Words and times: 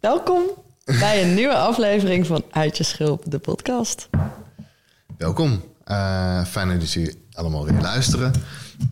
Welkom 0.00 0.42
bij 0.84 1.22
een 1.22 1.34
nieuwe 1.34 1.56
aflevering 1.56 2.26
van 2.26 2.44
Uit 2.50 2.76
je 2.76 2.84
Schulp, 2.84 3.22
de 3.26 3.38
podcast. 3.38 4.08
Welkom. 5.18 5.64
Uh, 5.86 6.44
fijn 6.44 6.78
dat 6.78 6.92
jullie 6.92 7.26
allemaal 7.32 7.64
weer 7.64 7.80
luisteren. 7.80 8.32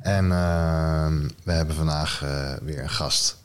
En 0.00 0.24
uh, 0.24 1.16
we 1.44 1.52
hebben 1.52 1.74
vandaag 1.74 2.22
uh, 2.24 2.54
weer 2.62 2.82
een 2.82 2.90
gast. 2.90 3.36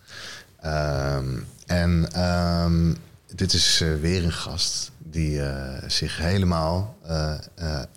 Ehm, 0.59 1.39
en 1.65 2.11
ehm, 2.11 2.93
dit 3.35 3.53
is 3.53 3.81
uh, 3.81 3.99
weer 3.99 4.23
een 4.23 4.31
gast 4.31 4.91
die 4.97 5.41
zich 5.87 6.17
helemaal 6.17 6.97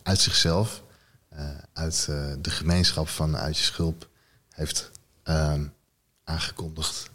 uit 0.03 0.21
zichzelf, 0.21 0.83
uit 1.73 2.07
de 2.41 2.51
gemeenschap 2.51 3.09
van 3.09 3.37
Uit 3.37 3.59
je 3.59 3.65
Schulp, 3.65 4.09
heeft 4.51 4.91
aangekondigd. 6.25 7.15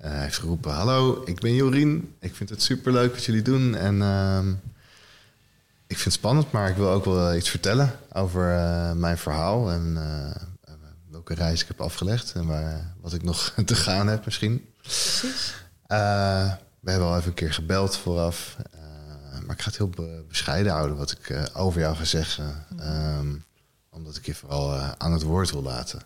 Uh, 0.00 0.10
hij 0.10 0.22
heeft 0.22 0.38
geroepen: 0.38 0.72
Hallo, 0.72 1.22
ik 1.24 1.40
ben 1.40 1.54
Jorien. 1.54 2.14
Ik 2.20 2.34
vind 2.34 2.48
het 2.50 2.62
super 2.62 2.92
leuk 2.92 3.14
wat 3.14 3.24
jullie 3.24 3.42
doen. 3.42 3.74
En 3.74 3.94
uh, 3.94 4.38
ik 5.86 5.96
vind 5.96 6.04
het 6.04 6.12
spannend, 6.12 6.50
maar 6.50 6.70
ik 6.70 6.76
wil 6.76 6.90
ook 6.90 7.04
wel 7.04 7.34
iets 7.34 7.50
vertellen 7.50 7.98
over 8.12 8.54
uh, 8.54 8.92
mijn 8.92 9.18
verhaal. 9.18 9.70
En 9.70 9.98
welke 11.10 11.34
reis 11.34 11.62
ik 11.62 11.68
heb 11.68 11.80
afgelegd. 11.80 12.32
En 12.32 12.46
waar, 12.46 12.94
wat 13.00 13.12
ik 13.12 13.22
nog 13.22 13.52
te 13.64 13.74
gaan 13.74 14.06
heb, 14.06 14.24
misschien. 14.24 14.68
Precies. 14.82 15.54
we 15.86 16.90
hebben 16.90 17.08
al 17.08 17.16
even 17.16 17.28
een 17.28 17.34
keer 17.34 17.54
gebeld 17.54 17.96
vooraf. 17.96 18.56
maar 19.46 19.54
ik 19.54 19.62
ga 19.62 19.68
het 19.68 19.78
heel 19.78 19.88
be 19.88 20.24
bescheiden 20.28 20.72
houden 20.72 20.96
wat 20.96 21.10
ik 21.10 21.50
over 21.52 21.80
jou 21.80 21.96
ga 21.96 22.04
zeggen. 22.04 22.66
Um, 23.18 23.44
omdat 23.90 24.16
ik 24.16 24.26
je 24.26 24.34
vooral 24.34 24.74
aan 24.74 25.12
het 25.12 25.22
woord 25.22 25.50
wil 25.50 25.62
laten. 25.62 26.00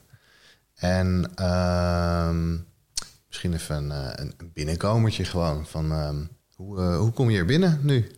En. 0.74 1.30
Ehm, 1.34 2.56
misschien 3.30 3.52
even 3.52 3.90
een, 3.90 4.34
een 4.38 4.50
binnenkomertje 4.52 5.24
gewoon. 5.24 5.66
Van, 5.66 5.92
uh, 5.92 6.08
hoe, 6.54 6.78
uh, 6.78 6.98
hoe 6.98 7.10
kom 7.10 7.30
je 7.30 7.36
hier 7.36 7.46
binnen 7.46 7.80
nu? 7.82 8.10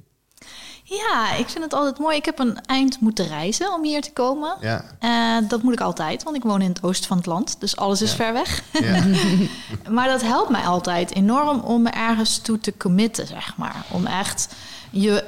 Ja, 0.83 1.35
ik 1.35 1.49
vind 1.49 1.65
het 1.65 1.73
altijd 1.73 1.99
mooi. 1.99 2.17
Ik 2.17 2.25
heb 2.25 2.39
een 2.39 2.65
eind 2.65 3.01
moeten 3.01 3.27
reizen 3.27 3.73
om 3.73 3.85
hier 3.85 4.03
te 4.03 4.13
komen. 4.13 4.57
Ja. 4.61 4.85
Uh, 5.01 5.49
dat 5.49 5.63
moet 5.63 5.73
ik 5.73 5.81
altijd, 5.81 6.23
want 6.23 6.37
ik 6.37 6.43
woon 6.43 6.61
in 6.61 6.69
het 6.69 6.83
oosten 6.83 7.09
van 7.09 7.17
het 7.17 7.27
land. 7.27 7.61
Dus 7.61 7.77
alles 7.77 8.03
is 8.03 8.11
ja. 8.11 8.17
ver 8.17 8.33
weg. 8.33 8.63
Ja. 8.73 9.05
maar 9.97 10.09
dat 10.09 10.23
helpt 10.23 10.51
mij 10.51 10.63
altijd 10.63 11.15
enorm 11.15 11.61
om 11.61 11.83
me 11.83 11.91
ergens 11.91 12.39
toe 12.39 12.59
te 12.59 12.77
committen, 12.77 13.27
zeg 13.27 13.57
maar. 13.57 13.85
Om 13.91 14.07
echt 14.07 14.55
je 14.91 15.25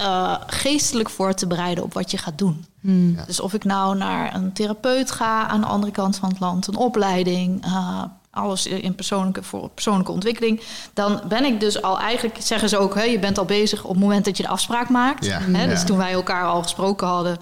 uh, 0.00 0.36
geestelijk 0.46 1.10
voor 1.10 1.34
te 1.34 1.46
bereiden 1.46 1.84
op 1.84 1.94
wat 1.94 2.10
je 2.10 2.18
gaat 2.18 2.38
doen. 2.38 2.64
Hmm. 2.80 3.16
Dus 3.26 3.40
of 3.40 3.54
ik 3.54 3.64
nou 3.64 3.96
naar 3.96 4.34
een 4.34 4.52
therapeut 4.52 5.10
ga 5.10 5.46
aan 5.46 5.60
de 5.60 5.66
andere 5.66 5.92
kant 5.92 6.16
van 6.16 6.28
het 6.28 6.40
land, 6.40 6.66
een 6.66 6.76
opleiding, 6.76 7.64
uh, 7.66 8.02
alles 8.40 8.66
in 8.66 8.94
persoonlijke, 8.94 9.42
voor 9.42 9.68
persoonlijke 9.68 10.12
ontwikkeling. 10.12 10.60
Dan 10.94 11.20
ben 11.28 11.44
ik 11.44 11.60
dus 11.60 11.82
al 11.82 11.98
eigenlijk, 11.98 12.36
zeggen 12.40 12.68
ze 12.68 12.78
ook, 12.78 12.94
hè, 12.94 13.02
je 13.02 13.18
bent 13.18 13.38
al 13.38 13.44
bezig 13.44 13.84
op 13.84 13.90
het 13.90 14.00
moment 14.00 14.24
dat 14.24 14.36
je 14.36 14.42
de 14.42 14.48
afspraak 14.48 14.88
maakt. 14.88 15.24
Ja. 15.24 15.40
Hè, 15.40 15.68
dus 15.68 15.84
toen 15.84 15.96
wij 15.96 16.12
elkaar 16.12 16.44
al 16.44 16.62
gesproken 16.62 17.06
hadden. 17.06 17.38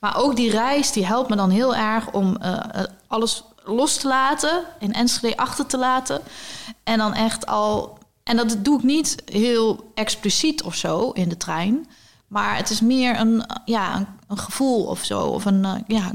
Maar 0.00 0.16
ook 0.16 0.36
die 0.36 0.50
reis, 0.50 0.92
die 0.92 1.06
helpt 1.06 1.28
me 1.28 1.36
dan 1.36 1.50
heel 1.50 1.74
erg 1.74 2.10
om 2.10 2.36
uh, 2.42 2.58
alles 3.06 3.44
los 3.64 3.96
te 3.96 4.08
laten, 4.08 4.62
in 4.78 4.92
Enschede 4.92 5.36
achter 5.36 5.66
te 5.66 5.78
laten. 5.78 6.20
En 6.82 6.98
dan 6.98 7.14
echt 7.14 7.46
al, 7.46 7.98
en 8.22 8.36
dat 8.36 8.56
doe 8.58 8.78
ik 8.78 8.84
niet 8.84 9.22
heel 9.24 9.90
expliciet 9.94 10.62
of 10.62 10.74
zo 10.74 11.10
in 11.10 11.28
de 11.28 11.36
trein. 11.36 11.88
Maar 12.26 12.56
het 12.56 12.70
is 12.70 12.80
meer 12.80 13.18
een, 13.18 13.44
ja, 13.64 13.96
een, 13.96 14.06
een 14.28 14.38
gevoel 14.38 14.84
of 14.84 15.04
zo. 15.04 15.20
Of 15.20 15.44
een, 15.44 15.64
uh, 15.64 15.72
ja, 15.86 16.10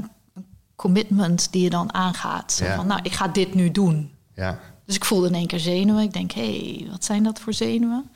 commitment 0.76 1.52
die 1.52 1.62
je 1.62 1.70
dan 1.70 1.94
aangaat. 1.94 2.62
Van, 2.76 2.86
nou, 2.86 3.00
ik 3.02 3.12
ga 3.12 3.28
dit 3.28 3.54
nu 3.54 3.70
doen. 3.70 4.14
Ja. 4.40 4.58
Dus 4.86 4.94
ik 4.94 5.04
voelde 5.04 5.26
in 5.26 5.34
één 5.34 5.46
keer 5.46 5.58
zenuwen. 5.58 6.02
Ik 6.02 6.12
denk, 6.12 6.32
hé, 6.32 6.76
hey, 6.76 6.86
wat 6.90 7.04
zijn 7.04 7.22
dat 7.22 7.40
voor 7.40 7.52
zenuwen? 7.52 8.10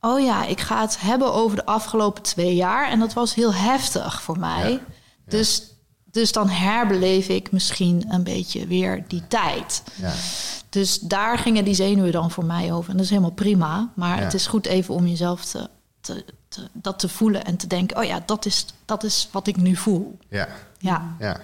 Oh 0.00 0.20
ja, 0.20 0.44
ik 0.44 0.60
ga 0.60 0.80
het 0.80 1.00
hebben 1.00 1.32
over 1.32 1.56
de 1.56 1.66
afgelopen 1.66 2.22
twee 2.22 2.54
jaar. 2.54 2.88
En 2.90 2.98
dat 2.98 3.12
was 3.12 3.34
heel 3.34 3.54
heftig 3.54 4.22
voor 4.22 4.38
mij. 4.38 4.70
Ja. 4.70 4.80
Dus, 5.24 5.62
dus 6.04 6.32
dan 6.32 6.48
herbeleef 6.48 7.28
ik 7.28 7.52
misschien 7.52 8.04
een 8.08 8.22
beetje 8.22 8.66
weer 8.66 9.04
die 9.08 9.22
tijd. 9.28 9.82
Ja. 9.94 10.12
Dus 10.68 10.98
daar 10.98 11.38
gingen 11.38 11.64
die 11.64 11.74
zenuwen 11.74 12.12
dan 12.12 12.30
voor 12.30 12.44
mij 12.44 12.72
over. 12.72 12.90
En 12.90 12.96
dat 12.96 13.04
is 13.04 13.10
helemaal 13.10 13.30
prima. 13.30 13.92
Maar 13.94 14.20
het 14.20 14.34
is 14.34 14.46
goed 14.46 14.66
even 14.66 14.94
om 14.94 15.06
jezelf 15.06 15.44
te, 15.44 15.68
te, 16.00 16.24
te, 16.48 16.68
dat 16.72 16.98
te 16.98 17.08
voelen 17.08 17.44
en 17.44 17.56
te 17.56 17.66
denken... 17.66 17.96
oh 17.96 18.04
ja, 18.04 18.22
dat 18.26 18.46
is, 18.46 18.66
dat 18.84 19.04
is 19.04 19.28
wat 19.32 19.46
ik 19.46 19.56
nu 19.56 19.76
voel. 19.76 20.18
Ja. 20.28 20.48
Ja. 20.78 21.16
ja. 21.18 21.40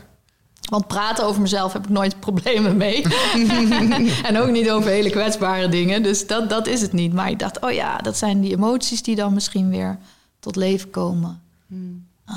Want 0.69 0.87
praten 0.87 1.25
over 1.25 1.41
mezelf 1.41 1.73
heb 1.73 1.85
ik 1.85 1.89
nooit 1.89 2.21
problemen 2.27 2.77
mee. 2.77 3.03
en 4.29 4.39
ook 4.39 4.51
niet 4.51 4.71
over 4.71 4.91
hele 4.91 5.11
kwetsbare 5.11 5.69
dingen. 5.69 6.03
Dus 6.03 6.27
dat, 6.27 6.49
dat 6.49 6.67
is 6.67 6.81
het 6.81 6.93
niet. 6.93 7.13
Maar 7.13 7.31
ik 7.31 7.39
dacht, 7.39 7.61
oh 7.61 7.73
ja, 7.73 7.99
dat 7.99 8.17
zijn 8.17 8.41
die 8.41 8.53
emoties 8.53 9.03
die 9.03 9.17
dan 9.17 9.35
misschien 9.35 9.71
weer 9.71 9.99
tot 10.41 10.57
leven 10.57 10.91
komen. 10.91 11.43
Hmm. 11.67 12.07
Uh, 12.29 12.35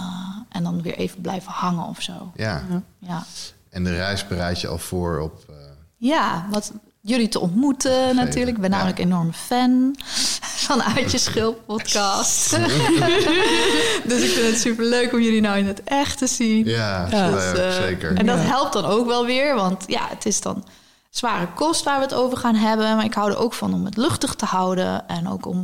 en 0.50 0.64
dan 0.64 0.81
weer 0.81 0.96
even 0.97 1.22
blijven 1.22 1.52
hangen 1.52 1.86
of 1.86 2.02
zo. 2.02 2.31
Ja. 2.36 2.64
ja. 3.00 3.24
En 3.70 3.84
de 3.84 3.96
reis 3.96 4.28
bereid 4.28 4.62
je 4.62 4.68
al 4.68 4.78
voor 4.78 5.20
op. 5.20 5.46
Uh... 5.50 5.56
Ja, 5.97 6.47
wat, 6.50 6.74
jullie 7.02 7.28
te 7.28 7.40
ontmoeten 7.40 8.16
natuurlijk. 8.16 8.56
Ik 8.56 8.62
ben 8.62 8.70
namelijk 8.70 9.00
een 9.00 9.06
enorme 9.06 9.34
fan 9.34 9.96
van 10.42 10.84
Uit 10.84 11.12
je 11.12 11.18
Schilp 11.18 11.66
podcast. 11.66 12.50
dus 14.10 14.22
ik 14.22 14.30
vind 14.30 14.48
het 14.48 14.60
super 14.60 14.86
leuk 14.86 15.14
om 15.14 15.22
jullie 15.22 15.42
nou 15.42 15.58
in 15.58 15.68
het 15.68 15.84
echt 15.84 16.18
te 16.18 16.28
zien. 16.28 16.66
Ja, 16.66 17.06
dus, 17.06 17.60
uh, 17.60 17.72
zeker. 17.72 18.18
En 18.18 18.26
dat 18.26 18.40
helpt 18.40 18.74
dan 18.74 18.86
ook 18.86 19.06
wel 19.06 19.26
weer, 19.26 19.56
want 19.56 19.84
ja, 19.88 20.08
het 20.10 20.26
is 20.26 20.42
dan 20.42 20.66
zware 21.10 21.48
kost 21.48 21.84
waar 21.84 21.98
we 21.98 22.04
het 22.04 22.14
over 22.14 22.38
gaan 22.38 22.56
hebben. 22.56 22.96
Maar 22.96 23.06
ik 23.06 23.14
hou 23.14 23.32
er 23.32 23.38
ook 23.38 23.54
van 23.54 23.74
om 23.74 23.86
het 23.86 23.98
luchtig 23.98 24.36
te 24.36 24.46
houden 24.46 25.08
en 25.08 25.30
ook 25.30 25.46
om 25.46 25.58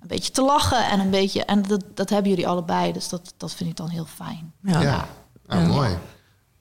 een 0.00 0.08
beetje 0.08 0.32
te 0.32 0.42
lachen 0.42 0.84
en 0.84 1.00
een 1.00 1.10
beetje. 1.10 1.44
En 1.44 1.62
dat, 1.62 1.84
dat 1.94 2.10
hebben 2.10 2.30
jullie 2.30 2.48
allebei, 2.48 2.92
dus 2.92 3.08
dat, 3.08 3.34
dat 3.36 3.54
vind 3.54 3.70
ik 3.70 3.76
dan 3.76 3.88
heel 3.88 4.06
fijn. 4.14 4.52
Ja, 4.62 4.80
ja. 4.80 5.08
Ah, 5.46 5.66
mooi. 5.66 5.98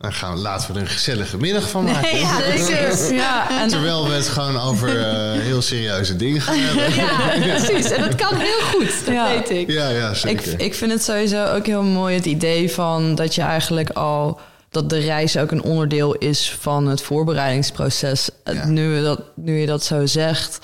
Dan 0.02 0.14
gaan 0.14 0.34
we, 0.34 0.40
laten 0.40 0.68
we 0.68 0.74
er 0.74 0.82
een 0.82 0.92
gezellige 0.92 1.38
middag 1.38 1.70
van 1.70 1.84
maken. 1.84 2.02
Nee, 2.02 2.20
ja, 2.20 2.58
zeker. 2.58 3.14
Ja, 3.14 3.62
en... 3.62 3.68
Terwijl 3.68 4.08
we 4.08 4.14
het 4.14 4.28
gewoon 4.28 4.60
over 4.60 4.96
uh, 4.96 5.42
heel 5.42 5.62
serieuze 5.62 6.16
dingen 6.16 6.42
gaan 6.42 6.60
hebben. 6.60 6.96
Ja, 6.96 7.56
precies. 7.58 7.92
En 7.92 8.02
dat 8.02 8.16
kan 8.16 8.36
heel 8.36 8.62
goed, 8.62 9.06
dat 9.06 9.28
weet 9.28 9.50
ik. 9.50 9.70
Ja, 9.72 9.90
ja 9.90 10.14
zeker. 10.14 10.54
Ik, 10.54 10.62
ik 10.62 10.76
vind 10.76 10.92
het 10.92 11.04
sowieso 11.04 11.46
ook 11.46 11.66
heel 11.66 11.84
mooi 11.84 12.16
het 12.16 12.26
idee 12.26 12.72
van 12.72 13.16
dat 13.16 13.36
je 13.36 13.42
eigenlijk 13.42 13.90
al... 13.90 14.40
dat 14.70 14.90
de 14.90 15.00
reis 15.00 15.38
ook 15.38 15.52
een 15.52 15.64
onderdeel 15.64 16.14
is 16.14 16.56
van 16.60 16.88
het 16.88 17.02
voorbereidingsproces. 17.02 18.30
Nu, 18.66 19.02
dat, 19.04 19.22
nu 19.36 19.60
je 19.60 19.66
dat 19.66 19.84
zo 19.84 20.06
zegt... 20.06 20.60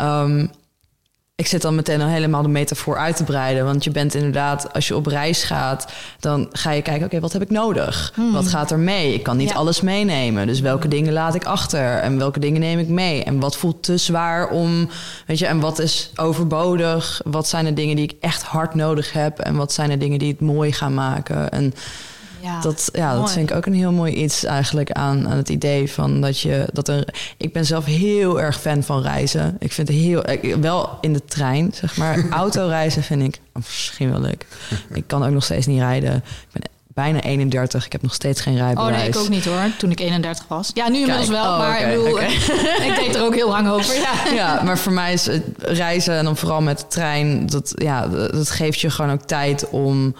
Um, 0.00 0.50
ik 1.42 1.48
zit 1.48 1.62
dan 1.62 1.74
meteen 1.74 2.00
al 2.00 2.08
helemaal 2.08 2.42
de 2.42 2.48
metafoor 2.48 2.96
uit 2.96 3.16
te 3.16 3.24
breiden. 3.24 3.64
Want 3.64 3.84
je 3.84 3.90
bent 3.90 4.14
inderdaad, 4.14 4.72
als 4.72 4.88
je 4.88 4.96
op 4.96 5.06
reis 5.06 5.44
gaat, 5.44 5.92
dan 6.20 6.48
ga 6.52 6.70
je 6.70 6.82
kijken: 6.82 7.06
oké, 7.06 7.20
wat 7.20 7.32
heb 7.32 7.42
ik 7.42 7.50
nodig? 7.50 8.12
Hmm. 8.14 8.32
Wat 8.32 8.48
gaat 8.48 8.70
er 8.70 8.78
mee? 8.78 9.14
Ik 9.14 9.22
kan 9.22 9.36
niet 9.36 9.52
alles 9.52 9.80
meenemen. 9.80 10.46
Dus 10.46 10.60
welke 10.60 10.88
dingen 10.88 11.12
laat 11.12 11.34
ik 11.34 11.44
achter? 11.44 11.98
En 11.98 12.18
welke 12.18 12.40
dingen 12.40 12.60
neem 12.60 12.78
ik 12.78 12.88
mee? 12.88 13.24
En 13.24 13.40
wat 13.40 13.56
voelt 13.56 13.82
te 13.82 13.96
zwaar 13.96 14.48
om, 14.48 14.88
weet 15.26 15.38
je, 15.38 15.46
en 15.46 15.60
wat 15.60 15.78
is 15.78 16.10
overbodig? 16.16 17.20
Wat 17.24 17.48
zijn 17.48 17.64
de 17.64 17.74
dingen 17.74 17.96
die 17.96 18.04
ik 18.04 18.14
echt 18.20 18.42
hard 18.42 18.74
nodig 18.74 19.12
heb? 19.12 19.38
En 19.38 19.56
wat 19.56 19.72
zijn 19.72 19.90
de 19.90 19.98
dingen 19.98 20.18
die 20.18 20.30
het 20.30 20.40
mooi 20.40 20.72
gaan 20.72 20.94
maken? 20.94 21.50
En 21.50 21.74
Ja, 22.42 22.60
dat, 22.60 22.88
ja, 22.92 23.14
dat 23.14 23.32
vind 23.32 23.50
ik 23.50 23.56
ook 23.56 23.66
een 23.66 23.74
heel 23.74 23.92
mooi 23.92 24.12
iets 24.12 24.44
eigenlijk 24.44 24.90
aan, 24.90 25.28
aan 25.28 25.36
het 25.36 25.48
idee 25.48 25.92
van 25.92 26.20
dat 26.20 26.40
je 26.40 26.68
dat 26.72 26.88
er. 26.88 27.14
Ik 27.36 27.52
ben 27.52 27.66
zelf 27.66 27.84
heel 27.84 28.40
erg 28.40 28.60
fan 28.60 28.82
van 28.82 29.02
reizen. 29.02 29.56
Ik 29.58 29.72
vind 29.72 29.88
het 29.88 29.96
heel 29.96 30.22
wel 30.60 30.98
in 31.00 31.12
de 31.12 31.24
trein, 31.24 31.70
zeg 31.74 31.96
maar. 31.96 32.28
Autoreizen 32.30 33.02
vind 33.02 33.22
ik 33.22 33.40
misschien 33.52 34.10
wel 34.10 34.20
leuk. 34.20 34.46
Ik 34.92 35.04
kan 35.06 35.24
ook 35.24 35.32
nog 35.32 35.44
steeds 35.44 35.66
niet 35.66 35.80
rijden. 35.80 36.14
Ik 36.16 36.48
ben 36.52 36.62
bijna 36.94 37.20
31. 37.20 37.86
Ik 37.86 37.92
heb 37.92 38.02
nog 38.02 38.14
steeds 38.14 38.40
geen 38.40 38.56
rijbewijs. 38.56 38.92
Oh 38.92 38.98
nee, 38.98 39.08
ik 39.08 39.16
ook 39.16 39.28
niet 39.28 39.44
hoor. 39.44 39.76
Toen 39.78 39.90
ik 39.90 40.00
31 40.00 40.44
was. 40.48 40.70
Ja, 40.74 40.88
nu 40.88 40.98
inmiddels 40.98 41.28
wel. 41.28 41.44
Oh, 41.44 41.58
maar 41.58 41.80
ik, 41.80 41.88
bedoel, 41.88 42.20
ik 42.88 42.94
deed 42.96 43.14
er 43.14 43.24
ook 43.24 43.34
heel 43.34 43.48
lang 43.48 43.68
over. 43.68 43.94
Ja. 43.94 44.32
ja, 44.42 44.62
maar 44.62 44.78
voor 44.78 44.92
mij 44.92 45.12
is 45.12 45.26
het 45.26 45.44
reizen 45.58 46.14
en 46.14 46.24
dan 46.24 46.36
vooral 46.36 46.60
met 46.60 46.78
de 46.78 46.86
trein... 46.86 47.46
Dat, 47.46 47.72
ja, 47.74 48.08
dat 48.08 48.50
geeft 48.50 48.80
je 48.80 48.90
gewoon 48.90 49.10
ook 49.10 49.22
tijd 49.22 49.70
om 49.70 50.14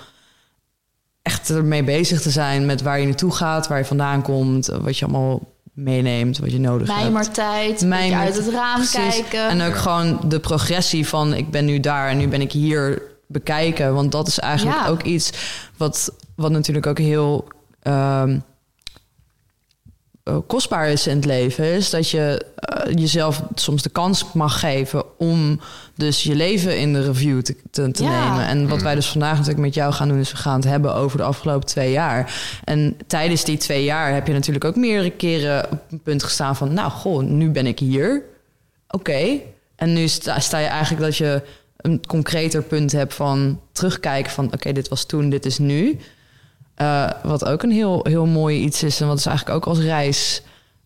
echt 1.23 1.51
ermee 1.51 1.85
bezig 1.85 2.21
te 2.21 2.31
zijn... 2.31 2.67
met 2.67 2.83
waar 2.83 3.01
je 3.01 3.07
naartoe 3.07 3.33
gaat, 3.33 3.69
waar 3.69 3.79
je 3.79 3.85
vandaan 3.85 4.23
komt... 4.23 4.67
wat 4.67 4.99
je 4.99 5.05
allemaal 5.05 5.41
meeneemt, 5.73 6.39
wat 6.39 6.53
je 6.53 6.61
nodig 6.61 6.89
hebt. 6.89 7.35
tijd, 7.35 7.85
Mijmer, 7.85 8.19
uit 8.19 8.37
het 8.37 8.49
raam 8.49 8.83
kijken. 8.93 9.49
En 9.49 9.63
ook 9.63 9.77
gewoon 9.77 10.21
de 10.29 10.41
progressie 10.41 11.09
van... 11.09 11.35
ik 11.35 11.51
ben 11.51 11.65
nu 11.65 11.81
daar 11.81 12.09
en 12.09 12.17
nu 12.17 12.29
ben 12.29 12.41
ik 12.41 12.53
hier 12.53 13.03
bekijken. 13.27 13.95
Want 13.95 14.13
dat 14.13 14.29
is 14.29 14.39
eigenlijk 14.39 14.89
ook 14.89 15.03
iets 15.03 15.31
wat, 15.77 16.13
wat 16.37 16.51
natuurlijk 16.51 16.87
ook 16.87 16.99
heel 16.99 17.49
ehm, 17.83 18.39
eh, 20.23 20.37
kostbaar 20.47 20.89
is 20.89 21.07
in 21.07 21.17
het 21.17 21.25
leven. 21.25 21.65
Is 21.65 21.91
dat 21.91 22.11
je 22.11 22.47
uh, 22.87 22.95
jezelf 22.95 23.43
soms 23.55 23.83
de 23.83 23.91
kans 23.91 24.33
mag 24.33 24.61
geven 24.61 25.02
om 25.23 25.61
dus 25.95 26.23
je 26.23 26.35
leven 26.35 26.79
in 26.79 26.93
de 26.93 27.03
review 27.03 27.43
te, 27.43 27.57
te, 27.71 28.03
nemen. 28.03 28.47
En 28.47 28.69
wat 28.69 28.79
mm. 28.79 28.85
wij 28.85 28.95
dus 28.95 29.07
vandaag 29.07 29.33
natuurlijk 29.33 29.65
met 29.65 29.75
jou 29.75 29.93
gaan 29.93 30.09
doen, 30.09 30.19
is 30.19 30.31
we 30.31 30.37
gaan 30.37 30.55
het 30.55 30.65
hebben 30.65 30.95
over 30.95 31.19
de 31.19 31.25
afgelopen 31.25 31.67
twee 31.67 31.91
jaar. 31.91 32.35
En 32.65 32.97
tijdens 33.07 33.45
die 33.45 33.57
twee 33.57 33.85
jaar 33.85 34.15
heb 34.15 34.27
je 34.27 34.33
natuurlijk 34.33 34.65
ook 34.65 34.77
meerdere 34.77 35.11
keren 35.11 35.71
op 35.71 35.81
een 35.91 36.01
punt 36.01 36.23
gestaan 36.23 36.57
van, 36.57 36.75
nou 36.75 36.91
goh, 36.91 37.23
nu 37.23 37.51
ben 37.51 37.67
ik 37.67 37.79
hier. 37.79 38.23
Oké. 38.89 39.41
En 39.77 39.93
nu 39.93 40.09
sta, 40.09 40.41
sta 40.41 40.59
je 40.59 40.67
eigenlijk 40.67 41.03
dat 41.03 41.17
je 41.17 41.43
een 41.77 42.07
concreter 42.07 42.63
punt 42.63 42.93
heb 42.93 43.13
van 43.13 43.61
terugkijken 43.73 44.33
van 44.33 44.53
oké, 44.53 44.73
dit 44.73 44.89
was 44.89 45.05
toen, 45.05 45.31
dit 45.31 45.47
is 45.47 45.59
nu. 45.59 45.99
Uh, 46.83 47.11
wat 47.23 47.45
ook 47.45 47.63
een 47.63 47.71
heel, 47.71 48.01
heel 48.09 48.27
mooi 48.27 48.61
iets 48.61 48.83
is 48.83 49.01
en 49.01 49.07
wat 49.07 49.19
is 49.19 49.27
eigenlijk 49.27 49.57
ook 49.57 49.67
als 49.67 49.79
reis 49.79 50.43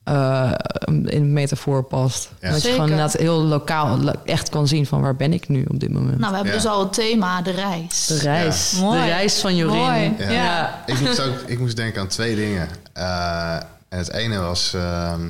uh, 0.08 0.53
in 0.88 1.05
het 1.05 1.23
metafoor 1.23 1.82
past. 1.82 2.31
Ja. 2.41 2.50
Dat 2.50 2.62
je 2.62 2.70
gewoon 2.70 2.91
inderdaad 2.91 3.12
heel 3.12 3.43
lokaal 3.43 4.12
echt 4.25 4.49
kan 4.49 4.69
zien 4.69 4.87
van 4.87 5.00
waar 5.00 5.17
ben 5.17 5.32
ik 5.32 5.49
nu 5.49 5.64
op 5.69 5.81
dit 5.81 5.93
moment. 5.93 6.19
Nou, 6.19 6.31
we 6.31 6.37
hebben 6.37 6.55
dus 6.55 6.67
al 6.67 6.81
het 6.81 6.93
thema, 6.93 7.43
de 7.43 7.50
reis. 7.50 8.06
De 8.06 8.19
reis. 8.19 8.70
De 8.70 9.05
reis 9.05 9.41
van 9.41 9.56
Jorien. 9.56 10.17
Ja. 10.19 10.82
Ik, 10.87 11.00
moest 11.00 11.20
ook, 11.20 11.38
ik 11.47 11.58
moest 11.58 11.76
denken 11.76 12.00
aan 12.00 12.08
twee 12.08 12.37
dingen. 12.37 12.69
Uh, 12.97 13.55
en 13.88 13.99
het 13.99 14.12
ene 14.12 14.38
was 14.38 14.75
ehm, 14.75 15.20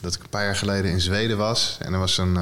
dat 0.00 0.14
ik 0.14 0.22
een 0.22 0.28
paar 0.28 0.44
jaar 0.44 0.56
geleden 0.56 0.90
in 0.90 1.00
Zweden 1.00 1.36
was. 1.36 1.78
En 1.80 1.92
er 1.92 1.98
was 1.98 2.18
een 2.18 2.38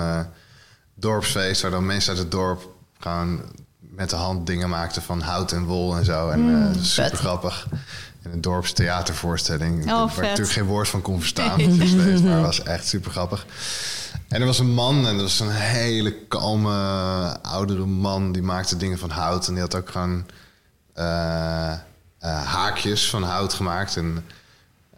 dorpsfeest 0.94 1.62
waar 1.62 1.70
dan 1.70 1.86
mensen 1.86 2.10
uit 2.10 2.18
het 2.18 2.30
dorp 2.30 2.68
gewoon 2.98 3.40
met 3.98 4.10
de 4.10 4.16
hand 4.16 4.46
dingen 4.46 4.68
maakten 4.68 5.02
van 5.02 5.20
hout 5.20 5.52
en 5.52 5.64
wol 5.64 5.96
en 5.96 6.04
zo. 6.04 6.28
En 6.28 6.40
mm, 6.40 6.62
uh, 6.62 6.82
super 6.82 7.18
grappig. 7.18 7.66
En 8.28 8.34
een 8.34 8.40
dorpstheatervoorstelling. 8.40 9.82
Oh, 9.82 9.88
waar 9.88 10.10
ik 10.10 10.16
natuurlijk 10.16 10.50
geen 10.50 10.64
woord 10.64 10.88
van 10.88 11.02
kon 11.02 11.18
verstaan. 11.18 11.58
Dus 11.78 12.20
maar 12.22 12.40
was 12.40 12.62
echt 12.62 12.86
super 12.86 13.10
grappig. 13.10 13.46
En 14.28 14.40
er 14.40 14.46
was 14.46 14.58
een 14.58 14.74
man 14.74 15.06
en 15.06 15.12
dat 15.12 15.22
was 15.22 15.40
een 15.40 15.50
hele 15.50 16.12
kalme, 16.12 17.38
oudere 17.42 17.86
man. 17.86 18.32
Die 18.32 18.42
maakte 18.42 18.76
dingen 18.76 18.98
van 18.98 19.10
hout. 19.10 19.46
En 19.46 19.52
die 19.52 19.62
had 19.62 19.74
ook 19.74 19.90
gewoon 19.90 20.26
uh, 20.94 21.74
haakjes 22.44 23.10
van 23.10 23.22
hout 23.22 23.52
gemaakt. 23.52 23.96
En 23.96 24.24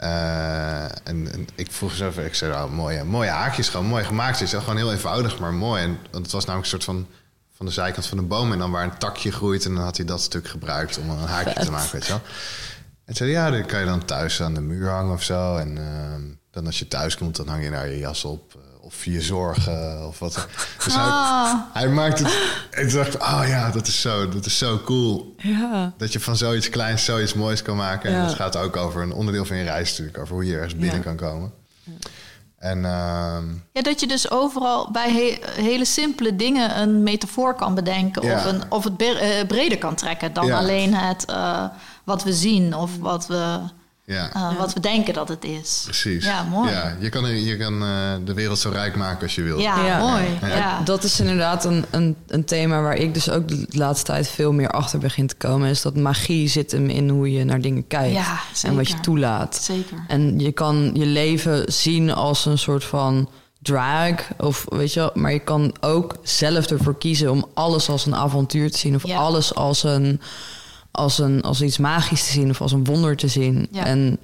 uh, 0.00 0.84
en, 0.84 1.48
ik 1.54 1.72
vroeg 1.72 1.94
zo 1.94 2.06
even, 2.08 2.24
ik 2.24 2.34
zei, 2.34 2.52
oh, 2.52 2.72
mooie, 2.72 3.04
mooie 3.04 3.30
haakjes, 3.30 3.68
gewoon 3.68 3.86
mooi 3.86 4.04
gemaakt. 4.04 4.40
Is 4.40 4.50
gewoon 4.50 4.76
heel 4.76 4.92
eenvoudig, 4.92 5.38
maar 5.38 5.54
mooi. 5.54 5.82
En, 5.82 5.98
want 6.10 6.24
het 6.24 6.32
was 6.32 6.44
namelijk 6.44 6.72
een 6.72 6.80
soort 6.80 6.96
van 6.96 7.06
van 7.60 7.68
de 7.68 7.74
zijkant 7.74 8.06
van 8.06 8.18
een 8.18 8.28
boom 8.28 8.52
en 8.52 8.58
dan 8.58 8.70
waar 8.70 8.84
een 8.84 8.98
takje 8.98 9.32
groeit 9.32 9.64
en 9.64 9.74
dan 9.74 9.84
had 9.84 9.96
hij 9.96 10.06
dat 10.06 10.20
stuk 10.20 10.48
gebruikt 10.48 10.98
om 10.98 11.10
een 11.10 11.18
haakje 11.18 11.64
te 11.64 11.70
maken, 11.70 11.92
weet 11.92 12.06
je 12.06 12.12
wel. 12.12 12.22
En 13.10 13.16
zei 13.16 13.30
ja, 13.30 13.50
dan 13.50 13.66
kan 13.66 13.80
je 13.80 13.86
dan 13.86 14.04
thuis 14.04 14.42
aan 14.42 14.54
de 14.54 14.60
muur 14.60 14.88
hangen 14.88 15.12
of 15.12 15.22
zo. 15.22 15.56
En 15.56 15.76
uh, 15.76 15.84
dan 16.50 16.66
als 16.66 16.78
je 16.78 16.88
thuis 16.88 17.16
komt, 17.16 17.36
dan 17.36 17.48
hang 17.48 17.64
je 17.64 17.70
daar 17.70 17.88
je 17.88 17.98
jas 17.98 18.24
op 18.24 18.58
of 18.80 19.04
je 19.04 19.20
zorgen 19.20 20.06
of 20.06 20.18
wat. 20.18 20.46
Dus 20.84 20.94
oh. 20.94 21.54
hij, 21.72 21.88
maakt 21.88 22.18
het. 22.18 22.28
Ik 22.70 22.92
dacht, 22.92 23.16
oh 23.16 23.42
ja, 23.46 23.70
dat 23.70 23.86
is 23.86 24.00
zo, 24.00 24.28
dat 24.28 24.46
is 24.46 24.58
zo 24.58 24.80
cool. 24.84 25.34
Ja. 25.36 25.92
Dat 25.96 26.12
je 26.12 26.20
van 26.20 26.36
zoiets 26.36 26.68
kleins 26.68 27.04
zoiets 27.04 27.34
moois 27.34 27.62
kan 27.62 27.76
maken. 27.76 28.10
En 28.10 28.26
dat 28.26 28.34
gaat 28.34 28.56
ook 28.56 28.76
over 28.76 29.02
een 29.02 29.12
onderdeel 29.12 29.44
van 29.44 29.56
je 29.56 29.64
reis 29.64 29.90
natuurlijk, 29.90 30.18
over 30.18 30.34
hoe 30.34 30.46
je 30.46 30.54
ergens 30.54 30.76
binnen 30.76 31.02
kan 31.02 31.16
komen. 31.16 31.52
En, 32.58 32.78
uh, 32.78 33.38
ja, 33.72 33.82
dat 33.82 34.00
je 34.00 34.06
dus 34.06 34.30
overal 34.30 34.90
bij 34.90 35.38
hele 35.42 35.84
simpele 35.84 36.36
dingen 36.36 36.80
een 36.80 37.02
metafoor 37.02 37.54
kan 37.54 37.74
bedenken. 37.74 38.22
Of, 38.22 38.44
een, 38.44 38.62
of 38.68 38.84
het 38.84 39.02
eh, 39.02 39.46
breder 39.46 39.78
kan 39.78 39.94
trekken 39.94 40.32
dan 40.32 40.52
alleen 40.52 40.94
het 40.94 41.24
uh, 41.30 41.64
wat 42.04 42.24
we 42.24 42.32
zien 42.32 42.74
of 42.74 42.98
wat 42.98 43.26
we 43.26 43.60
ja. 44.10 44.30
Uh, 44.36 44.58
wat 44.58 44.72
we 44.72 44.80
denken 44.80 45.14
dat 45.14 45.28
het 45.28 45.44
is. 45.44 45.82
Precies. 45.84 46.24
Ja, 46.24 46.42
mooi. 46.42 46.70
Ja, 46.70 46.96
je 47.00 47.08
kan, 47.08 47.44
je 47.44 47.56
kan 47.56 47.82
uh, 47.82 47.88
de 48.24 48.34
wereld 48.34 48.58
zo 48.58 48.70
rijk 48.70 48.96
maken 48.96 49.22
als 49.22 49.34
je 49.34 49.42
wilt. 49.42 49.60
Ja, 49.60 49.86
ja. 49.86 49.98
mooi. 49.98 50.24
Ja. 50.40 50.80
Dat 50.84 51.04
is 51.04 51.20
inderdaad 51.20 51.64
een, 51.64 51.84
een, 51.90 52.16
een, 52.26 52.44
thema 52.44 52.82
waar 52.82 52.96
ik 52.96 53.14
dus 53.14 53.30
ook 53.30 53.48
de 53.48 53.66
laatste 53.68 54.06
tijd 54.06 54.28
veel 54.28 54.52
meer 54.52 54.70
achter 54.70 54.98
begin 54.98 55.26
te 55.26 55.34
komen. 55.34 55.68
Is 55.68 55.82
dat 55.82 55.96
magie 55.96 56.48
zit 56.48 56.72
hem 56.72 56.88
in 56.88 57.08
hoe 57.08 57.32
je 57.32 57.44
naar 57.44 57.60
dingen 57.60 57.86
kijkt. 57.86 58.14
Ja, 58.14 58.40
en 58.62 58.76
wat 58.76 58.88
je 58.88 59.00
toelaat. 59.00 59.58
Zeker. 59.62 60.04
En 60.08 60.38
je 60.38 60.52
kan 60.52 60.90
je 60.94 61.06
leven 61.06 61.72
zien 61.72 62.12
als 62.14 62.46
een 62.46 62.58
soort 62.58 62.84
van 62.84 63.28
drag. 63.58 64.14
Of 64.38 64.66
weet 64.68 64.92
je, 64.92 65.10
maar 65.14 65.32
je 65.32 65.38
kan 65.38 65.74
ook 65.80 66.16
zelf 66.22 66.66
ervoor 66.66 66.98
kiezen 66.98 67.30
om 67.30 67.46
alles 67.54 67.88
als 67.88 68.06
een 68.06 68.14
avontuur 68.14 68.70
te 68.70 68.78
zien. 68.78 68.94
Of 68.94 69.04
alles 69.04 69.54
als 69.54 69.82
een 69.82 70.20
als, 70.90 71.18
een, 71.18 71.42
als 71.42 71.62
iets 71.62 71.78
magisch 71.78 72.24
te 72.26 72.32
zien 72.32 72.50
of 72.50 72.60
als 72.60 72.72
een 72.72 72.84
wonder 72.84 73.16
te 73.16 73.28
zien. 73.28 73.68
En 73.72 74.18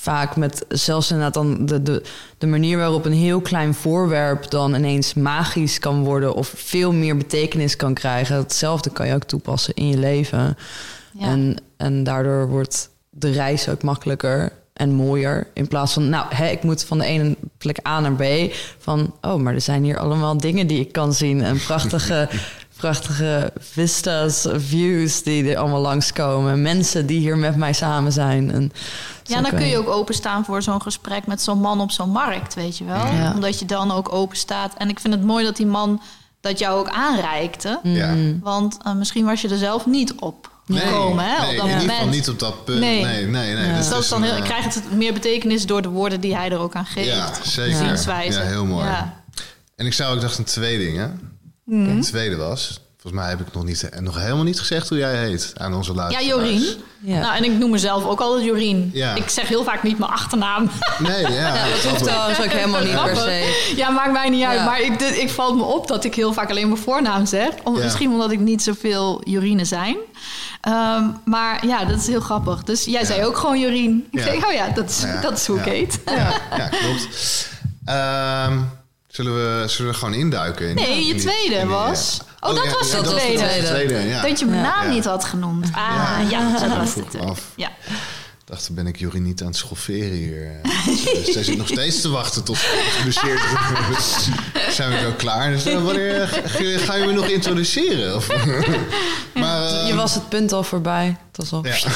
vaak 0.00 0.36
met 0.36 0.64
zelfs 0.68 1.10
inderdaad 1.10 1.34
dan 1.34 1.66
de, 1.66 1.82
de, 1.82 2.02
de 2.38 2.46
manier 2.46 2.78
waarop 2.78 3.04
een 3.04 3.12
heel 3.12 3.40
klein 3.40 3.74
voorwerp 3.74 4.50
dan 4.50 4.74
ineens 4.74 5.14
magisch 5.14 5.78
kan 5.78 6.04
worden 6.04 6.34
of 6.34 6.52
veel 6.56 6.92
meer 6.92 7.16
betekenis 7.16 7.76
kan 7.76 7.94
krijgen. 7.94 8.36
Hetzelfde 8.36 8.90
kan 8.90 9.06
je 9.06 9.14
ook 9.14 9.24
toepassen 9.24 9.74
in 9.74 9.88
je 9.88 9.98
leven. 9.98 10.56
En, 11.18 11.56
en 11.76 12.04
daardoor 12.04 12.48
wordt 12.48 12.90
de 13.10 13.30
reis 13.30 13.68
ook 13.68 13.82
makkelijker 13.82 14.52
en 14.72 14.92
mooier. 14.92 15.46
In 15.54 15.68
plaats 15.68 15.92
van, 15.92 16.08
nou, 16.08 16.34
hè, 16.34 16.48
ik 16.48 16.62
moet 16.62 16.84
van 16.84 16.98
de 16.98 17.04
ene 17.04 17.36
plek 17.58 17.86
A 17.86 18.00
naar 18.00 18.12
B. 18.12 18.54
Van, 18.78 19.14
oh, 19.20 19.34
maar 19.34 19.54
er 19.54 19.60
zijn 19.60 19.84
hier 19.84 19.98
allemaal 19.98 20.36
dingen 20.36 20.66
die 20.66 20.80
ik 20.80 20.92
kan 20.92 21.14
zien. 21.14 21.42
En 21.42 21.58
prachtige 21.58 22.28
prachtige 22.80 23.52
vistas, 23.58 24.46
views 24.52 25.22
die 25.22 25.50
er 25.50 25.56
allemaal 25.56 25.80
langskomen. 25.80 26.62
Mensen 26.62 27.06
die 27.06 27.18
hier 27.18 27.38
met 27.38 27.56
mij 27.56 27.72
samen 27.72 28.12
zijn. 28.12 28.50
En 28.52 28.72
ja, 29.22 29.40
dan 29.40 29.50
kun 29.50 29.66
je 29.66 29.78
ook 29.78 29.88
openstaan 29.88 30.44
voor 30.44 30.62
zo'n 30.62 30.82
gesprek 30.82 31.26
met 31.26 31.42
zo'n 31.42 31.60
man 31.60 31.80
op 31.80 31.90
zo'n 31.90 32.10
markt, 32.10 32.54
weet 32.54 32.78
je 32.78 32.84
wel. 32.84 33.32
Omdat 33.34 33.58
je 33.58 33.64
dan 33.64 33.90
ook 33.90 34.12
open 34.12 34.36
staat. 34.36 34.74
En 34.76 34.88
ik 34.88 35.00
vind 35.00 35.14
het 35.14 35.22
mooi 35.22 35.44
dat 35.44 35.56
die 35.56 35.66
man 35.66 36.00
dat 36.40 36.58
jou 36.58 36.78
ook 36.78 36.88
aanreikte. 36.88 37.80
Ja. 37.82 38.14
Want 38.42 38.78
uh, 38.86 38.94
misschien 38.94 39.24
was 39.24 39.40
je 39.40 39.48
er 39.48 39.58
zelf 39.58 39.86
niet 39.86 40.14
op 40.14 40.50
nee, 40.66 40.90
komen, 40.90 41.24
hè, 41.24 41.40
nee, 41.40 41.50
op 41.50 41.68
dat 41.68 41.78
moment. 41.78 42.10
niet 42.10 42.28
op 42.28 42.38
dat 42.38 42.64
punt. 42.64 42.80
Nee, 42.80 43.04
nee, 43.04 43.26
nee. 43.26 43.54
nee. 43.54 43.74
Dus, 43.74 43.88
dat 43.88 44.02
is 44.02 44.08
dan 44.08 44.22
heel, 44.22 44.36
uh, 44.36 44.42
krijgt 44.42 44.74
het 44.74 44.92
meer 44.92 45.12
betekenis 45.12 45.66
door 45.66 45.82
de 45.82 45.88
woorden 45.88 46.20
die 46.20 46.36
hij 46.36 46.50
er 46.50 46.58
ook 46.58 46.74
aan 46.74 46.86
geeft. 46.86 47.06
Ja, 47.06 47.30
zeker. 47.42 48.32
Ja, 48.32 48.40
heel 48.40 48.64
mooi. 48.64 48.88
En 49.76 49.86
ik 49.86 49.92
zou 49.92 50.14
ook 50.14 50.20
dachten 50.20 50.44
twee 50.44 50.78
dingen. 50.78 51.38
Mm. 51.64 51.96
Het 51.96 52.06
tweede 52.06 52.36
was, 52.36 52.80
volgens 52.98 53.22
mij 53.22 53.30
heb 53.30 53.40
ik 53.40 53.54
nog, 53.54 53.64
niet, 53.64 53.90
nog 54.00 54.20
helemaal 54.20 54.44
niet 54.44 54.58
gezegd 54.58 54.88
hoe 54.88 54.98
jij 54.98 55.16
heet 55.16 55.52
aan 55.56 55.74
onze 55.74 55.94
laatste. 55.94 56.22
Ja, 56.22 56.28
Jorien. 56.28 56.64
Ja. 57.02 57.20
Nou, 57.20 57.36
en 57.36 57.44
ik 57.44 57.58
noem 57.58 57.70
mezelf 57.70 58.04
ook 58.04 58.20
altijd 58.20 58.44
Jorien. 58.44 58.90
Ja. 58.92 59.14
Ik 59.14 59.28
zeg 59.28 59.48
heel 59.48 59.64
vaak 59.64 59.82
niet 59.82 59.98
mijn 59.98 60.10
achternaam. 60.10 60.70
Nee, 60.98 61.32
ja. 61.32 61.52
dat 61.70 61.82
hoeft 61.90 62.04
trouwens 62.04 62.40
ook 62.40 62.52
helemaal 62.52 62.82
niet 62.82 63.02
per 63.02 63.16
se. 63.16 63.68
Ja, 63.76 63.90
maakt 63.90 64.12
mij 64.12 64.28
niet 64.28 64.44
uit. 64.44 64.64
Maar 64.64 64.80
ik, 64.80 65.00
ik 65.00 65.30
valt 65.30 65.56
me 65.56 65.62
op 65.62 65.86
dat 65.86 66.04
ik 66.04 66.14
heel 66.14 66.32
vaak 66.32 66.50
alleen 66.50 66.68
mijn 66.68 66.80
voornaam 66.80 67.26
zeg. 67.26 67.48
Om, 67.64 67.78
Misschien 67.78 68.10
omdat 68.10 68.30
ik 68.30 68.38
niet 68.38 68.62
zoveel 68.62 69.20
Jorine 69.24 69.64
zijn. 69.64 69.96
Um, 70.68 71.16
maar 71.24 71.66
ja, 71.66 71.84
dat 71.84 71.98
is 71.98 72.06
heel 72.06 72.20
grappig. 72.20 72.62
Dus 72.62 72.84
jij 72.84 73.04
zei 73.04 73.24
ook 73.24 73.36
gewoon 73.36 73.60
Jorien. 73.60 74.06
Ik 74.10 74.20
zeg, 74.20 74.46
oh 74.46 74.52
ja, 74.52 74.68
dat 74.68 74.90
is, 74.90 75.04
dat 75.22 75.38
is 75.38 75.46
hoe 75.46 75.58
ik 75.58 75.64
heet. 75.64 76.00
Ja, 76.04 76.32
ja 76.56 76.68
klopt. 76.68 77.48
Um, 77.86 78.70
Zullen 79.10 79.34
we, 79.34 79.68
zullen 79.68 79.92
we 79.92 79.98
gewoon 79.98 80.14
induiken? 80.14 80.68
In, 80.68 80.74
nee, 80.74 81.06
je 81.06 81.14
tweede 81.14 81.66
was... 81.66 82.20
Oh, 82.40 82.50
oh, 82.50 82.56
dat 82.56 82.72
was 82.78 82.90
de 82.90 83.02
tweede. 83.02 83.62
tweede 83.64 83.94
ja. 83.94 84.22
Dat 84.22 84.38
je 84.38 84.46
mijn 84.46 84.62
naam 84.62 84.90
niet 84.90 85.04
had 85.04 85.24
genoemd. 85.24 85.68
Ah, 85.72 86.18
ja, 86.30 86.58
dat 86.58 86.76
was 86.76 86.94
het. 86.94 87.16
Ja. 87.56 87.68
Ik 87.68 88.56
dacht, 88.56 88.74
ben 88.74 88.86
ik 88.86 88.98
Jurie 88.98 89.20
niet 89.20 89.40
aan 89.40 89.46
het 89.46 89.56
schofferen 89.56 90.16
hier. 90.16 90.60
dus 90.84 91.32
zij 91.32 91.42
zit 91.42 91.56
nog 91.56 91.68
steeds 91.68 92.00
te 92.00 92.08
wachten 92.08 92.44
tot 92.44 92.58
geïntroduceerd 92.58 93.40
Zijn 94.76 94.90
we 94.90 94.98
zo 94.98 95.12
klaar? 95.16 95.50
Dus 95.50 95.64
wanneer 95.64 96.42
ga 96.78 96.94
je 96.94 97.06
me 97.06 97.12
nog 97.12 97.26
introduceren? 97.26 98.16
Of? 98.16 98.28
maar 98.28 98.80
Maar, 99.34 99.86
je 99.86 99.94
was 99.94 100.14
het 100.14 100.28
punt 100.28 100.52
al 100.52 100.62
voorbij. 100.62 101.16
Dat 101.32 101.52
al... 101.52 101.66
Ja. 101.66 101.74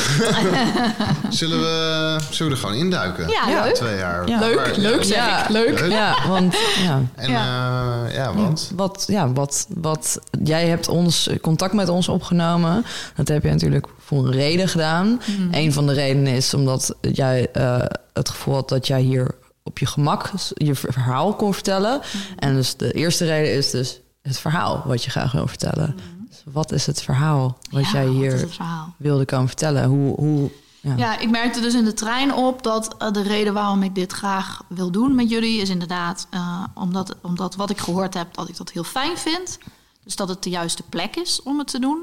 zullen, 1.30 1.60
we, 1.60 2.16
zullen 2.30 2.52
we 2.52 2.58
er 2.58 2.66
gewoon 2.66 2.74
induiken? 2.74 3.28
Ja, 3.28 3.62
leuk. 3.64 3.74
Twee 3.74 3.96
jaar. 3.96 4.28
Leuk, 4.28 4.76
leuk 4.76 5.04
zeg 5.04 5.42
ik. 5.42 5.48
Leuk. 5.48 5.78
Ja, 5.78 6.28
want... 6.28 6.56
Ja. 6.82 7.02
En, 7.14 7.30
ja. 7.30 8.04
Uh, 8.04 8.14
ja, 8.14 8.34
want? 8.34 8.72
Wat, 8.74 9.04
ja, 9.06 9.32
wat, 9.32 9.66
wat... 9.68 10.18
Jij 10.42 10.68
hebt 10.68 10.88
ons 10.88 11.28
contact 11.40 11.72
met 11.72 11.88
ons 11.88 12.08
opgenomen. 12.08 12.84
Dat 13.14 13.28
heb 13.28 13.42
je 13.42 13.50
natuurlijk 13.50 13.86
voor 13.98 14.26
een 14.26 14.32
reden 14.32 14.68
gedaan. 14.68 15.20
Mm. 15.38 15.48
Een 15.50 15.72
van 15.72 15.86
de 15.86 15.92
redenen 15.92 16.32
is 16.32 16.54
omdat 16.54 16.94
jij 17.00 17.48
uh, 17.56 17.84
het 18.12 18.28
gevoel 18.28 18.54
had 18.54 18.68
dat 18.68 18.86
jij 18.86 19.00
hier 19.00 19.34
op 19.62 19.78
je 19.78 19.86
gemak 19.86 20.30
je 20.54 20.74
verhaal 20.74 21.34
kon 21.34 21.54
vertellen. 21.54 22.00
Mm. 22.12 22.20
En 22.38 22.54
dus 22.54 22.76
de 22.76 22.92
eerste 22.92 23.24
reden 23.24 23.52
is 23.52 23.70
dus 23.70 24.00
het 24.22 24.38
verhaal 24.38 24.82
wat 24.86 25.04
je 25.04 25.10
graag 25.10 25.32
wil 25.32 25.46
vertellen. 25.46 25.94
Mm. 25.96 26.13
Wat 26.44 26.72
is 26.72 26.86
het 26.86 27.02
verhaal 27.02 27.58
wat 27.70 27.90
jij 27.90 28.08
hier 28.08 28.48
wilde 28.96 29.24
komen 29.24 29.46
vertellen? 29.46 29.84
Hoe, 29.84 30.14
hoe, 30.14 30.50
ja. 30.80 30.96
ja. 30.96 31.18
ik 31.18 31.30
merkte 31.30 31.60
dus 31.60 31.74
in 31.74 31.84
de 31.84 31.94
trein 31.94 32.34
op 32.34 32.62
dat 32.62 32.94
uh, 33.02 33.10
de 33.10 33.22
reden 33.22 33.54
waarom 33.54 33.82
ik 33.82 33.94
dit 33.94 34.12
graag 34.12 34.62
wil 34.68 34.90
doen 34.90 35.14
met 35.14 35.30
jullie 35.30 35.60
is 35.60 35.68
inderdaad 35.68 36.26
uh, 36.34 36.64
omdat, 36.74 37.16
omdat 37.22 37.54
wat 37.54 37.70
ik 37.70 37.78
gehoord 37.78 38.14
heb, 38.14 38.34
dat 38.34 38.48
ik 38.48 38.56
dat 38.56 38.70
heel 38.70 38.84
fijn 38.84 39.18
vind. 39.18 39.58
Dus 40.04 40.16
dat 40.16 40.28
het 40.28 40.42
de 40.42 40.50
juiste 40.50 40.82
plek 40.82 41.16
is 41.16 41.42
om 41.42 41.58
het 41.58 41.66
te 41.66 41.78
doen. 41.78 41.98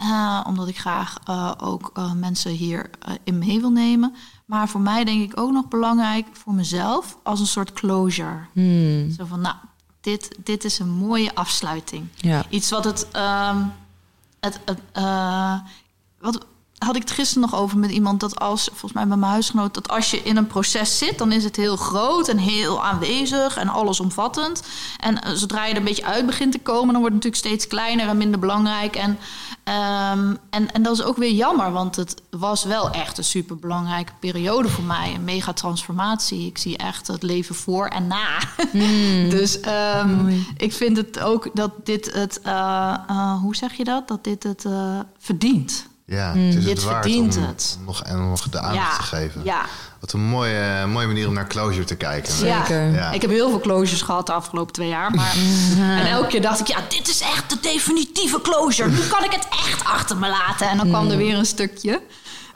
Uh, 0.00 0.44
omdat 0.46 0.68
ik 0.68 0.78
graag 0.78 1.18
ook 1.60 1.92
mensen 2.14 2.50
hier 2.50 2.90
in 3.24 3.38
mee 3.38 3.60
wil 3.60 3.70
nemen. 3.70 4.14
Maar 4.44 4.68
voor 4.68 4.80
mij 4.80 5.04
denk 5.04 5.32
ik 5.32 5.40
ook 5.40 5.52
nog 5.52 5.68
belangrijk 5.68 6.26
voor 6.32 6.54
mezelf 6.54 7.18
als 7.22 7.40
een 7.40 7.46
soort 7.46 7.72
closure. 7.72 8.38
Hmm. 8.52 9.10
Zo 9.10 9.24
van, 9.24 9.40
nou, 9.40 9.54
dit, 10.08 10.28
dit 10.44 10.64
is 10.64 10.78
een 10.78 10.90
mooie 10.90 11.34
afsluiting. 11.34 12.08
Ja. 12.16 12.44
Iets 12.48 12.70
wat 12.70 12.84
het, 12.84 13.06
um, 13.16 13.72
het, 14.40 14.60
het 14.64 14.80
wat, 16.20 16.46
had 16.78 16.96
ik 16.96 17.02
het 17.02 17.10
gisteren 17.10 17.50
nog 17.50 17.60
over 17.60 17.78
met 17.78 17.90
iemand 17.90 18.20
dat 18.20 18.40
als, 18.40 18.64
volgens 18.64 18.92
mij 18.92 19.06
bij 19.06 19.16
mijn 19.16 19.32
huisgenoot, 19.32 19.74
dat 19.74 19.88
als 19.88 20.10
je 20.10 20.22
in 20.22 20.36
een 20.36 20.46
proces 20.46 20.98
zit, 20.98 21.18
dan 21.18 21.32
is 21.32 21.44
het 21.44 21.56
heel 21.56 21.76
groot 21.76 22.28
en 22.28 22.38
heel 22.38 22.84
aanwezig 22.84 23.56
en 23.56 23.68
allesomvattend. 23.68 24.62
En 25.00 25.22
eh, 25.22 25.32
zodra 25.32 25.64
je 25.64 25.70
er 25.70 25.78
een 25.78 25.84
beetje 25.84 26.04
uit 26.04 26.26
begint 26.26 26.52
te 26.52 26.58
komen, 26.58 26.92
dan 26.92 27.00
wordt 27.00 27.14
het 27.14 27.24
natuurlijk 27.24 27.44
steeds 27.44 27.66
kleiner 27.66 28.08
en 28.08 28.16
minder 28.16 28.40
belangrijk. 28.40 28.96
En, 28.96 29.18
um, 29.68 30.38
en, 30.50 30.72
en 30.72 30.82
dat 30.82 30.92
is 30.92 31.02
ook 31.02 31.16
weer 31.16 31.32
jammer, 31.32 31.72
want 31.72 31.96
het 31.96 32.22
was 32.30 32.64
wel 32.64 32.90
echt 32.90 33.18
een 33.18 33.24
superbelangrijke 33.24 34.12
periode 34.20 34.68
voor 34.68 34.84
mij. 34.84 35.14
Een 35.14 35.24
mega 35.24 35.52
transformatie. 35.52 36.46
Ik 36.46 36.58
zie 36.58 36.76
echt 36.76 37.06
het 37.06 37.22
leven 37.22 37.54
voor 37.54 37.86
en 37.86 38.06
na. 38.06 38.38
Hmm. 38.72 39.30
dus 39.38 39.58
um, 40.04 40.46
ik 40.56 40.72
vind 40.72 40.96
het 40.96 41.18
ook 41.18 41.50
dat 41.54 41.72
dit 41.84 42.12
het, 42.14 42.40
uh, 42.46 42.94
uh, 43.10 43.40
hoe 43.40 43.56
zeg 43.56 43.72
je 43.72 43.84
dat? 43.84 44.08
Dat 44.08 44.24
dit 44.24 44.42
het 44.42 44.64
uh, 44.64 44.98
verdient. 45.18 45.86
Ja, 46.10 46.34
het 46.34 46.54
is 46.54 46.64
het 46.64 46.84
waard 46.84 47.16
om, 47.16 47.28
het. 47.28 47.78
nog, 47.84 48.02
en 48.02 48.28
nog 48.28 48.48
de 48.48 48.60
aandacht 48.60 48.96
te 48.96 49.02
geven. 49.02 49.44
Ja. 49.44 49.64
Wat 50.00 50.12
een 50.12 50.20
mooie, 50.20 50.86
mooie 50.86 51.06
manier 51.06 51.28
om 51.28 51.34
naar 51.34 51.46
closure 51.46 51.84
te 51.84 51.96
kijken. 51.96 52.32
Zeker. 52.32 52.92
Ja. 52.92 53.10
Ik 53.10 53.20
heb 53.20 53.30
heel 53.30 53.48
veel 53.48 53.60
closures 53.60 54.02
gehad 54.02 54.26
de 54.26 54.32
afgelopen 54.32 54.72
twee 54.72 54.88
jaar. 54.88 55.14
Maar, 55.14 55.34
en 56.00 56.06
elke 56.06 56.26
keer 56.26 56.42
dacht 56.42 56.60
ik, 56.60 56.66
ja, 56.66 56.78
dit 56.88 57.08
is 57.08 57.20
echt 57.20 57.50
de 57.50 57.60
definitieve 57.60 58.40
closure. 58.40 58.90
Nu 58.90 59.00
kan 59.08 59.24
ik 59.24 59.32
het 59.32 59.48
echt 59.50 59.84
achter 59.84 60.16
me 60.16 60.28
laten. 60.28 60.68
En 60.68 60.76
dan 60.76 60.88
kwam 60.88 61.10
er 61.10 61.16
weer 61.16 61.36
een 61.36 61.46
stukje. 61.46 62.02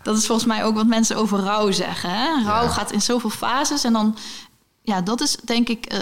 Dat 0.03 0.17
is 0.17 0.27
volgens 0.27 0.47
mij 0.47 0.65
ook 0.65 0.75
wat 0.75 0.87
mensen 0.87 1.17
over 1.17 1.39
rouw 1.39 1.71
zeggen. 1.71 2.11
Hè? 2.11 2.45
Rouw 2.45 2.69
gaat 2.69 2.93
in 2.93 3.03
zoveel 3.03 3.31
fases. 3.31 3.85
En 3.85 3.93
dan, 3.93 4.17
ja, 4.83 5.01
dat 5.01 5.21
is 5.21 5.37
denk 5.45 5.69
ik... 5.69 5.93
Uh, 5.95 5.99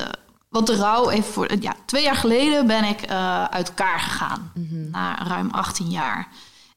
want 0.48 0.66
de 0.66 0.76
rouw, 0.76 1.10
even 1.10 1.32
voor, 1.32 1.48
ja, 1.60 1.74
twee 1.84 2.02
jaar 2.02 2.16
geleden 2.16 2.66
ben 2.66 2.84
ik 2.84 3.10
uh, 3.10 3.44
uit 3.44 3.68
elkaar 3.68 4.00
gegaan. 4.00 4.52
Mhm. 4.54 4.90
Na 4.90 5.24
ruim 5.24 5.50
18 5.50 5.90
jaar. 5.90 6.28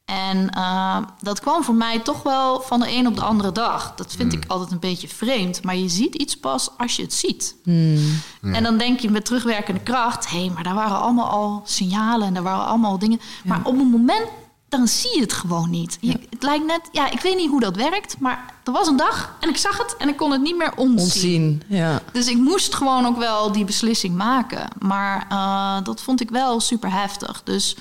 En 0.05 0.50
uh, 0.57 0.98
dat 1.22 1.39
kwam 1.39 1.63
voor 1.63 1.75
mij 1.75 2.00
toch 2.00 2.24
wel 2.24 2.62
van 2.62 2.79
de 2.79 2.91
een 2.91 3.07
op 3.07 3.15
de 3.15 3.22
andere 3.22 3.51
dag. 3.51 3.95
Dat 3.95 4.13
vind 4.13 4.33
hmm. 4.33 4.41
ik 4.41 4.50
altijd 4.50 4.72
een 4.72 4.79
beetje 4.79 5.07
vreemd. 5.07 5.63
Maar 5.63 5.75
je 5.75 5.89
ziet 5.89 6.15
iets 6.15 6.38
pas 6.38 6.69
als 6.77 6.95
je 6.95 7.01
het 7.01 7.13
ziet. 7.13 7.55
Hmm. 7.63 8.19
En 8.41 8.63
dan 8.63 8.77
denk 8.77 9.00
je 9.00 9.10
met 9.10 9.25
terugwerkende 9.25 9.79
kracht... 9.79 10.29
hé, 10.29 10.39
hey, 10.39 10.51
maar 10.53 10.63
daar 10.63 10.74
waren 10.74 11.00
allemaal 11.00 11.29
al 11.29 11.62
signalen 11.65 12.27
en 12.27 12.33
daar 12.33 12.43
waren 12.43 12.65
allemaal 12.65 13.00
dingen. 13.00 13.19
Maar 13.43 13.60
op 13.63 13.74
een 13.79 13.89
moment, 13.89 14.27
dan 14.69 14.88
zie 14.88 15.15
je 15.15 15.22
het 15.22 15.33
gewoon 15.33 15.69
niet. 15.69 15.98
Je, 16.01 16.19
het 16.29 16.43
lijkt 16.43 16.65
net, 16.65 16.81
ja, 16.91 17.12
ik 17.12 17.22
weet 17.22 17.36
niet 17.36 17.50
hoe 17.50 17.60
dat 17.60 17.75
werkt... 17.75 18.19
maar 18.19 18.53
er 18.63 18.72
was 18.72 18.88
een 18.88 18.98
dag 18.98 19.36
en 19.39 19.50
ik 19.50 19.57
zag 19.57 19.77
het 19.77 19.95
en 19.98 20.10
ik 20.10 20.17
kon 20.17 20.31
het 20.31 20.41
niet 20.41 20.57
meer 20.57 20.74
onzien. 20.75 21.00
onzien 21.00 21.63
ja. 21.67 22.01
Dus 22.12 22.27
ik 22.27 22.38
moest 22.38 22.75
gewoon 22.75 23.05
ook 23.05 23.17
wel 23.17 23.51
die 23.51 23.65
beslissing 23.65 24.15
maken. 24.15 24.67
Maar 24.79 25.27
uh, 25.31 25.77
dat 25.83 26.01
vond 26.01 26.22
ik 26.22 26.29
wel 26.29 26.60
super 26.60 26.91
heftig. 26.91 27.41
Dus... 27.43 27.75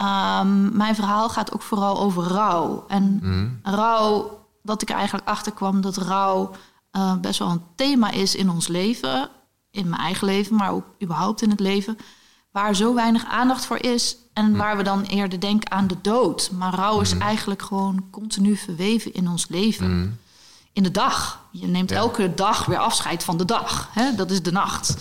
Um, 0.00 0.76
mijn 0.76 0.94
verhaal 0.94 1.28
gaat 1.28 1.52
ook 1.52 1.62
vooral 1.62 1.98
over 1.98 2.22
rouw. 2.22 2.84
En 2.88 3.20
mm. 3.22 3.58
rouw, 3.62 4.40
dat 4.62 4.82
ik 4.82 4.88
er 4.88 4.96
eigenlijk 4.96 5.28
achter 5.28 5.52
kwam 5.52 5.80
dat 5.80 5.96
rouw 5.96 6.50
uh, 6.92 7.16
best 7.16 7.38
wel 7.38 7.50
een 7.50 7.62
thema 7.74 8.10
is 8.10 8.34
in 8.34 8.50
ons 8.50 8.68
leven. 8.68 9.28
In 9.70 9.88
mijn 9.88 10.00
eigen 10.00 10.26
leven, 10.26 10.56
maar 10.56 10.70
ook 10.70 10.84
überhaupt 11.02 11.42
in 11.42 11.50
het 11.50 11.60
leven. 11.60 11.98
Waar 12.50 12.74
zo 12.74 12.94
weinig 12.94 13.24
aandacht 13.24 13.66
voor 13.66 13.82
is. 13.82 14.16
En 14.32 14.50
mm. 14.50 14.56
waar 14.56 14.76
we 14.76 14.82
dan 14.82 15.02
eerder 15.02 15.40
denken 15.40 15.70
aan 15.70 15.86
de 15.86 15.96
dood. 16.02 16.50
Maar 16.52 16.74
rouw 16.74 17.00
is 17.00 17.14
mm. 17.14 17.20
eigenlijk 17.20 17.62
gewoon 17.62 18.04
continu 18.10 18.56
verweven 18.56 19.14
in 19.14 19.28
ons 19.28 19.48
leven. 19.48 20.18
Mm 20.74 20.82
in 20.82 20.82
de 20.82 20.90
dag. 20.90 21.40
Je 21.50 21.66
neemt 21.66 21.90
elke 21.90 22.34
dag 22.34 22.66
weer 22.66 22.78
afscheid 22.78 23.24
van 23.24 23.36
de 23.36 23.44
dag. 23.44 23.88
Hè? 23.92 24.14
Dat 24.14 24.30
is 24.30 24.42
de 24.42 24.52
nacht. 24.52 24.94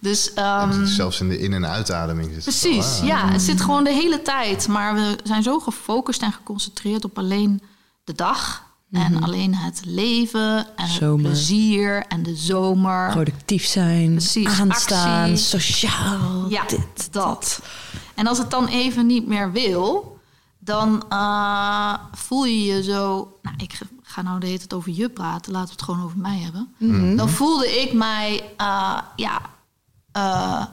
Dus, 0.00 0.30
um, 0.38 0.86
zelfs 0.86 1.20
in 1.20 1.28
de 1.28 1.38
in- 1.38 1.52
en 1.52 1.66
uitademing. 1.66 2.32
Zit 2.32 2.42
precies, 2.42 2.96
het 2.96 3.06
ja. 3.06 3.28
Het 3.28 3.42
zit 3.42 3.60
gewoon 3.60 3.84
de 3.84 3.92
hele 3.92 4.22
tijd. 4.22 4.68
Maar 4.68 4.94
we 4.94 5.18
zijn 5.24 5.42
zo 5.42 5.58
gefocust 5.58 6.22
en 6.22 6.32
geconcentreerd 6.32 7.04
op 7.04 7.18
alleen 7.18 7.62
de 8.04 8.12
dag. 8.12 8.64
En 8.90 9.12
mhm. 9.12 9.22
alleen 9.22 9.54
het 9.54 9.80
leven 9.84 10.66
en 10.76 10.88
het 10.88 11.16
plezier 11.16 12.04
en 12.08 12.22
de 12.22 12.36
zomer. 12.36 13.10
Productief 13.10 13.64
zijn, 13.66 14.10
Precies, 14.10 14.60
aanstaan, 14.60 15.20
actie. 15.20 15.36
sociaal. 15.36 16.46
Ja, 16.48 16.64
dit, 16.66 17.12
dat. 17.12 17.60
En 18.14 18.26
als 18.26 18.38
het 18.38 18.50
dan 18.50 18.66
even 18.66 19.06
niet 19.06 19.26
meer 19.26 19.52
wil, 19.52 20.18
dan 20.58 21.04
uh, 21.12 21.94
voel 22.12 22.44
je 22.44 22.64
je 22.64 22.82
zo... 22.82 23.32
Nou, 23.42 23.56
ik 23.58 23.78
ga 24.16 24.22
nou 24.22 24.40
de 24.40 24.46
hele 24.46 24.58
tijd 24.58 24.72
over 24.74 24.92
je 24.92 25.08
praten, 25.08 25.52
laten 25.52 25.68
we 25.68 25.74
het 25.74 25.82
gewoon 25.82 26.04
over 26.04 26.18
mij 26.18 26.38
hebben. 26.38 26.74
Mhm. 26.78 27.16
Dan 27.16 27.28
voelde 27.28 27.80
ik 27.80 27.92
mij, 27.92 28.42
uh, 28.60 28.98
ja, 29.16 29.40
uh, 30.16 30.64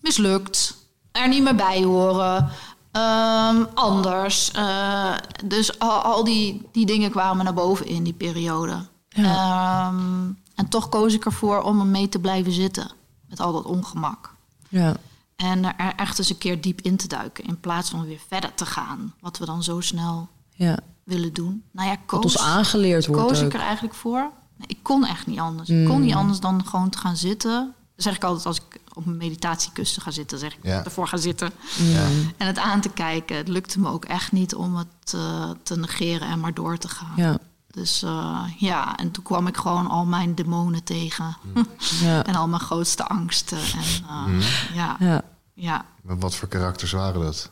mislukt, 0.00 0.76
er 1.12 1.28
niet 1.28 1.42
meer 1.42 1.54
bij 1.54 1.82
horen, 1.82 2.50
um, 2.92 3.66
anders. 3.74 4.52
Uh, 4.56 5.14
dus 5.44 5.78
al, 5.78 6.00
al, 6.00 6.24
die, 6.24 6.68
die 6.72 6.86
dingen 6.86 7.10
kwamen 7.10 7.44
naar 7.44 7.54
boven 7.54 7.86
in 7.86 8.02
die 8.02 8.12
periode. 8.12 8.86
Ja. 9.08 9.88
Um, 9.88 10.38
en 10.54 10.68
toch 10.68 10.88
koos 10.88 11.14
ik 11.14 11.24
ervoor 11.24 11.62
om 11.62 11.80
er 11.80 11.86
mee 11.86 12.08
te 12.08 12.18
blijven 12.18 12.52
zitten, 12.52 12.90
met 13.28 13.40
al 13.40 13.52
dat 13.52 13.64
ongemak. 13.64 14.34
Ja. 14.68 14.96
En 15.36 15.64
er 15.78 15.94
echt 15.96 16.18
eens 16.18 16.30
een 16.30 16.38
keer 16.38 16.60
diep 16.60 16.80
in 16.80 16.96
te 16.96 17.08
duiken, 17.08 17.44
in 17.44 17.60
plaats 17.60 17.90
van 17.90 18.06
weer 18.06 18.20
verder 18.28 18.54
te 18.54 18.66
gaan, 18.66 19.14
wat 19.20 19.38
we 19.38 19.44
dan 19.44 19.62
zo 19.62 19.80
snel 19.80 20.28
ja 20.54 20.78
willen 21.08 21.32
doen. 21.32 21.62
Nou 21.70 21.88
ja, 21.88 21.96
koos, 22.06 22.24
ons 22.24 22.38
aangeleerd 22.38 23.06
wordt 23.06 23.22
koos 23.22 23.40
ik 23.40 23.54
er 23.54 23.60
eigenlijk 23.60 23.94
voor. 23.94 24.30
Nee, 24.56 24.66
ik 24.66 24.78
kon 24.82 25.06
echt 25.06 25.26
niet 25.26 25.38
anders. 25.38 25.68
Ik 25.68 25.86
kon 25.86 26.00
niet 26.00 26.12
mm. 26.12 26.18
anders 26.18 26.40
dan 26.40 26.66
gewoon 26.66 26.90
te 26.90 26.98
gaan 26.98 27.16
zitten. 27.16 27.74
Dat 27.94 28.04
zeg 28.04 28.16
ik 28.16 28.24
altijd 28.24 28.46
als 28.46 28.56
ik 28.56 28.80
op 28.92 29.06
een 29.06 29.16
meditatiekussen 29.16 30.02
ga 30.02 30.10
zitten. 30.10 30.38
zeg 30.38 30.52
ik 30.52 30.58
ja. 30.62 30.84
ervoor 30.84 31.08
gaan 31.08 31.18
zitten. 31.18 31.50
Ja. 31.76 32.06
En 32.36 32.46
het 32.46 32.58
aan 32.58 32.80
te 32.80 32.88
kijken. 32.88 33.36
Het 33.36 33.48
lukte 33.48 33.80
me 33.80 33.88
ook 33.88 34.04
echt 34.04 34.32
niet 34.32 34.54
om 34.54 34.76
het 34.76 35.12
uh, 35.14 35.50
te 35.62 35.76
negeren 35.76 36.28
en 36.28 36.40
maar 36.40 36.54
door 36.54 36.78
te 36.78 36.88
gaan. 36.88 37.12
Ja. 37.16 37.38
Dus 37.70 38.02
uh, 38.02 38.42
ja, 38.56 38.96
en 38.96 39.10
toen 39.10 39.24
kwam 39.24 39.46
ik 39.46 39.56
gewoon 39.56 39.86
al 39.86 40.04
mijn 40.04 40.34
demonen 40.34 40.84
tegen. 40.84 41.36
Mm. 41.54 41.66
Ja. 42.00 42.24
en 42.26 42.34
al 42.34 42.48
mijn 42.48 42.62
grootste 42.62 43.06
angsten. 43.06 43.58
En 43.58 44.04
uh, 44.04 44.26
mm. 44.26 44.40
ja. 44.74 45.22
ja. 45.54 45.84
wat 46.02 46.34
voor 46.34 46.48
karakters 46.48 46.92
waren 46.92 47.20
dat? 47.20 47.50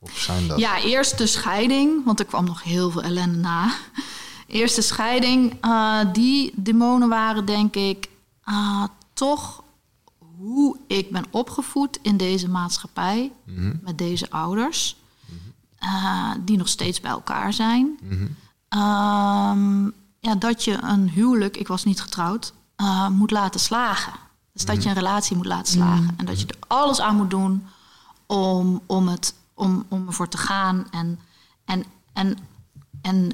Of 0.00 0.18
zijn 0.18 0.48
dat? 0.48 0.58
Ja, 0.58 0.82
eerst 0.82 1.18
de 1.18 1.26
scheiding, 1.26 2.04
want 2.04 2.20
er 2.20 2.26
kwam 2.26 2.44
nog 2.44 2.62
heel 2.62 2.90
veel 2.90 3.02
ellende 3.02 3.38
na. 3.38 3.74
Eerst 4.46 4.76
de 4.76 4.82
scheiding. 4.82 5.64
Uh, 5.64 6.00
die 6.12 6.52
demonen 6.56 7.08
waren, 7.08 7.44
denk 7.44 7.74
ik, 7.74 8.08
uh, 8.48 8.84
toch 9.12 9.62
hoe 10.38 10.76
ik 10.86 11.10
ben 11.10 11.24
opgevoed 11.30 11.98
in 12.02 12.16
deze 12.16 12.48
maatschappij. 12.48 13.32
Mhm. 13.44 13.76
Met 13.82 13.98
deze 13.98 14.30
ouders. 14.30 14.96
Uh, 15.82 16.30
die 16.44 16.56
nog 16.56 16.68
steeds 16.68 17.00
bij 17.00 17.10
elkaar 17.10 17.52
zijn. 17.52 17.98
Mm 18.02 18.36
ja, 20.22 20.34
dat 20.34 20.64
je 20.64 20.78
een 20.82 21.08
huwelijk, 21.08 21.56
ik 21.56 21.68
was 21.68 21.84
niet 21.84 22.00
getrouwd, 22.00 22.52
moet 23.10 23.30
laten 23.30 23.60
slagen. 23.60 24.12
Dus 24.52 24.64
dat 24.64 24.82
je 24.82 24.88
een 24.88 24.94
relatie 24.94 25.36
moet 25.36 25.46
laten 25.46 25.72
slagen. 25.72 26.04
Mhm. 26.04 26.14
En 26.16 26.24
dat 26.24 26.40
je 26.40 26.46
er 26.46 26.56
alles 26.66 27.00
aan 27.00 27.16
moet 27.16 27.30
doen 27.30 27.66
om, 28.26 28.82
om 28.86 29.08
het 29.08 29.34
om, 29.60 29.86
om 29.88 30.06
ervoor 30.06 30.28
te 30.28 30.38
gaan. 30.38 30.86
En, 30.90 31.18
en, 31.64 31.84
en, 32.12 32.38
en 33.02 33.32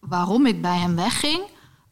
waarom 0.00 0.46
ik 0.46 0.62
bij 0.62 0.78
hem 0.78 0.96
wegging, 0.96 1.40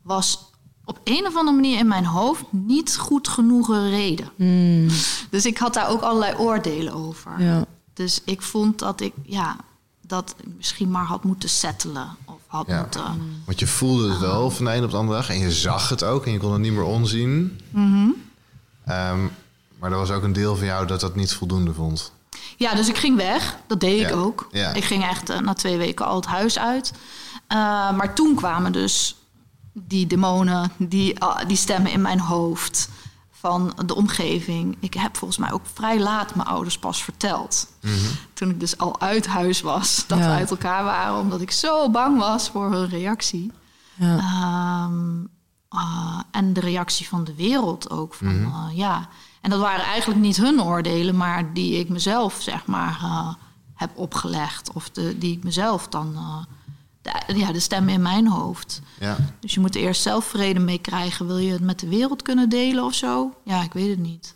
was 0.02 0.52
op 0.84 1.00
een 1.04 1.26
of 1.26 1.36
andere 1.36 1.56
manier 1.56 1.78
in 1.78 1.88
mijn 1.88 2.04
hoofd 2.04 2.42
niet 2.50 2.96
goed 2.96 3.28
genoeg 3.28 3.68
reden. 3.68 4.30
Hmm. 4.36 4.88
Dus 5.30 5.46
ik 5.46 5.58
had 5.58 5.74
daar 5.74 5.88
ook 5.88 6.00
allerlei 6.00 6.36
oordelen 6.36 6.92
over. 6.92 7.42
Ja. 7.42 7.64
Dus 7.92 8.20
ik 8.24 8.42
vond 8.42 8.78
dat 8.78 9.00
ik, 9.00 9.12
ja, 9.22 9.56
dat 10.00 10.34
ik 10.38 10.46
misschien 10.56 10.90
maar 10.90 11.04
had 11.04 11.24
moeten 11.24 11.48
settelen. 11.48 12.16
Of 12.24 12.40
had 12.46 12.68
moeten... 12.68 13.42
Want 13.44 13.58
je 13.58 13.66
voelde 13.66 14.10
het 14.10 14.18
wel 14.18 14.50
van 14.50 14.64
de 14.64 14.74
een 14.74 14.84
op 14.84 14.90
de 14.90 14.96
andere 14.96 15.18
dag. 15.18 15.30
En 15.30 15.38
je 15.38 15.52
zag 15.52 15.88
het 15.88 16.04
ook. 16.04 16.26
En 16.26 16.32
je 16.32 16.38
kon 16.38 16.52
het 16.52 16.60
niet 16.60 16.72
meer 16.72 16.82
onzien. 16.82 17.60
Mhm. 17.70 18.08
Ehm, 18.84 19.18
maar 19.78 19.92
er 19.92 19.98
was 19.98 20.10
ook 20.10 20.22
een 20.22 20.32
deel 20.32 20.56
van 20.56 20.66
jou 20.66 20.86
dat 20.86 21.00
dat 21.00 21.14
niet 21.14 21.32
voldoende 21.32 21.74
vond. 21.74 22.12
Ja, 22.56 22.74
dus 22.74 22.88
ik 22.88 22.96
ging 22.96 23.16
weg. 23.16 23.56
Dat 23.66 23.80
deed 23.80 24.00
ik 24.00 24.16
ook. 24.16 24.48
Ik 24.74 24.84
ging 24.84 25.04
echt 25.04 25.30
uh, 25.30 25.38
na 25.38 25.52
twee 25.52 25.76
weken 25.76 26.06
al 26.06 26.16
het 26.16 26.26
huis 26.26 26.58
uit. 26.58 26.92
Uh, 26.92 27.58
maar 27.92 28.14
toen 28.14 28.34
kwamen 28.34 28.72
dus 28.72 29.16
die 29.72 30.06
demonen, 30.06 30.72
die, 30.76 31.20
uh, 31.22 31.36
die 31.46 31.56
stemmen 31.56 31.92
in 31.92 32.00
mijn 32.00 32.20
hoofd 32.20 32.88
van 33.30 33.72
de 33.86 33.94
omgeving. 33.94 34.76
Ik 34.80 34.94
heb 34.94 35.16
volgens 35.16 35.38
mij 35.38 35.52
ook 35.52 35.66
vrij 35.72 36.00
laat 36.00 36.34
mijn 36.34 36.48
ouders 36.48 36.78
pas 36.78 37.02
verteld. 37.02 37.68
Mm 37.80 37.90
-hmm. 37.90 38.10
Toen 38.32 38.50
ik 38.50 38.60
dus 38.60 38.78
al 38.78 39.00
uit 39.00 39.26
huis 39.26 39.60
was, 39.60 39.96
dat 40.06 40.18
ja. 40.18 40.24
we 40.24 40.30
uit 40.30 40.50
elkaar 40.50 40.84
waren, 40.84 41.18
omdat 41.18 41.40
ik 41.40 41.50
zo 41.50 41.90
bang 41.90 42.18
was 42.18 42.48
voor 42.48 42.72
hun 42.72 42.88
reactie. 42.88 43.52
Ja. 43.94 44.84
Um, 44.84 45.32
en 46.30 46.52
de 46.52 46.60
reactie 46.60 47.08
van 47.08 47.24
de 47.24 47.34
wereld 47.34 47.90
ook. 47.90 48.14
Van, 48.14 48.26
mm 48.26 48.52
-hmm. 48.52 48.70
ja. 48.70 49.08
En 49.44 49.50
dat 49.50 49.60
waren 49.60 49.84
eigenlijk 49.84 50.20
niet 50.20 50.36
hun 50.36 50.62
oordelen, 50.62 51.16
maar 51.16 51.52
die 51.52 51.78
ik 51.78 51.88
mezelf, 51.88 52.36
zeg 52.40 52.66
maar, 52.66 52.98
uh, 53.02 53.34
heb 53.74 53.90
opgelegd. 53.94 54.72
Of 54.72 54.90
de, 54.90 55.18
die 55.18 55.36
ik 55.36 55.44
mezelf 55.44 55.88
dan. 55.88 56.12
Uh, 56.12 56.44
de, 57.02 57.38
ja, 57.38 57.52
de 57.52 57.60
stem 57.60 57.88
in 57.88 58.02
mijn 58.02 58.28
hoofd. 58.28 58.80
Ja. 59.00 59.16
Dus 59.40 59.54
je 59.54 59.60
moet 59.60 59.74
er 59.74 59.80
eerst 59.80 60.02
zelf 60.02 60.24
vrede 60.24 60.60
mee 60.60 60.78
krijgen. 60.78 61.26
Wil 61.26 61.36
je 61.36 61.52
het 61.52 61.60
met 61.60 61.80
de 61.80 61.88
wereld 61.88 62.22
kunnen 62.22 62.48
delen 62.48 62.84
of 62.84 62.94
zo? 62.94 63.34
Ja, 63.44 63.62
ik 63.62 63.72
weet 63.72 63.88
het 63.88 63.98
niet. 63.98 64.34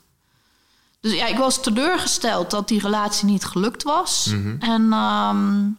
Dus 1.01 1.13
ja, 1.13 1.27
ik 1.27 1.39
was 1.39 1.63
teleurgesteld 1.63 2.51
dat 2.51 2.69
die 2.69 2.81
relatie 2.81 3.27
niet 3.27 3.45
gelukt 3.45 3.83
was. 3.83 4.27
Mm 4.27 4.43
-hmm. 4.43 4.57
En, 4.61 4.93
um, 4.93 5.79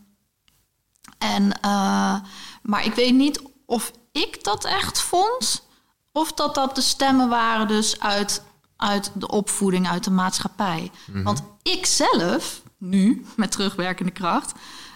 en 1.18 1.44
uh, 1.66 2.16
maar 2.62 2.86
ik 2.86 2.94
weet 2.94 3.14
niet 3.14 3.42
of 3.66 3.92
ik 4.12 4.44
dat 4.44 4.66
echt 4.66 5.02
vond. 5.02 5.64
Of 6.12 6.34
dat 6.34 6.56
dat 6.56 6.76
de 6.76 6.82
stemmen 6.82 7.30
waren 7.30 7.68
dus 7.68 8.00
uit 8.00 8.48
uit 8.80 9.12
de 9.14 9.28
opvoeding, 9.28 9.88
uit 9.88 10.04
de 10.04 10.12
maatschappij. 10.12 10.80
Mhm. 10.80 11.10
Mm 11.10 11.16
-hmm. 11.16 11.24
Want 11.24 11.44
ik 11.62 11.86
zelf, 11.86 12.62
nu, 12.78 13.26
met 13.36 13.52
terugwerkende 13.52 14.12
kracht... 14.12 14.52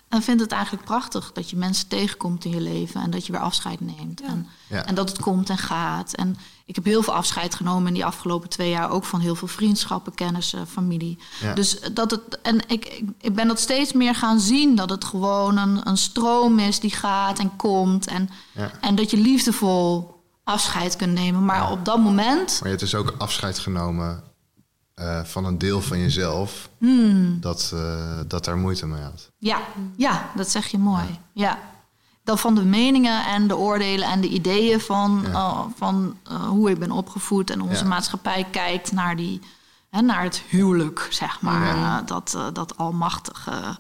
en 0.09 0.21
vind 0.21 0.39
het 0.39 0.51
eigenlijk 0.51 0.85
prachtig 0.85 1.31
dat 1.33 1.49
je 1.49 1.55
mensen 1.55 1.87
tegenkomt 1.87 2.45
in 2.45 2.51
je 2.51 2.61
leven... 2.61 3.01
en 3.01 3.11
dat 3.11 3.25
je 3.25 3.31
weer 3.31 3.41
afscheid 3.41 3.79
neemt. 3.79 4.19
Ja. 4.19 4.27
En, 4.27 4.47
ja. 4.67 4.85
en 4.85 4.95
dat 4.95 5.09
het 5.09 5.19
komt 5.19 5.49
en 5.49 5.57
gaat. 5.57 6.13
En 6.13 6.37
ik 6.65 6.75
heb 6.75 6.85
heel 6.85 7.03
veel 7.03 7.13
afscheid 7.13 7.55
genomen 7.55 7.87
in 7.87 7.93
die 7.93 8.05
afgelopen 8.05 8.49
twee 8.49 8.69
jaar... 8.69 8.89
ook 8.89 9.03
van 9.05 9.19
heel 9.19 9.35
veel 9.35 9.47
vriendschappen, 9.47 10.13
kennissen, 10.13 10.67
familie. 10.67 11.17
Ja. 11.41 11.53
Dus 11.53 11.79
dat 11.93 12.11
het... 12.11 12.41
En 12.41 12.59
ik, 12.67 12.85
ik, 12.85 13.09
ik 13.21 13.35
ben 13.35 13.47
dat 13.47 13.59
steeds 13.59 13.93
meer 13.93 14.15
gaan 14.15 14.39
zien... 14.39 14.75
dat 14.75 14.89
het 14.89 15.03
gewoon 15.03 15.57
een, 15.57 15.87
een 15.87 15.97
stroom 15.97 16.59
is 16.59 16.79
die 16.79 16.91
gaat 16.91 17.39
en 17.39 17.55
komt... 17.55 18.07
en, 18.07 18.29
en 18.81 18.95
dat 18.95 19.11
je 19.11 19.17
liefdevol 19.17 20.12
afscheid 20.43 20.95
kunt 20.95 21.13
nemen. 21.13 21.45
Maar 21.45 21.61
ja. 21.61 21.71
op 21.71 21.85
dat 21.85 21.99
moment. 21.99 22.47
Maar 22.47 22.71
je 22.71 22.77
hebt 22.77 22.79
dus 22.79 22.95
ook 22.95 23.13
afscheid 23.17 23.59
genomen 23.59 24.23
uh, 24.95 25.23
van 25.23 25.45
een 25.45 25.57
deel 25.57 25.81
van 25.81 25.99
jezelf. 25.99 26.69
Hmm. 26.77 27.39
Dat, 27.39 27.71
uh, 27.73 28.19
dat 28.27 28.45
daar 28.45 28.57
moeite 28.57 28.87
mee 28.87 29.01
had. 29.01 29.31
Ja, 29.37 29.59
ja 29.95 30.29
dat 30.35 30.49
zeg 30.49 30.67
je 30.67 30.77
mooi. 30.77 31.03
Ja. 31.03 31.17
ja. 31.33 31.59
Dan 32.23 32.37
van 32.37 32.55
de 32.55 32.63
meningen 32.63 33.25
en 33.25 33.47
de 33.47 33.57
oordelen 33.57 34.07
en 34.07 34.21
de 34.21 34.27
ideeën 34.27 34.79
van, 34.79 35.21
ja. 35.23 35.29
uh, 35.31 35.59
van 35.75 36.17
hoe 36.47 36.69
ik 36.69 36.79
ben 36.79 36.91
opgevoed 36.91 37.49
en 37.49 37.61
onze 37.61 37.85
maatschappij 37.85 38.47
kijkt 38.51 38.91
naar, 38.91 39.15
die, 39.15 39.41
hè, 39.89 40.01
naar 40.01 40.23
het 40.23 40.43
huwelijk, 40.49 41.07
zeg 41.09 41.41
maar. 41.41 42.05
Dat, 42.05 42.37
dat 42.53 42.77
almachtige 42.77 43.77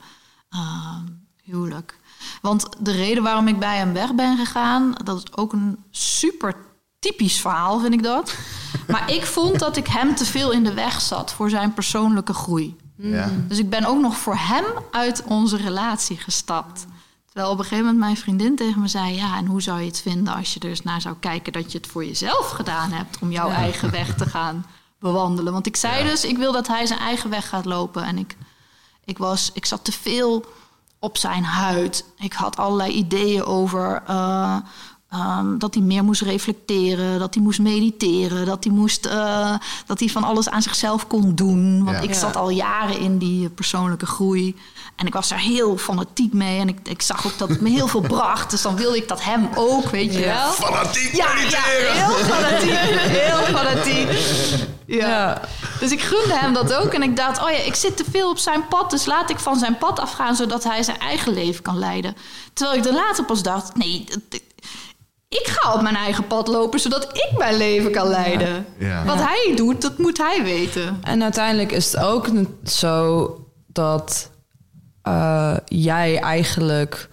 huwelijk. 1.43 1.99
Want 2.41 2.67
de 2.79 2.91
reden 2.91 3.23
waarom 3.23 3.47
ik 3.47 3.59
bij 3.59 3.77
hem 3.77 3.93
weg 3.93 4.15
ben 4.15 4.37
gegaan, 4.37 4.95
dat 5.03 5.17
is 5.17 5.37
ook 5.37 5.53
een 5.53 5.77
super 5.91 6.55
typisch 6.99 7.39
verhaal, 7.39 7.79
vind 7.79 7.93
ik 7.93 8.03
dat. 8.03 8.35
maar 8.87 9.11
ik 9.11 9.25
vond 9.25 9.59
dat 9.59 9.77
ik 9.77 9.87
hem 9.87 10.15
te 10.15 10.25
veel 10.25 10.51
in 10.51 10.63
de 10.63 10.73
weg 10.73 11.01
zat 11.01 11.33
voor 11.33 11.49
zijn 11.49 11.73
persoonlijke 11.73 12.33
groei. 12.33 12.75
Ja. 12.95 13.29
Dus 13.47 13.59
ik 13.59 13.69
ben 13.69 13.85
ook 13.85 13.99
nog 13.99 14.17
voor 14.17 14.37
hem 14.37 14.65
uit 14.91 15.23
onze 15.27 15.57
relatie 15.57 16.17
gestapt. 16.17 16.85
Terwijl 17.25 17.51
op 17.51 17.57
een 17.57 17.63
gegeven 17.63 17.85
moment 17.85 18.03
mijn 18.03 18.17
vriendin 18.17 18.55
tegen 18.55 18.81
me 18.81 18.87
zei: 18.87 19.15
Ja, 19.15 19.37
en 19.37 19.45
hoe 19.45 19.61
zou 19.61 19.79
je 19.79 19.85
het 19.85 20.01
vinden 20.01 20.33
als 20.33 20.53
je 20.53 20.59
er 20.59 20.69
eens 20.69 20.81
naar 20.81 21.01
zou 21.01 21.15
kijken 21.19 21.53
dat 21.53 21.71
je 21.71 21.77
het 21.77 21.87
voor 21.87 22.05
jezelf 22.05 22.49
gedaan 22.49 22.91
hebt 22.91 23.17
om 23.19 23.31
jouw 23.31 23.49
ja. 23.49 23.55
eigen 23.55 23.91
weg 23.91 24.15
te 24.15 24.25
gaan 24.25 24.65
bewandelen? 24.99 25.53
Want 25.53 25.65
ik 25.65 25.75
zei 25.75 26.03
ja. 26.03 26.09
dus: 26.09 26.23
Ik 26.23 26.37
wil 26.37 26.51
dat 26.51 26.67
hij 26.67 26.85
zijn 26.85 26.99
eigen 26.99 27.29
weg 27.29 27.49
gaat 27.49 27.65
lopen. 27.65 28.03
En 28.03 28.17
ik, 28.17 28.37
ik, 29.05 29.17
was, 29.17 29.51
ik 29.53 29.65
zat 29.65 29.83
te 29.83 29.91
veel 29.91 30.45
op 31.03 31.17
zijn 31.17 31.43
huid. 31.43 32.05
Ik 32.19 32.33
had 32.33 32.57
allerlei 32.57 32.91
ideeën 32.91 33.43
over 33.45 34.03
uh, 34.09 34.55
um, 35.13 35.59
dat 35.59 35.73
hij 35.73 35.83
meer 35.83 36.03
moest 36.03 36.21
reflecteren, 36.21 37.19
dat 37.19 37.33
hij 37.33 37.43
moest 37.43 37.59
mediteren, 37.59 38.45
dat 38.45 38.63
hij, 38.63 38.73
moest, 38.73 39.05
uh, 39.05 39.55
dat 39.85 39.99
hij 39.99 40.09
van 40.09 40.23
alles 40.23 40.49
aan 40.49 40.61
zichzelf 40.61 41.07
kon 41.07 41.35
doen. 41.35 41.83
Want 41.83 41.97
Ja. 41.97 42.03
ik 42.03 42.09
Ja. 42.13 42.19
zat 42.19 42.35
al 42.35 42.49
jaren 42.49 42.99
in 42.99 43.17
die 43.17 43.49
persoonlijke 43.49 44.05
groei. 44.05 44.55
En 44.95 45.05
ik 45.07 45.13
was 45.13 45.27
daar 45.29 45.39
heel 45.39 45.77
fanatiek 45.77 46.33
mee. 46.33 46.59
En 46.59 46.67
ik, 46.67 46.77
ik 46.83 47.01
zag 47.01 47.25
ook 47.25 47.37
dat 47.37 47.49
het 47.49 47.61
me 47.61 47.69
heel 47.69 47.87
veel 47.87 48.01
bracht. 48.01 48.49
Dus 48.49 48.61
dan 48.61 48.75
wilde 48.75 48.97
ik 48.97 49.07
dat 49.07 49.23
hem 49.23 49.49
ook, 49.55 49.89
weet 49.89 50.13
je 50.13 50.19
Ja. 50.19 50.33
wel. 50.33 50.51
Fanatiek 50.51 51.15
Ja, 51.15 51.25
ja, 51.27 51.33
mediteren! 51.33 51.93
heel 52.05 52.15
fanatiek. 52.15 52.79
Heel 52.99 53.55
fanatiek. 53.55 54.09
Ja. 54.97 55.07
Ja. 55.07 55.41
Dus 55.79 55.91
ik 55.91 56.01
gunde 56.01 56.37
hem 56.37 56.53
dat 56.53 56.73
ook. 56.73 56.93
En 56.93 57.03
ik 57.03 57.15
dacht, 57.15 57.41
oh 57.43 57.49
ja, 57.49 57.57
ik 57.57 57.75
zit 57.75 57.97
te 57.97 58.05
veel 58.11 58.29
op 58.29 58.37
zijn 58.37 58.67
pad. 58.67 58.89
Dus 58.89 59.05
laat 59.05 59.29
ik 59.29 59.39
van 59.39 59.59
zijn 59.59 59.77
pad 59.77 59.99
afgaan, 59.99 60.35
zodat 60.35 60.63
hij 60.63 60.83
zijn 60.83 60.99
eigen 60.99 61.33
leven 61.33 61.63
kan 61.63 61.79
leiden. 61.79 62.15
Terwijl 62.53 62.79
ik 62.79 62.85
er 62.85 62.93
later 62.93 63.25
pas 63.25 63.43
dacht, 63.43 63.75
nee, 63.75 64.05
ik 65.27 65.47
ga 65.47 65.73
op 65.73 65.81
mijn 65.81 65.95
eigen 65.95 66.27
pad 66.27 66.47
lopen, 66.47 66.79
zodat 66.79 67.03
ik 67.03 67.31
mijn 67.37 67.57
leven 67.57 67.91
kan 67.91 68.07
leiden. 68.07 68.65
Ja. 68.77 69.05
Wat 69.05 69.19
hij 69.19 69.53
doet, 69.55 69.81
dat 69.81 69.97
moet 69.97 70.17
hij 70.17 70.43
weten. 70.43 70.99
En 71.03 71.23
uiteindelijk 71.23 71.71
is 71.71 71.91
het 71.91 72.01
ook 72.03 72.27
zo 72.65 73.37
dat 73.67 74.29
eh, 75.01 75.57
jij 75.65 76.19
eigenlijk 76.19 77.09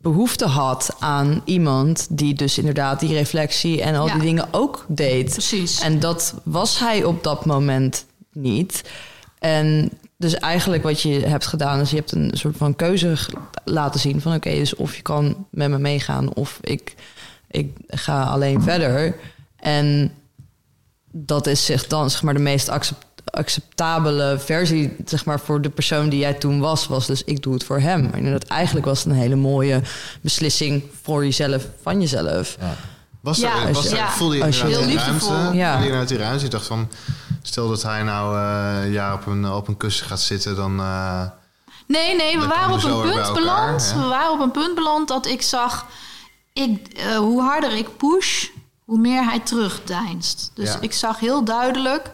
behoefte 0.00 0.46
had 0.46 0.96
aan 0.98 1.42
iemand 1.44 2.06
die 2.10 2.34
dus 2.34 2.58
inderdaad 2.58 3.00
die 3.00 3.12
reflectie 3.14 3.82
en 3.82 3.94
al 3.94 4.06
Ja. 4.06 4.12
die 4.12 4.22
dingen 4.22 4.48
ook 4.50 4.84
deed. 4.88 5.30
Precies. 5.32 5.80
En 5.80 5.98
dat 6.00 6.34
was 6.44 6.78
hij 6.78 7.04
op 7.04 7.22
dat 7.24 7.44
moment 7.46 8.06
niet. 8.32 8.90
En 9.38 9.90
dus 10.16 10.34
eigenlijk 10.34 10.82
wat 10.82 11.00
je 11.02 11.08
hebt 11.26 11.46
gedaan 11.46 11.80
is 11.80 11.90
je 11.90 11.96
hebt 11.96 12.12
een 12.12 12.30
soort 12.34 12.56
van 12.56 12.76
keuze 12.76 13.16
laten 13.64 14.00
zien 14.00 14.20
van 14.20 14.34
oké, 14.34 14.50
dus 14.50 14.74
of 14.74 14.96
je 14.96 15.02
kan 15.02 15.46
met 15.50 15.70
me 15.70 15.78
meegaan 15.78 16.34
of 16.34 16.58
ik, 16.60 16.94
ik 17.50 17.76
ga 17.86 18.22
alleen 18.22 18.62
verder. 18.62 19.16
En 19.56 20.12
dat 21.12 21.46
is 21.46 21.64
zich 21.64 21.86
dan 21.86 22.10
zeg 22.10 22.22
maar 22.22 22.34
de 22.34 22.40
meest 22.40 22.68
accept- 22.68 23.06
acceptabele 23.30 24.36
versie 24.38 24.96
zeg 25.04 25.24
maar 25.24 25.40
voor 25.40 25.60
de 25.60 25.68
persoon 25.70 26.08
die 26.08 26.18
jij 26.18 26.34
toen 26.34 26.60
was 26.60 26.86
was 26.86 27.06
dus 27.06 27.24
ik 27.24 27.42
doe 27.42 27.54
het 27.54 27.64
voor 27.64 27.78
hem 27.80 28.10
en 28.12 28.30
dat 28.32 28.44
eigenlijk 28.44 28.86
was 28.86 28.98
het 28.98 29.06
een 29.12 29.18
hele 29.18 29.36
mooie 29.36 29.82
beslissing 30.20 30.82
voor 31.02 31.24
jezelf 31.24 31.66
van 31.82 32.00
jezelf 32.00 32.56
Was 33.20 33.38
Ja, 33.38 33.66
er, 33.66 33.72
was 33.72 33.86
er, 33.86 33.96
ja. 33.96 34.08
voelde 34.10 34.36
je 34.36 34.44
Als 34.44 34.56
je- 34.56 34.62
inderdaad 34.62 34.86
Heel 34.88 34.96
die 34.98 35.06
liefdevol. 35.10 35.36
ruimte? 35.36 35.56
Ja. 35.56 35.72
Voelde 35.76 35.92
je 35.92 35.98
uit 35.98 36.08
die 36.08 36.18
ruimte? 36.18 36.44
Je 36.44 36.50
dacht 36.50 36.66
van, 36.66 36.88
stel 37.42 37.68
dat 37.68 37.82
hij 37.82 38.02
nou 38.02 38.36
eh, 38.36 38.84
een 38.84 38.90
jaar 38.92 39.14
op 39.14 39.26
een, 39.26 39.50
op 39.52 39.68
een 39.68 39.76
kussen 39.76 40.06
gaat 40.06 40.20
zitten, 40.20 40.56
dan... 40.56 40.80
eh, 40.80 41.22
Nee, 41.86 42.16
nee, 42.16 42.38
we 42.40 42.46
waren 42.46 42.72
op 42.74 42.82
een 42.84 43.10
punt 43.10 43.32
beland. 43.34 43.92
ja. 43.94 44.00
We 44.02 44.06
waren 44.08 44.32
op 44.32 44.40
een 44.40 44.50
punt 44.50 44.74
beland 44.74 45.08
dat 45.08 45.26
ik 45.26 45.42
zag... 45.42 45.86
Ik, 46.52 46.88
eh, 46.88 47.16
hoe 47.16 47.42
harder 47.42 47.76
ik 47.76 47.96
push, 47.96 48.46
hoe 48.84 48.98
meer 48.98 49.24
hij 49.24 49.40
terugdeinst. 49.40 50.50
Dus 50.54 50.72
Ja. 50.72 50.76
ik 50.80 50.92
zag 50.92 51.20
heel 51.20 51.44
duidelijk 51.44 52.10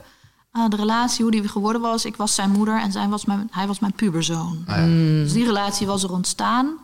eh, 0.54 0.68
de 0.68 0.76
relatie, 0.76 1.22
hoe 1.22 1.32
die 1.32 1.48
geworden 1.48 1.80
was. 1.80 2.04
Ik 2.04 2.16
was 2.16 2.34
zijn 2.34 2.50
moeder 2.50 2.80
en 2.80 2.92
zij 2.92 3.08
was 3.08 3.24
mijn, 3.24 3.48
hij 3.50 3.66
was 3.66 3.78
mijn 3.78 3.92
puberzoon. 3.92 4.64
ah 4.66 4.76
ja. 4.76 4.84
Dus 4.86 5.32
die 5.32 5.44
relatie 5.44 5.86
was 5.86 6.02
er 6.02 6.12
ontstaan. 6.12 6.78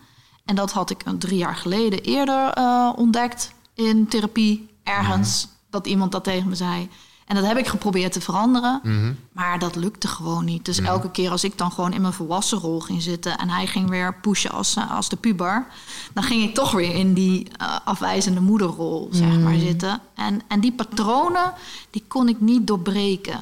En 0.45 0.55
dat 0.55 0.73
had 0.73 0.91
ik 0.91 1.03
een 1.05 1.19
drie 1.19 1.39
jaar 1.39 1.57
geleden 1.57 2.01
eerder 2.01 2.51
eh, 2.53 2.93
ontdekt 2.97 3.53
in 3.75 4.09
therapie 4.09 4.69
ergens. 4.85 5.49
Dat 5.71 5.87
iemand 5.87 6.13
dat 6.13 6.25
tegen 6.25 6.49
me 6.49 6.55
zei. 6.55 6.89
En 7.27 7.37
dat 7.37 7.47
heb 7.47 7.57
ik 7.57 7.67
geprobeerd 7.67 8.13
te 8.13 8.21
veranderen. 8.21 8.81
Mhm. 8.83 9.13
Maar 9.33 9.59
dat 9.59 9.77
lukte 9.77 10.09
gewoon 10.09 10.45
niet. 10.45 10.65
Dus 10.65 10.81
elke 10.81 11.11
keer 11.11 11.31
als 11.31 11.45
ik 11.45 11.59
dan 11.59 11.73
gewoon 11.73 11.93
in 11.93 12.01
mijn 12.01 12.13
volwassen 12.13 12.59
rol 12.59 12.81
ging 12.81 13.03
zitten... 13.03 13.39
en 13.39 13.49
hij 13.49 13.67
ging 13.67 13.89
weer 13.89 14.15
pushen 14.15 14.51
als, 14.51 14.77
eh, 14.77 14.91
als 14.97 15.09
de 15.09 15.17
puber... 15.17 15.67
dan 16.13 16.23
ging 16.23 16.43
ik 16.43 16.55
toch 16.55 16.73
weer 16.73 16.95
in 16.95 17.15
die 17.15 17.49
eh, 17.57 17.77
afwijzende 17.85 18.41
moederrol 18.41 19.09
zeg 19.13 19.39
maar, 19.39 19.55
zitten. 19.55 20.01
En, 20.15 20.41
en 20.49 20.61
die 20.61 20.73
patronen, 20.73 21.53
die 21.91 22.05
kon 22.09 22.29
ik 22.29 22.41
niet 22.41 22.67
doorbreken. 22.67 23.41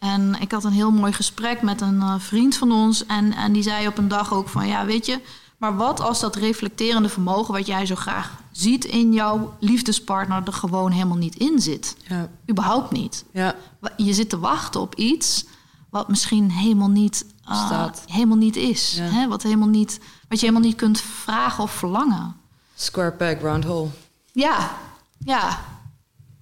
En 0.00 0.40
ik 0.40 0.52
had 0.52 0.64
een 0.64 0.72
heel 0.72 0.90
mooi 0.90 1.12
gesprek 1.12 1.62
met 1.62 1.80
een 1.80 2.00
eh, 2.00 2.14
vriend 2.18 2.56
van 2.56 2.72
ons... 2.72 3.06
En, 3.06 3.32
en 3.32 3.52
die 3.52 3.62
zei 3.62 3.86
op 3.86 3.98
een 3.98 4.08
dag 4.08 4.32
ook 4.32 4.48
van... 4.48 4.66
ja, 4.66 4.84
weet 4.84 5.06
je, 5.06 5.20
maar 5.56 5.76
wat 5.76 6.00
als 6.00 6.20
dat 6.20 6.36
reflecterende 6.36 7.08
vermogen... 7.08 7.54
wat 7.54 7.66
jij 7.66 7.86
zo 7.86 7.94
graag 7.94 8.32
ziet 8.52 8.84
in 8.84 9.12
jouw 9.12 9.56
liefdespartner... 9.60 10.42
er 10.44 10.52
gewoon 10.52 10.90
helemaal 10.90 11.16
niet 11.16 11.36
in 11.36 11.58
zit? 11.58 11.96
ja 12.08 12.28
Überhaupt 12.50 12.90
niet 12.90 13.24
ja 13.32 13.54
je 13.96 14.14
zit 14.14 14.28
te 14.28 14.38
wachten 14.38 14.80
op 14.80 14.94
iets 14.94 15.44
wat 15.90 16.08
misschien 16.08 16.50
helemaal 16.50 16.90
niet 16.90 17.24
uh, 17.48 17.86
helemaal 18.06 18.36
niet 18.36 18.56
is. 18.56 18.98
Hè? 19.00 19.28
Wat, 19.28 19.42
helemaal 19.42 19.68
niet, 19.68 20.00
wat 20.28 20.40
je 20.40 20.46
helemaal 20.46 20.68
niet 20.68 20.76
kunt 20.76 21.00
vragen 21.00 21.62
of 21.62 21.70
verlangen. 21.70 22.36
Square 22.74 23.12
peg, 23.12 23.40
round 23.40 23.64
hole. 23.64 23.88
Ja, 24.32 24.70
ja, 25.18 25.58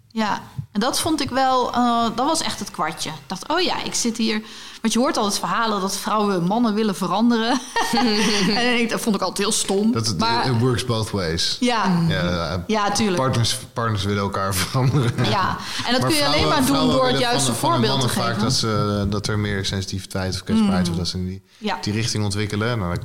ja. 0.09 0.43
En 0.79 0.85
dat 0.85 1.01
vond 1.01 1.21
ik 1.21 1.31
wel, 1.31 1.75
uh, 1.75 2.03
dat 2.03 2.27
was 2.27 2.43
echt 2.43 2.59
het 2.59 2.71
kwartje. 2.71 3.11
Ik 3.11 3.17
dacht, 3.27 3.49
oh 3.49 3.61
ja, 3.61 3.85
ik 3.85 3.95
zit 3.95 4.17
hier. 4.17 4.43
Want 4.81 4.93
je 4.93 4.99
hoort 4.99 5.17
altijd 5.17 5.39
verhalen 5.39 5.81
dat 5.81 5.97
vrouwen 5.97 6.45
mannen 6.45 6.75
willen 6.75 6.97
veranderen. 6.97 7.61
en 8.57 8.79
ik, 8.79 8.91
dat 8.91 9.01
vond 9.01 9.15
ik 9.15 9.21
altijd 9.21 9.39
heel 9.39 9.57
stom. 9.57 9.93
Dat 9.93 10.19
maar, 10.19 10.47
it 10.47 10.59
works 10.59 10.85
both 10.85 11.11
ways. 11.11 11.57
Ja, 11.61 12.05
ja, 12.09 12.65
ja 12.67 12.91
tuurlijk. 12.91 13.17
Partners, 13.17 13.59
partners 13.73 14.05
willen 14.05 14.23
elkaar 14.23 14.55
veranderen. 14.65 15.25
Ja, 15.31 15.57
en 15.87 15.93
dat 15.93 16.05
kun 16.07 16.15
je 16.15 16.27
alleen 16.27 16.49
maar 16.49 16.67
doen 16.67 16.91
door 16.91 17.07
het 17.07 17.19
juiste 17.19 17.55
voorbeeld 17.55 18.01
te 18.01 18.09
geven. 18.09 18.23
vaak 18.23 18.41
dat, 18.41 18.55
ze, 18.55 19.07
dat 19.09 19.27
er 19.27 19.39
meer 19.39 19.65
sensitiviteit 19.65 20.35
of 20.35 20.45
kwetsbaarheid 20.45 20.87
mm. 20.87 20.93
of 20.93 20.99
dat 20.99 21.09
ze 21.09 21.17
in 21.19 21.27
die, 21.27 21.43
die 21.81 21.93
richting 21.93 22.25
ontwikkelen. 22.25 22.79
Nou, 22.79 22.97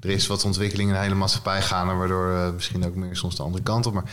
er 0.00 0.10
is 0.10 0.26
wat 0.26 0.44
ontwikkeling 0.44 0.88
in 0.88 0.94
de 0.94 1.00
hele 1.00 1.14
maatschappij 1.14 1.62
gaan, 1.62 1.98
waardoor 1.98 2.28
uh, 2.28 2.50
misschien 2.50 2.86
ook 2.86 2.94
meer 2.94 3.16
soms 3.16 3.36
de 3.36 3.42
andere 3.42 3.62
kant 3.62 3.86
op. 3.86 3.92
Maar 3.92 4.12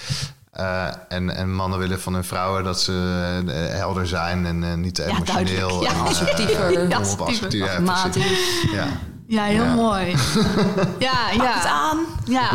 uh, 0.60 0.88
en, 1.10 1.36
en 1.36 1.54
mannen 1.54 1.80
willen 1.80 2.02
van 2.02 2.14
hun 2.14 2.24
vrouwen 2.24 2.64
dat 2.64 2.82
ze 2.82 2.94
uh, 3.46 3.54
helder 3.78 4.08
zijn 4.08 4.46
en 4.46 4.64
uh, 4.64 4.74
niet 4.74 4.96
te 4.96 5.02
ja, 5.02 5.10
emotioneel. 5.10 5.84
Ja, 5.84 5.92
assertiever. 5.92 6.90
Ja, 6.90 6.98
assertiever. 6.98 7.84
Ja, 8.72 8.88
ja, 9.28 9.44
heel 9.44 9.66
mooi. 9.66 10.06
ja, 11.00 11.30
ja. 11.32 11.54
het 11.54 11.66
aan. 11.66 12.00
Ja, 12.26 12.50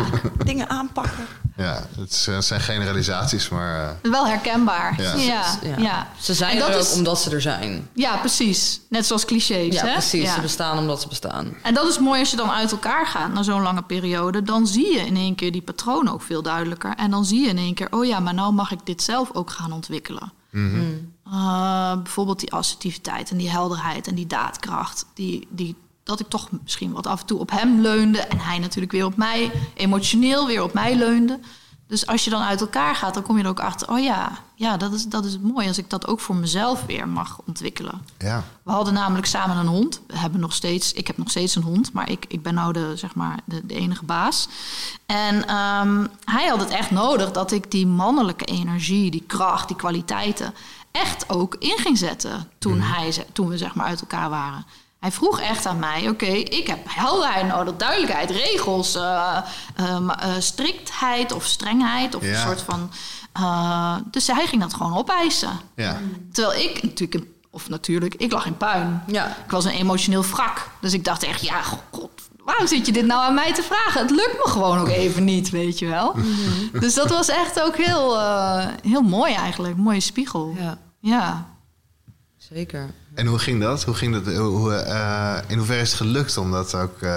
dingen 0.45 0.69
aanpakken. 0.69 1.25
Ja, 1.57 1.85
het 1.99 2.13
zijn 2.45 2.61
generalisaties, 2.61 3.49
maar... 3.49 3.97
Uh, 4.03 4.11
Wel 4.11 4.27
herkenbaar. 4.27 5.01
Ja. 5.01 5.15
Ja, 5.15 5.45
ja. 5.77 6.07
Ze 6.19 6.33
zijn 6.33 6.57
er 6.57 6.77
ook 6.77 6.93
omdat 6.93 7.21
ze 7.21 7.29
er 7.29 7.41
zijn. 7.41 7.89
Ja, 7.93 8.17
precies. 8.17 8.81
Net 8.89 9.05
zoals 9.05 9.25
clichés, 9.25 9.75
Ja, 9.75 9.85
hè? 9.85 9.91
precies. 9.91 10.33
Ze 10.33 10.41
bestaan 10.41 10.77
omdat 10.77 11.01
ze 11.01 11.07
bestaan. 11.07 11.53
En 11.63 11.73
dat 11.73 11.87
is 11.87 11.99
mooi 11.99 12.19
als 12.19 12.29
je 12.31 12.37
dan 12.37 12.51
uit 12.51 12.71
elkaar 12.71 13.07
gaat 13.07 13.33
na 13.33 13.43
zo'n 13.43 13.61
lange 13.61 13.81
periode. 13.83 14.43
Dan 14.43 14.67
zie 14.67 14.93
je 14.93 14.99
in 14.99 15.15
één 15.15 15.35
keer 15.35 15.51
die 15.51 15.61
patronen 15.61 16.13
ook 16.13 16.21
veel 16.21 16.41
duidelijker. 16.41 16.93
En 16.95 17.11
dan 17.11 17.25
zie 17.25 17.41
je 17.41 17.47
in 17.47 17.57
één 17.57 17.73
keer... 17.73 17.87
oh 17.91 18.05
ja, 18.05 18.19
maar 18.19 18.33
nou 18.33 18.53
mag 18.53 18.71
ik 18.71 18.79
dit 18.85 19.03
zelf 19.03 19.29
ook 19.33 19.49
gaan 19.51 19.71
ontwikkelen. 19.71 20.31
Mm 20.51 21.15
bijvoorbeeld 22.03 22.39
die 22.39 22.53
assertiviteit 22.53 23.29
en 23.31 23.37
die 23.37 23.49
helderheid 23.49 24.07
en 24.07 24.15
die 24.15 24.27
daadkracht... 24.27 25.05
die, 25.13 25.47
die 25.49 25.75
dat 26.07 26.19
ik 26.19 26.27
toch 26.27 26.49
misschien 26.63 26.91
wat 26.91 27.07
af 27.07 27.19
en 27.19 27.25
toe 27.25 27.39
op 27.39 27.51
hem 27.51 27.81
leunde. 27.81 28.19
En 28.19 28.39
hij 28.39 28.59
natuurlijk 28.59 28.91
weer 28.91 29.05
op 29.05 29.15
mij, 29.15 29.51
emotioneel 29.73 30.47
weer 30.47 30.63
op 30.63 30.73
mij 30.73 30.95
leunde. 30.95 31.39
Dus 31.87 32.07
als 32.07 32.23
je 32.23 32.29
dan 32.29 32.41
uit 32.41 32.61
elkaar 32.61 32.95
gaat, 32.95 33.13
dan 33.13 33.23
kom 33.23 33.37
je 33.37 33.43
er 33.43 33.49
ook 33.49 33.59
achter... 33.59 33.89
oh 33.89 33.99
ja, 33.99 34.31
ja 34.55 34.77
dat, 34.77 34.93
is, 34.93 35.05
dat 35.05 35.25
is 35.25 35.39
mooi 35.39 35.67
als 35.67 35.77
ik 35.77 35.89
dat 35.89 36.07
ook 36.07 36.19
voor 36.19 36.35
mezelf 36.35 36.85
weer 36.85 37.07
mag 37.07 37.39
ontwikkelen. 37.45 38.01
Ja. 38.17 38.43
We 38.63 38.71
hadden 38.71 38.93
namelijk 38.93 39.27
samen 39.27 39.57
een 39.57 39.67
hond. 39.67 40.01
We 40.07 40.17
hebben 40.17 40.39
nog 40.39 40.53
steeds, 40.53 40.93
ik 40.93 41.07
heb 41.07 41.17
nog 41.17 41.29
steeds 41.29 41.55
een 41.55 41.63
hond, 41.63 41.93
maar 41.93 42.09
ik, 42.09 42.25
ik 42.27 42.41
ben 42.41 42.53
nou 42.53 42.73
de, 42.73 42.93
zeg 42.95 43.15
maar, 43.15 43.39
de, 43.45 43.65
de 43.65 43.75
enige 43.75 44.05
baas. 44.05 44.47
En 45.05 45.35
um, 45.55 46.07
hij 46.25 46.47
had 46.47 46.59
het 46.59 46.69
echt 46.69 46.91
nodig 46.91 47.31
dat 47.31 47.51
ik 47.51 47.71
die 47.71 47.87
mannelijke 47.87 48.45
energie, 48.45 49.11
die 49.11 49.23
kracht, 49.27 49.67
die 49.67 49.77
kwaliteiten... 49.77 50.53
echt 50.91 51.29
ook 51.29 51.55
in 51.59 51.77
ging 51.77 51.97
zetten 51.97 52.49
toen, 52.57 52.77
mhm. 52.77 52.93
hij, 52.93 53.25
toen 53.33 53.47
we 53.47 53.57
zeg 53.57 53.75
maar 53.75 53.85
uit 53.85 54.01
elkaar 54.01 54.29
waren. 54.29 54.65
Hij 54.99 55.11
vroeg 55.11 55.39
echt 55.39 55.65
aan 55.65 55.79
mij: 55.79 56.09
oké, 56.09 56.25
ik 56.25 56.67
heb 56.67 56.79
helderheid 56.87 57.47
nodig, 57.47 57.75
duidelijkheid, 57.75 58.29
regels, 58.29 58.95
uh, 58.95 59.37
uh, 59.79 60.09
striktheid 60.39 61.31
of 61.31 61.45
strengheid 61.45 62.15
of 62.15 62.23
een 62.23 62.35
soort 62.35 62.61
van. 62.61 62.91
dus 64.11 64.27
hij 64.27 64.47
ging 64.47 64.61
dat 64.61 64.73
gewoon 64.73 64.97
opeisen. 64.97 65.59
Ja. 65.75 65.99
Terwijl 66.31 66.59
ik 66.69 66.83
natuurlijk, 66.83 67.25
of 67.49 67.69
natuurlijk, 67.69 68.15
ik 68.15 68.31
lag 68.31 68.45
in 68.45 68.57
puin. 68.57 69.03
Ja. 69.07 69.27
Ik 69.27 69.51
was 69.51 69.65
een 69.65 69.71
emotioneel 69.71 70.23
wrak. 70.23 70.69
Dus 70.81 70.93
ik 70.93 71.03
dacht 71.03 71.23
echt: 71.23 71.41
ja, 71.45 71.61
god, 71.91 72.09
waarom 72.43 72.67
zit 72.67 72.85
je 72.85 72.91
dit 72.91 73.05
nou 73.05 73.21
aan 73.21 73.33
mij 73.33 73.53
te 73.53 73.63
vragen? 73.63 74.01
Het 74.01 74.11
lukt 74.11 74.45
me 74.45 74.51
gewoon 74.51 74.77
ook 74.77 74.89
even 74.89 75.23
niet, 75.23 75.49
weet 75.49 75.79
je 75.79 75.87
wel. 75.87 76.13
Mhm. 76.13 76.79
Dus 76.79 76.93
dat 76.93 77.09
was 77.09 77.29
echt 77.29 77.61
ook 77.61 77.75
heel, 77.77 78.19
heel 78.81 79.01
mooi 79.01 79.33
eigenlijk, 79.33 79.73
een 79.75 79.83
mooie 79.83 79.99
spiegel. 79.99 80.55
Ja. 80.59 80.77
ja. 80.99 81.55
Zeker. 82.37 82.89
En 83.17 83.25
hoe 83.25 83.39
ging 83.39 83.61
dat? 83.61 83.83
Hoe 83.83 83.95
ging 83.95 84.23
dat? 84.23 84.35
Hoe, 84.35 84.85
uh, 84.87 85.37
in 85.47 85.57
hoeverre 85.57 85.81
is 85.81 85.89
het 85.89 85.97
gelukt 85.97 86.37
om 86.37 86.51
dat 86.51 86.75
ook... 86.75 87.01
Uh, 87.01 87.09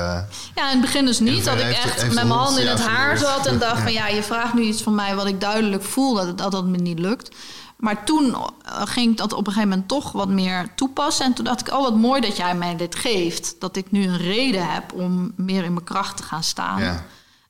ja, 0.54 0.64
in 0.64 0.70
het 0.70 0.80
begin 0.80 1.04
dus 1.04 1.18
niet. 1.18 1.44
Dat 1.44 1.58
ik 1.58 1.64
echt 1.64 2.02
met 2.02 2.14
mijn 2.14 2.30
handen 2.30 2.62
in 2.62 2.68
het 2.68 2.86
haar 2.86 3.18
zat 3.18 3.46
en 3.46 3.58
dacht 3.58 3.82
van... 3.82 3.92
ja, 3.92 4.06
je 4.06 4.22
vraagt 4.22 4.54
nu 4.54 4.62
iets 4.62 4.82
van 4.82 4.94
mij 4.94 5.14
wat 5.14 5.26
ik 5.26 5.40
duidelijk 5.40 5.82
voel 5.82 6.14
dat, 6.14 6.38
dat 6.38 6.52
dat 6.52 6.64
me 6.64 6.76
niet 6.76 6.98
lukt. 6.98 7.36
Maar 7.76 8.04
toen 8.04 8.24
uh, 8.24 8.40
ging 8.84 9.10
ik 9.10 9.16
dat 9.16 9.32
op 9.32 9.46
een 9.46 9.52
gegeven 9.52 9.68
moment 9.68 9.88
toch 9.88 10.12
wat 10.12 10.28
meer 10.28 10.74
toepassen. 10.74 11.24
En 11.24 11.32
toen 11.32 11.44
dacht 11.44 11.60
ik, 11.60 11.72
oh 11.72 11.82
wat 11.82 11.96
mooi 11.96 12.20
dat 12.20 12.36
jij 12.36 12.54
mij 12.54 12.76
dit 12.76 12.94
geeft. 12.94 13.54
Dat 13.58 13.76
ik 13.76 13.90
nu 13.90 14.06
een 14.06 14.18
reden 14.18 14.70
heb 14.70 14.92
om 14.92 15.32
meer 15.36 15.64
in 15.64 15.72
mijn 15.72 15.84
kracht 15.84 16.16
te 16.16 16.22
gaan 16.22 16.42
staan. 16.42 16.82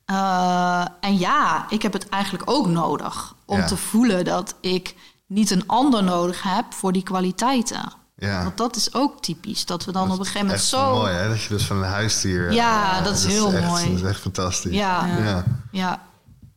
Ja. 0.05 0.97
en 0.99 1.17
ja, 1.17 1.65
ik 1.69 1.81
heb 1.81 1.93
het 1.93 2.09
eigenlijk 2.09 2.49
ook 2.49 2.67
nodig 2.67 3.35
om 3.45 3.65
te 3.65 3.77
voelen 3.77 4.25
dat 4.25 4.55
ik 4.61 4.95
niet 5.27 5.51
een 5.51 5.67
ander 5.67 6.03
nodig 6.03 6.43
heb 6.43 6.65
voor 6.73 6.91
die 6.91 7.03
kwaliteiten. 7.03 7.99
Ja. 8.27 8.43
Want 8.43 8.57
dat 8.57 8.75
is 8.75 8.93
ook 8.93 9.21
typisch. 9.21 9.65
Dat 9.65 9.85
we 9.85 9.91
dan 9.91 10.11
op 10.11 10.19
een 10.19 10.25
gegeven 10.25 10.45
moment 10.45 10.63
zo. 10.63 10.95
mooi, 10.95 11.13
hè? 11.13 11.27
Dat 11.27 11.41
je 11.41 11.49
dus 11.49 11.65
van 11.65 11.77
een 11.77 11.89
huisdier. 11.89 12.51
Ja, 12.51 12.99
uh, 12.99 13.03
dat 13.03 13.17
is 13.17 13.25
heel 13.25 13.51
mooi. 13.51 13.85
Dat 13.85 13.97
is 13.97 14.01
echt 14.01 14.19
fantastisch. 14.19 14.73
Ja. 14.73 15.05
Ja. 15.05 15.43
ja. 15.71 16.01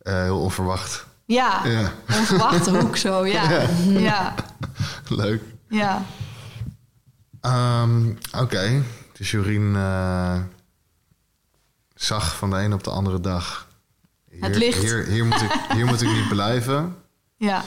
Uh, 0.02 0.22
heel 0.22 0.40
onverwacht. 0.40 1.06
Ja. 1.24 1.66
ja. 1.66 1.92
Onverwachte 2.18 2.78
hoek 2.78 2.96
zo, 2.96 3.26
ja. 3.26 3.66
ja. 4.08 4.34
Leuk. 5.08 5.42
Ja. 5.68 6.02
Um, 7.40 8.18
Oké. 8.32 8.42
Okay. 8.42 8.82
Dus 9.12 9.30
Jorien 9.30 9.74
uh, 9.74 10.36
zag 11.94 12.36
van 12.36 12.50
de 12.50 12.56
een 12.56 12.72
op 12.72 12.84
de 12.84 12.90
andere 12.90 13.20
dag. 13.20 13.68
Hier, 14.30 14.42
het 14.42 14.56
licht. 14.56 14.82
Hier, 14.82 15.06
hier, 15.06 15.24
moet 15.24 15.42
ik, 15.42 15.52
hier 15.72 15.86
moet 15.86 16.02
ik 16.02 16.12
niet 16.12 16.28
blijven. 16.38 16.96
Ja. 17.36 17.64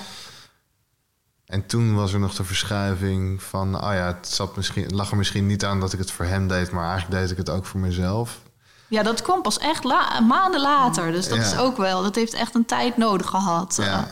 En 1.48 1.66
toen 1.66 1.96
was 1.96 2.14
er 2.14 2.20
nog 2.20 2.36
de 2.36 2.44
verschuiving 2.44 3.44
van, 3.44 3.76
oh 3.76 3.94
ja, 3.94 4.06
het, 4.06 4.28
zat 4.28 4.56
misschien, 4.56 4.96
lag 4.96 5.12
er 5.12 5.18
misschien 5.18 5.48
niet 5.48 5.66
aan 5.66 5.80
dat 5.80 5.94
ik 5.94 6.00
het 6.00 6.12
voor 6.12 6.26
hem 6.26 6.48
deed, 6.48 6.72
maar 6.72 6.90
eigenlijk 6.90 7.22
deed 7.22 7.32
ik 7.32 7.38
het 7.38 7.50
ook 7.50 7.66
voor 7.66 7.80
mezelf. 7.80 8.40
Ja, 8.88 9.04
dat 9.04 9.22
kwam 9.22 9.42
pas 9.42 9.58
echt 9.58 9.84
maanden 10.28 10.62
later. 10.62 11.12
Dus 11.12 11.30
dat 11.30 11.38
is 11.38 11.58
ook 11.58 11.78
wel, 11.78 12.04
dat 12.04 12.16
heeft 12.16 12.34
echt 12.34 12.56
een 12.56 12.66
tijd 12.66 12.98
nodig 12.98 13.28
gehad. 13.28 13.78
Ja. 13.82 14.08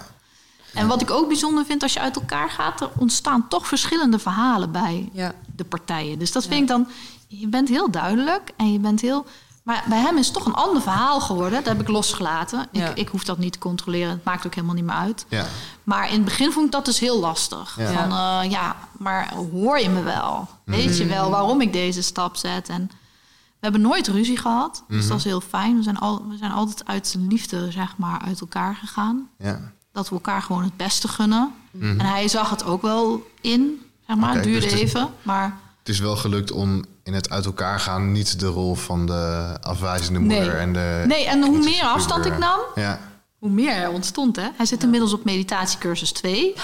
En 0.74 0.88
wat 0.88 1.02
ik 1.02 1.12
ook 1.12 1.28
bijzonder 1.28 1.66
vind 1.66 1.84
als 1.84 1.94
je 1.94 2.00
uit 2.00 2.16
elkaar 2.16 2.50
gaat, 2.50 2.82
er 2.82 2.90
ontstaan 2.98 3.48
toch 3.48 3.68
verschillende 3.68 4.20
verhalen 4.20 4.72
bij 4.72 5.10
ja. 5.14 5.34
de 5.56 5.64
partijen. 5.64 6.20
Dus 6.20 6.32
dat 6.32 6.46
vind 6.46 6.62
ik 6.62 6.68
dan, 6.68 6.88
je 7.28 7.48
bent 7.48 7.70
heel 7.70 7.92
duidelijk 7.92 8.52
en 8.58 8.72
je 8.72 8.80
bent 8.80 9.02
heel 9.02 9.26
maar 9.66 9.84
bij 9.90 10.00
hem 10.00 10.18
is 10.18 10.26
het 10.26 10.36
toch 10.36 10.46
een 10.46 10.54
ander 10.54 10.82
verhaal 10.82 11.22
geworden. 11.22 11.64
Dat 11.64 11.74
heb 11.74 11.82
ik 11.82 11.88
losgelaten. 11.88 12.68
Ik, 12.72 12.92
ik 12.96 13.08
hoef 13.08 13.24
dat 13.24 13.38
niet 13.38 13.52
te 13.52 13.60
controleren. 13.60 14.10
Het 14.10 14.24
maakt 14.24 14.46
ook 14.46 14.56
helemaal 14.56 14.76
niet 14.76 14.86
meer 14.86 14.96
uit. 14.96 15.26
Ja. 15.30 15.46
Maar 15.84 16.08
in 16.08 16.16
het 16.16 16.24
begin 16.24 16.52
vond 16.52 16.66
ik 16.66 16.72
dat 16.72 16.86
dus 16.86 17.00
heel 17.00 17.20
lastig. 17.20 17.76
Ja. 17.78 17.92
Van 17.92 18.12
uh, 18.12 18.52
ja, 18.52 18.76
maar 18.98 19.34
hoor 19.34 19.80
je 19.80 19.90
me 19.90 20.04
wel? 20.04 20.48
Weet 20.66 20.98
je 20.98 21.06
mhm. 21.06 21.14
wel 21.14 21.30
waarom 21.30 21.62
ik 21.62 21.74
deze 21.74 22.02
stap 22.02 22.36
zet? 22.36 22.70
En 22.70 22.88
we 23.32 23.60
hebben 23.60 23.82
nooit 23.82 24.08
ruzie 24.08 24.38
gehad. 24.38 24.84
Dus 24.88 25.00
mhm. 25.00 25.08
dat 25.08 25.18
is 25.18 25.24
heel 25.24 25.42
fijn. 25.42 25.78
We 25.78 25.84
zijn, 25.84 25.98
al, 25.98 26.28
we 26.28 26.38
zijn 26.38 26.52
altijd 26.52 26.86
uit 26.86 27.16
liefde, 27.30 27.72
zeg 27.72 27.98
maar, 27.98 28.22
uit 28.22 28.42
elkaar 28.42 28.76
gegaan. 28.76 29.30
Ja. 29.38 29.72
Dat 29.92 30.10
we 30.10 30.16
elkaar 30.16 30.42
gewoon 30.42 30.64
het 30.64 30.78
beste 30.78 31.08
gunnen. 31.08 31.54
Mhm. 31.72 32.00
En 32.00 32.06
hij 32.06 32.28
zag 32.28 32.50
het 32.50 32.64
ook 32.64 32.82
wel 32.82 33.28
in. 33.42 33.82
Zeg 34.08 34.16
maar, 34.16 34.34
het 34.34 34.44
duurde 34.44 34.68
dus 34.68 34.80
even. 34.80 35.10
Maar 35.22 35.58
het 35.86 35.94
is 35.94 36.00
wel 36.00 36.16
gelukt 36.16 36.52
om 36.52 36.86
in 37.04 37.14
het 37.14 37.30
uit 37.30 37.46
elkaar 37.46 37.80
gaan 37.80 38.12
niet 38.12 38.40
de 38.40 38.48
rol 38.48 38.76
van 38.76 39.06
de 39.06 39.58
afwijzende 39.62 40.20
moeder 40.20 40.58
en 40.58 40.74
de. 40.74 41.04
Nee, 41.08 41.26
en 41.26 41.44
hoe 41.44 41.58
meer 41.58 41.84
afstand 41.84 42.26
ik 42.26 42.38
nam, 42.38 42.60
ja. 42.76 43.00
hoe 43.40 43.50
meer 43.50 43.74
er 43.74 43.90
ontstond. 43.90 44.36
Hè? 44.36 44.48
Hij 44.56 44.66
zit 44.66 44.84
inmiddels 44.84 45.14
op 45.14 45.24
meditatiecursus 45.24 46.12
2. 46.12 46.54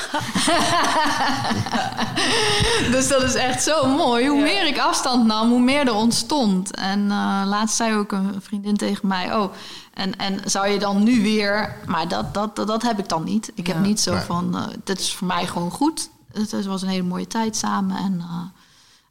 dus 2.92 3.08
dat 3.08 3.24
is 3.24 3.34
echt 3.34 3.64
zo 3.64 3.88
mooi. 3.88 4.28
Hoe 4.28 4.42
meer 4.42 4.68
ik 4.68 4.80
afstand 4.80 5.26
nam, 5.26 5.50
hoe 5.50 5.62
meer 5.62 5.88
er 5.88 5.94
ontstond. 5.94 6.76
En 6.76 7.00
uh, 7.00 7.42
laatst 7.46 7.76
zei 7.76 7.96
ook 7.96 8.12
een 8.12 8.42
vriendin 8.42 8.78
tegen 8.78 9.08
mij: 9.08 9.36
Oh, 9.36 9.54
en, 9.94 10.18
en 10.18 10.40
zou 10.46 10.68
je 10.68 10.80
dan 10.80 11.04
nu 11.04 11.22
weer. 11.22 11.76
Maar 11.86 12.08
dat, 12.08 12.34
dat, 12.34 12.56
dat, 12.56 12.82
heb 12.82 13.00
ik 13.00 13.10
dan 13.10 13.24
niet. 13.24 13.52
Ik 13.56 13.68
heb 13.68 13.80
niet 13.80 14.00
zo 14.00 14.16
van: 14.26 14.56
uh, 14.56 14.64
Dit 14.84 15.00
is 15.00 15.14
voor 15.14 15.28
mij 15.28 15.48
gewoon 15.48 15.72
goed. 15.72 16.10
Het 16.32 16.66
was 16.66 16.82
een 16.82 16.88
hele 16.88 17.04
mooie 17.04 17.28
tijd 17.28 17.56
samen. 17.56 17.98
En. 17.98 18.14
Uh, 18.18 18.61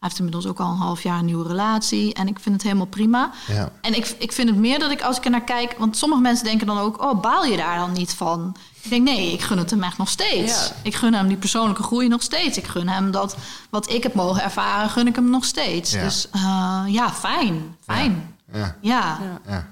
heeft 0.01 0.19
inmiddels 0.19 0.47
ook 0.47 0.61
al 0.61 0.71
een 0.71 0.77
half 0.77 1.03
jaar 1.03 1.19
een 1.19 1.25
nieuwe 1.25 1.49
relatie. 1.49 2.15
En 2.15 2.29
ik 2.29 2.39
vind 2.41 2.55
het 2.55 2.65
helemaal 2.65 2.87
prima. 2.87 3.31
Ja. 3.47 3.73
En 3.81 3.95
ik, 3.95 4.15
ik 4.19 4.33
vind 4.33 4.49
het 4.49 4.59
meer 4.59 4.79
dat 4.79 4.91
ik 4.91 5.03
als 5.03 5.17
ik 5.17 5.25
er 5.25 5.31
naar 5.31 5.45
kijk... 5.45 5.75
Want 5.79 5.97
sommige 5.97 6.21
mensen 6.21 6.45
denken 6.45 6.67
dan 6.67 6.79
ook... 6.79 7.03
Oh, 7.03 7.21
baal 7.21 7.45
je 7.45 7.57
daar 7.57 7.79
dan 7.79 7.93
niet 7.93 8.15
van? 8.15 8.57
Ik 8.83 8.91
denk, 8.91 9.05
nee, 9.05 9.33
ik 9.33 9.41
gun 9.41 9.59
het 9.59 9.71
hem 9.71 9.83
echt 9.83 9.99
nog 9.99 10.09
steeds. 10.09 10.73
Ik 10.83 10.95
gun 10.95 11.15
hem 11.15 11.29
die 11.29 11.37
persoonlijke 11.37 11.83
groei 11.83 12.09
nog 12.09 12.23
steeds. 12.23 12.59
Ik 12.59 12.67
gun 12.67 12.89
hem 12.89 13.11
dat 13.11 13.37
wat 13.71 13.91
ik 13.91 14.03
heb 14.03 14.15
mogen 14.15 14.43
ervaren... 14.43 14.91
gun 14.91 15.07
ik 15.07 15.15
hem 15.15 15.31
nog 15.31 15.45
steeds. 15.45 15.91
Dus 15.91 16.29
uh, 16.37 16.83
ja, 16.87 17.13
fijn. 17.13 17.77
Fijn. 17.81 18.37
Ja. 18.53 18.77
Ja. 18.81 19.19
ja. 19.47 19.67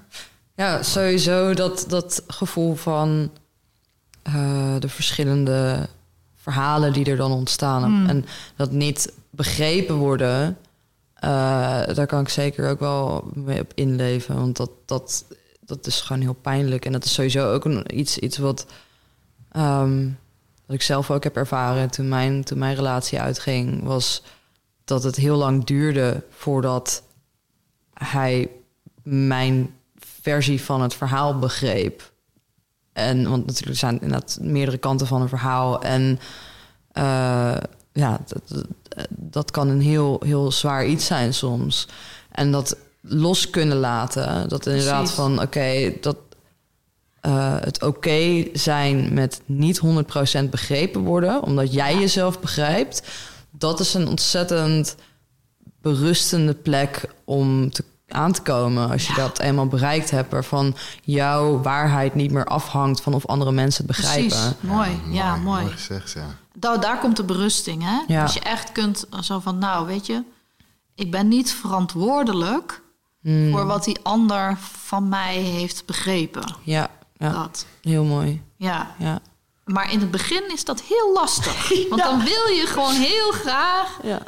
ja. 0.55 0.83
sowieso 0.83 1.53
dat, 1.53 1.85
dat 1.87 2.23
gevoel 2.27 2.75
van... 2.75 3.31
Uh, 4.27 4.33
de 4.79 4.89
verschillende 4.89 5.89
verhalen 6.35 6.93
die 6.93 7.05
er 7.05 7.17
dan 7.17 7.31
ontstaan. 7.31 7.91
Mm. 7.91 8.09
En 8.09 8.25
dat 8.55 8.71
niet 8.71 9.11
begrepen 9.39 9.95
worden. 9.95 10.57
daar 11.93 12.07
kan 12.07 12.21
ik 12.21 12.29
zeker 12.29 12.69
ook 12.69 12.79
wel 12.79 13.31
mee 13.33 13.59
op 13.59 13.71
inleven. 13.75 14.35
Want 14.35 14.57
dat, 14.57 14.71
dat, 14.85 15.25
dat 15.61 15.87
is 15.87 16.01
gewoon 16.01 16.21
heel 16.21 16.33
pijnlijk. 16.33 16.85
En 16.85 16.91
dat 16.91 17.05
is 17.05 17.13
sowieso 17.13 17.53
ook 17.53 17.65
iets, 17.91 18.17
iets 18.17 18.37
wat, 18.37 18.65
um, 19.55 20.17
wat 20.65 20.75
ik 20.75 20.81
zelf 20.81 21.11
ook 21.11 21.23
heb 21.23 21.35
ervaren 21.35 21.89
toen 21.89 22.07
mijn, 22.07 22.43
toen 22.43 22.57
mijn 22.57 22.75
relatie 22.75 23.19
uitging. 23.19 23.83
Was 23.83 24.23
dat 24.85 25.03
het 25.03 25.15
heel 25.15 25.37
lang 25.37 25.63
duurde 25.63 26.23
voordat 26.29 27.03
hij 27.93 28.49
mijn 29.03 29.75
versie 30.21 30.61
van 30.61 30.81
het 30.81 30.93
verhaal 30.93 31.39
begreep. 31.39 32.11
En 32.93 33.29
want 33.29 33.45
natuurlijk 33.45 33.79
zijn 33.79 34.01
inderdaad 34.01 34.37
meerdere 34.41 34.77
kanten 34.77 35.07
van 35.07 35.21
een 35.21 35.29
verhaal. 35.29 35.81
En 35.81 36.19
uh, 36.93 37.57
ja, 37.99 38.19
dat, 38.27 38.65
dat 39.09 39.51
kan 39.51 39.67
een 39.67 39.81
heel, 39.81 40.21
heel 40.25 40.51
zwaar 40.51 40.85
iets 40.85 41.05
zijn 41.05 41.33
soms. 41.33 41.87
En 42.31 42.51
dat 42.51 42.77
los 43.01 43.49
kunnen 43.49 43.77
laten. 43.77 44.49
Dat 44.49 44.65
inderdaad 44.65 45.11
van 45.11 45.41
oké, 45.41 45.93
dat 46.01 46.17
uh, 47.21 47.55
het 47.59 47.83
oké 47.83 48.43
zijn 48.53 49.13
met 49.13 49.41
niet 49.45 49.81
100% 50.43 50.49
begrepen 50.49 51.01
worden, 51.01 51.41
omdat 51.43 51.73
jij 51.73 51.99
jezelf 51.99 52.39
begrijpt, 52.39 53.03
dat 53.49 53.79
is 53.79 53.93
een 53.93 54.07
ontzettend 54.07 54.95
berustende 55.81 56.53
plek 56.53 57.13
om 57.25 57.71
te, 57.71 57.83
aan 58.07 58.31
te 58.31 58.41
komen 58.41 58.89
als 58.89 59.07
je 59.07 59.13
dat 59.13 59.39
eenmaal 59.39 59.67
bereikt 59.67 60.11
hebt, 60.11 60.31
waarvan 60.31 60.75
jouw 61.01 61.61
waarheid 61.61 62.15
niet 62.15 62.31
meer 62.31 62.45
afhangt 62.45 63.01
van 63.01 63.13
of 63.13 63.25
andere 63.25 63.51
mensen 63.51 63.85
het 63.85 63.95
begrijpen. 63.95 64.27
Precies. 64.27 64.55
Mooi, 64.59 64.89
ja, 65.09 65.35
mooi. 65.35 65.61
mooi 65.61 65.73
gezegd, 65.73 66.11
ja. 66.11 66.25
Daar, 66.59 66.79
daar 66.79 66.99
komt 66.99 67.15
de 67.15 67.23
berusting, 67.23 67.83
hè? 67.83 68.13
Ja. 68.13 68.21
Als 68.21 68.33
je 68.33 68.39
echt 68.39 68.71
kunt 68.71 69.05
zo 69.21 69.39
van, 69.39 69.57
nou, 69.57 69.85
weet 69.85 70.05
je, 70.05 70.23
ik 70.95 71.11
ben 71.11 71.27
niet 71.27 71.51
verantwoordelijk 71.51 72.81
hmm. 73.21 73.51
voor 73.51 73.65
wat 73.65 73.83
die 73.83 73.99
ander 74.03 74.57
van 74.57 75.09
mij 75.09 75.35
heeft 75.35 75.85
begrepen. 75.85 76.55
Ja, 76.63 76.89
ja. 77.17 77.31
Dat. 77.31 77.65
heel 77.81 78.03
mooi. 78.03 78.41
Ja. 78.55 78.95
ja. 78.97 79.19
Maar 79.65 79.91
in 79.91 79.99
het 79.99 80.11
begin 80.11 80.53
is 80.53 80.65
dat 80.65 80.81
heel 80.81 81.13
lastig. 81.13 81.69
Want 81.89 82.01
dan 82.01 82.23
wil 82.23 82.47
je 82.47 82.63
gewoon 82.65 82.95
heel 82.95 83.31
graag. 83.31 83.99
Ja. 84.03 84.21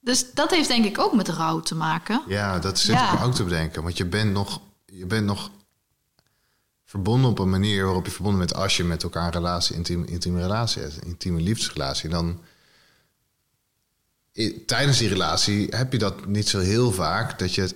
Dus 0.00 0.32
dat 0.32 0.50
heeft 0.50 0.68
denk 0.68 0.84
ik 0.84 0.98
ook 0.98 1.12
met 1.12 1.28
rouw 1.28 1.60
te 1.60 1.74
maken. 1.74 2.22
Ja, 2.26 2.58
dat 2.58 2.78
zit 2.78 2.94
ja. 2.94 3.12
ik 3.12 3.24
ook 3.24 3.34
te 3.34 3.44
bedenken. 3.44 3.82
Want 3.82 3.96
je 3.96 4.06
bent 4.06 4.32
nog, 4.32 4.60
je 4.86 5.06
bent 5.06 5.26
nog 5.26 5.50
verbonden 6.90 7.30
op 7.30 7.38
een 7.38 7.50
manier 7.50 7.84
waarop 7.84 8.04
je 8.04 8.10
verbonden 8.10 8.38
bent 8.40 8.54
als 8.54 8.76
je 8.76 8.84
met 8.84 9.02
elkaar 9.02 9.24
een 9.24 9.32
relatie, 9.32 9.76
intieme, 9.76 10.06
intieme 10.06 10.40
relatie 10.40 10.82
hebt, 10.82 10.96
een 10.96 11.08
intieme 11.08 11.40
liefdesrelatie. 11.40 12.08
Dan 12.08 12.40
tijdens 14.66 14.98
die 14.98 15.08
relatie 15.08 15.66
heb 15.70 15.92
je 15.92 15.98
dat 15.98 16.26
niet 16.26 16.48
zo 16.48 16.58
heel 16.58 16.92
vaak 16.92 17.38
dat 17.38 17.54
je 17.54 17.60
het 17.60 17.74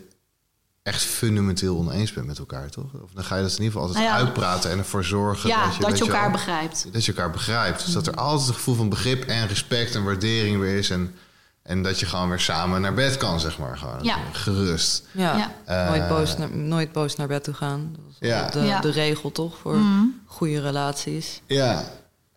echt 0.83 1.03
fundamenteel 1.03 1.77
oneens 1.77 2.13
bent 2.13 2.27
met 2.27 2.39
elkaar, 2.39 2.71
toch? 2.71 2.93
Of 3.03 3.11
dan 3.13 3.25
ga 3.25 3.37
je 3.37 3.43
dat 3.43 3.51
in 3.51 3.63
ieder 3.63 3.73
geval 3.73 3.87
altijd 3.87 4.05
nou 4.05 4.25
uitpraten 4.25 4.71
en 4.71 4.79
ervoor 4.79 5.05
zorgen 5.05 5.49
ja, 5.49 5.65
dat 5.65 5.75
je, 5.75 5.83
dat 5.83 5.99
je 5.99 6.05
elkaar 6.05 6.31
begrijpt. 6.31 6.93
Dat 6.93 7.05
je 7.05 7.13
elkaar 7.13 7.31
begrijpt. 7.31 7.85
Dus 7.85 7.95
dat 7.95 8.07
er 8.07 8.15
altijd 8.15 8.49
een 8.49 8.55
gevoel 8.55 8.75
van 8.75 8.89
begrip 8.89 9.25
en 9.25 9.47
respect 9.47 9.95
en 9.95 10.05
waardering 10.05 10.61
weer 10.61 10.77
is. 10.77 10.91
En, 10.91 11.15
en 11.65 11.83
dat 11.83 12.01
je 12.01 12.07
gewoon 12.07 12.29
weer 12.29 12.41
samen 12.41 12.81
naar 12.81 12.95
bed 12.95 13.17
kan, 13.17 13.41
zeg 13.41 13.59
maar. 13.59 13.79
Gewoon 13.79 14.03
ja. 14.03 14.17
gerust. 14.33 15.05
Ja, 15.13 15.53
uh, 15.69 15.89
nooit, 15.89 16.09
boos 16.09 16.37
naar, 16.37 16.51
nooit 16.57 16.93
boos 16.93 17.17
naar 17.17 17.27
bed 17.27 17.45
toe 17.45 17.55
gaan. 17.55 17.97
Dat 17.97 18.05
is 18.21 18.29
ja. 18.29 18.51
De, 18.51 18.79
de 18.81 18.91
regel 18.91 19.33
toch 19.33 19.59
voor 19.59 19.77
mm. 19.77 20.21
goede 20.27 20.61
relaties. 20.61 21.41
Ja, 21.47 21.85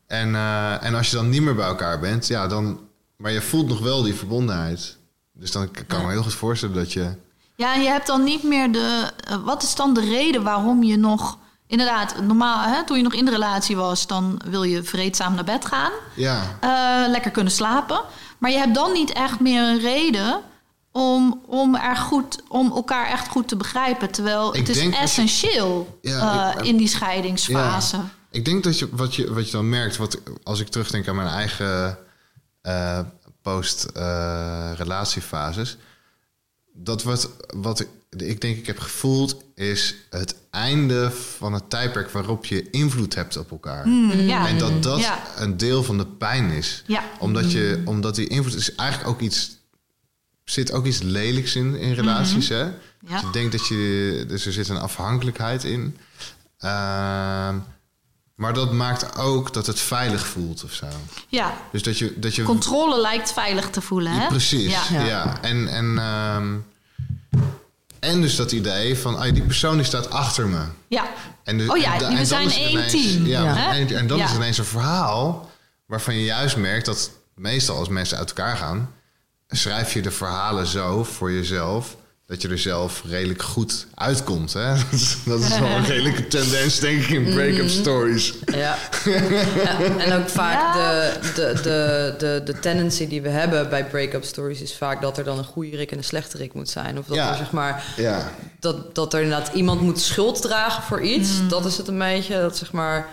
en, 0.08 0.30
uh, 0.30 0.84
en 0.84 0.96
als 0.96 1.10
je 1.10 1.16
dan 1.16 1.30
niet 1.30 1.42
meer 1.42 1.56
bij 1.56 1.68
elkaar 1.68 2.00
bent, 2.00 2.28
ja, 2.28 2.48
dan... 2.48 2.80
Maar 3.16 3.32
je 3.32 3.42
voelt 3.42 3.68
nog 3.68 3.80
wel 3.80 4.04
die 4.04 4.16
verbondenheid. 4.16 4.98
Dus 5.34 5.52
dan 5.52 5.72
kan 5.88 6.00
ik 6.00 6.06
me 6.06 6.12
heel 6.12 6.24
goed 6.24 6.34
voorstellen 6.34 6.76
dat 6.76 6.94
je 6.94 7.16
ja, 7.58 7.74
en 7.74 7.82
je 7.82 7.90
hebt 7.90 8.08
dan 8.08 8.24
niet 8.24 8.44
meer 8.44 8.72
de. 8.72 9.12
Uh, 9.32 9.38
wat 9.46 9.63
is 9.63 9.76
dan 9.76 9.94
de 9.94 10.02
reden 10.02 10.44
waarom 10.44 10.84
je 10.84 10.98
nog. 10.98 11.38
Inderdaad, 11.68 12.22
normaal, 12.22 12.60
hè, 12.62 12.84
toen 12.84 12.98
je 12.98 13.04
nog 13.04 13.13
in 13.13 13.26
de 13.26 13.32
relatie 13.32 13.76
was, 13.76 14.08
dan 14.08 14.42
wil 14.46 14.63
je 14.63 14.84
vreedzaam 14.84 15.36
naar 15.36 15.44
bed 15.44 15.66
gaan. 15.66 15.92
Ja. 16.16 16.42
Uh, 16.63 17.12
lekker 17.12 17.32
kunnen 17.32 17.54
slapen. 17.54 18.02
Maar 18.38 18.52
je 18.52 18.58
hebt 18.58 18.76
dan 18.76 18.91
niet 18.91 19.12
echt 19.12 19.39
meer 19.39 19.62
een 19.62 19.80
reden 19.80 20.41
om, 20.91 21.41
om, 21.45 21.76
er 21.76 21.95
goed, 21.95 22.41
om 22.47 22.71
elkaar 22.71 23.08
echt 23.08 23.28
goed 23.28 23.47
te 23.47 23.56
begrijpen. 23.56 24.12
Terwijl 24.12 24.54
het 24.54 24.69
is 24.69 24.89
essentieel 24.89 26.00
je, 26.02 26.10
ja, 26.10 26.58
uh, 26.58 26.65
in 26.65 26.78
die 26.78 26.88
scheidingsfase. 26.88 27.95
Ja. 27.95 28.10
Ik 28.32 28.45
denk 28.45 28.63
dat 28.63 28.80
je 28.80 28.88
wat, 28.91 29.15
je 29.15 29.34
wat 29.34 29.45
je 29.45 29.52
dan 29.52 29.69
merkt, 29.69 29.97
wat, 29.97 30.17
als 30.43 30.60
ik 30.60 30.67
terugdenk 30.67 31.08
aan 31.08 31.15
mijn 31.15 31.28
eigen 31.28 31.97
post-relatiefases 33.41 35.78
dat 36.78 37.04
wat, 37.04 37.30
wat 37.48 37.88
ik 38.10 38.42
denk 38.42 38.58
ik 38.58 38.68
heb 38.68 38.80
gevoeld, 38.80 39.44
is 39.56 39.96
het 40.10 40.36
einde 40.50 41.12
van 41.12 41.54
het 41.54 41.70
tijdperk 41.70 42.10
waarop 42.10 42.46
je 42.46 42.70
invloed 42.70 43.16
hebt 43.16 43.38
op 43.38 43.52
elkaar. 43.52 43.88
Mm, 43.88 44.12
ja. 44.12 44.48
En 44.48 44.58
dat 44.58 44.84
dat 44.84 45.12
een 45.38 45.58
deel 45.58 45.84
van 45.84 45.98
de 45.98 46.06
pijn 46.06 46.50
is. 46.50 46.84
Ja. 46.88 47.04
Omdat, 47.20 47.52
je, 47.52 47.82
omdat 47.86 48.16
die 48.16 48.28
invloed 48.28 48.56
is 48.56 48.76
eigenlijk 48.76 49.10
ook 49.10 49.20
iets. 49.20 49.56
Zit 50.44 50.72
ook 50.72 50.86
iets 50.86 51.02
lelijks 51.02 51.56
in, 51.56 51.76
in 51.76 51.94
relaties. 51.94 52.50
Mm-hmm. 52.50 52.66
Hè? 52.66 52.72
Ja. 53.12 53.20
Dus 53.20 53.22
ik 53.22 53.34
denk 53.34 53.52
dat 53.52 53.68
je. 53.68 54.26
Dus 54.28 54.46
er 54.46 54.54
zit 54.54 54.70
een 54.70 54.78
afhankelijkheid 54.78 55.63
in. 55.63 55.98
Uh, 56.60 57.56
maar 58.38 58.54
dat 58.54 58.71
maakt 58.71 59.17
ook 59.17 59.54
dat 59.54 59.67
het 59.67 59.80
veilig 59.80 60.28
voelt 60.28 60.63
of 60.63 60.73
zo. 60.73 60.86
Ja. 61.28 61.54
Dus 61.71 61.84
dat 61.84 61.97
je, 61.97 62.19
dat 62.19 62.36
je... 62.36 62.43
Controle 62.43 63.02
lijkt 63.02 63.34
veilig 63.34 63.69
te 63.69 63.82
voelen, 63.82 64.12
hè? 64.12 64.28
precies, 64.28 64.88
ja. 64.89 65.02
ja. 65.04 65.41
En, 65.41 65.67
en, 65.67 65.86
um, 65.86 66.65
en 68.00 68.21
dus 68.21 68.36
dat 68.36 68.52
idee 68.52 68.97
van, 68.97 69.17
ah, 69.17 69.34
die 69.34 69.43
persoon 69.43 69.76
die 69.76 69.86
staat 69.86 70.10
achter 70.10 70.47
me. 70.47 70.63
Ja. 70.88 71.08
En 71.43 71.58
dus, 71.58 71.69
oh 71.69 71.78
ja, 71.78 72.02
en, 72.02 72.15
we 72.15 72.26
zijn 72.26 72.52
één 72.52 72.88
team. 72.88 73.26
Ja, 73.26 73.73
En, 73.73 73.95
en 73.95 74.08
dan 74.08 74.19
is 74.19 74.23
het 74.23 74.36
ineens 74.36 74.58
een 74.58 74.65
verhaal 74.65 75.50
waarvan 75.86 76.13
je 76.13 76.23
juist 76.23 76.58
merkt 76.58 76.86
dat 76.86 77.12
meestal 77.34 77.78
als 77.78 77.88
mensen 77.88 78.17
uit 78.17 78.28
elkaar 78.28 78.58
gaan... 78.58 78.93
schrijf 79.47 79.93
je 79.93 80.02
de 80.02 80.12
verhalen 80.12 80.67
zo 80.67 81.04
voor 81.04 81.32
jezelf 81.32 81.95
dat 82.28 82.42
je 82.42 82.50
er 82.50 82.60
zelf 82.60 83.04
redelijk 83.06 83.42
goed 83.42 83.88
uitkomt. 83.94 84.54
Hè? 84.54 84.70
Dat 85.26 85.40
is, 85.40 85.60
wel 85.60 85.70
een 85.70 85.86
redelijke 85.86 86.28
tendens, 86.28 86.80
denk 86.80 87.02
ik, 87.02 87.10
in 87.10 87.24
break-up 87.24 87.58
mhm. 87.58 87.68
stories. 87.68 88.34
Ja. 88.46 88.78
En 89.98 90.13
ook 90.13 90.30
vaak 90.30 90.74
de, 90.74 91.20
de, 91.36 91.62
de, 91.62 92.16
de, 92.18 92.42
de 92.46 92.60
tendency 92.60 93.08
die 93.08 93.22
we 93.22 93.30
hebben 93.30 93.70
bij 93.70 93.86
break-up 93.86 94.24
stories... 94.24 94.62
is 94.62 94.76
vaak 94.76 95.02
dat 95.02 95.18
er 95.18 95.24
dan 95.24 95.38
een 95.38 95.44
goede 95.44 95.78
Rick 95.78 95.92
en 95.92 95.98
een 95.98 96.04
slechte 96.04 96.38
Rick 96.38 96.54
moet 96.54 96.70
zijn. 96.70 96.98
Of 96.98 97.06
dat 97.06 97.18
er, 97.18 97.36
zeg 97.36 97.52
maar... 97.52 97.84
Ja. 97.96 98.32
Dat, 98.60 98.96
dat 98.96 99.13
er 99.13 99.22
inderdaad 99.22 99.54
iemand 99.54 99.82
moet 99.82 100.00
schuld 100.00 100.42
dragen 100.42 100.84
voor 100.84 101.02
iets. 101.02 101.38
Mhm. 101.38 101.48
Dat 101.48 101.66
is 101.66 101.78
het 101.78 101.88
een 101.88 101.98
beetje. 101.98 102.40
Dat 102.40 102.58
zeg 102.58 102.72
maar 102.72 103.08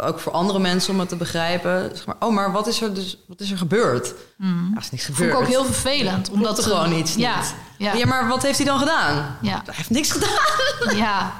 ook 0.00 0.20
voor 0.20 0.32
andere 0.32 0.58
mensen 0.58 0.92
om 0.92 1.00
het 1.00 1.08
te 1.08 1.16
begrijpen. 1.16 1.90
Zeg 1.96 2.06
maar, 2.06 2.16
oh, 2.18 2.34
maar 2.34 2.52
wat 2.52 2.66
is 2.66 2.80
er 2.80 2.94
dus 2.94 3.16
wat 3.26 3.40
is 3.40 3.50
er 3.50 3.58
gebeurd? 3.58 4.14
Mm. 4.36 4.70
Ja, 4.74 4.80
is 4.80 4.90
niks 4.90 5.04
gebeurd. 5.04 5.32
Vond 5.32 5.42
ik 5.42 5.48
ook 5.48 5.54
heel 5.54 5.72
vervelend. 5.72 6.30
omdat 6.30 6.58
er 6.58 6.64
gewoon 6.64 6.92
iets 6.92 7.14
ja, 7.14 7.36
niet. 7.36 7.54
Ja. 7.78 7.94
ja, 7.94 8.06
maar 8.06 8.28
wat 8.28 8.42
heeft 8.42 8.58
hij 8.58 8.66
dan 8.66 8.78
gedaan? 8.78 9.36
Ja. 9.40 9.62
Hij 9.64 9.74
heeft 9.74 9.90
niks 9.90 10.10
gedaan. 10.10 10.34
Ja. 10.96 11.32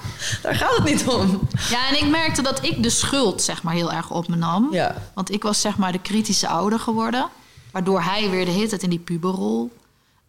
Daar 0.43 0.55
gaat 0.55 0.77
het 0.77 0.85
niet 0.85 1.07
om. 1.07 1.49
Ja, 1.71 1.89
en 1.89 1.97
ik 1.97 2.09
merkte 2.09 2.43
dat 2.43 2.65
ik 2.65 2.83
de 2.83 2.91
schuld 2.91 3.43
zeg 3.43 3.63
maar 3.63 3.75
heel 3.75 3.93
erg 3.93 4.11
op 4.11 4.29
me 4.29 4.37
nam. 4.37 4.69
Ja. 4.71 4.95
Want 5.15 5.33
ik 5.33 5.43
was 5.43 5.61
zeg 5.61 5.77
maar 5.77 5.93
de 5.93 5.99
kritische 5.99 6.49
ouder 6.49 6.81
geworden. 6.81 7.29
Waardoor 7.73 8.03
hij 8.03 8.31
weer 8.31 8.45
de 8.45 8.51
hele 8.51 8.69
tijd 8.69 8.83
in 8.83 8.91
die 8.91 8.99
puberrol 8.99 9.73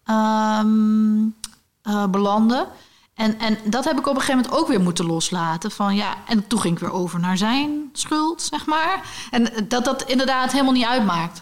um, 0.10 1.36
uh, 1.84 2.06
belandde. 2.06 2.67
En, 3.17 3.39
en 3.39 3.58
dat 3.63 3.86
heb 3.86 3.97
ik 3.97 4.08
op 4.08 4.15
een 4.15 4.21
gegeven 4.21 4.41
moment 4.41 4.62
ook 4.62 4.67
weer 4.67 4.82
moeten 4.82 5.06
loslaten. 5.06 5.71
Van, 5.71 5.95
ja, 5.95 6.15
en 6.27 6.47
toen 6.47 6.62
ging 6.62 6.73
ik 6.73 6.80
weer 6.80 6.91
over 6.91 7.19
naar 7.19 7.38
zijn 7.38 7.89
schuld, 7.93 8.41
zeg 8.41 8.65
maar. 8.65 9.01
En 9.32 9.49
dat 9.67 9.86
dat 9.86 10.03
inderdaad 10.03 10.51
helemaal 10.51 10.73
niet 10.73 10.86
uitmaakt. 10.86 11.41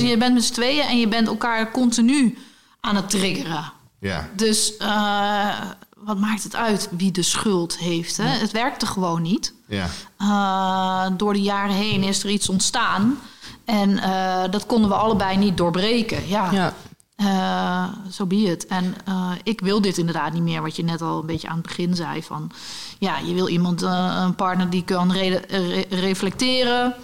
Je 0.00 0.16
bent 0.18 0.34
met 0.34 0.44
z'n 0.44 0.52
tweeën 0.52 0.86
en 0.86 0.98
je 0.98 1.08
bent 1.08 1.26
elkaar 1.26 1.70
continu 1.70 2.38
aan 2.80 2.96
het 2.96 3.10
triggeren. 3.10 3.72
Ja. 3.98 4.28
Dus 4.36 4.72
uh, 4.78 5.60
wat 5.96 6.18
maakt 6.18 6.42
het 6.42 6.56
uit 6.56 6.88
wie 6.90 7.10
de 7.10 7.22
schuld 7.22 7.78
heeft? 7.78 8.16
Hè? 8.16 8.28
Het 8.28 8.50
werkte 8.50 8.86
gewoon 8.86 9.22
niet. 9.22 9.54
Ja. 9.66 9.86
Uh, 10.18 11.16
door 11.16 11.32
de 11.32 11.42
jaren 11.42 11.74
heen 11.74 12.02
is 12.02 12.22
er 12.22 12.30
iets 12.30 12.48
ontstaan. 12.48 13.18
En 13.64 13.90
uh, 13.90 14.42
dat 14.50 14.66
konden 14.66 14.90
we 14.90 14.96
allebei 14.96 15.36
niet 15.36 15.56
doorbreken. 15.56 16.28
Ja. 16.28 16.50
ja. 16.52 16.72
Zo 17.16 17.24
uh, 17.24 17.84
so 18.10 18.26
be 18.26 18.36
it. 18.36 18.66
En 18.66 18.94
uh, 19.08 19.30
ik 19.42 19.60
wil 19.60 19.80
dit 19.80 19.98
inderdaad 19.98 20.32
niet 20.32 20.42
meer, 20.42 20.62
wat 20.62 20.76
je 20.76 20.84
net 20.84 21.02
al 21.02 21.20
een 21.20 21.26
beetje 21.26 21.48
aan 21.48 21.56
het 21.56 21.66
begin 21.66 21.94
zei. 21.94 22.22
Van 22.22 22.50
ja, 22.98 23.18
je 23.18 23.34
wil 23.34 23.48
iemand, 23.48 23.82
uh, 23.82 24.20
een 24.24 24.34
partner 24.34 24.70
die 24.70 24.84
kan 24.84 25.12
re 25.12 25.42
re 25.48 25.86
reflecteren. 25.88 26.94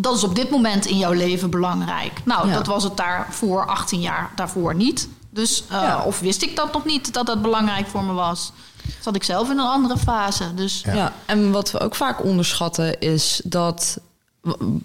Dat 0.00 0.16
is 0.16 0.24
op 0.24 0.34
dit 0.34 0.50
moment 0.50 0.86
in 0.86 0.98
jouw 0.98 1.12
leven 1.12 1.50
belangrijk. 1.50 2.12
Nou, 2.24 2.48
ja. 2.48 2.54
dat 2.54 2.66
was 2.66 2.82
het 2.82 2.96
daar 2.96 3.26
voor 3.30 3.66
18 3.66 4.00
jaar 4.00 4.30
daarvoor 4.34 4.74
niet. 4.74 5.08
Dus, 5.30 5.64
ja. 5.70 6.02
of 6.04 6.20
wist 6.20 6.42
ik 6.42 6.56
dat 6.56 6.72
nog 6.72 6.84
niet, 6.84 7.12
dat 7.12 7.26
dat 7.26 7.42
belangrijk 7.42 7.86
voor 7.86 8.04
me 8.04 8.12
was. 8.12 8.52
Zat 9.00 9.14
ik 9.14 9.24
zelf 9.24 9.50
in 9.50 9.58
een 9.58 9.66
andere 9.66 9.98
fase. 9.98 10.54
Dus. 10.54 10.82
Ja. 10.84 10.94
ja, 10.94 11.12
en 11.26 11.50
wat 11.50 11.70
we 11.70 11.80
ook 11.80 11.94
vaak 11.94 12.24
onderschatten 12.24 13.00
is 13.00 13.40
dat 13.44 14.00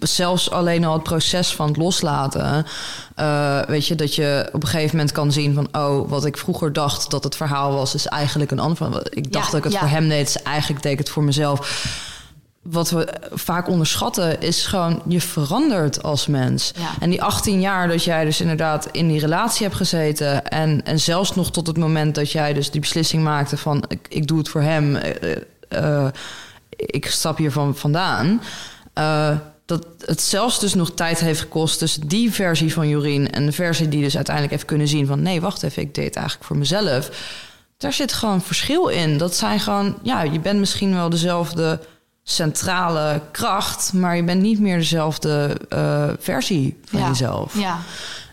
zelfs 0.00 0.50
alleen 0.50 0.84
al 0.84 0.92
het 0.92 1.02
proces 1.02 1.54
van 1.54 1.66
het 1.66 1.76
loslaten. 1.76 2.66
Uh, 3.20 3.60
weet 3.62 3.86
je, 3.86 3.94
dat 3.94 4.14
je 4.14 4.48
op 4.52 4.62
een 4.62 4.68
gegeven 4.68 4.96
moment 4.96 5.12
kan 5.12 5.32
zien 5.32 5.54
van... 5.54 5.68
oh, 5.72 6.08
wat 6.08 6.24
ik 6.24 6.36
vroeger 6.36 6.72
dacht 6.72 7.10
dat 7.10 7.24
het 7.24 7.36
verhaal 7.36 7.72
was... 7.72 7.94
is 7.94 8.06
eigenlijk 8.06 8.50
een 8.50 8.58
ander 8.58 9.06
Ik 9.10 9.32
dacht 9.32 9.50
dat 9.50 9.64
ik 9.64 9.72
het 9.72 9.78
voor 9.78 9.88
hem 9.88 10.08
deed, 10.08 10.28
is 10.28 10.42
eigenlijk 10.42 10.82
deed 10.82 10.92
ik 10.92 10.98
het 10.98 11.10
voor 11.10 11.22
mezelf. 11.24 11.86
Wat 12.62 12.90
we 12.90 13.14
vaak 13.32 13.68
onderschatten 13.68 14.40
is 14.40 14.66
gewoon... 14.66 15.02
je 15.06 15.20
verandert 15.20 16.02
als 16.02 16.26
mens. 16.26 16.72
En 17.00 17.10
die 17.10 17.22
18 17.22 17.60
jaar 17.60 17.88
dat 17.88 18.04
jij 18.04 18.24
dus 18.24 18.40
inderdaad 18.40 18.88
in 18.90 19.08
die 19.08 19.20
relatie 19.20 19.62
hebt 19.62 19.78
gezeten... 19.78 20.48
en, 20.48 20.84
en 20.84 21.00
zelfs 21.00 21.34
nog 21.34 21.50
tot 21.50 21.66
het 21.66 21.76
moment 21.76 22.14
dat 22.14 22.32
jij 22.32 22.52
dus 22.52 22.70
die 22.70 22.80
beslissing 22.80 23.22
maakte 23.22 23.56
van... 23.56 23.84
ik, 23.88 24.06
ik 24.08 24.26
doe 24.26 24.38
het 24.38 24.48
voor 24.48 24.62
hem... 24.62 24.98
Uh, 25.68 26.06
ik 26.76 27.06
stap 27.06 27.36
hier 27.36 27.52
van 27.52 27.76
vandaan... 27.76 28.40
Uh, 28.98 29.36
dat 29.66 29.86
het 29.98 30.22
zelfs 30.22 30.60
dus 30.60 30.74
nog 30.74 30.94
tijd 30.94 31.20
heeft 31.20 31.40
gekost 31.40 31.78
tussen 31.78 32.08
die 32.08 32.32
versie 32.32 32.72
van 32.72 32.88
Jorien 32.88 33.32
en 33.32 33.46
de 33.46 33.52
versie 33.52 33.88
die 33.88 34.02
dus 34.02 34.16
uiteindelijk 34.16 34.54
heeft 34.54 34.66
kunnen 34.66 34.88
zien 34.88 35.06
van 35.06 35.22
nee, 35.22 35.40
wacht 35.40 35.62
even, 35.62 35.82
ik 35.82 35.94
deed 35.94 36.04
het 36.04 36.16
eigenlijk 36.16 36.46
voor 36.46 36.56
mezelf. 36.56 37.10
Daar 37.76 37.92
zit 37.92 38.12
gewoon 38.12 38.42
verschil 38.42 38.88
in. 38.88 39.18
Dat 39.18 39.34
zijn 39.34 39.60
gewoon, 39.60 39.98
ja, 40.02 40.22
je 40.22 40.40
bent 40.40 40.58
misschien 40.58 40.94
wel 40.94 41.08
dezelfde 41.08 41.80
centrale 42.22 43.20
kracht, 43.30 43.92
maar 43.92 44.16
je 44.16 44.24
bent 44.24 44.42
niet 44.42 44.60
meer 44.60 44.76
dezelfde 44.76 45.56
uh, 45.72 46.04
versie 46.18 46.80
van 46.84 47.00
jezelf. 47.00 47.58
Ja. 47.58 47.78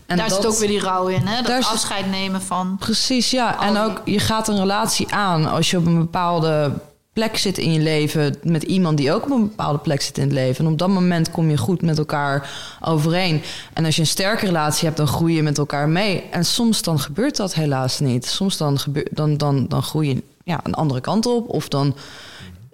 En 0.06 0.16
daar 0.16 0.30
zit 0.30 0.46
ook 0.46 0.58
weer 0.58 0.68
die 0.68 0.80
rouw 0.80 1.06
in, 1.06 1.26
hè? 1.26 1.42
Dat 1.42 1.64
afscheid 1.64 2.10
nemen 2.10 2.42
van. 2.42 2.76
Precies, 2.78 3.30
ja. 3.30 3.62
En 3.62 3.76
ook 3.76 4.00
je 4.04 4.18
gaat 4.18 4.48
een 4.48 4.58
relatie 4.58 5.14
aan 5.14 5.46
als 5.46 5.70
je 5.70 5.76
op 5.76 5.86
een 5.86 5.98
bepaalde 5.98 6.72
plek 7.12 7.36
zit 7.36 7.58
in 7.58 7.72
je 7.72 7.80
leven 7.80 8.36
met 8.42 8.62
iemand 8.62 8.96
die 8.96 9.12
ook 9.12 9.24
op 9.24 9.30
een 9.30 9.48
bepaalde 9.48 9.78
plek 9.78 10.00
zit 10.00 10.18
in 10.18 10.24
het 10.24 10.32
leven. 10.32 10.64
En 10.64 10.72
op 10.72 10.78
dat 10.78 10.88
moment 10.88 11.30
kom 11.30 11.50
je 11.50 11.56
goed 11.56 11.82
met 11.82 11.98
elkaar 11.98 12.50
overeen. 12.80 13.42
En 13.72 13.84
als 13.84 13.94
je 13.94 14.00
een 14.00 14.06
sterke 14.06 14.46
relatie 14.46 14.84
hebt, 14.84 14.96
dan 14.96 15.06
groei 15.06 15.34
je 15.34 15.42
met 15.42 15.58
elkaar 15.58 15.88
mee. 15.88 16.22
En 16.30 16.44
soms 16.44 16.82
dan 16.82 16.98
gebeurt 16.98 17.36
dat 17.36 17.54
helaas 17.54 18.00
niet. 18.00 18.26
Soms 18.26 18.56
dan, 18.56 18.78
gebeurt, 18.78 19.16
dan, 19.16 19.36
dan, 19.36 19.66
dan 19.68 19.82
groei 19.82 20.08
je 20.08 20.22
ja, 20.44 20.60
een 20.62 20.74
andere 20.74 21.00
kant 21.00 21.26
op. 21.26 21.48
Of 21.48 21.68
dan 21.68 21.96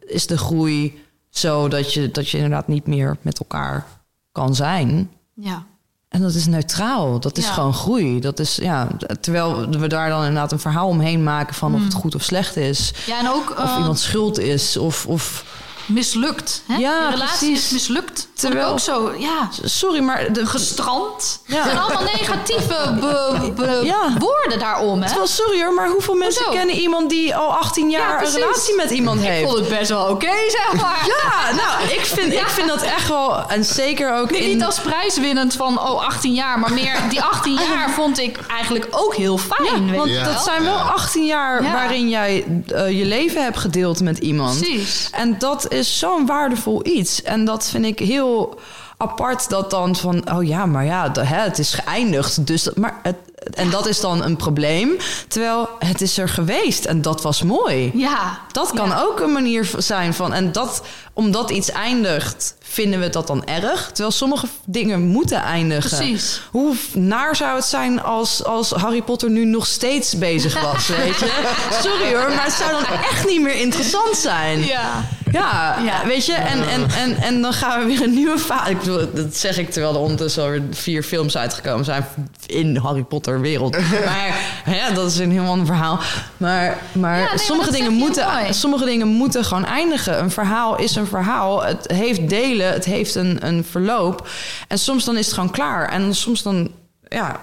is 0.06 0.26
de 0.26 0.38
groei 0.38 0.98
zo 1.30 1.68
dat 1.68 1.94
je, 1.94 2.10
dat 2.10 2.30
je 2.30 2.36
inderdaad 2.36 2.68
niet 2.68 2.86
meer 2.86 3.16
met 3.22 3.38
elkaar 3.38 3.86
kan 4.32 4.54
zijn. 4.54 5.10
Ja. 5.34 5.66
En 6.08 6.20
dat 6.22 6.34
is 6.34 6.46
neutraal. 6.46 7.20
Dat 7.20 7.36
is 7.36 7.48
gewoon 7.48 7.74
groei. 7.74 8.20
Dat 8.20 8.38
is, 8.38 8.56
ja, 8.56 8.88
terwijl 9.20 9.68
we 9.68 9.86
daar 9.86 10.08
dan 10.08 10.18
inderdaad 10.18 10.52
een 10.52 10.58
verhaal 10.58 10.88
omheen 10.88 11.22
maken 11.22 11.54
van 11.54 11.74
of 11.74 11.82
het 11.84 11.94
mm. 11.94 12.00
goed 12.00 12.14
of 12.14 12.22
slecht 12.22 12.56
is. 12.56 12.92
Ja, 13.06 13.18
en 13.18 13.28
ook, 13.28 13.50
of 13.50 13.70
uh, 13.70 13.76
iemand 13.78 13.98
schuld 13.98 14.38
is. 14.38 14.76
Of, 14.76 15.06
of 15.06 15.44
mislukt. 15.88 16.62
Hè? 16.66 16.76
Ja, 16.76 17.08
relatie 17.10 17.52
is 17.52 17.70
mislukt. 17.70 18.28
Terwijl 18.34 18.66
ook 18.68 18.80
zo, 18.80 19.14
ja. 19.18 19.48
Sorry, 19.64 20.00
maar 20.00 20.32
de 20.32 20.46
gestrand. 20.46 21.40
Ja. 21.46 21.64
zijn 21.64 21.78
allemaal 21.78 22.02
negatieve 22.02 22.94
woorden 24.18 24.58
daarom. 24.58 25.00
Hè? 25.00 25.06
Terwijl, 25.06 25.26
sorry 25.28 25.62
hoor, 25.62 25.74
maar 25.74 25.88
hoeveel 25.88 26.14
mensen 26.14 26.44
kennen 26.50 26.74
iemand 26.74 27.10
die 27.10 27.36
al 27.36 27.52
18 27.56 27.90
jaar 27.90 28.22
een 28.24 28.32
relatie 28.32 28.74
met 28.76 28.90
iemand 28.90 29.20
heeft? 29.20 29.40
Ik 29.40 29.46
vond 29.46 29.58
het 29.58 29.78
best 29.78 29.88
wel 29.90 30.08
oké, 30.08 30.34
zeg 30.48 30.72
maar. 30.82 31.06
Ja, 31.06 31.54
nou, 31.54 31.90
ik 31.92 32.04
vind, 32.04 32.32
ik 32.32 32.48
vind 32.48 32.68
dat 32.68 32.82
echt 32.82 33.08
wel, 33.08 33.48
en 33.48 33.64
zeker 33.64 34.14
ook. 34.14 34.30
Nee, 34.30 34.54
Niet 34.54 34.64
als 34.64 34.80
prijswinnend 34.80 35.54
van, 35.54 35.80
oh, 35.80 36.06
18 36.06 36.34
jaar, 36.34 36.58
maar 36.58 36.72
meer 36.72 36.96
die 37.08 37.22
18 37.22 37.52
jaar 37.68 37.90
vond 37.90 38.18
ik 38.18 38.38
eigenlijk 38.48 38.86
ook 38.90 39.14
heel 39.14 39.38
fijn. 39.38 39.94
want 39.96 40.14
dat 40.24 40.42
zijn 40.44 40.62
wel 40.62 40.78
18 40.78 41.24
jaar 41.26 41.62
waarin 41.62 42.08
jij 42.08 42.44
uh, 42.72 42.98
je 42.98 43.04
leven 43.04 43.42
hebt 43.42 43.58
gedeeld 43.58 44.00
met 44.00 44.18
iemand. 44.18 44.58
Precies. 44.58 45.08
En 45.12 45.38
dat 45.38 45.72
is 45.72 45.77
zo'n 45.84 46.26
waardevol 46.26 46.86
iets. 46.86 47.22
En 47.22 47.44
dat 47.44 47.68
vind 47.70 47.84
ik 47.84 47.98
heel 47.98 48.58
apart 48.96 49.48
dat 49.48 49.70
dan 49.70 49.96
van, 49.96 50.30
oh 50.34 50.44
ja, 50.44 50.66
maar 50.66 50.84
ja, 50.84 51.10
het 51.24 51.58
is 51.58 51.74
geëindigd. 51.74 52.46
Dus 52.46 52.62
dat, 52.62 52.76
maar 52.76 53.00
het, 53.02 53.16
en 53.54 53.70
dat 53.70 53.86
is 53.86 54.00
dan 54.00 54.22
een 54.22 54.36
probleem. 54.36 54.96
Terwijl 55.28 55.68
het 55.78 56.00
is 56.00 56.18
er 56.18 56.28
geweest 56.28 56.84
en 56.84 57.02
dat 57.02 57.22
was 57.22 57.42
mooi. 57.42 57.90
Ja. 57.94 58.38
Dat 58.52 58.72
kan 58.74 58.92
ook 58.96 59.20
een 59.20 59.32
manier 59.32 59.70
zijn 59.76 60.14
van. 60.14 60.32
En 60.32 60.52
dat, 60.52 60.82
omdat 61.12 61.50
iets 61.50 61.70
eindigt, 61.70 62.54
vinden 62.60 63.00
we 63.00 63.08
dat 63.08 63.26
dan 63.26 63.44
erg. 63.44 63.86
Terwijl 63.86 64.10
sommige 64.10 64.46
dingen 64.64 65.00
moeten 65.00 65.42
eindigen. 65.42 65.96
Precies. 65.96 66.40
Hoe 66.50 66.74
naar 66.92 67.36
zou 67.36 67.56
het 67.56 67.64
zijn 67.64 68.02
als, 68.02 68.44
als 68.44 68.70
Harry 68.70 69.02
Potter 69.02 69.30
nu 69.30 69.44
nog 69.44 69.66
steeds 69.66 70.18
bezig 70.18 70.62
was, 70.62 70.86
weet 70.96 71.18
je? 71.18 71.52
Sorry 71.82 72.14
hoor, 72.14 72.28
maar 72.28 72.44
het 72.44 72.52
zou 72.52 72.70
dan 72.70 72.98
echt 73.10 73.26
niet 73.26 73.40
meer 73.42 73.56
interessant 73.60 74.16
zijn. 74.16 74.64
Ja. 74.64 75.04
Ja, 75.32 75.78
ja. 75.84 76.06
weet 76.06 76.26
je, 76.26 76.32
en, 76.32 76.68
en, 76.68 76.90
en, 76.90 77.16
en 77.16 77.42
dan 77.42 77.52
gaan 77.52 77.80
we 77.80 77.86
weer 77.86 78.02
een 78.02 78.14
nieuwe 78.14 78.38
fase. 78.38 78.70
Ik 78.70 78.78
bedoel, 78.78 79.12
dat 79.14 79.36
zeg 79.36 79.58
ik 79.58 79.70
terwijl 79.70 79.94
er 79.94 80.00
ondertussen 80.00 80.42
alweer 80.42 80.62
vier 80.70 81.02
films 81.02 81.36
uitgekomen 81.36 81.84
zijn 81.84 82.06
in 82.46 82.76
Harry 82.76 83.02
Potter 83.02 83.40
wereld. 83.40 83.72
maar 84.08 84.76
ja, 84.76 84.90
dat 84.90 85.10
is 85.10 85.18
een 85.18 85.32
heel 85.32 85.44
ander 85.44 85.66
verhaal. 85.66 86.00
Maar, 86.36 86.78
maar 86.92 87.32
sommige, 87.34 87.70
dingen 87.70 87.92
moeten, 87.92 88.54
sommige 88.54 88.84
dingen 88.84 89.06
moeten 89.06 89.44
gewoon 89.44 89.64
eindigen. 89.64 90.18
Een 90.18 90.30
verhaal 90.30 90.78
is 90.78 90.96
een 90.96 91.06
verhaal. 91.06 91.64
Het 91.64 91.90
heeft 91.92 92.28
delen, 92.28 92.72
het 92.72 92.84
heeft 92.84 93.14
een, 93.14 93.46
een 93.46 93.64
verloop. 93.64 94.28
En 94.68 94.78
soms 94.78 95.04
dan 95.04 95.16
is 95.16 95.26
het 95.26 95.34
gewoon 95.34 95.50
klaar. 95.50 95.88
En 95.88 96.14
soms 96.14 96.42
dan, 96.42 96.70
ja, 97.08 97.40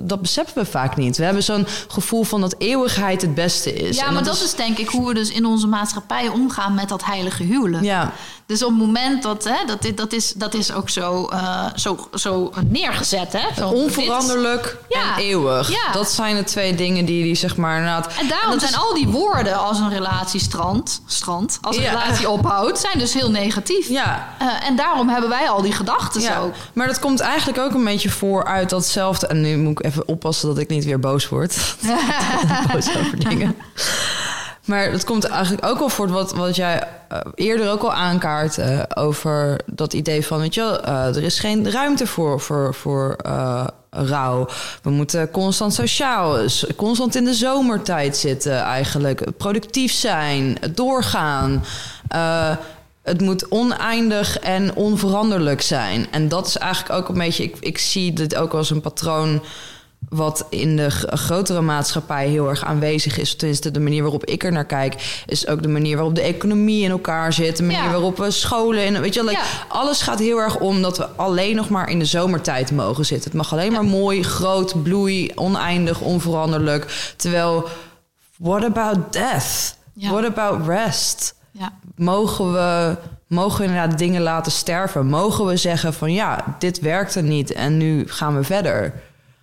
dat, 0.00 0.20
beseffen 0.20 0.62
we 0.62 0.70
vaak 0.70 0.96
niet. 0.96 1.16
We 1.16 1.24
hebben 1.24 1.42
zo'n 1.42 1.66
gevoel 1.88 2.24
van 2.24 2.40
dat 2.40 2.54
eeuwigheid 2.58 3.22
het 3.22 3.34
beste 3.34 3.72
is. 3.74 3.96
Ja, 3.96 4.10
maar 4.10 4.24
dat, 4.24 4.42
is... 4.42 4.54
denk 4.54 4.78
ik 4.78 4.88
hoe 4.88 5.08
we 5.08 5.14
dus 5.14 5.30
in 5.30 5.46
onze 5.46 5.66
maatschappij 5.66 6.28
omgaan 6.28 6.74
met 6.74 6.88
dat 6.88 7.04
heilige 7.04 7.42
huwelijk. 7.42 7.84
Ja. 7.84 8.12
Dus 8.46 8.62
op 8.62 8.68
het 8.68 8.78
moment 8.78 9.22
dat, 9.22 9.44
hè, 9.44 9.64
dat, 9.66 9.82
dit, 9.82 9.96
dat, 9.96 10.12
is, 10.12 10.32
dat 10.32 10.54
is 10.54 10.72
ook 10.72 10.90
zo, 10.90 11.28
uh, 11.32 11.66
zo, 11.74 12.08
zo 12.14 12.52
neergezet. 12.68 13.32
Hè? 13.32 13.64
Onveranderlijk 13.64 14.76
en 14.88 15.22
eeuwig. 15.22 15.68
Ja. 15.68 15.92
Dat 15.92 16.10
zijn 16.10 16.36
de 16.36 16.44
twee 16.44 16.74
dingen 16.74 17.04
die, 17.04 17.22
die 17.22 17.34
zeg 17.34 17.56
maar... 17.56 17.76
Inderdaad, 17.76 18.12
en 18.20 18.28
daarom 18.28 18.60
zijn 18.60 18.74
al 18.74 18.94
die 18.94 19.08
woorden 19.08 19.58
als 19.58 19.78
een 19.78 19.90
relatie 19.90 20.40
strand, 20.40 21.02
strand 21.06 21.58
als 21.60 21.76
een 21.76 21.84
relatie 21.84 22.28
ophoudt, 22.28 22.78
zijn 22.78 22.98
dus 22.98 23.14
heel 23.14 23.30
negatief. 23.30 23.88
Ja. 23.88 24.34
Uh, 24.42 24.68
en 24.68 24.76
daarom 24.76 25.08
hebben 25.08 25.30
wij 25.30 25.48
al 25.48 25.62
die 25.62 25.72
gedachten 25.72 26.38
ook. 26.38 26.54
Maar 26.72 26.86
dat 26.86 26.98
komt 26.98 27.20
eigenlijk 27.20 27.58
ook 27.58 27.74
een 27.74 27.84
beetje 27.84 28.10
voor 28.10 28.44
uit 28.44 28.70
datzelfde... 28.70 29.26
En 29.26 29.40
nu 29.40 29.56
moet 29.56 29.78
ik 29.78 29.84
even 29.84 30.08
oppassen 30.08 30.48
dat 30.48 30.58
ik 30.58 30.68
niet 30.68 30.84
weer 30.84 31.00
boos 31.00 31.28
word. 31.28 31.56
boos 32.72 32.88
over 32.96 33.28
dingen. 33.28 33.56
Maar 34.66 34.92
dat 34.92 35.04
komt 35.04 35.24
eigenlijk 35.24 35.66
ook 35.66 35.78
wel 35.78 35.88
voor 35.88 36.08
wat, 36.08 36.34
wat 36.34 36.56
jij 36.56 36.88
uh, 37.12 37.18
eerder 37.34 37.70
ook 37.70 37.82
al 37.82 37.92
aankaart 37.92 38.58
uh, 38.58 38.82
over 38.94 39.60
dat 39.66 39.92
idee 39.92 40.26
van, 40.26 40.38
weet 40.38 40.54
je 40.54 40.60
wel, 40.60 40.88
uh, 40.88 41.16
er 41.16 41.22
is 41.22 41.38
geen 41.38 41.70
ruimte 41.70 42.06
voor, 42.06 42.40
voor, 42.40 42.74
voor 42.74 43.16
rouw. 43.90 44.48
We 44.82 44.90
moeten 44.90 45.30
constant 45.30 45.74
sociaal, 45.74 46.38
constant 46.76 47.14
in 47.14 47.24
de 47.24 47.34
zomertijd 47.34 48.16
zitten 48.16 48.58
eigenlijk. 48.58 49.36
Productief 49.36 49.92
zijn, 49.92 50.56
doorgaan. 50.74 51.64
het 53.02 53.20
moet 53.20 53.50
oneindig 53.50 54.38
en 54.38 54.74
onveranderlijk 54.74 55.62
zijn. 55.62 56.06
En 56.10 56.28
dat 56.28 56.46
is 56.46 56.56
eigenlijk 56.56 57.00
ook 57.00 57.08
een 57.08 57.18
beetje, 57.18 57.42
ik, 57.42 57.56
ik 57.60 57.78
zie 57.78 58.12
dit 58.12 58.36
ook 58.36 58.54
als 58.54 58.70
een 58.70 58.80
patroon 58.80 59.42
wat 60.08 60.46
in 60.50 60.76
de 60.76 60.90
grotere 60.90 61.60
maatschappij 61.60 62.28
heel 62.28 62.48
erg 62.48 62.64
aanwezig 62.64 63.18
is. 63.18 63.34
Tenminste, 63.34 63.70
de 63.70 63.80
manier 63.80 64.02
waarop 64.02 64.24
ik 64.24 64.44
er 64.44 64.52
naar 64.52 64.64
kijk, 64.64 65.22
is 65.26 65.46
ook 65.46 65.62
de 65.62 65.68
manier 65.68 65.96
waarop 65.96 66.14
de 66.14 66.22
economie 66.22 66.84
in 66.84 66.90
elkaar 66.90 67.32
zit. 67.32 67.56
De 67.56 67.62
manier 67.62 67.90
waarop 67.90 68.16
we 68.16 68.30
scholen. 68.30 68.84
En, 68.84 69.00
weet 69.00 69.14
je, 69.14 69.24
like, 69.24 69.40
alles 69.68 70.02
gaat 70.02 70.18
heel 70.18 70.38
erg 70.38 70.58
om 70.58 70.82
dat 70.82 70.98
we 70.98 71.06
alleen 71.06 71.56
nog 71.56 71.68
maar 71.68 71.90
in 71.90 71.98
de 71.98 72.04
zomertijd 72.04 72.70
mogen 72.70 73.06
zitten. 73.06 73.30
Het 73.30 73.38
mag 73.38 73.52
alleen 73.52 73.72
maar 73.72 73.84
mooi, 73.84 74.22
groot, 74.22 74.82
bloei, 74.82 75.32
oneindig, 75.34 76.00
onveranderlijk. 76.00 77.12
Terwijl, 77.16 77.68
what 78.38 78.64
about 78.64 79.12
death? 79.12 79.76
What 79.94 80.24
about 80.24 80.66
rest? 80.66 81.34
Mogen 81.94 82.52
we 82.52 82.96
mogen 83.26 83.58
we 83.58 83.64
inderdaad 83.64 83.98
dingen 83.98 84.22
laten 84.22 84.52
sterven? 84.52 85.06
Mogen 85.06 85.46
we 85.46 85.56
zeggen 85.56 85.94
van 85.94 86.12
ja, 86.12 86.56
dit 86.58 86.80
werkte 86.80 87.22
niet 87.22 87.52
en 87.52 87.76
nu 87.76 88.08
gaan 88.08 88.36
we 88.36 88.44
verder? 88.44 88.92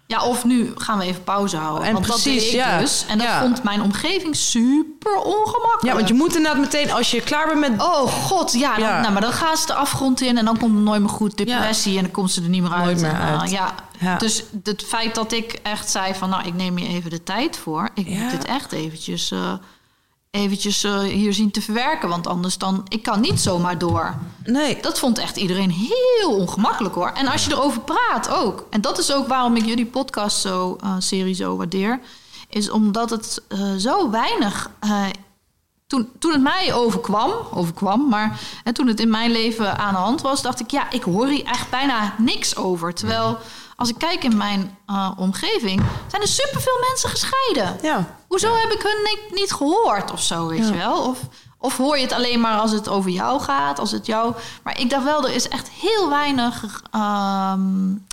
Ja, 0.08 0.24
of 0.24 0.44
nu 0.44 0.72
gaan 0.76 0.98
we 0.98 1.04
even 1.04 1.24
pauze 1.24 1.58
houden. 1.58 1.88
En 1.88 1.94
want 1.94 2.06
precies, 2.06 2.24
dat 2.24 2.34
deed 2.34 2.54
ik 2.54 2.60
ja. 2.60 2.80
dus. 2.80 3.06
En 3.08 3.18
dat 3.18 3.28
vond 3.40 3.64
mijn 3.64 3.82
omgeving 3.82 4.36
super 4.36 5.16
ongemakkelijk. 5.16 5.84
Ja, 5.84 5.94
want 5.94 6.08
je 6.08 6.14
moet 6.14 6.36
inderdaad 6.36 6.62
meteen, 6.62 6.92
als 6.92 7.12
je 7.12 7.22
klaar 7.22 7.48
bent 7.48 7.60
met... 7.60 7.82
Oh 7.82 8.02
god, 8.02 8.54
ja. 8.54 8.76
Dan, 8.76 9.02
Nou, 9.02 9.12
maar 9.14 9.22
dan 9.22 9.34
gaan 9.34 9.58
ze 9.58 9.66
de 9.66 9.74
afgrond 9.74 10.22
in 10.22 10.38
en 10.38 10.46
dan 10.46 10.58
komt 10.58 10.74
het 10.76 10.84
nooit 10.84 11.02
meer 11.02 11.10
goed. 11.10 11.38
Depressie 11.38 11.98
en 11.98 12.04
dan 12.04 12.12
komt 12.12 12.32
ze 12.32 12.42
er 12.42 12.50
niet 12.50 12.62
meer 12.62 12.72
uit. 12.74 12.84
Nooit 12.84 13.02
meer 13.02 13.22
en, 13.22 13.40
uit. 13.40 13.52
ja. 13.52 14.18
Dus 14.18 14.44
het 14.64 14.84
feit 14.84 15.16
dat 15.16 15.32
ik 15.32 15.60
echt 15.64 15.90
zei 15.90 16.14
van... 16.14 16.30
Nou, 16.30 16.48
ik 16.48 16.54
neem 16.54 16.78
je 16.78 16.88
even 16.88 17.10
de 17.10 17.24
tijd 17.24 17.58
voor. 17.58 17.90
Ik 17.94 18.08
moet 18.08 18.32
dit 18.32 18.46
echt 18.46 18.72
eventjes... 18.72 19.32
Uh, 19.32 19.54
eventjes 20.34 20.84
uh, 20.84 21.00
hier 21.00 21.34
zien 21.34 21.52
te 21.52 21.62
verwerken. 21.62 22.10
Want 22.10 22.28
anders 22.28 22.58
dan... 22.58 22.86
Ik 22.88 23.04
kan 23.04 23.22
niet 23.22 23.40
zomaar 23.40 23.78
door. 23.78 24.16
Nee. 24.44 24.82
Dat 24.82 25.00
vond 25.00 25.18
echt 25.18 25.38
iedereen 25.38 25.72
heel 25.72 26.36
ongemakkelijk 26.36 26.96
hoor. 26.96 27.12
En 27.12 27.28
als 27.28 27.46
je 27.46 27.52
erover 27.52 27.82
praat 27.82 28.30
ook. 28.30 28.66
En 28.70 28.82
dat 28.82 28.98
is 28.98 29.14
ook 29.14 29.28
waarom 29.28 29.56
ik 29.56 29.66
jullie 29.66 29.86
podcast 29.86 30.38
zo, 30.38 30.78
uh, 30.84 30.96
serie 31.00 31.34
zo 31.34 31.58
waardeer. 31.58 32.00
Is 32.50 32.70
omdat 32.70 33.10
het 33.10 33.42
uh, 33.50 33.76
zo 33.76 34.10
weinig 34.10 34.70
toen, 35.88 36.10
toen 36.20 36.32
het 36.32 36.42
mij 36.42 36.74
overkwam, 36.74 37.32
overkwam, 37.52 38.10
maar 38.10 38.40
en 38.64 38.74
toen 38.74 38.88
het 38.88 39.00
in 39.00 39.10
mijn 39.10 39.32
leven 39.32 39.78
aan 39.78 39.94
de 39.94 40.00
hand 40.00 40.22
was, 40.22 40.42
dacht 40.42 40.60
ik, 40.60 40.72
ja, 40.72 40.92
ik 40.92 41.04
hoor 41.04 41.28
hier 41.28 41.46
echt 41.46 41.70
bijna 41.70 42.16
niks 42.18 42.56
over. 42.56 42.94
Terwijl 42.94 43.38
als 43.84 43.92
ik 43.92 43.98
kijk 43.98 44.24
in 44.24 44.38
mijn 44.38 44.78
uh, 44.90 45.12
omgeving, 45.18 45.82
zijn 46.08 46.22
er 46.22 46.28
superveel 46.28 46.80
mensen 46.90 47.10
gescheiden. 47.10 47.78
Ja. 47.82 48.18
Hoezo 48.28 48.56
heb 48.56 48.72
ik 48.72 48.82
hun 48.82 49.04
niet, 49.04 49.40
niet 49.40 49.52
gehoord 49.52 50.12
of 50.12 50.22
zo, 50.22 50.48
weet 50.48 50.68
je 50.68 50.74
wel? 50.74 51.08
Of, 51.08 51.20
of 51.58 51.78
hoor 51.78 51.98
je 51.98 52.04
het 52.04 52.14
alleen 52.14 52.40
maar 52.40 52.60
als 52.60 52.72
het 52.72 52.90
over 52.90 53.12
jou 53.12 53.42
gaat, 53.42 53.80
als 53.80 53.92
het 53.92 54.06
jou. 54.06 54.34
Maar 54.64 54.80
ik 54.80 54.90
dacht 54.90 55.04
wel, 55.04 55.28
er 55.28 55.34
is 55.34 55.48
echt 55.48 55.70
heel 55.70 56.10
weinig 56.10 56.84
uh, 56.96 57.54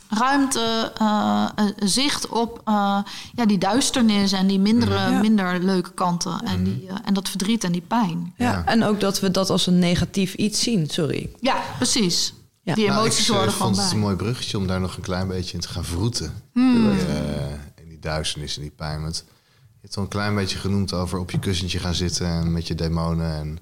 ruimte, 0.08 0.92
uh, 1.02 1.44
zicht 1.78 2.28
op 2.28 2.60
uh, 2.68 2.98
ja, 3.34 3.46
die 3.46 3.58
duisternis 3.58 4.32
en 4.32 4.46
die 4.46 4.60
mindere, 4.60 5.10
minder 5.10 5.62
leuke 5.62 5.92
kanten. 5.92 6.40
En, 6.44 6.64
die, 6.64 6.88
en 7.04 7.14
dat 7.14 7.28
verdriet 7.28 7.64
en 7.64 7.72
die 7.72 7.84
pijn. 7.88 8.34
Ja, 8.36 8.62
en 8.66 8.84
ook 8.84 9.00
dat 9.00 9.20
we 9.20 9.30
dat 9.30 9.50
als 9.50 9.66
een 9.66 9.78
negatief 9.78 10.34
iets 10.34 10.62
zien, 10.62 10.86
sorry. 10.88 11.30
Ja, 11.40 11.56
precies. 11.76 12.32
Ja. 12.62 12.74
Die 12.74 12.86
nou, 12.86 13.00
emoties 13.00 13.28
nou, 13.28 13.38
worden 13.38 13.56
van. 13.56 13.68
Ik 13.68 13.74
vond 13.74 13.86
het 13.86 13.94
een 13.94 14.02
mooi 14.02 14.16
bruggetje 14.16 14.58
om 14.58 14.66
daar 14.66 14.80
nog 14.80 14.96
een 14.96 15.02
klein 15.02 15.28
beetje 15.28 15.54
in 15.54 15.60
te 15.60 15.68
gaan 15.68 15.84
vroeten. 15.84 16.32
Hmm. 16.52 16.90
in 17.82 17.88
die 17.88 17.98
duisternis 17.98 18.56
en 18.56 18.62
die 18.62 18.70
pijn. 18.70 19.02
Want 19.02 19.24
je 19.26 19.78
hebt 19.80 19.96
al 19.96 20.02
een 20.02 20.08
klein 20.08 20.34
beetje 20.34 20.58
genoemd 20.58 20.92
over 20.92 21.18
op 21.18 21.30
je 21.30 21.38
kussentje 21.38 21.78
gaan 21.78 21.94
zitten 21.94 22.26
en 22.26 22.52
met 22.52 22.66
je 22.66 22.74
demonen. 22.74 23.34
En, 23.34 23.58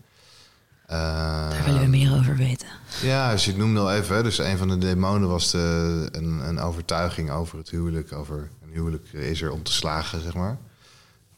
uh, 0.91 1.51
Daar 1.51 1.65
willen 1.65 1.81
we 1.81 1.87
meer 1.87 2.15
over 2.15 2.37
weten. 2.37 2.69
Ja, 3.03 3.31
dus 3.31 3.49
ik 3.49 3.57
noemde 3.57 3.81
al 3.81 3.93
even. 3.93 4.17
Hè, 4.17 4.23
dus 4.23 4.39
een 4.39 4.59
van 4.59 4.69
de 4.69 4.79
demonen 4.79 5.29
was 5.29 5.51
de, 5.51 6.09
een, 6.13 6.49
een 6.49 6.59
overtuiging 6.59 7.31
over 7.31 7.59
het 7.59 7.71
huwelijk. 7.71 8.13
Over 8.13 8.51
een 8.63 8.73
huwelijk 8.73 9.13
is 9.13 9.43
er 9.43 9.53
om 9.53 9.63
te 9.63 9.73
slagen, 9.73 10.23
zeg 10.23 10.35
maar. 10.35 10.59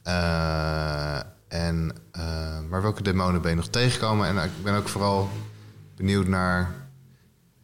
Uh, 0.05 1.17
en, 1.49 1.93
uh, 2.17 2.23
maar 2.69 2.83
welke 2.83 3.03
demonen 3.03 3.41
ben 3.41 3.51
je 3.51 3.57
nog 3.57 3.69
tegengekomen? 3.69 4.27
En 4.27 4.45
ik 4.45 4.63
ben 4.63 4.75
ook 4.75 4.89
vooral 4.89 5.31
benieuwd 5.97 6.27
naar 6.27 6.80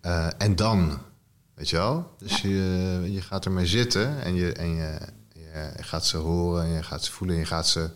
uh, 0.06 0.26
en 0.38 0.56
dan, 0.56 0.98
weet 1.54 1.70
je 1.70 1.76
wel? 1.76 2.14
Dus 2.18 2.40
je, 2.40 3.00
je 3.10 3.20
gaat 3.20 3.44
ermee 3.44 3.66
zitten 3.66 4.22
en, 4.22 4.34
je, 4.34 4.52
en 4.52 4.68
je, 4.74 4.98
je 5.32 5.82
gaat 5.82 6.06
ze 6.06 6.16
horen 6.16 6.64
en 6.64 6.68
je 6.68 6.82
gaat 6.82 7.04
ze 7.04 7.12
voelen 7.12 7.36
en 7.36 7.42
je 7.42 7.48
gaat 7.48 7.68
ze 7.68 7.90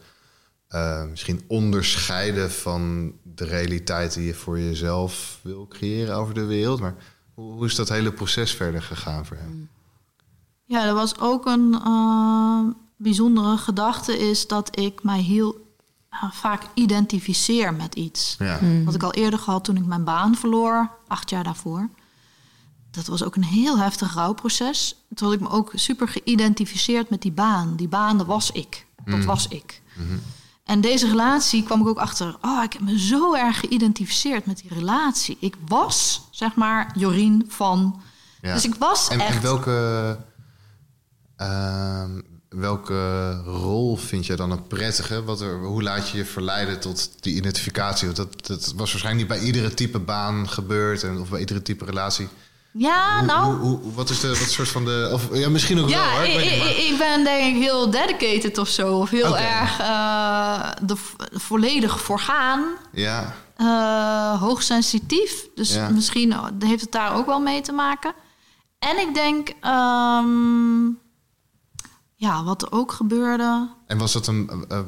uh, 0.70 1.04
misschien 1.04 1.42
onderscheiden 1.46 2.50
van 2.50 3.12
de 3.22 3.44
realiteit 3.44 4.14
die 4.14 4.26
je 4.26 4.34
voor 4.34 4.58
jezelf 4.58 5.38
wil 5.42 5.66
creëren 5.68 6.16
over 6.16 6.34
de 6.34 6.44
wereld. 6.44 6.80
Maar 6.80 6.94
hoe, 7.34 7.52
hoe 7.52 7.66
is 7.66 7.74
dat 7.74 7.88
hele 7.88 8.12
proces 8.12 8.54
verder 8.54 8.82
gegaan 8.82 9.26
voor 9.26 9.36
hem? 9.36 9.68
Ja, 10.64 10.86
er 10.86 10.94
was 10.94 11.18
ook 11.18 11.46
een 11.46 11.80
uh, 11.86 12.62
bijzondere 12.96 13.56
gedachte 13.56 14.18
is 14.18 14.46
dat 14.46 14.78
ik 14.78 15.02
mij 15.02 15.20
heel 15.20 15.68
vaak 16.30 16.62
identificeer 16.74 17.74
met 17.74 17.94
iets. 17.94 18.36
Ja. 18.38 18.58
Mm. 18.61 18.84
Wat 18.84 18.94
ik 18.94 19.02
al 19.02 19.12
eerder 19.12 19.38
gehad 19.38 19.64
toen 19.64 19.76
ik 19.76 19.86
mijn 19.86 20.04
baan 20.04 20.34
verloor, 20.34 20.90
acht 21.06 21.30
jaar 21.30 21.44
daarvoor 21.44 21.88
dat 22.91 23.07
was 23.07 23.24
ook 23.24 23.36
een 23.36 23.45
heel 23.45 23.78
heftig 23.78 24.14
rouwproces. 24.14 24.97
Toen 25.14 25.28
had 25.28 25.36
ik 25.36 25.43
me 25.43 25.51
ook 25.51 25.72
super 25.74 26.09
geïdentificeerd 26.09 27.11
met 27.11 27.22
die 27.22 27.32
baan. 27.32 27.76
Die 27.76 27.88
baan, 27.88 28.18
dat 28.18 28.26
was 28.26 28.51
ik. 28.51 28.86
Dat 29.05 29.18
mhm. 29.18 29.26
was 29.26 29.49
ik. 29.49 29.82
Mhm. 29.95 30.18
En 30.64 30.80
deze 30.80 31.09
relatie 31.09 31.62
kwam 31.62 31.80
ik 31.80 31.86
ook 31.86 31.99
achter. 31.99 32.36
Oh, 32.41 32.62
ik 32.62 32.72
heb 32.72 32.82
me 32.82 32.99
zo 32.99 33.34
erg 33.34 33.61
geïdentificeerd 33.61 34.47
met 34.47 34.59
die 34.59 34.74
relatie. 34.74 35.36
Ik 35.41 35.55
was, 35.66 36.22
zeg 36.30 36.55
maar, 36.55 36.93
Jorien 36.95 37.45
van. 37.49 38.03
Ja. 38.43 38.55
Dus 38.55 38.64
ik 38.64 38.74
was 38.74 39.09
en, 39.09 39.20
echt. 39.20 39.36
En 39.36 39.43
welke, 39.43 40.18
uh, 41.36 42.05
welke 42.49 43.32
rol 43.45 43.97
vind 43.97 44.26
jij 44.26 44.36
dan 44.36 44.51
een 44.51 44.66
prettige? 44.66 45.24
Wat 45.24 45.41
er, 45.41 45.64
hoe 45.64 45.82
laat 45.82 46.09
je 46.09 46.16
je 46.16 46.24
verleiden 46.24 46.80
tot 46.80 47.11
die 47.20 47.34
identificatie? 47.34 48.07
Want 48.07 48.16
dat, 48.16 48.47
dat 48.47 48.72
was 48.76 48.91
waarschijnlijk 48.93 49.28
niet 49.28 49.38
bij 49.38 49.47
iedere 49.47 49.74
type 49.74 49.99
baan 49.99 50.49
gebeurd 50.49 51.03
en, 51.03 51.20
of 51.20 51.28
bij 51.28 51.41
iedere 51.41 51.62
type 51.62 51.84
relatie. 51.84 52.28
Ja, 52.72 53.20
nou. 53.20 53.56
Hoe, 53.56 53.78
wat 53.94 54.10
is 54.10 54.20
de 54.20 54.28
wat 54.28 54.48
soort 54.48 54.68
van 54.68 54.84
de. 54.84 55.10
Of 55.12 55.28
ja, 55.32 55.48
misschien 55.48 55.80
ook 55.80 55.88
ja, 55.88 56.04
wel 56.04 56.10
hoor. 56.10 56.24
Ik, 56.24 56.44
ik, 56.44 56.76
ik, 56.76 56.98
ben 56.98 57.24
denk 57.24 57.56
ik 57.56 57.62
heel 57.62 57.90
dedicated 57.90 58.58
of 58.58 58.68
zo. 58.68 58.98
Of 58.98 59.10
heel 59.10 59.38
erg 59.38 59.80
uh, 59.80 60.70
de, 60.82 60.96
volledig 61.32 62.00
voor 62.00 62.18
gaan. 62.18 62.64
Ja. 62.92 63.34
Uh, 63.56 64.40
hoogsensitief. 64.40 65.48
Dus 65.54 65.78
misschien 65.92 66.34
heeft 66.58 66.80
het 66.80 66.92
daar 66.92 67.14
ook 67.14 67.26
wel 67.26 67.40
mee 67.40 67.60
te 67.60 67.72
maken. 67.72 68.14
En 68.78 68.98
ik 68.98 69.14
denk. 69.14 69.48
Um, 69.48 70.98
ja, 72.14 72.44
wat 72.44 72.62
er 72.62 72.72
ook 72.72 72.92
gebeurde. 72.92 73.68
En 73.86 73.98
was 73.98 74.12
dat 74.12 74.26
een. 74.26 74.64
Uh, 74.72 74.78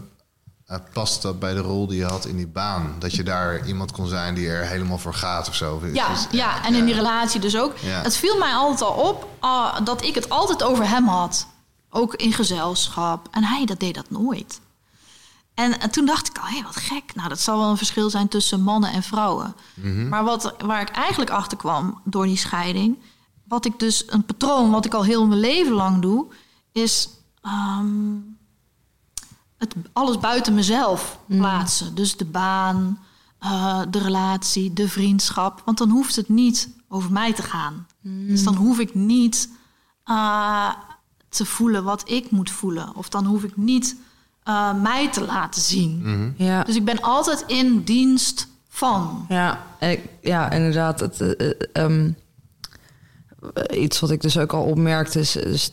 past 0.92 1.22
dat 1.22 1.38
bij 1.38 1.54
de 1.54 1.60
rol 1.60 1.86
die 1.86 1.98
je 1.98 2.04
had 2.04 2.26
in 2.26 2.36
die 2.36 2.46
baan? 2.46 2.94
Dat 2.98 3.14
je 3.14 3.22
daar 3.22 3.66
iemand 3.66 3.92
kon 3.92 4.06
zijn 4.06 4.34
die 4.34 4.48
er 4.48 4.66
helemaal 4.66 4.98
voor 4.98 5.14
gaat 5.14 5.48
of 5.48 5.54
zo? 5.54 5.82
Ja, 5.92 6.08
ja 6.30 6.64
en 6.64 6.74
in 6.74 6.84
die 6.84 6.94
relatie 6.94 7.40
dus 7.40 7.56
ook. 7.56 7.72
Het 7.80 8.16
viel 8.16 8.38
mij 8.38 8.52
altijd 8.52 8.90
al 8.90 8.94
op 8.94 9.28
uh, 9.44 9.80
dat 9.84 10.04
ik 10.04 10.14
het 10.14 10.28
altijd 10.28 10.62
over 10.62 10.88
hem 10.88 11.06
had. 11.06 11.46
Ook 11.90 12.14
in 12.14 12.32
gezelschap. 12.32 13.28
En 13.30 13.44
hij 13.44 13.64
dat 13.64 13.80
deed 13.80 13.94
dat 13.94 14.10
nooit. 14.10 14.60
En, 15.54 15.80
en 15.80 15.90
toen 15.90 16.06
dacht 16.06 16.28
ik 16.28 16.38
al, 16.38 16.46
hé, 16.46 16.52
hey, 16.52 16.62
wat 16.62 16.76
gek. 16.76 17.14
Nou, 17.14 17.28
dat 17.28 17.40
zal 17.40 17.58
wel 17.58 17.70
een 17.70 17.76
verschil 17.76 18.10
zijn 18.10 18.28
tussen 18.28 18.60
mannen 18.60 18.92
en 18.92 19.02
vrouwen. 19.02 19.54
Mm 19.74 20.08
Maar 20.08 20.24
wat, 20.24 20.54
waar 20.64 20.80
ik 20.80 20.88
eigenlijk 20.88 21.30
achter 21.30 21.58
kwam 21.58 22.00
door 22.04 22.24
die 22.24 22.36
scheiding... 22.36 22.98
wat 23.44 23.64
ik 23.64 23.78
dus, 23.78 24.04
een 24.06 24.24
patroon 24.24 24.70
wat 24.70 24.84
ik 24.84 24.94
al 24.94 25.04
heel 25.04 25.26
mijn 25.26 25.40
leven 25.40 25.72
lang 25.72 26.02
doe... 26.02 26.26
is... 26.72 27.08
Um, 27.42 28.40
het, 29.62 29.74
alles 29.92 30.18
buiten 30.18 30.54
mezelf 30.54 31.18
mm. 31.26 31.38
plaatsen. 31.38 31.94
Dus 31.94 32.16
de 32.16 32.24
baan, 32.24 32.98
uh, 33.42 33.82
de 33.90 33.98
relatie, 33.98 34.72
de 34.72 34.88
vriendschap. 34.88 35.62
Want 35.64 35.78
dan 35.78 35.90
hoeft 35.90 36.16
het 36.16 36.28
niet 36.28 36.68
over 36.88 37.12
mij 37.12 37.32
te 37.32 37.42
gaan. 37.42 37.86
Mm. 38.00 38.26
Dus 38.26 38.44
dan 38.44 38.54
hoef 38.54 38.78
ik 38.78 38.94
niet 38.94 39.48
uh, 40.06 40.70
te 41.28 41.44
voelen 41.44 41.84
wat 41.84 42.10
ik 42.10 42.30
moet 42.30 42.50
voelen. 42.50 42.96
Of 42.96 43.08
dan 43.08 43.24
hoef 43.24 43.42
ik 43.42 43.56
niet 43.56 43.96
uh, 44.48 44.82
mij 44.82 45.10
te 45.10 45.24
laten 45.24 45.62
zien. 45.62 46.00
Mm 46.02 46.34
ja. 46.36 46.62
Dus 46.62 46.76
ik 46.76 46.84
ben 46.84 47.00
altijd 47.00 47.44
in 47.46 47.82
dienst 47.82 48.48
van. 48.68 49.26
Ja, 49.28 49.66
ik, 49.80 50.08
ja 50.20 50.50
inderdaad. 50.50 51.00
Het, 51.00 51.20
um, 51.72 52.16
iets 53.70 54.00
wat 54.00 54.10
ik 54.10 54.20
dus 54.20 54.38
ook 54.38 54.52
al 54.52 54.64
opmerkte 54.64 55.18
is, 55.18 55.36
is 55.36 55.70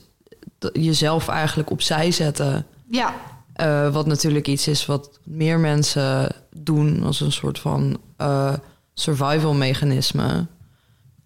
jezelf 0.74 1.28
eigenlijk 1.28 1.70
opzij 1.70 2.12
zetten. 2.12 2.66
Ja. 2.90 3.14
Uh, 3.62 3.94
wat 3.94 4.06
natuurlijk 4.06 4.48
iets 4.48 4.68
is 4.68 4.86
wat 4.86 5.20
meer 5.24 5.60
mensen 5.60 6.36
doen 6.52 7.04
als 7.04 7.22
een 7.22 7.32
soort 7.32 7.60
van 7.60 8.00
uh, 8.22 8.54
survival 8.94 9.54
mechanisme. 9.54 10.48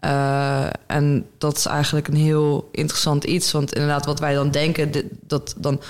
Uh, 0.06 0.66
en 0.88 1.26
dat 1.38 1.58
is 1.58 1.66
eigenlijk 1.66 2.08
een 2.08 2.16
heel 2.16 2.70
interessant 2.72 3.24
iets. 3.24 3.52
Want 3.52 3.74
inderdaad, 3.74 4.06
wat 4.06 4.20
wij 4.20 4.34
dan 4.34 4.52
denken, 4.52 4.92
dat 5.22 5.56
dan 5.58 5.82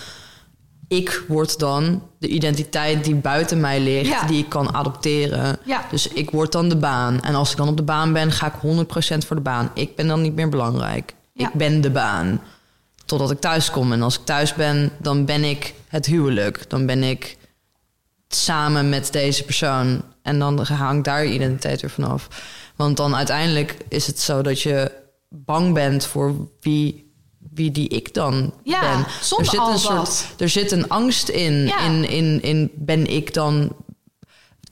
ik 0.87 1.23
word 1.27 1.59
dan 1.59 2.01
de 2.19 2.27
identiteit 2.27 3.03
die 3.03 3.15
buiten 3.15 3.59
mij 3.59 3.79
ligt, 3.79 4.27
die 4.27 4.37
ik 4.37 4.49
kan 4.49 4.73
adopteren. 4.73 5.57
Ja. 5.65 5.85
Dus 5.89 6.07
ik 6.07 6.31
word 6.31 6.51
dan 6.51 6.69
de 6.69 6.77
baan. 6.77 7.21
En 7.21 7.35
als 7.35 7.51
ik 7.51 7.57
dan 7.57 7.67
op 7.67 7.77
de 7.77 7.83
baan 7.83 8.13
ben, 8.13 8.31
ga 8.31 8.47
ik 8.47 8.85
100% 8.85 9.27
voor 9.27 9.35
de 9.35 9.41
baan. 9.41 9.71
Ik 9.73 9.95
ben 9.95 10.07
dan 10.07 10.21
niet 10.21 10.35
meer 10.35 10.49
belangrijk. 10.49 11.15
Ik 11.33 11.53
ben 11.53 11.81
de 11.81 11.91
baan. 11.91 12.41
Totdat 13.05 13.31
ik 13.31 13.39
thuis 13.39 13.71
kom. 13.71 13.91
En 13.91 14.01
als 14.01 14.19
ik 14.19 14.25
thuis 14.25 14.53
ben, 14.53 14.91
dan 14.97 15.25
ben 15.25 15.43
ik 15.43 15.73
het 15.87 16.05
huwelijk. 16.05 16.69
Dan 16.69 16.85
ben 16.85 17.03
ik 17.03 17.37
samen 18.27 18.89
met 18.89 19.11
deze 19.11 19.43
persoon. 19.43 20.01
En 20.21 20.39
dan 20.39 20.59
hangt 20.59 21.05
daar 21.05 21.25
je 21.25 21.33
identiteit 21.33 21.81
weer 21.81 21.89
vanaf. 21.89 22.27
Want 22.75 22.97
dan 22.97 23.15
uiteindelijk 23.15 23.77
is 23.89 24.07
het 24.07 24.19
zo 24.19 24.41
dat 24.41 24.61
je 24.61 24.91
bang 25.29 25.73
bent 25.73 26.05
voor 26.05 26.49
wie, 26.59 27.13
wie 27.53 27.71
die 27.71 27.87
ik 27.87 28.13
dan 28.13 28.53
ja, 28.63 28.79
ben. 28.81 29.05
er 29.37 29.45
zit 29.45 29.67
een 29.67 29.79
soort, 29.79 30.25
er 30.37 30.49
zit 30.49 30.71
een 30.71 30.89
angst 30.89 31.29
in, 31.29 31.73
in, 31.85 32.09
in, 32.09 32.41
in 32.41 32.71
ben 32.75 33.07
ik 33.07 33.33
dan 33.33 33.75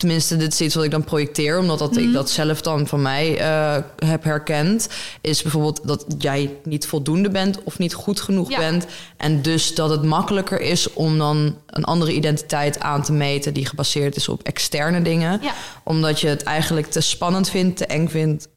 tenminste, 0.01 0.37
dit 0.37 0.53
is 0.53 0.61
iets 0.61 0.75
wat 0.75 0.83
ik 0.83 0.91
dan 0.91 1.03
projecteer, 1.03 1.59
omdat 1.59 1.79
dat 1.79 1.97
ik 1.97 2.03
mhm. 2.03 2.13
dat 2.13 2.29
zelf 2.29 2.61
dan 2.61 2.87
van 2.87 3.01
mij 3.01 3.39
uh, 3.39 3.77
heb 4.05 4.23
herkend. 4.23 4.89
Is 5.21 5.41
bijvoorbeeld 5.41 5.87
dat 5.87 6.05
jij 6.17 6.55
niet 6.63 6.87
voldoende 6.87 7.29
bent 7.29 7.63
of 7.63 7.77
niet 7.77 7.93
goed 7.93 8.21
genoeg 8.21 8.57
bent. 8.57 8.85
En 9.17 9.41
dus 9.41 9.75
dat 9.75 9.89
het 9.89 10.03
makkelijker 10.03 10.61
is 10.61 10.93
om 10.93 11.17
dan 11.17 11.57
een 11.67 11.83
andere 11.83 12.13
identiteit 12.13 12.79
aan 12.79 13.01
te 13.01 13.11
meten 13.11 13.53
die 13.53 13.65
gebaseerd 13.65 14.15
is 14.15 14.29
op 14.29 14.43
externe 14.43 15.01
dingen. 15.01 15.41
Omdat 15.83 16.19
je 16.19 16.27
het 16.27 16.43
eigenlijk 16.43 16.91
te 16.91 17.01
spannend 17.01 17.49
vindt, 17.49 17.77
te 17.77 17.85
eng 17.85 18.07
vindt 18.07 18.47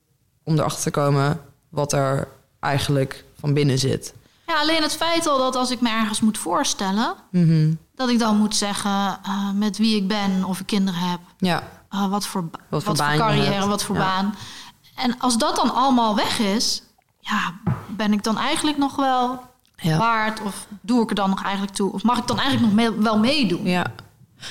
om 0.45 0.59
erachter 0.59 0.83
te 0.83 0.91
komen 0.91 1.41
wat 1.69 1.93
er 1.93 2.29
eigenlijk 2.61 3.25
van 3.41 3.55
binnen 3.55 3.79
zit. 3.79 4.15
Ja, 4.47 4.61
alleen 4.61 4.83
het 4.83 4.97
feit 4.97 5.27
al 5.27 5.39
dat 5.39 5.57
als 5.57 5.71
ik 5.71 5.81
me 5.81 5.91
ergens 5.91 6.21
moet 6.21 6.39
voorstellen, 6.39 7.15
mhm. 7.31 7.75
dat 7.95 8.09
ik 8.09 8.19
dan 8.19 8.37
moet 8.37 8.57
zeggen 8.57 8.91
uh, 8.91 9.51
met 9.55 9.79
wie 9.79 9.97
ik 9.97 10.09
ben, 10.09 10.45
of 10.45 10.61
ik 10.61 10.67
kinderen 10.67 11.01
heb, 11.01 11.21
ja. 11.39 11.63
Uh, 11.95 12.09
wat 12.09 12.27
voor, 12.27 12.45
wat, 12.69 12.83
voor, 12.83 12.97
voor 12.97 13.17
carrière, 13.17 13.67
wat 13.67 13.83
voor 13.83 13.97
baan. 13.97 14.35
En 14.95 15.19
als 15.19 15.39
dat 15.39 15.57
dan 15.57 15.75
allemaal 15.75 16.17
weg 16.17 16.39
is, 16.39 16.83
ja, 17.21 17.55
ben 17.89 18.13
ik 18.13 18.23
dan 18.23 18.39
eigenlijk 18.39 18.79
nog 18.79 18.97
wel 18.97 19.43
ja. 19.77 19.99
waard? 19.99 20.43
Of 20.43 20.67
doe 20.81 21.03
ik 21.03 21.09
er 21.09 21.15
dan 21.15 21.31
nog 21.31 21.43
eigenlijk 21.43 21.75
toe? 21.75 21.93
Of 21.93 22.03
mag 22.03 22.19
ik 22.19 22.27
dan 22.27 22.39
eigenlijk 22.39 22.75
nog 22.75 22.75
mee, 22.75 23.03
wel 23.03 23.19
meedoen? 23.19 23.65
Ja. 23.65 23.87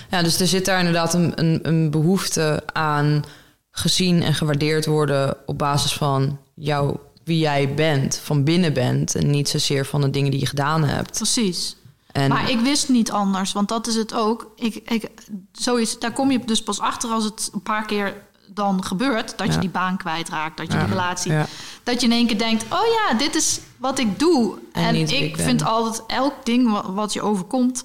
Ja, 0.09 0.21
dus 0.21 0.39
er 0.39 0.47
zit 0.47 0.65
daar 0.65 0.77
inderdaad 0.77 1.13
een, 1.13 1.31
een, 1.35 1.59
een 1.63 1.91
behoefte 1.91 2.63
aan 2.73 3.23
gezien 3.71 4.23
en 4.23 4.33
gewaardeerd 4.33 4.85
worden 4.85 5.37
op 5.45 5.57
basis 5.57 5.93
van 5.93 6.39
jou, 6.53 6.97
wie 7.23 7.39
jij 7.39 7.73
bent, 7.73 8.19
van 8.23 8.43
binnen 8.43 8.73
bent. 8.73 9.15
En 9.15 9.29
niet 9.29 9.49
zozeer 9.49 9.85
van 9.85 10.01
de 10.01 10.09
dingen 10.09 10.31
die 10.31 10.39
je 10.39 10.45
gedaan 10.45 10.83
hebt. 10.83 11.15
Precies. 11.15 11.75
En... 12.11 12.29
Maar 12.29 12.49
ik 12.49 12.59
wist 12.59 12.89
niet 12.89 13.11
anders, 13.11 13.51
want 13.51 13.69
dat 13.69 13.87
is 13.87 13.95
het 13.95 14.13
ook. 14.13 14.51
Ik, 14.55 14.75
ik, 14.75 15.09
zoiets, 15.51 15.99
daar 15.99 16.13
kom 16.13 16.31
je 16.31 16.39
dus 16.45 16.63
pas 16.63 16.79
achter 16.79 17.09
als 17.09 17.23
het 17.23 17.49
een 17.53 17.61
paar 17.61 17.85
keer 17.85 18.21
dan 18.47 18.83
gebeurt. 18.83 19.37
Dat 19.37 19.53
je 19.53 19.59
die 19.59 19.69
baan 19.69 19.97
kwijtraakt, 19.97 20.57
dat 20.57 20.71
je 20.71 20.77
die 20.77 20.87
relatie... 20.87 21.33
Dat 21.83 22.01
je 22.01 22.07
in 22.07 22.13
één 22.13 22.27
keer 22.27 22.37
denkt, 22.37 22.63
oh 22.63 22.85
ja, 22.85 23.17
dit 23.17 23.35
is 23.35 23.59
wat 23.77 23.99
ik 23.99 24.19
doe. 24.19 24.57
En, 24.71 24.95
ik, 24.95 25.37
vind 25.37 25.63
altijd 25.63 26.03
elk 26.07 26.45
ding 26.45 26.81
wat 26.93 27.13
je 27.13 27.21
overkomt... 27.21 27.83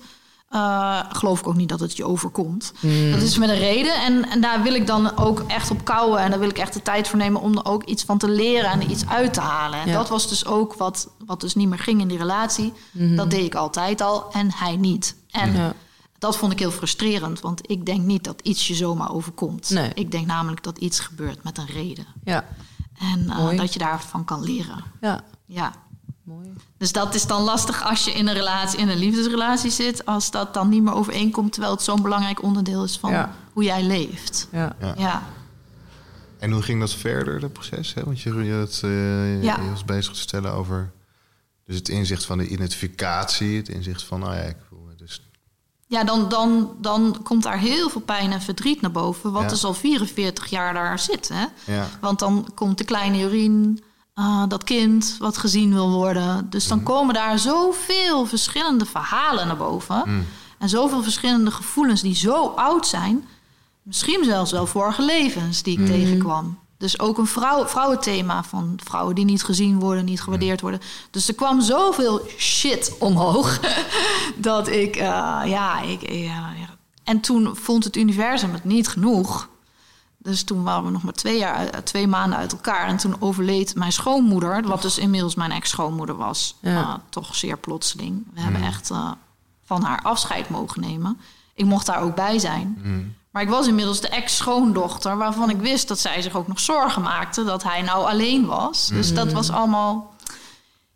Uh, 0.51 1.01
geloof 1.09 1.40
ik 1.40 1.46
ook 1.46 1.57
niet 1.57 1.68
dat 1.68 1.80
het 1.80 1.96
je 1.96 2.05
overkomt. 2.05 2.72
Hmm. 2.80 3.11
Dat 3.11 3.22
is 3.22 3.38
met 3.38 3.49
een 3.49 3.59
reden. 3.59 3.94
En, 3.94 4.28
en, 4.28 4.40
daar 4.40 4.62
wil 4.62 4.74
ik 4.74 4.86
dan 4.86 5.16
ook 5.16 5.44
echt 5.46 5.70
op 5.70 5.84
kouwen. 5.84 6.20
En 6.20 6.30
daar 6.30 6.38
wil 6.38 6.49
ik 6.49 6.59
echt 6.59 6.72
de 6.72 6.82
tijd 6.82 7.09
voor 7.09 7.18
nemen 7.18 7.40
om 7.40 7.57
er 7.57 7.64
ook 7.64 7.84
iets 7.84 8.05
van 8.05 8.18
te 8.18 8.28
leren 8.28 8.70
en 8.70 8.80
er 8.80 8.90
iets 8.90 9.07
uit 9.07 9.34
te 9.34 9.40
halen. 9.40 9.80
En 9.80 9.92
dat 9.92 10.09
was 10.09 10.28
dus 10.28 10.46
ook 10.46 10.74
wat, 10.74 11.09
wat 11.26 11.40
dus 11.40 11.55
niet 11.55 11.68
meer 11.68 11.78
ging 11.78 12.01
in 12.01 12.09
die 12.09 12.18
relatie. 12.18 12.72
Mhm. 12.90 13.16
Dat 13.16 13.30
deed 13.30 13.44
ik 13.44 13.55
altijd 13.55 14.01
al 14.01 14.32
en 14.32 14.53
hij 14.53 14.76
niet. 14.76 15.16
En 15.30 15.74
dat 16.18 16.36
vond 16.36 16.53
ik 16.53 16.59
heel 16.59 16.70
frustrerend. 16.70 17.40
Want 17.40 17.70
ik 17.70 17.86
denk 17.86 18.05
niet 18.05 18.24
dat 18.24 18.40
iets 18.42 18.66
je 18.66 18.74
zomaar 18.74 19.12
overkomt. 19.12 19.70
Nee. 19.70 19.90
Ik 19.94 20.11
denk 20.11 20.26
namelijk 20.26 20.62
dat 20.62 20.78
iets 20.78 21.01
gebeurt 21.01 21.42
met 21.42 21.59
een 21.59 21.66
reden. 21.66 22.07
Ja. 22.24 22.44
En 22.99 23.24
uh, 23.24 23.57
dat 23.57 23.72
je 23.72 23.78
daarvan 23.78 24.24
kan 24.24 24.42
leren. 24.42 24.84
Ja. 25.01 25.24
Ja. 25.46 25.72
Mooi. 26.28 26.52
Dus 26.78 26.92
dat 26.92 27.14
is 27.14 27.26
dan 27.26 27.42
lastig 27.42 27.84
als 27.84 28.04
je 28.04 28.12
in 28.12 28.26
een 28.26 28.34
relatie, 28.34 28.78
in 28.78 28.88
een 28.88 28.98
liefdesrelatie 28.98 29.70
zit, 29.70 30.06
als 30.06 30.30
dat 30.30 30.54
dan 30.54 30.68
niet 30.68 30.82
meer 30.82 30.94
overeenkomt, 30.94 31.52
terwijl 31.52 31.74
het 31.74 31.82
zo'n 31.82 32.02
belangrijk 32.02 32.42
onderdeel 32.42 32.84
is 32.84 32.98
van 32.98 33.28
hoe 33.52 33.62
jij 33.62 33.82
leeft. 33.82 34.48
Ja. 34.52 34.76
ja. 34.96 35.22
En 36.38 36.50
hoe 36.50 36.62
ging 36.62 36.80
dat 36.80 36.94
verder, 36.94 37.40
dat 37.40 37.52
proces? 37.52 37.94
Hè? 37.94 38.04
Want 38.04 38.20
je, 38.20 38.34
je, 38.34 38.52
het, 38.52 38.80
uh, 38.84 39.42
je, 39.42 39.70
was 39.70 39.84
bezig 39.84 40.12
te 40.12 40.20
stellen 40.20 40.52
over 40.52 40.92
dus 41.64 41.76
het 41.76 41.88
inzicht 41.88 42.24
van 42.24 42.38
de 42.38 42.48
identificatie, 42.48 43.56
het 43.56 43.68
inzicht 43.68 44.02
van, 44.02 44.20
nou 44.20 44.34
ja, 44.34 44.40
ik 44.40 44.56
dus. 44.96 45.28
Ja, 45.86 46.04
dan, 46.04 46.28
dan, 46.28 46.76
dan 46.80 47.20
komt 47.22 47.42
daar 47.42 47.58
heel 47.58 47.88
veel 47.90 48.00
pijn 48.00 48.32
en 48.32 48.40
verdriet 48.40 48.80
naar 48.80 48.90
boven, 48.90 49.32
wat 49.32 49.48
dus 49.48 49.64
al 49.64 49.74
44 49.74 50.46
jaar 50.46 50.74
daar 50.74 50.98
zit. 50.98 51.28
Hè? 51.28 51.72
Ja. 51.72 51.88
Want 52.00 52.18
dan 52.18 52.50
komt 52.54 52.78
de 52.78 52.84
kleine 52.84 53.18
Jorien 53.18 53.82
uh, 54.18 54.42
dat 54.48 54.64
kind 54.64 55.16
wat 55.18 55.36
gezien 55.36 55.72
wil 55.72 55.90
worden. 55.90 56.46
Dus 56.50 56.68
dan 56.68 56.78
mhm. 56.78 56.86
komen 56.86 57.14
daar 57.14 57.38
zoveel 57.38 58.26
verschillende 58.26 58.86
verhalen 58.86 59.46
naar 59.46 59.56
boven. 59.56 60.02
Mm. 60.06 60.26
En 60.58 60.68
zoveel 60.68 61.02
verschillende 61.02 61.50
gevoelens 61.50 62.00
die 62.00 62.14
zo 62.14 62.46
oud 62.46 62.86
zijn. 62.86 63.26
Misschien 63.82 64.24
zelfs 64.24 64.50
wel 64.50 64.66
vorige 64.66 65.02
levens 65.02 65.62
die 65.62 65.72
ik 65.72 65.78
mhm. 65.78 65.88
tegenkwam. 65.88 66.58
Dus 66.78 67.00
ook 67.00 67.18
een 67.18 67.26
vrouw, 67.26 67.66
vrouwenthema 67.66 68.44
van 68.44 68.78
vrouwen 68.84 69.14
die 69.14 69.24
niet 69.24 69.44
gezien 69.44 69.80
worden, 69.80 70.04
niet 70.04 70.20
gewaardeerd 70.20 70.60
worden. 70.60 70.80
Dus 71.10 71.28
er 71.28 71.34
kwam 71.34 71.60
zoveel 71.60 72.20
shit 72.36 72.96
omhoog 72.98 73.60
dat 74.36 74.68
ik, 74.68 74.96
uh, 74.96 75.02
ja, 75.44 75.80
ik, 75.80 76.10
ja. 76.10 76.52
En 77.04 77.20
toen 77.20 77.56
vond 77.56 77.84
het 77.84 77.96
universum 77.96 78.52
het 78.52 78.64
niet 78.64 78.88
genoeg. 78.88 79.48
Dus 80.28 80.42
toen 80.42 80.62
waren 80.62 80.84
we 80.84 80.90
nog 80.90 81.02
maar 81.02 81.12
twee, 81.12 81.38
jaar, 81.38 81.66
eh, 81.66 81.80
twee 81.80 82.06
maanden 82.06 82.38
uit 82.38 82.52
elkaar. 82.52 82.86
En 82.86 82.96
toen 82.96 83.16
overleed 83.20 83.74
mijn 83.74 83.92
schoonmoeder, 83.92 84.62
wat 84.62 84.82
dus 84.82 84.98
inmiddels 84.98 85.34
mijn 85.34 85.50
ex-schoonmoeder 85.50 86.16
was. 86.16 86.56
Ja. 86.60 87.00
toch 87.08 87.34
zeer 87.34 87.58
plotseling. 87.58 88.26
We 88.34 88.40
hebben 88.40 88.60
hmm. 88.60 88.68
echt 88.68 88.90
uh, 88.90 89.10
van 89.64 89.82
haar 89.82 90.02
afscheid 90.02 90.48
mogen 90.48 90.80
nemen. 90.80 91.20
Ik 91.54 91.64
mocht 91.64 91.86
daar 91.86 92.00
ook 92.00 92.14
bij 92.14 92.38
zijn. 92.38 92.78
Hmm. 92.82 93.14
Maar 93.30 93.42
ik 93.42 93.48
was 93.48 93.66
inmiddels 93.66 94.00
de 94.00 94.08
ex-schoondochter, 94.08 95.16
waarvan 95.16 95.50
ik 95.50 95.60
wist 95.60 95.88
dat 95.88 95.98
zij 95.98 96.22
zich 96.22 96.36
ook 96.36 96.48
nog 96.48 96.60
zorgen 96.60 97.02
maakte 97.02 97.44
dat 97.44 97.62
hij 97.62 97.82
nou 97.82 98.06
alleen 98.06 98.46
was. 98.46 98.86
Dus 98.86 99.14
dat 99.14 99.26
hmm. 99.26 99.34
was 99.34 99.50
allemaal 99.50 100.14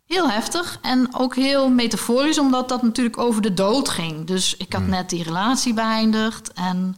heel 0.05 0.29
heftig 0.29 0.77
en 0.81 1.15
ook 1.15 1.35
heel 1.35 1.69
metaforisch, 1.69 2.39
omdat 2.39 2.69
dat 2.69 2.81
natuurlijk 2.81 3.17
over 3.17 3.41
de 3.41 3.53
dood 3.53 3.89
ging. 3.89 4.27
Dus 4.27 4.57
ik 4.57 4.73
had 4.73 4.87
net 4.87 5.09
die 5.09 5.23
relatie 5.23 5.73
beëindigd 5.73 6.53
en 6.53 6.95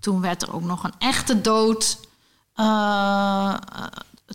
toen 0.00 0.20
werd 0.20 0.42
er 0.42 0.54
ook 0.54 0.62
nog 0.62 0.84
een 0.84 0.94
echte 0.98 1.40
dood 1.40 1.98
uh, 2.56 3.54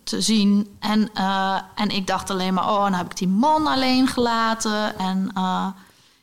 te 0.03 0.21
zien. 0.21 0.75
En, 0.79 1.09
uh, 1.15 1.59
en 1.75 1.89
ik 1.89 2.07
dacht 2.07 2.29
alleen 2.29 2.53
maar, 2.53 2.69
oh, 2.69 2.83
dan 2.83 2.93
heb 2.93 3.05
ik 3.05 3.17
die 3.17 3.27
man 3.27 3.67
alleen 3.67 4.07
gelaten. 4.07 4.97
En 4.99 5.31
uh, 5.37 5.67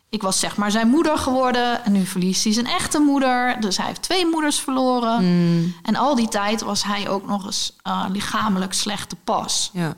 ik 0.08 0.22
was 0.22 0.38
zeg 0.38 0.56
maar 0.56 0.70
zijn 0.70 0.88
moeder 0.88 1.18
geworden. 1.18 1.84
En 1.84 1.92
nu 1.92 2.06
verliest 2.06 2.44
hij 2.44 2.52
zijn 2.52 2.66
echte 2.66 2.98
moeder. 2.98 3.60
Dus 3.60 3.76
hij 3.76 3.86
heeft 3.86 4.02
twee 4.02 4.26
moeders 4.26 4.60
verloren. 4.60 5.24
Mm. 5.24 5.74
En 5.82 5.96
al 5.96 6.14
die 6.14 6.28
tijd 6.28 6.60
was 6.60 6.84
hij 6.84 7.08
ook 7.08 7.26
nog 7.26 7.44
eens 7.44 7.76
lichamelijk 8.08 8.72
slechte 8.72 9.16
pas. 9.16 9.70
Ja. 9.72 9.94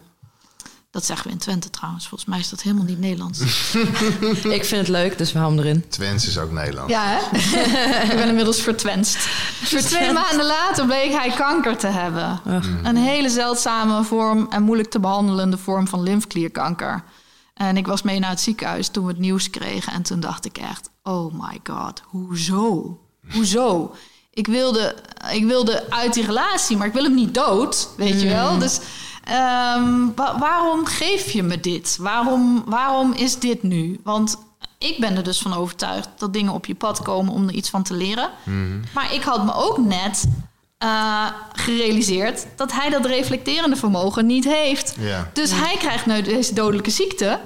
Dat 0.91 1.05
zeggen 1.05 1.27
we 1.27 1.33
in 1.33 1.39
Twente 1.39 1.71
trouwens. 1.71 2.09
Volgens 2.09 2.31
mij 2.31 2.39
is 2.39 2.49
dat 2.49 2.63
helemaal 2.63 2.85
niet 2.85 2.99
Nederlands. 2.99 3.41
ik 4.59 4.65
vind 4.65 4.71
het 4.71 4.89
leuk, 4.89 5.19
dus 5.19 5.33
we 5.33 5.39
houden 5.39 5.65
erin. 5.65 5.89
Twents 5.89 6.27
is 6.27 6.39
ook 6.39 6.51
Nederlands. 6.51 6.93
Ja, 6.93 7.05
hè? 7.05 7.39
ik 8.11 8.17
ben 8.17 8.29
inmiddels 8.29 8.61
vertwenst. 8.61 9.17
Voor 9.17 9.81
twee 9.81 10.13
maanden 10.13 10.47
later 10.47 10.87
bleek 10.87 11.13
hij 11.13 11.31
kanker 11.31 11.77
te 11.77 11.87
hebben. 11.87 12.41
Een 12.83 12.97
hele 12.97 13.29
zeldzame 13.29 14.05
vorm 14.05 14.47
en 14.51 14.63
moeilijk 14.63 14.91
te 14.91 15.01
behandelende 15.01 15.59
vorm 15.59 15.89
van 15.89 16.03
lymfklierkanker. 16.03 17.05
En 17.55 17.77
ik 17.77 17.87
was 17.87 18.03
mee 18.03 18.19
naar 18.19 18.31
het 18.31 18.41
ziekenhuis 18.41 18.89
toen 18.89 19.05
we 19.05 19.11
het 19.11 19.21
nieuws 19.21 19.51
kregen. 19.51 19.93
En 19.93 20.03
toen 20.03 20.21
dacht 20.21 20.45
ik 20.45 20.59
echt, 20.59 20.91
oh 21.03 21.35
my 21.35 21.61
god, 21.65 22.03
hoezo? 22.07 22.99
Hoezo? 23.33 23.95
Ik 24.33 24.47
wilde, 24.47 24.97
ik 25.33 25.45
wilde 25.45 25.91
uit 25.91 26.15
die 26.15 26.27
relatie, 26.27 26.77
maar 26.77 26.87
ik 26.87 26.93
wil 26.93 27.03
hem 27.03 27.15
niet 27.15 27.35
dood, 27.35 27.89
weet 27.97 28.21
je 28.21 28.29
wel? 28.29 28.53
Mm. 28.53 28.61
Ehm, 29.25 30.07
waarom 30.15 30.87
geef 30.87 31.31
je 31.31 31.43
me 31.43 31.61
dit? 31.61 31.97
Waarom, 32.01 32.63
waarom 32.67 33.13
is 33.13 33.39
dit 33.39 33.63
nu? 33.63 34.01
Want 34.05 34.37
ik 34.79 34.97
ben 34.99 35.17
er 35.17 35.25
dus 35.25 35.39
van 35.39 35.55
overtuigd 35.55 36.09
dat 36.17 36.33
dingen 36.33 36.53
op 36.53 36.67
je 36.67 36.75
pad 36.75 37.03
komen 37.03 37.33
om 37.33 37.49
er 37.49 37.55
iets 37.55 37.71
van 37.71 37.83
te 37.83 37.95
leren. 37.95 38.31
Mhm. 38.43 38.81
Maar 38.95 39.15
ik 39.15 39.23
had 39.23 39.45
me 39.45 39.55
ook 39.55 39.79
net 39.79 40.25
uh, 40.85 41.27
gerealiseerd 41.53 42.47
dat 42.57 42.73
hij 42.73 42.91
dat 42.91 43.07
reflecterende 43.07 43.77
vermogen 43.77 44.27
niet 44.27 44.45
heeft. 44.45 44.97
Dus 45.33 45.51
hij 45.53 45.77
krijgt 45.79 46.07
nu 46.07 46.23
deze 46.23 46.55
dodelijke 46.55 46.91
ziekte. 46.91 47.41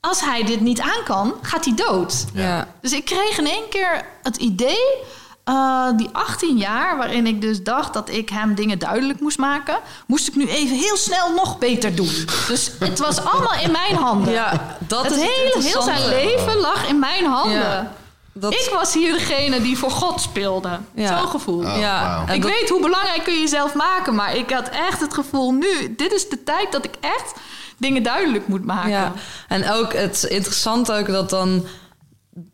Als 0.00 0.20
hij 0.20 0.44
dit 0.44 0.60
niet 0.60 0.80
aan 0.80 1.04
kan, 1.04 1.34
gaat 1.42 1.64
hij 1.64 1.74
dood. 1.74 2.24
Ja. 2.32 2.68
Dus 2.80 2.92
ik 2.92 3.04
kreeg 3.04 3.38
in 3.38 3.46
één 3.46 3.68
keer 3.68 4.04
het 4.22 4.36
idee 4.36 4.96
uh, 5.44 5.88
die 5.96 6.08
18 6.12 6.56
jaar, 6.56 6.96
waarin 6.96 7.26
ik 7.26 7.40
dus 7.40 7.62
dacht 7.62 7.94
dat 7.94 8.08
ik 8.10 8.28
hem 8.28 8.54
dingen 8.54 8.78
duidelijk 8.78 9.20
moest 9.20 9.38
maken, 9.38 9.78
moest 10.06 10.28
ik 10.28 10.34
nu 10.34 10.48
even 10.48 10.76
heel 10.76 10.96
snel 10.96 11.32
nog 11.34 11.58
beter 11.58 11.94
doen. 11.94 12.26
Dus 12.48 12.70
het 12.78 12.98
was 12.98 13.24
allemaal 13.24 13.60
in 13.60 13.70
mijn 13.70 13.94
handen. 13.94 14.32
Ja, 14.32 14.76
dat 14.78 15.04
het 15.04 15.12
is 15.12 15.20
hele, 15.20 15.62
heel 15.62 15.82
zijn 15.82 16.08
leven 16.08 16.56
lag 16.56 16.88
in 16.88 16.98
mijn 16.98 17.24
handen. 17.24 17.58
Ja, 17.58 17.92
dat... 18.32 18.52
Ik 18.52 18.70
was 18.72 18.94
hier 18.94 19.12
degene 19.12 19.62
die 19.62 19.78
voor 19.78 19.90
God 19.90 20.20
speelde. 20.20 20.78
Ja. 20.94 21.18
Zo'n 21.18 21.28
gevoel. 21.28 21.64
Oh, 21.64 21.78
ja. 21.78 22.28
Ik 22.28 22.42
weet 22.42 22.68
hoe 22.68 22.80
belangrijk 22.80 23.24
kun 23.24 23.32
je 23.32 23.40
jezelf 23.40 23.74
maken, 23.74 24.14
maar 24.14 24.36
ik 24.36 24.50
had 24.50 24.68
echt 24.68 25.00
het 25.00 25.14
gevoel 25.14 25.52
nu, 25.52 25.94
dit 25.96 26.12
is 26.12 26.28
de 26.28 26.42
tijd 26.42 26.72
dat 26.72 26.84
ik 26.84 26.94
echt 27.00 27.32
dingen 27.76 28.02
duidelijk 28.02 28.48
moet 28.48 28.64
maken. 28.64 28.90
Ja. 28.90 29.12
En 29.48 29.70
ook 29.70 29.92
het 29.92 30.22
interessante 30.22 30.92
ook 30.92 31.06
dat 31.06 31.30
dan. 31.30 31.66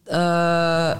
Uh, 0.07 0.91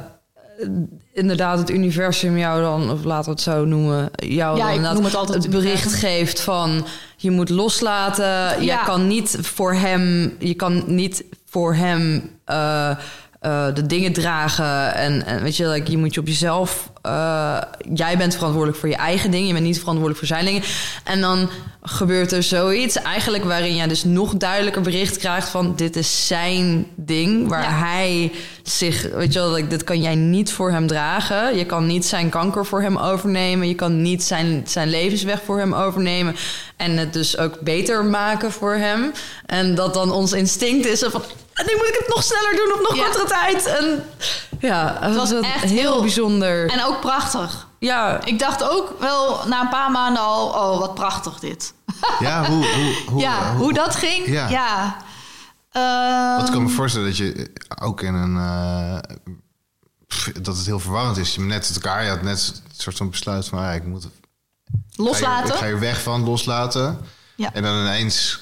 inderdaad 1.19 1.59
het 1.59 1.71
universum 1.71 2.39
jou 2.39 2.63
dan, 2.63 2.91
of 2.91 3.05
laten 3.05 3.25
we 3.25 3.31
het 3.31 3.41
zo 3.41 3.65
noemen, 3.65 4.11
jou 4.13 4.57
ja, 4.57 4.79
dan 4.95 5.05
het, 5.05 5.15
altijd 5.15 5.43
het 5.43 5.53
bericht 5.53 5.95
geeft 5.95 6.41
van 6.41 6.87
je 7.17 7.31
moet 7.31 7.49
loslaten. 7.49 8.25
Ja. 8.25 8.57
Je 8.61 8.79
kan 8.85 9.07
niet 9.07 9.39
voor 9.41 9.75
hem, 9.75 10.35
je 10.39 10.55
kan 10.55 10.83
niet 10.87 11.25
voor 11.51 11.75
hem 11.75 12.31
uh, 12.51 12.97
uh, 13.43 13.75
de 13.75 13.87
dingen 13.87 14.13
dragen. 14.13 14.95
En, 14.95 15.27
en 15.27 15.43
weet 15.43 15.57
je, 15.57 15.67
like, 15.67 15.91
je 15.91 15.99
moet 15.99 16.15
je 16.15 16.21
op 16.21 16.27
jezelf. 16.27 16.91
Uh, 17.07 17.61
jij 17.93 18.19
bent 18.19 18.35
verantwoordelijk 18.35 18.79
voor 18.79 18.89
je 18.89 18.97
eigen 18.97 19.31
dingen. 19.31 19.47
Je 19.47 19.53
bent 19.53 19.65
niet 19.65 19.79
verantwoordelijk 19.79 20.19
voor 20.19 20.37
zijn 20.37 20.45
dingen. 20.45 20.63
En 21.05 21.21
dan 21.21 21.51
gebeurt 21.83 22.33
er 22.33 22.43
zoiets 22.43 22.97
eigenlijk 22.97 23.45
waarin 23.45 23.77
jij 23.77 23.87
dus 23.87 24.05
nog 24.05 24.37
duidelijker 24.37 24.83
bericht 24.83 25.17
krijgt 25.17 25.49
van 25.49 25.77
dit 25.77 25.97
is 25.97 26.27
zijn 26.27 26.87
ding. 26.97 27.49
Waar 27.49 27.79
hij 27.79 28.33
zich, 28.63 29.09
weet 29.15 29.33
je 29.33 29.39
wel, 29.39 29.53
like, 29.53 29.69
dit 29.69 29.85
kan 29.85 30.01
jij 30.01 30.15
niet 30.15 30.53
voor 30.53 30.71
hem 30.71 30.87
dragen. 30.87 31.57
Je 31.57 31.67
kan 31.67 31.87
niet 31.87 32.07
zijn 32.07 32.29
kanker 32.29 32.67
voor 32.67 32.83
hem 32.83 32.97
overnemen. 32.97 33.69
Je 33.69 33.75
kan 33.75 34.03
niet 34.03 34.23
zijn, 34.23 34.63
zijn 34.67 34.89
levensweg 34.89 35.43
voor 35.45 35.59
hem 35.59 35.75
overnemen. 35.75 36.37
En 36.77 36.97
het 36.97 37.13
dus 37.13 37.39
ook 37.39 37.61
beter 37.61 38.05
maken 38.05 38.53
voor 38.53 38.75
hem. 38.75 39.13
En 39.47 39.75
dat 39.75 39.95
dan 39.95 40.13
ons 40.13 40.33
instinct 40.33 40.87
is 40.87 41.05
van 41.09 41.23
en 41.59 41.67
nu 41.67 41.77
moet 41.77 41.89
ik 41.89 41.97
het 41.99 42.15
nog 42.15 42.23
sneller 42.23 42.57
doen 42.57 42.73
op 42.75 42.81
nog 42.89 42.97
ja. 42.97 43.05
kortere 43.05 43.27
tijd. 43.27 43.67
En 43.67 44.05
ja, 44.61 44.97
het 45.01 45.15
was, 45.15 45.33
echt 45.33 45.65
heel, 45.65 46.01
bijzonder. 46.01 46.71
En 46.71 46.85
ook 46.85 47.01
prachtig. 47.01 47.67
Ja. 47.79 48.25
Ik 48.25 48.39
dacht 48.39 48.71
ook 48.71 48.95
wel 49.01 49.47
na 49.47 49.61
een 49.61 49.69
paar 49.69 49.91
maanden 49.91 50.23
al, 50.23 50.49
oh, 50.49 50.79
wat 50.79 50.95
prachtig 50.95 51.39
dit. 51.39 51.73
Ja, 52.19 52.45
hoe, 52.45 52.67
hoe, 52.67 53.03
hoe, 53.11 53.21
ja, 53.21 53.55
hoe, 53.55 53.73
dat 53.73 53.97
ging. 53.97 54.27
Ja. 54.27 54.49
ja. 54.49 54.97
Wat 56.39 56.51
kan 56.51 56.63
me 56.63 56.69
voorstellen 56.69 57.07
dat 57.07 57.17
je 57.17 57.51
ook 57.81 58.03
in 58.03 58.15
een 58.15 58.37
uh, 58.37 58.99
dat 60.43 60.57
het 60.57 60.67
heel 60.67 60.81
verwarrend 60.81 61.17
is. 61.17 61.35
Je 61.35 61.41
net 61.41 61.69
met 61.69 61.75
elkaar, 61.75 62.05
je 62.05 62.11
had 62.11 62.23
net 62.23 62.63
een 62.69 62.75
soort 62.77 62.97
van 62.97 63.11
besluit 63.11 63.47
van... 63.47 63.59
Ah, 63.59 63.75
ik 63.75 63.85
moet... 63.85 64.09
Loslaten. 64.97 65.55
ik 65.55 65.61
ga 65.61 65.67
je 65.67 65.79
weg 65.79 66.03
van 66.03 66.25
loslaten. 66.25 66.99
Ja. 67.35 67.53
En 67.53 67.63
dan 67.63 67.81
ineens 67.81 68.41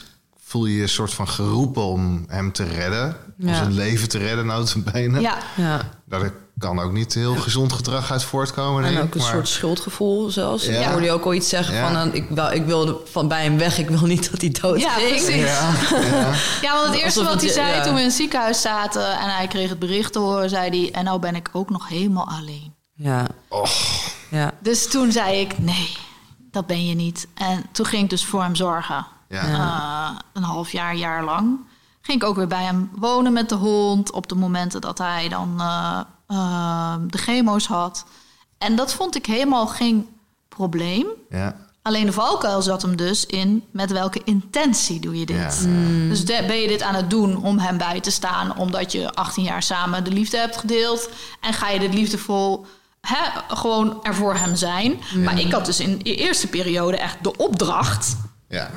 voel 0.57 0.67
je 0.67 0.77
je 0.77 0.83
een 0.83 0.89
soort 0.89 1.15
van 1.15 1.29
geroepen 1.29 1.83
om 1.83 2.25
hem 2.29 2.53
te 2.53 2.65
redden. 2.65 3.17
Om 3.41 3.55
zijn 3.55 3.75
leven 3.75 4.09
te 4.09 4.19
redden, 4.19 4.47
nou 4.47 4.67
benen. 4.93 5.21
Ja. 5.21 5.39
ja. 5.57 5.81
Daar 6.05 6.33
kan 6.59 6.81
ook 6.81 6.93
niet 6.93 7.15
heel 7.15 7.35
gezond 7.35 7.73
gedrag 7.73 8.13
uit 8.13 8.23
voortkomen. 8.23 8.85
En 8.85 9.03
ook 9.03 9.15
een 9.15 9.21
soort 9.21 9.49
schuldgevoel 9.49 10.31
zelfs. 10.31 10.65
Ja. 10.65 10.81
Ik 10.81 10.87
hoorde 10.87 11.05
je 11.05 11.13
ook 11.13 11.25
al 11.25 11.35
iets 11.35 11.49
zeggen 11.49 11.81
van... 11.81 12.09
Uh, 12.09 12.15
ik, 12.15 12.29
wel, 12.29 12.53
ik 12.53 12.65
wilde 12.65 13.01
van 13.05 13.29
bij 13.29 13.43
hem 13.43 13.59
weg, 13.59 13.79
ik 13.79 13.89
wil 13.89 14.07
niet 14.07 14.31
dat 14.31 14.41
hij 14.41 14.51
dood 14.61 14.81
ja, 14.81 14.95
Precies. 14.95 15.35
Ja, 15.35 15.73
ja. 15.91 16.33
ja, 16.63 16.75
want 16.75 16.87
het 16.87 17.03
eerste 17.03 17.25
wat 17.25 17.41
hij 17.41 17.51
zei 17.51 17.83
toen 17.83 17.95
we 17.95 17.99
in 17.99 18.07
het 18.07 18.15
ziekenhuis 18.15 18.61
zaten... 18.61 19.19
en 19.19 19.35
hij 19.35 19.47
kreeg 19.49 19.69
het 19.69 19.79
bericht 19.79 20.13
te 20.13 20.19
horen, 20.19 20.49
zei 20.49 20.81
hij... 20.81 20.93
en 20.93 21.05
nou 21.05 21.21
ben 21.21 21.35
ik 21.35 21.49
ook 21.53 21.71
nog 21.71 21.89
helemaal 21.89 22.29
alleen. 22.29 22.75
Ja. 22.95 23.27
Och. 23.49 23.73
ja. 24.31 24.53
Dus 24.61 24.89
toen 24.89 25.13
zei 25.13 25.41
ik, 25.41 25.59
nee, 25.59 25.97
dat 26.51 26.67
ben 26.67 26.87
je 26.87 26.95
niet. 26.95 27.29
En 27.35 27.65
toen 27.73 27.87
ging 27.87 28.03
ik 28.03 28.11
dus 28.11 28.25
voor 28.25 28.43
hem 28.43 28.55
zorgen. 28.55 29.07
Ja. 29.29 29.49
Uh, 29.49 30.19
een 30.33 30.43
half 30.43 30.73
jaar, 30.73 30.97
jaar 30.97 31.25
lang. 31.25 31.59
Ging 32.01 32.23
ik 32.23 32.29
ook 32.29 32.37
weer 32.37 32.47
bij 32.47 32.65
hem 32.65 32.91
wonen 32.95 33.33
met 33.33 33.49
de 33.49 33.55
hond. 33.55 34.13
Op 34.13 34.29
de 34.29 34.35
momenten 34.35 34.81
dat 34.81 34.99
hij 34.99 35.29
dan 35.29 35.55
uh, 35.59 36.01
uh, 36.29 36.95
de 37.07 37.19
chemo's 37.19 37.67
had. 37.67 38.05
En 38.59 38.77
dat 38.77 38.93
vond 38.93 39.17
ik 39.17 39.27
helemaal 39.27 39.67
geen 39.67 40.09
probleem. 40.49 41.07
Ja. 41.31 41.57
Alleen 41.83 42.07
de 42.07 42.13
valkuil 42.13 42.63
zat 42.63 42.83
hem 42.83 42.97
dus 42.97 43.27
in 43.27 43.65
met 43.71 43.93
welke 43.93 44.21
intentie 44.25 45.01
doe 45.01 45.19
je 45.19 45.27
dit. 45.27 45.59
Ja. 45.61 45.69
Mm. 45.69 46.09
Dus 46.09 46.25
ben 46.25 46.57
je 46.57 46.69
dit 46.69 46.83
aan 46.83 46.95
het 46.95 47.11
doen 47.11 47.43
om 47.43 47.59
hem 47.59 47.79
bij 47.79 48.01
te 48.01 48.11
staan, 48.11 48.57
omdat 48.57 48.93
je 48.93 49.13
18 49.15 49.45
jaar 49.45 49.63
samen 49.63 50.05
de 50.05 50.11
liefde 50.11 50.37
hebt 50.37 50.57
gedeeld. 50.57 51.09
En 51.41 51.53
ga 51.53 51.69
je 51.69 51.79
dit 51.79 51.95
liefdevol 51.95 52.67
hè, 53.01 53.55
gewoon 53.55 53.99
er 54.03 54.15
voor 54.15 54.35
hem 54.35 54.57
zijn. 54.57 55.01
Maar 55.25 55.41
ik 55.41 55.53
had 55.53 55.67
dus 55.67 55.81
in 55.81 55.99
de 55.99 56.15
eerste 56.15 56.47
periode 56.47 56.97
echt 56.97 57.25
de 57.25 57.37
opdracht. 57.37 58.17
Ja 58.49 58.71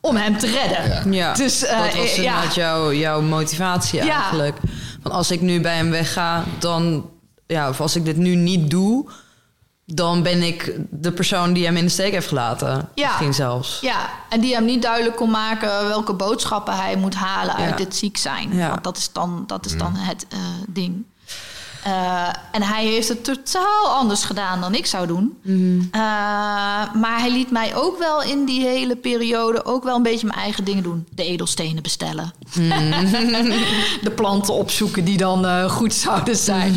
om 0.00 0.16
hem 0.16 0.38
te 0.38 0.46
redden. 0.46 1.12
Ja. 1.12 1.32
Dus, 1.32 1.64
uh, 1.64 1.82
dat 1.82 1.94
was 1.94 2.16
inderdaad 2.16 2.54
ja. 2.54 2.62
jouw, 2.62 2.92
jouw 2.92 3.20
motivatie 3.20 4.00
eigenlijk. 4.00 4.56
Van 5.02 5.10
als 5.10 5.30
ik 5.30 5.40
nu 5.40 5.60
bij 5.60 5.76
hem 5.76 5.90
wegga, 5.90 6.44
dan... 6.58 7.10
Ja, 7.46 7.68
of 7.68 7.80
als 7.80 7.96
ik 7.96 8.04
dit 8.04 8.16
nu 8.16 8.34
niet 8.34 8.70
doe... 8.70 9.08
dan 9.86 10.22
ben 10.22 10.42
ik 10.42 10.76
de 10.90 11.12
persoon 11.12 11.52
die 11.52 11.64
hem 11.64 11.76
in 11.76 11.84
de 11.84 11.90
steek 11.90 12.12
heeft 12.12 12.28
gelaten. 12.28 12.88
Ja. 12.94 13.06
Misschien 13.06 13.34
zelfs. 13.34 13.80
Ja, 13.80 14.10
en 14.28 14.40
die 14.40 14.54
hem 14.54 14.64
niet 14.64 14.82
duidelijk 14.82 15.16
kon 15.16 15.30
maken... 15.30 15.88
welke 15.88 16.14
boodschappen 16.14 16.76
hij 16.76 16.96
moet 16.96 17.14
halen 17.14 17.54
uit 17.54 17.76
dit 17.76 17.96
ziek 17.96 18.16
zijn. 18.16 18.54
Ja. 18.54 18.68
Want 18.68 18.84
dat 18.84 18.96
is 18.96 19.12
dan, 19.12 19.44
dat 19.46 19.66
is 19.66 19.76
dan 19.76 19.94
het 19.96 20.26
uh, 20.32 20.38
ding. 20.68 21.04
Uh, 21.86 22.28
en 22.52 22.62
hij 22.62 22.84
heeft 22.84 23.08
het 23.08 23.24
totaal 23.24 23.86
anders 23.86 24.24
gedaan 24.24 24.60
dan 24.60 24.74
ik 24.74 24.86
zou 24.86 25.06
doen. 25.06 25.38
Mm. 25.42 25.78
Uh, 25.78 25.90
maar 26.94 27.18
hij 27.18 27.30
liet 27.30 27.50
mij 27.50 27.76
ook 27.76 27.98
wel 27.98 28.22
in 28.22 28.44
die 28.44 28.66
hele 28.66 28.96
periode 28.96 29.64
ook 29.64 29.84
wel 29.84 29.96
een 29.96 30.02
beetje 30.02 30.26
mijn 30.26 30.38
eigen 30.38 30.64
dingen 30.64 30.82
doen. 30.82 31.06
De 31.14 31.24
edelstenen 31.24 31.82
bestellen. 31.82 32.32
Mm. 32.54 32.70
de 34.06 34.12
planten 34.14 34.54
opzoeken 34.54 35.04
die 35.04 35.16
dan 35.16 35.44
uh, 35.44 35.70
goed 35.70 35.94
zouden 35.94 36.36
zijn. 36.36 36.76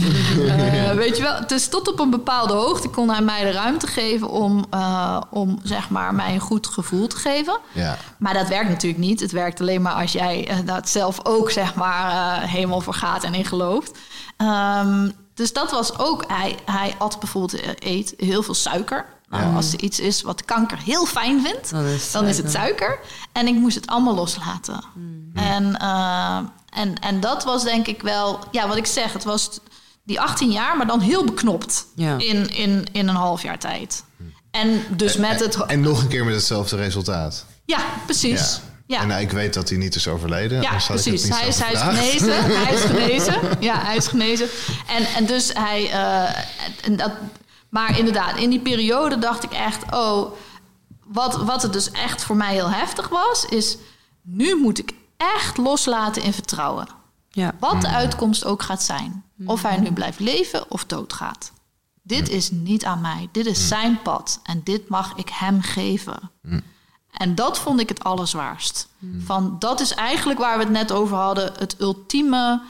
weet 0.95 1.17
je 1.17 1.23
wel, 1.23 1.47
dus 1.47 1.67
tot 1.67 1.91
op 1.91 1.99
een 1.99 2.09
bepaalde 2.09 2.53
hoogte 2.53 2.87
kon 2.87 3.09
hij 3.09 3.21
mij 3.21 3.43
de 3.43 3.51
ruimte 3.51 3.87
geven 3.87 4.29
om, 4.29 4.65
om 5.29 5.59
zeg 5.63 5.89
maar, 5.89 6.15
mij 6.15 6.33
een 6.33 6.39
goed 6.39 6.67
gevoel 6.67 7.07
te 7.07 7.15
geven. 7.15 7.59
Ja. 7.71 7.97
Maar 8.17 8.33
dat 8.33 8.47
werkt 8.47 8.69
natuurlijk 8.69 9.03
niet. 9.03 9.19
Het 9.19 9.31
werkt 9.31 9.61
alleen 9.61 9.81
maar 9.81 9.93
als 9.93 10.11
jij 10.11 10.49
dat 10.65 10.89
zelf 10.89 11.25
ook 11.25 11.51
zeg 11.51 11.75
maar 11.75 12.41
helemaal 12.41 12.81
voor 12.81 12.93
gaat 12.93 13.23
en 13.23 13.33
in 13.33 13.45
gelooft. 13.45 13.91
Um, 14.37 15.11
dus 15.33 15.53
dat 15.53 15.71
was 15.71 15.97
ook, 15.97 16.23
hij, 16.27 16.57
hij 16.65 16.95
at 16.97 17.19
bijvoorbeeld, 17.19 17.61
eh, 17.61 17.91
eet 17.93 18.13
heel 18.17 18.43
veel 18.43 18.53
suiker. 18.53 19.05
Nou, 19.29 19.55
Als 19.55 19.73
er 19.73 19.79
iets 19.79 19.99
is 19.99 20.21
wat 20.21 20.45
kanker 20.45 20.77
heel 20.77 21.05
fijn 21.05 21.41
vindt, 21.41 21.71
dan 22.11 22.25
is, 22.25 22.37
het 22.37 22.51
suiker. 22.51 22.99
En 23.31 23.47
ik 23.47 23.55
moest 23.55 23.75
het 23.75 23.87
allemaal 23.87 24.15
loslaten. 24.15 24.83
Mm. 24.93 25.31
En, 25.33 25.77
uh, 25.81 26.37
en, 26.69 26.99
en 26.99 27.19
dat 27.19 27.43
was 27.43 27.63
denk 27.63 27.87
ik 27.87 28.01
wel, 28.01 28.39
ja, 28.51 28.67
wat 28.67 28.77
ik 28.77 28.85
zeg, 28.85 29.13
het 29.13 29.23
was 29.23 29.59
die 30.03 30.21
18 30.21 30.51
jaar, 30.51 30.77
maar 30.77 30.87
dan 30.87 30.99
heel 30.99 31.23
beknopt 31.25 31.85
ja. 31.95 32.17
in, 32.17 32.49
in, 32.49 32.85
in 32.91 33.07
een 33.07 33.15
half 33.15 33.41
jaar 33.41 33.59
tijd. 33.59 34.03
En 34.51 34.83
dus 34.89 35.17
met 35.17 35.39
het. 35.39 35.55
En, 35.55 35.67
en 35.67 35.81
nog 35.81 36.01
een 36.01 36.07
keer 36.07 36.25
met 36.25 36.35
hetzelfde 36.35 36.75
resultaat. 36.75 37.45
Ja, 37.65 37.79
precies. 38.05 38.59
Ja. 38.65 38.72
En 38.87 39.11
ik 39.11 39.31
weet 39.31 39.53
dat 39.53 39.69
hij 39.69 39.77
niet 39.77 39.95
is 39.95 40.07
overleden. 40.07 40.61
Ja, 40.61 40.77
precies. 40.87 41.29
Hij 41.29 41.47
is, 41.47 41.59
hij 41.59 41.73
is 41.73 41.81
genezen. 41.81 42.63
hij 42.63 42.73
is 42.73 42.81
genezen. 42.93 43.39
Ja, 43.59 43.83
hij 43.83 43.95
is 43.95 44.07
genezen. 44.07 44.47
En, 44.87 45.05
en 45.05 45.25
dus 45.25 45.53
hij. 45.53 45.83
Uh, 45.83 46.37
en 46.81 46.95
dat, 46.95 47.11
maar 47.69 47.97
inderdaad, 47.97 48.37
in 48.37 48.49
die 48.49 48.59
periode 48.59 49.19
dacht 49.19 49.43
ik 49.43 49.51
echt: 49.51 49.83
oh, 49.91 50.31
wat, 51.03 51.35
wat 51.35 51.61
het 51.61 51.73
dus 51.73 51.91
echt 51.91 52.23
voor 52.23 52.35
mij 52.35 52.53
heel 52.53 52.69
heftig 52.69 53.09
was, 53.09 53.45
is 53.45 53.77
nu 54.21 54.55
moet 54.55 54.79
ik 54.79 54.93
echt 55.17 55.57
loslaten 55.57 56.23
in 56.23 56.33
vertrouwen. 56.33 56.87
Ja. 57.29 57.55
Wat 57.59 57.81
de 57.81 57.87
mm. 57.87 57.93
uitkomst 57.93 58.45
ook 58.45 58.63
gaat 58.63 58.83
zijn. 58.83 59.23
Of 59.45 59.61
hij 59.61 59.77
nu 59.77 59.91
blijft 59.91 60.19
leven 60.19 60.71
of 60.71 60.85
doodgaat. 60.85 61.51
Dit 62.01 62.29
is 62.29 62.51
niet 62.51 62.85
aan 62.85 63.01
mij. 63.01 63.29
Dit 63.31 63.45
is 63.45 63.59
mm. 63.59 63.67
zijn 63.67 64.01
pad. 64.01 64.39
En 64.43 64.61
dit 64.63 64.89
mag 64.89 65.13
ik 65.15 65.29
hem 65.29 65.61
geven. 65.61 66.31
En 67.13 67.35
dat 67.35 67.59
vond 67.59 67.79
ik 67.79 67.89
het 67.89 68.03
allerzwaarst. 68.03 68.87
Hmm. 68.99 69.21
Van, 69.21 69.55
dat 69.59 69.79
is 69.79 69.93
eigenlijk 69.93 70.39
waar 70.39 70.57
we 70.57 70.63
het 70.63 70.73
net 70.73 70.91
over 70.91 71.17
hadden. 71.17 71.53
Het 71.57 71.81
ultieme... 71.81 72.61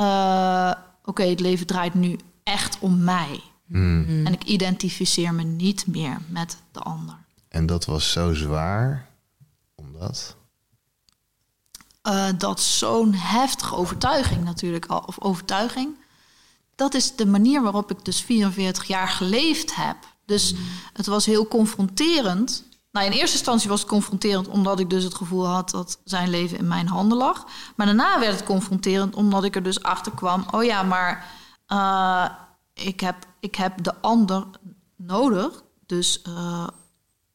Uh, 0.00 0.72
Oké, 1.04 1.22
het 1.22 1.40
leven 1.40 1.66
draait 1.66 1.94
nu 1.94 2.18
echt 2.42 2.78
om 2.78 3.04
mij. 3.04 3.40
Hmm. 3.66 4.04
Hmm. 4.04 4.26
En 4.26 4.32
ik 4.32 4.44
identificeer 4.44 5.34
me 5.34 5.42
niet 5.42 5.86
meer 5.86 6.18
met 6.28 6.56
de 6.72 6.80
ander. 6.80 7.16
En 7.48 7.66
dat 7.66 7.84
was 7.84 8.12
zo 8.12 8.34
zwaar, 8.34 9.08
omdat? 9.74 10.36
Uh, 12.02 12.28
dat 12.38 12.60
zo'n 12.60 13.12
heftige 13.14 13.74
overtuiging 13.74 14.44
natuurlijk, 14.44 15.06
of 15.06 15.20
overtuiging. 15.20 15.94
Dat 16.74 16.94
is 16.94 17.16
de 17.16 17.26
manier 17.26 17.62
waarop 17.62 17.90
ik 17.90 18.04
dus 18.04 18.20
44 18.20 18.84
jaar 18.84 19.08
geleefd 19.08 19.74
heb. 19.74 19.96
Dus 20.26 20.54
het 20.92 21.06
was 21.06 21.26
heel 21.26 21.48
confronterend 21.48 22.64
nou, 22.92 23.06
in 23.06 23.12
eerste 23.12 23.36
instantie 23.36 23.68
was 23.68 23.80
het 23.80 23.88
confronterend 23.88 24.48
omdat 24.48 24.80
ik 24.80 24.90
dus 24.90 25.04
het 25.04 25.14
gevoel 25.14 25.46
had 25.46 25.70
dat 25.70 25.98
zijn 26.04 26.30
leven 26.30 26.58
in 26.58 26.68
mijn 26.68 26.88
handen 26.88 27.18
lag. 27.18 27.46
Maar 27.76 27.86
daarna 27.86 28.20
werd 28.20 28.34
het 28.34 28.44
confronterend 28.44 29.14
omdat 29.14 29.44
ik 29.44 29.56
er 29.56 29.62
dus 29.62 29.82
achter 29.82 30.12
kwam: 30.12 30.44
oh 30.50 30.64
ja, 30.64 30.82
maar 30.82 31.26
uh, 31.68 32.28
ik, 32.86 33.00
heb, 33.00 33.16
ik 33.40 33.54
heb 33.54 33.82
de 33.82 33.94
ander 34.00 34.44
nodig. 34.96 35.62
Dus 35.86 36.22
uh, 36.28 36.66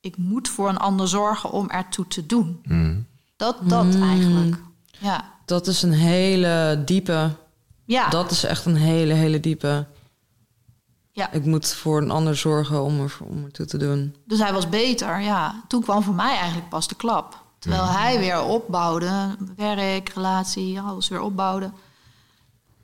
ik 0.01 0.18
moet 0.18 0.47
voor 0.47 0.70
een 0.70 0.78
ander 0.78 1.08
zorgen 1.08 1.51
om 1.51 1.70
ertoe 1.70 2.08
te 2.08 2.26
doen. 2.26 2.60
Mm. 2.64 3.05
Dat, 3.36 3.58
dat 3.62 3.86
mm. 3.86 4.03
eigenlijk. 4.03 4.58
Ja. 4.99 5.34
Dat 5.45 5.68
is 5.68 5.82
een 5.82 5.93
hele 5.93 6.82
diepe. 6.86 7.36
Ja. 7.86 8.10
Dat 8.10 8.32
is 8.32 8.43
echt 8.43 8.66
een 8.66 8.76
hele, 8.76 9.14
hele 9.14 9.39
diepe. 9.39 9.88
Ja. 11.18 11.32
Ik 11.32 11.45
moet 11.45 11.74
voor 11.74 12.01
een 12.01 12.11
ander 12.11 12.36
zorgen 12.36 12.84
om 12.84 12.99
er, 12.99 13.18
om 13.24 13.43
er 13.43 13.51
toe 13.51 13.65
te 13.65 13.78
doen. 13.78 14.15
Dus 14.26 14.39
hij 14.39 14.53
was 14.53 14.70
beter, 14.70 15.22
ja. 15.22 15.63
Toen 15.68 15.82
kwam 15.82 16.03
voor 16.03 16.13
mij 16.13 16.38
eigenlijk 16.38 16.70
pas 16.70 16.88
de 16.88 16.95
klap. 16.95 17.43
Terwijl 17.59 17.86
hij 17.86 18.20
weer 18.20 18.43
opbouwde, 18.43 19.36
werk, 19.55 20.09
relatie, 20.09 20.82
alles 20.82 21.07
weer 21.07 21.22
opbouwde. 21.22 21.72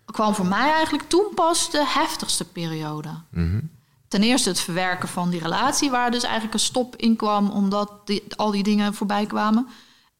kwam 0.05 0.35
voor 0.35 0.45
mij 0.45 0.71
eigenlijk 0.71 1.09
toen 1.09 1.25
pas 1.35 1.71
de 1.71 1.83
heftigste 1.87 2.45
periode. 2.45 3.09
Mhm. 3.29 3.59
Ten 4.07 4.23
eerste 4.23 4.49
het 4.49 4.59
verwerken 4.59 5.09
van 5.09 5.29
die 5.29 5.41
relatie, 5.41 5.91
waar 5.91 6.11
dus 6.11 6.23
eigenlijk 6.23 6.53
een 6.53 6.59
stop 6.59 6.95
in 6.95 7.15
kwam, 7.15 7.49
omdat 7.49 7.91
die, 8.05 8.23
al 8.35 8.51
die 8.51 8.63
dingen 8.63 8.93
voorbij 8.93 9.25
kwamen. 9.25 9.67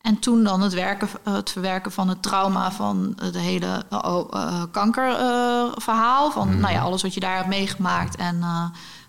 En 0.04 0.20
toen 0.20 0.44
dan 0.44 0.62
het, 0.62 0.74
werken, 0.74 1.08
het 1.24 1.50
verwerken 1.50 1.92
van 1.92 2.10
het 2.10 2.22
trauma 2.22 2.72
van 2.72 3.18
het 3.22 3.38
hele 3.38 3.84
uh, 3.92 4.64
kankerverhaal. 4.72 6.32
van 6.32 6.48
mhm. 6.48 6.60
nou 6.60 6.74
ja, 6.74 6.82
alles 6.82 7.02
wat 7.02 7.14
je 7.14 7.20
daar 7.20 7.36
hebt 7.36 7.48
meegemaakt 7.48 8.16
en 8.16 8.44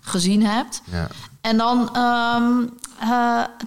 gezien 0.01 0.45
hebt. 0.45 0.81
Ja. 0.85 1.07
En 1.41 1.57
dan 1.57 1.97
um, 1.97 2.69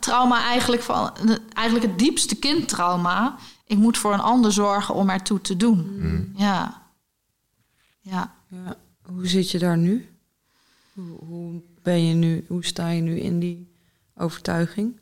trauma 0.01 0.45
eigenlijk 0.45 0.83
van 0.83 1.11
eigenlijk 1.53 1.87
het 1.87 1.99
diepste 1.99 2.35
kindtrauma. 2.35 3.37
Ik 3.64 3.79
moet 3.79 3.99
voor 3.99 4.12
een 4.12 4.20
ander 4.20 4.53
zorgen 4.53 4.95
om 4.95 5.11
ertoe 5.11 5.41
te 5.41 5.57
doen. 5.57 5.97
Mhm. 5.99 6.22
Ja. 6.35 6.83
ja. 8.01 8.35
Ja. 8.49 8.76
Hoe 9.03 9.26
zit 9.26 9.51
je 9.51 9.59
daar 9.59 9.79
nu? 9.79 10.09
Hoe, 10.93 11.18
hoe 11.26 11.62
ben 11.83 12.07
je 12.07 12.14
nu? 12.14 12.45
Hoe 12.49 12.64
sta 12.64 12.89
je 12.89 13.01
nu 13.01 13.20
in 13.20 13.39
die 13.39 13.74
overtuiging? 14.16 15.01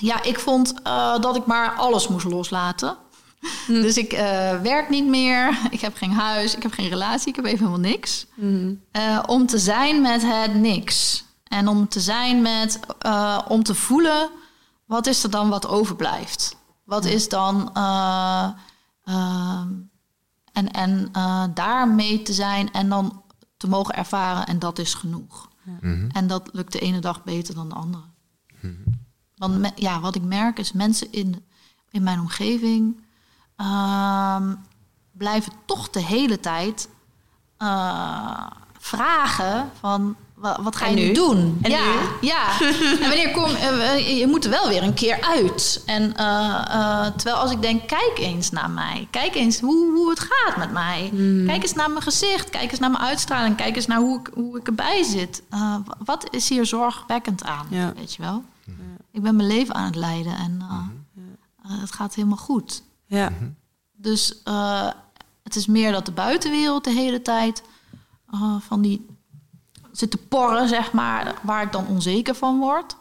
Ja, 0.00 0.22
ik 0.22 0.38
vond 0.38 0.74
uh, 0.86 1.20
dat 1.20 1.36
ik 1.36 1.46
maar 1.46 1.70
alles 1.70 2.08
moest 2.08 2.24
loslaten. 2.24 2.96
Hm. 3.66 3.72
Dus 3.72 3.96
ik 3.96 4.12
uh, 4.12 4.20
werk 4.60 4.88
niet 4.88 5.06
meer, 5.06 5.58
ik 5.70 5.80
heb 5.80 5.96
geen 5.96 6.12
huis, 6.12 6.56
ik 6.56 6.62
heb 6.62 6.72
geen 6.72 6.88
relatie, 6.88 7.28
ik 7.28 7.36
heb 7.36 7.44
even 7.44 7.58
helemaal 7.58 7.90
niks. 7.90 8.26
Hm. 8.34 8.74
Uh, 8.92 9.22
om 9.26 9.46
te 9.46 9.58
zijn 9.58 10.02
met 10.02 10.22
het 10.22 10.54
niks. 10.54 11.24
En 11.44 11.68
om 11.68 11.88
te 11.88 12.00
zijn 12.00 12.42
met, 12.42 12.80
om 13.48 13.62
te 13.62 13.74
voelen, 13.74 14.30
wat 14.86 15.06
is 15.06 15.22
er 15.22 15.30
dan 15.30 15.48
wat 15.48 15.68
overblijft? 15.68 16.56
Wat 16.84 17.04
is 17.04 17.28
dan, 17.28 17.70
ehm, 17.74 18.50
En, 20.52 20.70
en 20.70 21.08
uh, 21.16 21.44
daar 21.54 21.88
mee 21.88 22.22
te 22.22 22.32
zijn 22.32 22.72
en 22.72 22.88
dan 22.88 23.22
te 23.56 23.68
mogen 23.68 23.94
ervaren 23.94 24.46
en 24.46 24.58
dat 24.58 24.78
is 24.78 24.94
genoeg. 24.94 25.48
Mhm. 25.62 26.08
En 26.12 26.26
dat 26.26 26.48
lukt 26.52 26.72
de 26.72 26.78
ene 26.78 26.98
dag 26.98 27.24
beter 27.24 27.54
dan 27.54 27.68
de 27.68 27.74
andere. 27.74 28.04
Mhm. 28.60 28.72
Want 29.48 29.72
ja, 29.74 30.00
wat 30.00 30.14
ik 30.14 30.22
merk 30.22 30.58
is 30.58 30.72
mensen 30.72 31.12
in, 31.12 31.44
in 31.90 32.02
mijn 32.02 32.20
omgeving 32.20 32.96
uh, 33.60 34.36
blijven 35.12 35.52
toch 35.64 35.90
de 35.90 36.02
hele 36.02 36.40
tijd 36.40 36.88
uh, 37.58 38.46
vragen 38.78 39.70
van 39.80 40.16
wat 40.60 40.76
ga 40.76 40.86
je 40.86 40.96
nu? 40.96 41.12
doen? 41.12 41.58
En 41.62 41.70
ja, 41.70 41.84
nu? 41.84 42.28
ja. 42.28 42.60
en 43.02 43.08
wanneer 43.08 43.30
kom 43.30 43.50
uh, 43.50 44.18
je 44.18 44.26
moet 44.26 44.44
er 44.44 44.50
wel 44.50 44.68
weer 44.68 44.82
een 44.82 44.94
keer 44.94 45.20
uit. 45.20 45.82
En 45.86 46.14
uh, 46.20 47.06
terwijl 47.06 47.36
als 47.36 47.50
ik 47.50 47.62
denk, 47.62 47.88
kijk 47.88 48.18
eens 48.18 48.50
naar 48.50 48.70
mij, 48.70 49.08
kijk 49.10 49.34
eens 49.34 49.60
hoe, 49.60 49.92
hoe 49.92 50.10
het 50.10 50.20
gaat 50.20 50.56
met 50.56 50.72
mij, 50.72 51.08
hmm. 51.12 51.46
kijk 51.46 51.62
eens 51.62 51.72
naar 51.72 51.90
mijn 51.90 52.02
gezicht, 52.02 52.50
kijk 52.50 52.70
eens 52.70 52.80
naar 52.80 52.90
mijn 52.90 53.02
uitstraling, 53.04 53.56
kijk 53.56 53.76
eens 53.76 53.86
naar 53.86 53.98
hoe 53.98 54.20
ik, 54.20 54.30
hoe 54.34 54.58
ik 54.58 54.66
erbij 54.66 55.02
zit. 55.02 55.42
wat 56.04 56.26
is 56.30 56.48
hier 56.48 56.66
zorgwekkend 56.66 57.44
aan? 57.44 57.66
Ja. 57.70 57.92
Weet 57.96 58.14
je 58.14 58.22
wel? 58.22 58.42
Ik 59.12 59.22
ben 59.22 59.36
mijn 59.36 59.48
leven 59.48 59.74
aan 59.74 59.84
het 59.84 59.94
leiden 59.94 60.36
en 60.36 60.56
mhm. 60.56 61.80
het 61.80 61.92
gaat 61.92 62.14
helemaal 62.14 62.36
goed. 62.36 62.82
Ja. 63.06 63.30
Mhm. 63.30 63.50
Dus 63.96 64.40
het 65.42 65.56
is 65.56 65.66
meer 65.66 65.92
dat 65.92 66.06
de 66.06 66.12
buitenwereld 66.12 66.84
de 66.84 66.90
hele 66.90 67.22
tijd 67.22 67.62
van 68.60 68.82
die 68.82 69.06
zit 69.92 70.10
te 70.10 70.16
porren, 70.16 70.68
zeg 70.68 70.92
maar, 70.92 71.34
waar 71.42 71.62
ik 71.62 71.72
dan 71.72 71.86
onzeker 71.86 72.34
van 72.34 72.58
word. 72.58 72.96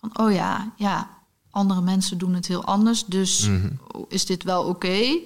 Van, 0.00 0.18
oh 0.18 0.32
ja, 0.32 0.72
ja, 0.76 1.10
andere 1.50 1.80
mensen 1.80 2.18
doen 2.18 2.34
het 2.34 2.46
heel 2.46 2.64
anders, 2.64 3.04
dus 3.04 3.48
mhm. 3.48 3.68
is 4.08 4.26
dit 4.26 4.42
wel 4.42 4.64
oké? 4.64 5.18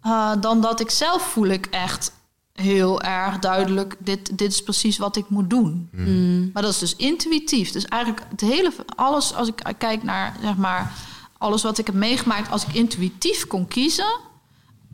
Eh, 0.00 0.32
dan 0.40 0.60
dat 0.60 0.80
ik 0.80 0.90
zelf 0.90 1.22
voel 1.22 1.46
ik 1.46 1.66
echt 1.66 2.12
heel 2.60 3.00
erg 3.02 3.38
duidelijk, 3.38 3.96
dit, 3.98 4.38
dit 4.38 4.52
is 4.52 4.62
precies 4.62 4.98
wat 4.98 5.16
ik 5.16 5.28
moet 5.28 5.50
doen. 5.50 5.88
Mhm. 5.92 6.50
Maar 6.52 6.62
dat 6.62 6.72
is 6.72 6.78
dus 6.78 6.96
intuïtief. 6.96 7.70
Dus 7.70 7.84
eigenlijk 7.84 8.26
het 8.30 8.40
hele, 8.40 8.72
alles, 8.96 9.34
als 9.34 9.48
ik 9.48 9.74
kijk 9.78 10.02
naar, 10.02 10.36
zeg 10.42 10.56
maar, 10.56 10.92
alles 11.38 11.62
wat 11.62 11.78
ik 11.78 11.86
heb 11.86 11.94
meegemaakt, 11.94 12.50
als 12.50 12.64
ik 12.66 12.74
intuïtief 12.74 13.46
kon 13.46 13.68
kiezen 13.68 14.18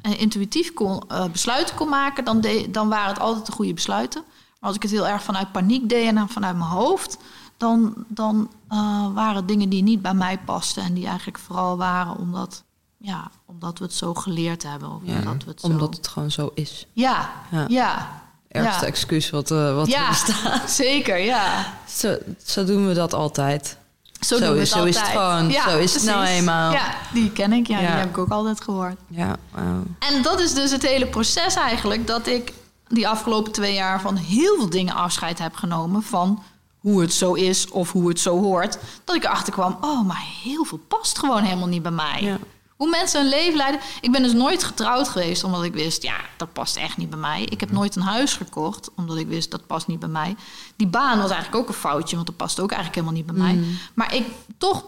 en 0.02 0.18
intuïtief 0.18 0.72
kon, 0.72 1.02
uh, 1.12 1.24
besluiten 1.24 1.76
kon 1.76 1.88
maken, 1.88 2.24
dan, 2.24 2.40
de, 2.40 2.66
dan 2.70 2.88
waren 2.88 3.08
het 3.08 3.18
altijd 3.18 3.46
de 3.46 3.52
goede 3.52 3.74
besluiten 3.74 4.24
als 4.66 4.76
ik 4.76 4.82
het 4.82 4.90
heel 4.90 5.08
erg 5.08 5.22
vanuit 5.22 5.52
paniek 5.52 5.88
deed 5.88 6.06
en 6.06 6.28
vanuit 6.28 6.56
mijn 6.56 6.70
hoofd, 6.70 7.18
dan, 7.56 7.94
dan 8.08 8.50
uh, 8.72 9.12
waren 9.14 9.46
dingen 9.46 9.68
die 9.68 9.82
niet 9.82 10.02
bij 10.02 10.14
mij 10.14 10.38
pasten 10.38 10.82
en 10.82 10.94
die 10.94 11.06
eigenlijk 11.06 11.38
vooral 11.38 11.76
waren 11.76 12.16
omdat, 12.16 12.64
ja, 13.06 13.30
omdat 13.44 13.78
we 13.78 13.84
het 13.84 13.94
zo 13.94 14.14
geleerd 14.14 14.62
hebben. 14.62 14.90
Of 14.90 15.00
ja, 15.02 15.18
omdat, 15.18 15.44
we 15.44 15.50
het, 15.50 15.62
omdat 15.62 15.96
het 15.96 16.08
gewoon 16.08 16.30
zo 16.30 16.50
is. 16.54 16.86
Ja, 16.92 17.30
ja. 17.50 17.64
ja. 17.68 18.24
Ergste 18.48 18.86
excuus 18.86 19.30
wat, 19.30 19.50
uh, 19.50 19.74
wat 19.74 19.86
ja, 19.86 20.02
er 20.02 20.08
bestaat. 20.08 20.70
Zeker, 20.84 21.18
ja. 21.18 21.72
Zo, 21.88 22.16
zo 22.44 22.64
doen 22.64 22.86
we 22.86 22.94
dat 22.94 23.14
altijd. 23.14 23.76
Zo, 24.20 24.38
doen 24.38 24.52
we 24.52 24.58
het 24.58 24.68
zo 24.68 24.76
altijd. 24.76 24.94
is 24.94 25.00
het 25.00 25.10
gewoon. 25.10 25.50
Ja, 25.50 25.70
zo 25.70 25.78
is 25.78 25.94
het 25.94 26.02
nou 26.04 26.24
eenmaal. 26.24 26.72
Ja, 26.72 26.94
die 27.12 27.30
ken 27.30 27.52
ik. 27.52 27.66
Ja, 27.66 27.78
die 27.78 27.86
heb 27.86 28.08
ik 28.08 28.18
ook 28.18 28.30
altijd 28.30 28.60
gehoord. 28.60 28.96
Ja, 29.08 29.36
wow. 29.54 29.84
En 29.98 30.22
dat 30.22 30.40
is 30.40 30.54
dus 30.54 30.70
het 30.70 30.82
hele 30.82 31.06
proces 31.06 31.54
eigenlijk. 31.54 32.06
Dat 32.06 32.26
ik 32.26 32.52
die 32.88 33.08
afgelopen 33.08 33.52
twee 33.52 33.74
jaar 33.74 34.00
van 34.00 34.16
heel 34.16 34.56
veel 34.56 34.70
dingen 34.70 34.94
afscheid 34.94 35.38
heb 35.38 35.54
genomen. 35.54 36.02
Van 36.02 36.42
hoe 36.80 37.00
het 37.00 37.12
zo 37.12 37.32
is 37.32 37.68
of 37.68 37.92
hoe 37.92 38.08
het 38.08 38.20
zo 38.20 38.42
hoort. 38.42 38.78
Dat 39.04 39.16
ik 39.16 39.24
erachter 39.24 39.52
kwam, 39.52 39.78
oh, 39.80 40.06
maar 40.06 40.24
heel 40.42 40.64
veel 40.64 40.80
past 40.88 41.18
gewoon 41.18 41.42
helemaal 41.42 41.68
niet 41.68 41.82
bij 41.82 41.90
mij. 41.90 42.38
Hoe 42.76 42.88
mensen 42.88 43.20
een 43.20 43.28
leven 43.28 43.56
leiden. 43.56 43.80
Ik 44.00 44.12
ben 44.12 44.22
dus 44.22 44.32
nooit 44.32 44.64
getrouwd 44.64 45.08
geweest 45.08 45.44
omdat 45.44 45.62
ik 45.62 45.72
wist, 45.72 46.02
ja, 46.02 46.16
dat 46.36 46.52
past 46.52 46.76
echt 46.76 46.96
niet 46.96 47.10
bij 47.10 47.18
mij. 47.18 47.42
Ik 47.42 47.60
heb 47.60 47.70
nooit 47.72 47.96
een 47.96 48.02
huis 48.02 48.32
gekocht 48.32 48.90
omdat 48.96 49.16
ik 49.16 49.26
wist, 49.26 49.50
dat 49.50 49.66
past 49.66 49.86
niet 49.86 49.98
bij 49.98 50.08
mij. 50.08 50.36
Die 50.76 50.86
baan 50.86 51.20
was 51.20 51.30
eigenlijk 51.30 51.62
ook 51.62 51.68
een 51.68 51.80
foutje, 51.80 52.14
want 52.14 52.26
dat 52.26 52.36
past 52.36 52.60
ook 52.60 52.72
eigenlijk 52.72 53.00
helemaal 53.00 53.22
niet 53.22 53.32
bij 53.32 53.42
mij. 53.42 53.54
Mm. 53.54 53.78
Maar 53.94 54.14
ik, 54.14 54.26
toch 54.58 54.84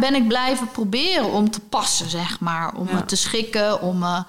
ben 0.00 0.14
ik 0.14 0.28
blijven 0.28 0.70
proberen 0.70 1.32
om 1.32 1.50
te 1.50 1.60
passen, 1.60 2.10
zeg 2.10 2.40
maar. 2.40 2.74
Om 2.74 2.88
me 2.92 3.04
te 3.04 3.16
schikken, 3.16 3.80
om... 3.80 4.02
Uh, 4.02 4.20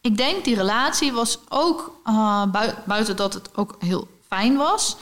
ik 0.00 0.16
denk 0.16 0.44
die 0.44 0.54
relatie 0.54 1.12
was 1.12 1.38
ook, 1.48 2.00
uh, 2.04 2.42
buiten 2.86 3.16
dat 3.16 3.34
het 3.34 3.56
ook 3.56 3.76
heel 3.78 4.08
fijn 4.28 4.56
was, 4.56 4.96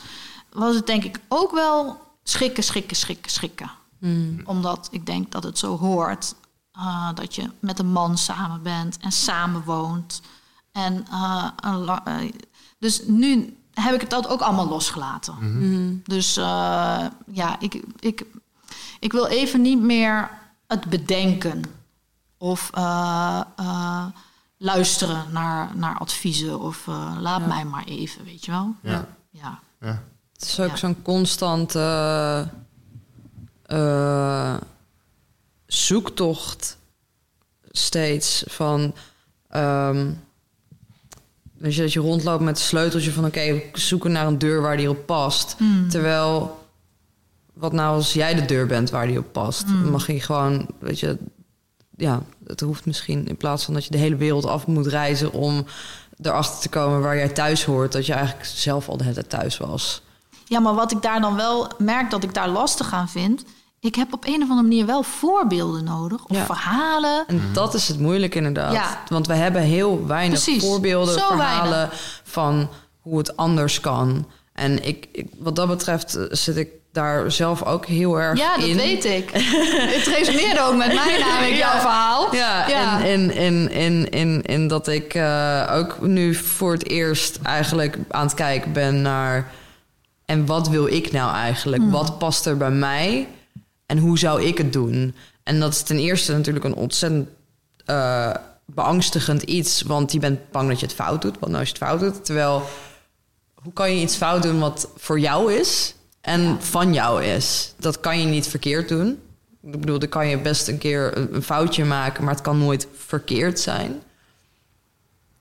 was 0.53 0.75
het 0.75 0.87
denk 0.87 1.05
ik 1.05 1.21
ook 1.29 1.53
wel 1.53 2.01
schikken, 2.23 2.63
schikken, 2.63 2.97
schikken, 2.97 3.31
schikken. 3.31 3.71
Hmm. 3.99 4.41
Omdat 4.45 4.89
ik 4.91 5.07
denk 5.07 5.33
dat 5.33 5.43
het 5.43 5.59
zo 5.59 5.79
hoort 5.79 6.35
uh, 6.79 7.09
dat 7.14 7.35
je 7.35 7.51
met 7.61 7.79
een 7.79 7.93
man 7.93 8.18
samen 8.18 8.62
bent 8.62 8.99
en 9.01 9.12
samen 9.12 9.62
woont. 9.64 10.22
En, 10.72 11.07
uh, 11.12 12.24
dus 12.79 13.03
nu 13.07 13.57
heb 13.74 13.95
ik 13.95 14.01
het 14.01 14.11
dat 14.11 14.29
ook 14.29 14.41
allemaal 14.41 14.68
losgelaten. 14.68 15.35
Mm 15.41 16.03
Dus 16.05 16.35
ja, 17.33 17.57
ik, 17.59 17.83
ik, 18.01 18.24
ik 19.01 19.12
wil 19.12 19.26
even 19.26 19.61
niet 19.61 19.81
meer 19.81 20.31
het 20.66 20.85
bedenken. 20.85 21.62
Of 22.37 22.70
luisteren 24.59 25.24
naar, 25.33 25.76
naar 25.76 25.99
adviezen 25.99 26.61
of 26.61 26.87
uh, 26.87 27.16
laat 27.20 27.47
mij 27.47 27.64
maar 27.64 27.85
even, 27.85 28.24
weet 28.24 28.45
je 28.45 28.51
wel. 28.51 28.74
Ja. 28.83 29.07
ja. 29.31 29.61
ja. 29.81 30.03
Het 30.33 30.43
is 30.43 30.61
ook 30.61 30.76
zo'n 30.76 31.03
constante 31.03 32.49
uh, 33.66 34.55
zoektocht 35.69 36.77
steeds 37.71 38.45
van... 38.47 38.95
Um, 39.57 40.21
je, 41.61 41.81
dat 41.81 41.93
je 41.93 42.01
rondloopt 42.01 42.43
met 42.43 42.59
het 42.59 42.66
sleuteltje 42.66 43.12
van... 43.12 43.25
oké, 43.25 43.39
okay, 43.39 43.71
zoeken 43.73 44.12
naar 44.12 44.27
een 44.27 44.39
deur 44.39 44.61
waar 44.61 44.77
die 44.77 44.91
op 44.91 45.07
past. 45.07 45.55
Hmm. 45.59 45.89
Terwijl, 45.89 46.59
wat 47.53 47.73
nou 47.73 47.95
als 47.95 48.12
jij 48.12 48.35
de 48.35 48.45
deur 48.45 48.66
bent 48.66 48.91
waar 48.91 49.07
die 49.07 49.19
op 49.19 49.33
past? 49.33 49.62
Hmm. 49.62 49.91
mag 49.91 50.07
je 50.07 50.21
gewoon, 50.21 50.66
weet 50.79 51.01
je, 51.01 51.19
ja, 51.97 52.23
het 52.47 52.61
hoeft 52.61 52.87
misschien 52.87 53.29
in 53.29 53.37
plaats 53.37 53.64
van 53.64 53.75
dat 53.75 53.85
je 53.85 53.91
de 53.91 53.99
hele 53.99 54.16
wereld 54.16 54.45
af 54.45 54.66
moet 54.66 54.87
reizen 54.87 55.33
om 55.33 55.66
erachter 56.23 56.61
te 56.61 56.69
komen 56.69 57.01
waar 57.01 57.16
jij 57.16 57.29
thuis 57.29 57.64
hoort, 57.64 57.93
dat 57.93 58.07
je 58.07 58.12
eigenlijk 58.12 58.47
zelf 58.47 58.89
al 58.89 58.97
de 58.97 59.05
hele 59.05 59.14
tijd 59.14 59.29
thuis 59.29 59.59
was. 59.59 60.03
Ja, 60.45 60.61
maar 60.61 60.75
wat 60.75 60.93
ik 60.93 61.03
daar 61.03 61.21
dan 61.21 61.37
wel 61.37 61.71
merk 61.79 62.11
dat 62.11 62.23
ik 62.23 62.35
daar 62.35 62.49
lastig 62.49 62.93
aan 62.93 63.09
vind. 63.09 63.45
Ik 63.89 63.95
heb 63.95 64.12
op 64.12 64.26
een 64.26 64.43
of 64.43 64.49
andere 64.51 64.62
manier 64.62 64.86
wel 64.86 65.03
voorbeelden 65.03 65.84
nodig. 65.84 66.24
Of 66.24 66.47
verhalen. 66.47 67.24
En 67.26 67.43
dat 67.53 67.74
is 67.74 67.89
het 67.89 67.99
moeilijk 67.99 68.34
inderdaad. 68.34 68.72
Ja. 68.72 69.03
Want 69.09 69.26
we 69.26 69.34
hebben 69.34 69.62
heel 69.62 70.07
weinig 70.07 70.45
voorbeelden, 70.59 71.14
verhalen 71.14 71.89
van 72.22 72.68
hoe 73.01 73.18
het 73.18 73.36
anders 73.36 73.80
kan. 73.80 74.26
En 74.53 74.84
ik, 74.84 75.09
ik, 75.12 75.26
wat 75.39 75.57
dat 75.57 75.68
betreft 75.68 76.14
eh, 76.14 76.24
zit 76.30 76.57
ik 76.57 76.68
daar 76.93 77.32
zelf 77.32 77.64
ook 77.64 77.86
heel 77.86 78.20
erg 78.20 78.39
ja, 78.39 78.57
in. 78.57 78.66
Ja, 78.66 78.74
dat 78.74 78.82
weet 78.82 79.05
ik. 79.05 79.30
het 79.97 80.07
resoneerde 80.07 80.61
ook 80.61 80.76
met 80.76 80.95
mij 80.95 81.18
namelijk, 81.18 81.57
ja. 81.57 81.57
jouw 81.57 81.80
verhaal. 81.80 82.34
Ja, 82.34 82.68
ja. 82.68 82.99
In, 82.99 83.30
in, 83.30 83.70
in, 83.70 84.11
in, 84.11 84.43
in, 84.43 84.68
dat 84.68 84.89
ik 84.89 85.14
uh, 85.14 85.72
ook 85.72 86.01
nu 86.01 86.34
voor 86.34 86.72
het 86.72 86.89
eerst 86.89 87.39
eigenlijk 87.43 87.99
aan 88.09 88.24
het 88.24 88.34
kijken 88.34 88.72
ben 88.72 89.03
naar... 89.03 89.51
en 90.24 90.47
wat 90.47 90.68
wil 90.68 90.86
ik 90.86 91.12
nou 91.12 91.34
eigenlijk? 91.34 91.82
Hmm. 91.82 91.91
Wat 91.91 92.18
past 92.18 92.47
er 92.47 92.57
bij 92.57 92.70
mij? 92.70 93.28
En 93.89 93.99
hoe 93.99 94.18
zou 94.18 94.43
ik 94.43 94.59
het 94.59 94.72
doen? 94.72 95.14
En 95.43 95.61
dat 95.61 95.72
is 95.72 95.82
ten 95.82 95.99
eerste 95.99 96.32
natuurlijk 96.32 96.64
een 96.64 96.74
ontzettend... 96.74 97.28
Uh, 97.86 98.34
beangstigend 98.74 99.43
iets, 99.43 99.82
want 99.82 100.12
je 100.12 100.18
bent 100.18 100.51
bang 100.51 100.68
dat 100.68 100.80
je 100.80 100.86
het 100.86 100.95
fout 100.95 101.22
doet. 101.22 101.39
Want 101.39 101.53
nou 101.53 101.59
als 101.59 101.68
je 101.68 101.74
het 101.74 101.84
fout 101.84 102.01
doet, 102.01 102.24
terwijl 102.24 102.62
hoe 103.55 103.72
kan 103.72 103.95
je 103.95 104.03
iets 104.03 104.16
fout 104.16 104.43
doen 104.43 104.59
wat 104.59 104.89
voor 104.97 105.20
jou 105.20 105.53
is 105.53 105.95
en 106.20 106.62
van 106.62 106.95
jou 106.95 107.24
is? 107.24 107.74
Dat 107.76 108.01
kan 108.01 108.20
je 108.20 108.26
niet 108.26 108.47
verkeerd 108.47 108.89
doen. 108.89 109.20
Ik 109.62 109.80
bedoel, 109.80 109.99
dan 109.99 110.09
kan 110.09 110.28
je 110.28 110.39
best 110.39 110.68
een 110.68 110.78
keer 110.78 111.32
een 111.34 111.43
foutje 111.43 111.84
maken, 111.84 112.24
maar 112.24 112.34
het 112.34 112.43
kan 112.43 112.59
nooit 112.59 112.86
verkeerd 112.97 113.61
zijn. 113.61 114.03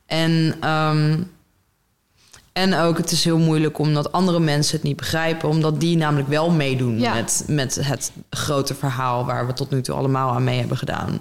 En, 0.05 0.55
ehm, 0.59 1.23
en 2.57 2.75
ook, 2.75 2.97
het 2.97 3.11
is 3.11 3.23
heel 3.23 3.37
moeilijk 3.37 3.77
omdat 3.77 4.11
andere 4.11 4.39
mensen 4.39 4.75
het 4.75 4.83
niet 4.83 4.95
begrijpen, 4.95 5.49
omdat 5.49 5.79
die 5.79 5.97
namelijk 5.97 6.27
wel 6.27 6.49
meedoen 6.49 6.99
met, 6.99 7.43
met 7.47 7.75
het 7.81 8.11
grote 8.29 8.75
verhaal 8.75 9.25
waar 9.25 9.47
we 9.47 9.53
tot 9.53 9.69
nu 9.69 9.81
toe 9.81 9.95
allemaal 9.95 10.33
aan 10.33 10.43
mee 10.43 10.59
hebben 10.59 10.77
gedaan. 10.77 11.19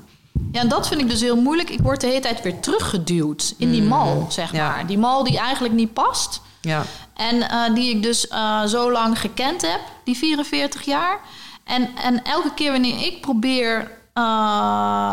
Ja, 0.52 0.60
en 0.60 0.68
dat 0.68 0.88
vind 0.88 1.00
ik 1.00 1.08
dus 1.08 1.20
heel 1.20 1.40
moeilijk. 1.40 1.70
Ik 1.70 1.80
word 1.80 2.00
de 2.00 2.06
hele 2.06 2.20
tijd 2.20 2.42
weer 2.42 2.60
teruggeduwd 2.60 3.54
in 3.58 3.70
die 3.70 3.82
mm. 3.82 3.88
mal, 3.88 4.26
zeg 4.28 4.52
maar. 4.52 4.86
Die 4.86 4.98
mal 4.98 5.24
die 5.24 5.38
eigenlijk 5.38 5.74
niet 5.74 5.92
past. 5.92 6.40
Ja. 6.60 6.82
En 7.14 7.36
uh, 7.36 7.74
die 7.74 7.94
ik 7.94 8.02
dus 8.02 8.26
uh, 8.26 8.64
zo 8.64 8.92
lang 8.92 9.20
gekend 9.20 9.62
heb, 9.62 9.80
die 10.04 10.16
44 10.16 10.82
jaar. 10.82 11.20
En, 11.64 11.88
en 12.04 12.24
elke 12.24 12.54
keer 12.54 12.72
wanneer 12.72 13.06
ik 13.06 13.20
probeer 13.20 13.90
uh, 14.14 15.12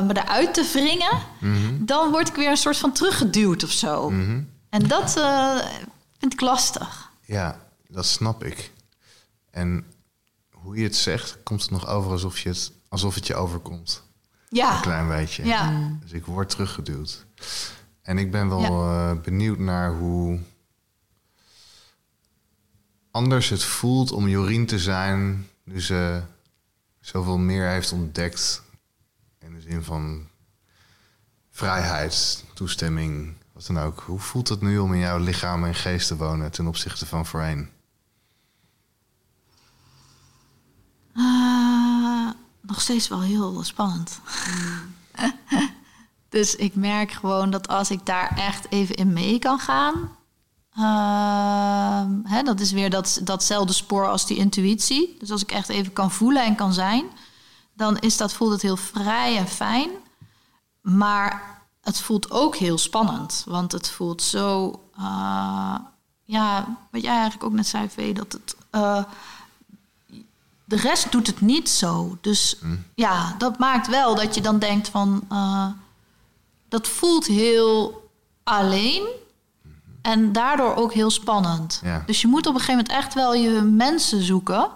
me 0.00 0.12
eruit 0.12 0.54
te 0.54 0.70
wringen, 0.72 1.18
mm 1.38 1.64
dan 1.86 2.10
word 2.10 2.28
ik 2.28 2.34
weer 2.34 2.50
een 2.50 2.56
soort 2.56 2.76
van 2.76 2.92
teruggeduwd 2.92 3.64
of 3.64 3.70
zo. 3.70 4.10
Mm 4.10 4.24
-hmm. 4.24 4.54
En 4.68 4.88
dat 4.88 5.12
vind 6.18 6.32
ik 6.32 6.40
lastig. 6.40 7.10
Ja, 7.20 7.60
dat 7.88 8.06
snap 8.06 8.44
ik. 8.44 8.72
En 9.50 9.86
hoe 10.50 10.76
je 10.76 10.82
het 10.82 10.96
zegt, 10.96 11.42
komt 11.42 11.62
het 11.62 11.70
nog 11.70 11.86
over 11.86 12.10
alsof, 12.10 12.38
je 12.38 12.48
het, 12.48 12.72
alsof 12.88 13.14
het 13.14 13.26
je 13.26 13.34
overkomt. 13.34 14.02
Ja. 14.48 14.76
Een 14.76 14.82
klein 14.82 15.08
beetje. 15.08 15.44
Ja. 15.44 15.90
Dus 16.00 16.12
ik 16.12 16.26
word 16.26 16.48
teruggeduwd. 16.48 17.26
En 18.02 18.18
ik 18.18 18.30
ben 18.30 18.48
wel 18.48 19.20
benieuwd 19.20 19.58
naar 19.58 19.94
hoe 19.94 20.40
anders 23.10 23.48
het 23.48 23.64
voelt 23.64 24.12
om 24.12 24.28
Jorien 24.28 24.66
te 24.66 24.78
zijn 24.78 25.48
nu 25.64 25.80
ze 25.80 26.22
zoveel 27.00 27.38
meer 27.38 27.68
heeft 27.68 27.92
ontdekt 27.92 28.62
in 29.38 29.54
de 29.54 29.60
zin 29.60 29.82
van 29.82 30.28
vrijheid, 31.50 32.44
toestemming, 32.54 33.35
wat 33.56 33.66
dan 33.66 33.78
ook. 33.78 34.00
Hoe 34.00 34.18
voelt 34.18 34.48
het 34.48 34.60
nu 34.60 34.78
om 34.78 34.92
in 34.92 34.98
jouw 34.98 35.18
lichaam 35.18 35.64
en 35.64 35.74
geest 35.74 36.08
te 36.08 36.16
wonen 36.16 36.50
ten 36.50 36.66
opzichte 36.66 37.06
van 37.06 37.26
voorheen? 37.26 37.70
Uh, 41.14 42.30
nog 42.60 42.80
steeds 42.80 43.08
wel 43.08 43.20
heel 43.20 43.62
spannend. 43.62 44.20
dus 46.28 46.56
ik 46.56 46.74
merk 46.74 47.12
gewoon 47.12 47.50
dat 47.50 47.68
als 47.68 47.90
ik 47.90 48.06
daar 48.06 48.36
echt 48.36 48.70
even 48.70 48.94
in 48.94 49.12
mee 49.12 49.38
kan 49.38 49.58
gaan, 49.58 49.94
uh, 50.78 52.30
hè, 52.30 52.42
dat 52.42 52.60
is 52.60 52.72
weer 52.72 52.90
dat, 52.90 53.20
datzelfde 53.22 53.72
spoor 53.72 54.06
als 54.06 54.26
die 54.26 54.36
intuïtie. 54.36 55.16
Dus 55.18 55.30
als 55.30 55.42
ik 55.42 55.50
echt 55.50 55.68
even 55.68 55.92
kan 55.92 56.10
voelen 56.10 56.44
en 56.44 56.54
kan 56.54 56.72
zijn, 56.72 57.04
dan 57.74 57.98
is 57.98 58.16
dat, 58.16 58.32
voelt 58.32 58.52
het 58.52 58.62
heel 58.62 58.76
vrij 58.76 59.36
en 59.36 59.48
fijn. 59.48 59.90
Maar 60.80 61.55
het 61.86 62.00
voelt 62.00 62.30
ook 62.30 62.56
heel 62.56 62.78
spannend. 62.78 63.44
Want 63.48 63.72
het 63.72 63.88
voelt 63.88 64.22
zo. 64.22 64.80
Uh, 64.98 65.74
ja, 66.24 66.76
wat 66.90 67.02
jij 67.02 67.12
eigenlijk 67.12 67.44
ook 67.44 67.52
net 67.52 67.66
zei, 67.66 67.88
Vee, 67.88 68.14
dat 68.14 68.32
het. 68.32 68.56
Uh, 68.72 69.04
de 70.64 70.76
rest 70.76 71.12
doet 71.12 71.26
het 71.26 71.40
niet 71.40 71.68
zo. 71.68 72.18
Dus 72.20 72.56
hm. 72.60 72.76
ja, 72.94 73.34
dat 73.38 73.58
maakt 73.58 73.88
wel 73.88 74.14
dat 74.14 74.34
je 74.34 74.40
dan 74.40 74.58
denkt 74.58 74.88
van. 74.88 75.26
Uh, 75.32 75.66
dat 76.68 76.88
voelt 76.88 77.26
heel 77.26 78.08
alleen. 78.42 79.06
En 80.02 80.32
daardoor 80.32 80.74
ook 80.74 80.92
heel 80.92 81.10
spannend. 81.10 81.82
Dus 82.06 82.20
je 82.20 82.28
moet 82.28 82.46
op 82.46 82.54
een 82.54 82.60
gegeven 82.60 82.84
moment 82.84 83.04
echt 83.04 83.14
wel 83.14 83.34
je 83.34 83.60
mensen 83.60 84.22
zoeken. 84.22 84.68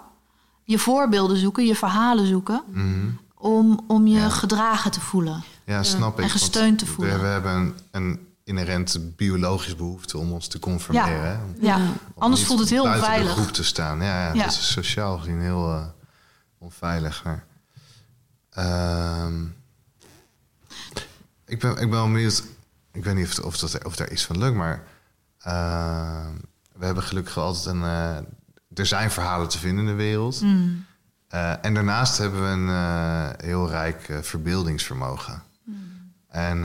Je 0.63 0.79
voorbeelden 0.79 1.37
zoeken, 1.37 1.65
je 1.65 1.75
verhalen 1.75 2.27
zoeken. 2.27 2.61
Mhm. 2.67 3.09
Om, 3.41 3.83
om 3.87 4.07
je 4.07 4.29
gedragen 4.29 4.91
te 4.91 5.01
voelen. 5.01 5.43
Ja, 5.65 5.83
snap 5.83 6.17
ik. 6.17 6.23
En 6.23 6.29
gesteund 6.29 6.79
te 6.79 6.85
voelen. 6.85 7.15
We, 7.15 7.21
we 7.21 7.27
hebben 7.27 7.51
een, 7.51 7.75
een 7.91 8.19
inherente 8.43 8.99
biologische 8.99 9.75
behoefte 9.75 10.17
om 10.17 10.31
ons 10.31 10.47
te 10.47 10.59
conformeren. 10.59 11.55
Ja, 11.59 11.77
ja. 11.77 11.93
anders 12.17 12.43
voelt 12.43 12.59
het 12.59 12.69
heel 12.69 12.83
onveilig. 12.83 13.27
de 13.27 13.41
groep 13.41 13.51
te 13.51 13.63
staan. 13.63 14.01
Ja, 14.01 14.33
ja, 14.33 14.43
dat 14.43 14.51
is 14.51 14.71
sociaal 14.71 15.17
gezien 15.17 15.41
heel 15.41 15.69
uh, 15.69 15.85
onveilig. 16.57 17.23
Maar, 17.23 17.45
uh, 18.57 19.27
ik, 21.45 21.59
ben, 21.59 21.71
ik 21.71 21.77
ben 21.77 21.89
wel 21.89 22.11
benieuwd. 22.11 22.43
Ik 22.91 23.03
weet 23.03 23.15
niet 23.15 23.27
of, 23.27 23.39
of, 23.39 23.57
dat, 23.57 23.83
of 23.85 23.95
daar 23.95 24.11
iets 24.11 24.25
van 24.25 24.37
lukt, 24.37 24.55
maar 24.55 24.83
uh, 25.47 26.25
we 26.75 26.85
hebben 26.85 27.03
gelukkig 27.03 27.37
altijd 27.37 27.65
een. 27.65 27.81
Uh, 27.81 28.17
er 28.73 28.85
zijn 28.85 29.11
verhalen 29.11 29.49
te 29.49 29.57
vinden 29.57 29.79
in 29.79 29.89
de 29.89 30.03
wereld. 30.03 30.41
Mm. 30.41 30.85
Uh, 31.33 31.65
en 31.65 31.73
daarnaast 31.73 32.17
hebben 32.17 32.41
we 32.41 32.47
een 32.47 33.35
heel 33.43 33.69
rijk 33.69 34.19
verbeeldingsvermogen. 34.21 35.43
Mm. 35.63 36.13
En 36.27 36.61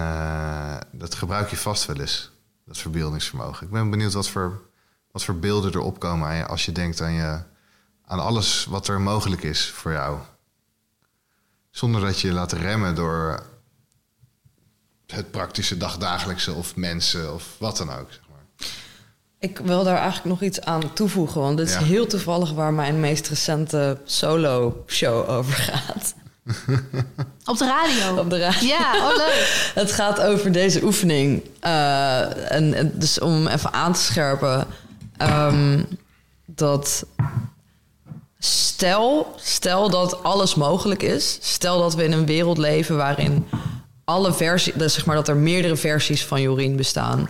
dat 0.92 1.14
gebruik 1.14 1.50
je 1.50 1.56
vast 1.56 1.86
wel 1.86 2.00
eens, 2.00 2.30
dat 2.64 2.78
verbeeldingsvermogen. 2.78 3.66
Ik 3.66 3.72
ben 3.72 3.90
benieuwd 3.90 4.12
wat 4.12 4.28
voor, 4.28 4.62
wat 5.12 5.24
voor 5.24 5.38
beelden 5.38 5.72
er 5.72 5.80
opkomen 5.80 6.48
als 6.48 6.64
je 6.64 6.72
denkt 6.72 7.00
aan, 7.00 7.12
je, 7.12 7.38
aan 8.04 8.20
alles 8.20 8.64
wat 8.64 8.88
er 8.88 9.00
mogelijk 9.00 9.42
is 9.42 9.70
voor 9.70 9.92
jou. 9.92 10.18
Zonder 11.70 12.00
dat 12.00 12.20
je 12.20 12.28
je 12.28 12.34
laat 12.34 12.52
remmen 12.52 12.94
door 12.94 13.42
het 15.06 15.30
praktische 15.30 15.76
dagdagelijkse 15.76 16.52
of 16.52 16.76
mensen 16.76 17.34
of 17.34 17.56
wat 17.58 17.76
dan 17.76 17.90
ook. 17.90 18.08
Ik 19.38 19.58
wil 19.58 19.84
daar 19.84 19.96
eigenlijk 19.96 20.24
nog 20.24 20.42
iets 20.42 20.60
aan 20.60 20.92
toevoegen, 20.92 21.40
want 21.40 21.56
dit 21.56 21.68
is 21.68 21.76
heel 21.76 22.06
toevallig 22.06 22.52
waar 22.52 22.72
mijn 22.72 23.00
meest 23.00 23.28
recente 23.28 23.98
solo-show 24.04 25.28
over 25.30 25.54
gaat. 25.54 26.14
Op 27.44 27.58
de 27.58 27.66
radio? 27.66 28.20
Op 28.20 28.30
de 28.30 28.38
radio. 28.38 28.68
Ja, 28.68 29.08
oh 29.08 29.16
leuk. 29.16 29.62
Het 29.74 29.92
gaat 29.92 30.20
over 30.20 30.52
deze 30.52 30.82
oefening. 30.82 31.42
Uh, 31.64 32.52
en, 32.52 32.92
dus 32.94 33.20
om 33.20 33.46
even 33.46 33.72
aan 33.72 33.92
te 33.92 34.00
scherpen... 34.00 34.66
Um, 35.22 35.86
dat 36.46 37.06
stel, 38.38 39.34
stel 39.36 39.90
dat 39.90 40.22
alles 40.22 40.54
mogelijk 40.54 41.02
is. 41.02 41.38
Stel 41.40 41.78
dat 41.78 41.94
we 41.94 42.04
in 42.04 42.12
een 42.12 42.26
wereld 42.26 42.58
leven 42.58 42.96
waarin 42.96 43.46
alle 44.04 44.32
versies... 44.32 44.74
Dus 44.74 44.94
zeg 44.94 45.06
maar 45.06 45.16
dat 45.16 45.28
er 45.28 45.36
meerdere 45.36 45.76
versies 45.76 46.24
van 46.24 46.40
Jorien 46.40 46.76
bestaan... 46.76 47.28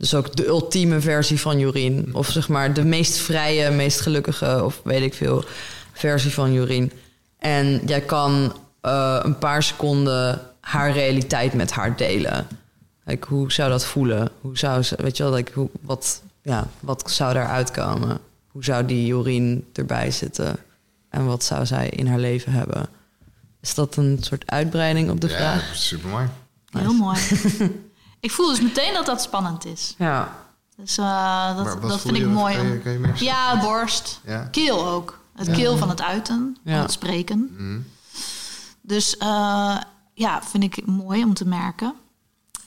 Dus 0.00 0.14
ook 0.14 0.36
de 0.36 0.46
ultieme 0.46 1.00
versie 1.00 1.40
van 1.40 1.58
Jorien. 1.58 2.08
Of 2.12 2.30
zeg 2.30 2.48
maar 2.48 2.74
de 2.74 2.84
meest 2.84 3.16
vrije, 3.18 3.70
meest 3.70 4.00
gelukkige, 4.00 4.64
of 4.64 4.80
weet 4.84 5.02
ik 5.02 5.14
veel, 5.14 5.44
versie 5.92 6.32
van 6.32 6.52
Jorien. 6.52 6.92
En 7.38 7.80
jij 7.86 8.00
kan 8.00 8.52
uh, 8.82 9.20
een 9.22 9.38
paar 9.38 9.62
seconden 9.62 10.40
haar 10.60 10.92
realiteit 10.92 11.54
met 11.54 11.70
haar 11.70 11.96
delen. 11.96 12.46
Like, 13.04 13.28
hoe 13.28 13.52
zou 13.52 13.70
dat 13.70 13.84
voelen? 13.84 14.30
Hoe 14.40 14.58
zou 14.58 14.82
ze, 14.82 14.96
weet 14.98 15.16
je 15.16 15.22
wel, 15.22 15.32
like, 15.32 15.52
hoe, 15.54 15.70
wat, 15.80 16.22
ja, 16.42 16.66
wat 16.80 17.10
zou 17.10 17.34
daar 17.34 17.48
uitkomen? 17.48 18.18
Hoe 18.46 18.64
zou 18.64 18.86
die 18.86 19.06
Jorien 19.06 19.66
erbij 19.72 20.10
zitten? 20.10 20.56
En 21.08 21.26
wat 21.26 21.44
zou 21.44 21.66
zij 21.66 21.88
in 21.88 22.06
haar 22.06 22.18
leven 22.18 22.52
hebben? 22.52 22.88
Is 23.60 23.74
dat 23.74 23.96
een 23.96 24.18
soort 24.20 24.50
uitbreiding 24.50 25.10
op 25.10 25.20
de 25.20 25.28
ja, 25.28 25.36
vraag? 25.36 25.68
Ja, 25.68 25.74
super 25.74 26.08
mooi. 26.08 26.26
Heel 26.70 26.92
mooi. 27.06 27.18
Ik 28.20 28.30
voel 28.30 28.48
dus 28.48 28.60
meteen 28.60 28.94
dat 28.94 29.06
dat 29.06 29.22
spannend 29.22 29.64
is. 29.64 29.94
Ja. 29.98 30.36
Dus 30.76 30.98
uh, 30.98 31.56
dat, 31.56 31.82
dat 31.82 32.00
vind 32.00 32.16
ik 32.16 32.26
mooi. 32.26 32.80
Kan 32.80 32.92
je, 32.92 33.12
ja, 33.24 33.60
borst. 33.60 34.20
Ja. 34.24 34.44
Keel 34.44 34.86
ook. 34.86 35.18
Het 35.34 35.50
keel 35.50 35.76
van 35.76 35.88
het 35.88 36.02
uiten, 36.02 36.56
van 36.64 36.72
het 36.72 36.92
spreken. 36.92 37.54
Mm. 37.58 37.86
Dus 38.80 39.16
uh, 39.18 39.76
ja, 40.14 40.42
vind 40.42 40.62
ik 40.62 40.86
mooi 40.86 41.24
om 41.24 41.34
te 41.34 41.46
merken. 41.46 41.94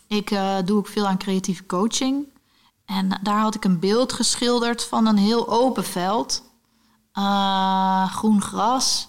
Ik 0.07 0.31
uh, 0.31 0.55
doe 0.65 0.77
ook 0.77 0.87
veel 0.87 1.07
aan 1.07 1.17
creatieve 1.17 1.65
coaching. 1.65 2.25
En 2.85 3.19
daar 3.21 3.39
had 3.39 3.55
ik 3.55 3.63
een 3.63 3.79
beeld 3.79 4.13
geschilderd 4.13 4.83
van 4.83 5.05
een 5.05 5.17
heel 5.17 5.49
open 5.49 5.83
veld. 5.83 6.43
groen 8.09 8.41
gras. 8.41 9.07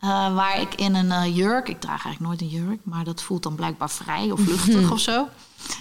waar 0.00 0.60
ik 0.60 0.74
in 0.74 0.94
een 0.94 1.32
jurk, 1.32 1.68
ik 1.68 1.80
draag 1.80 2.04
eigenlijk 2.04 2.20
nooit 2.20 2.40
een 2.40 2.60
jurk, 2.62 2.80
maar 2.82 3.04
dat 3.04 3.22
voelt 3.22 3.42
dan 3.42 3.54
blijkbaar 3.54 3.90
vrij 3.90 4.30
of 4.30 4.46
luchtig 4.46 4.90
of 4.96 5.00
zo 5.00 5.28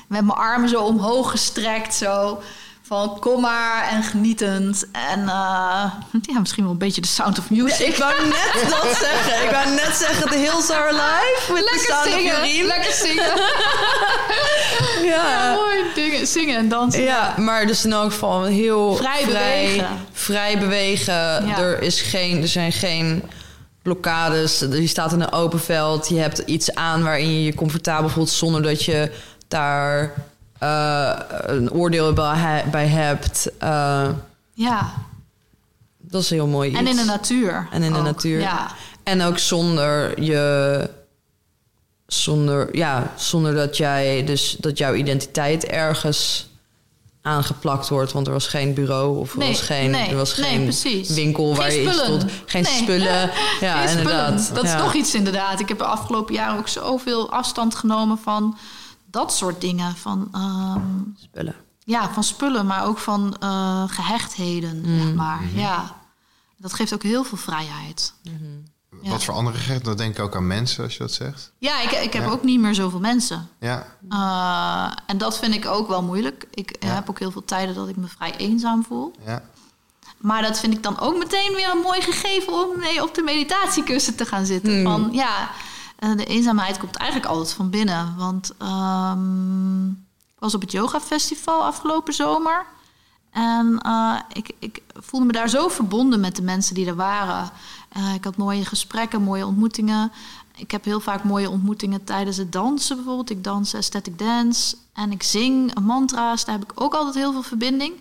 met 0.07 0.25
mijn 0.25 0.37
armen 0.37 0.69
zo 0.69 0.81
omhoog 0.81 1.31
gestrekt, 1.31 1.95
zo 1.95 2.41
van 2.87 3.19
kom 3.19 3.41
maar 3.41 3.87
en 3.89 4.03
genietend. 4.03 4.85
En 4.91 5.19
uh, 5.19 5.85
ja, 6.21 6.39
misschien 6.39 6.63
wel 6.63 6.71
een 6.71 6.77
beetje 6.77 7.01
de 7.01 7.07
sound 7.07 7.39
of 7.39 7.49
music. 7.49 7.87
ik 7.87 7.95
wou 7.95 8.27
net 8.27 8.65
dat 8.69 8.97
zeggen. 8.99 9.43
Ik 9.43 9.49
wou 9.51 9.75
net 9.75 9.95
zeggen, 9.95 10.29
The 10.29 10.37
Hills 10.37 10.69
Are 10.69 10.87
Alive. 10.87 11.53
With 11.53 11.63
Lekker 11.63 11.79
the 11.79 11.91
sound 11.91 12.11
zingen. 12.11 12.35
Of 12.35 12.67
Lekker 12.67 12.93
zingen. 12.93 13.25
ja. 15.11 15.29
ja. 15.29 15.53
mooi 15.53 15.77
dingen, 15.95 16.27
zingen 16.27 16.57
en 16.57 16.69
dansen. 16.69 17.01
Ja, 17.01 17.33
maar 17.37 17.67
dus 17.67 17.85
in 17.85 17.93
elk 17.93 18.11
geval 18.11 18.43
heel 18.43 18.95
vrij, 18.95 19.23
vrij 19.23 19.25
bewegen. 19.25 19.87
Vrij 20.11 20.59
bewegen. 20.59 21.13
Ja. 21.47 21.57
Er, 21.57 21.81
is 21.81 22.01
geen, 22.01 22.41
er 22.41 22.47
zijn 22.47 22.71
geen 22.71 23.23
blokkades. 23.81 24.59
Je 24.59 24.87
staat 24.87 25.11
in 25.11 25.21
een 25.21 25.31
open 25.31 25.59
veld. 25.59 26.09
Je 26.09 26.19
hebt 26.19 26.39
iets 26.39 26.75
aan 26.75 27.03
waarin 27.03 27.33
je 27.33 27.43
je 27.43 27.55
comfortabel 27.55 28.09
voelt 28.09 28.29
zonder 28.29 28.61
dat 28.61 28.83
je 28.83 29.11
daar 29.47 30.13
uh, 30.63 31.19
een 31.27 31.71
oordeel 31.71 32.13
bij, 32.71 32.87
hebt. 32.87 33.51
Uh, 33.63 34.07
ja. 34.53 34.93
Dat 35.97 36.21
is 36.21 36.29
heel 36.29 36.47
mooi. 36.47 36.73
En 36.73 36.87
in 36.87 36.95
de 36.95 37.03
natuur. 37.03 37.67
En 37.71 37.83
in 37.83 37.93
de 37.93 38.01
natuur. 38.01 38.39
Ja. 38.39 38.71
En 39.03 39.21
ook 39.21 39.37
zonder 39.37 40.21
je. 40.23 40.89
Zonder, 42.07 42.77
ja, 42.77 43.11
zonder 43.15 43.53
dat 43.53 43.77
jij 43.77 44.23
dus 44.23 44.55
dat 44.59 44.77
jouw 44.77 44.93
identiteit 44.93 45.65
ergens 45.65 46.49
aangeplakt 47.25 47.89
wordt. 47.89 48.11
Want 48.11 48.27
er 48.27 48.33
was 48.33 48.47
geen 48.47 48.73
bureau 48.73 49.19
of 49.19 49.33
er 49.33 49.47
was 49.47 49.61
geen, 49.61 49.89
nee, 49.89 50.09
er 50.09 50.15
was 50.15 50.33
geen 50.33 50.73
winkel 51.07 51.55
waar 51.55 51.73
je 51.73 51.91
stond. 51.91 52.25
Geen 52.45 52.65
spullen. 52.65 53.29
Ja, 53.61 53.87
geen 53.87 53.97
inderdaad. 53.97 54.41
Spullen. 54.41 54.63
Dat 54.63 54.73
is 54.73 54.81
nog 54.81 54.93
iets 54.93 55.13
inderdaad. 55.13 55.59
Ik 55.59 55.67
heb 55.67 55.77
de 55.77 55.83
afgelopen 55.83 56.33
jaren 56.33 56.57
ook 56.57 56.67
zoveel 56.67 57.31
afstand 57.31 57.75
genomen 57.75 58.17
van 58.17 58.57
dat 59.15 59.33
soort 59.33 59.61
dingen. 59.61 59.95
Van, 59.95 60.31
um, 60.35 61.15
spullen. 61.17 61.55
Ja, 61.83 62.13
van 62.13 62.23
spullen, 62.23 62.65
maar 62.65 62.85
ook 62.85 62.97
van 62.97 63.35
uh, 63.43 63.83
gehechtheden, 63.87 64.81
mm. 64.85 65.01
zeg 65.01 65.13
maar. 65.13 65.41
Mhm. 65.41 65.59
Ja, 65.59 65.95
dat 66.57 66.73
geeft 66.73 66.93
ook 66.93 67.03
heel 67.03 67.23
veel 67.23 67.37
vrijheid. 67.37 68.13
Mm 68.23 68.63
Wat 69.01 69.23
voor 69.23 69.33
andere 69.33 69.57
gehechten? 69.57 69.85
Dat 69.85 69.97
denk 69.97 70.17
ik 70.17 70.23
ook 70.23 70.35
aan 70.35 70.47
mensen, 70.47 70.83
als 70.83 70.93
je 70.93 70.99
dat 70.99 71.11
zegt. 71.11 71.51
Ja, 71.57 71.81
ik, 71.81 71.91
ik 71.91 72.13
heb 72.13 72.27
ook 72.27 72.43
niet 72.43 72.59
meer 72.59 72.75
zoveel 72.75 72.99
mensen. 72.99 73.49
Ja. 73.59 73.87
Uh, 74.09 74.97
en 75.05 75.17
dat 75.17 75.39
vind 75.39 75.53
ik 75.53 75.65
ook 75.65 75.87
wel 75.87 76.03
moeilijk. 76.03 76.47
Ik 76.51 76.75
heb 76.79 77.09
ook 77.09 77.19
heel 77.19 77.31
veel 77.31 77.45
tijden 77.45 77.75
dat 77.75 77.87
ik 77.87 77.95
me 77.95 78.07
vrij 78.07 78.35
eenzaam 78.37 78.83
voel. 78.83 79.13
Ja. 79.25 79.43
Maar 80.17 80.41
dat 80.41 80.59
vind 80.59 80.73
ik 80.73 80.83
dan 80.83 80.99
ook 80.99 81.17
meteen 81.17 81.53
weer 81.53 81.69
een 81.69 81.81
mooi 81.81 82.01
gegeven 82.01 82.53
om 82.53 82.79
mee 82.79 83.03
op 83.03 83.13
de 83.15 83.21
meditatiekussen 83.21 84.15
te 84.15 84.25
gaan 84.25 84.45
zitten. 84.45 84.77
Mm. 84.77 84.83
Van 84.83 85.09
ja, 85.11 85.49
de 86.15 86.25
eenzaamheid 86.25 86.77
komt 86.77 86.95
eigenlijk 86.95 87.31
altijd 87.31 87.53
van 87.53 87.69
binnen. 87.69 88.15
Want 88.17 88.51
um, 88.61 90.05
was 90.39 90.55
op 90.55 90.61
het 90.61 90.71
yoga 90.71 90.99
festival 90.99 91.63
afgelopen 91.63 92.13
zomer. 92.13 92.65
En 93.31 93.79
uh, 93.85 94.19
ik, 94.33 94.51
ik 94.59 94.81
voelde 94.93 95.25
me 95.25 95.31
daar 95.31 95.49
zo 95.49 95.67
verbonden 95.67 96.19
met 96.19 96.35
de 96.35 96.41
mensen 96.41 96.75
die 96.75 96.87
er 96.87 96.95
waren. 96.95 97.49
Uh, 97.97 98.13
ik 98.13 98.23
had 98.23 98.37
mooie 98.37 98.65
gesprekken, 98.65 99.21
mooie 99.21 99.45
ontmoetingen. 99.45 100.11
Ik 100.55 100.71
heb 100.71 100.83
heel 100.83 100.99
vaak 100.99 101.23
mooie 101.23 101.49
ontmoetingen 101.49 102.03
tijdens 102.03 102.37
het 102.37 102.51
dansen 102.51 102.95
bijvoorbeeld. 102.95 103.29
Ik 103.29 103.43
dans 103.43 103.75
aesthetic 103.75 104.19
dance 104.19 104.75
en 104.93 105.11
ik 105.11 105.23
zing 105.23 105.79
mantra's. 105.79 106.45
Daar 106.45 106.59
heb 106.59 106.71
ik 106.71 106.81
ook 106.81 106.93
altijd 106.93 107.15
heel 107.15 107.31
veel 107.31 107.43
verbinding. 107.43 107.93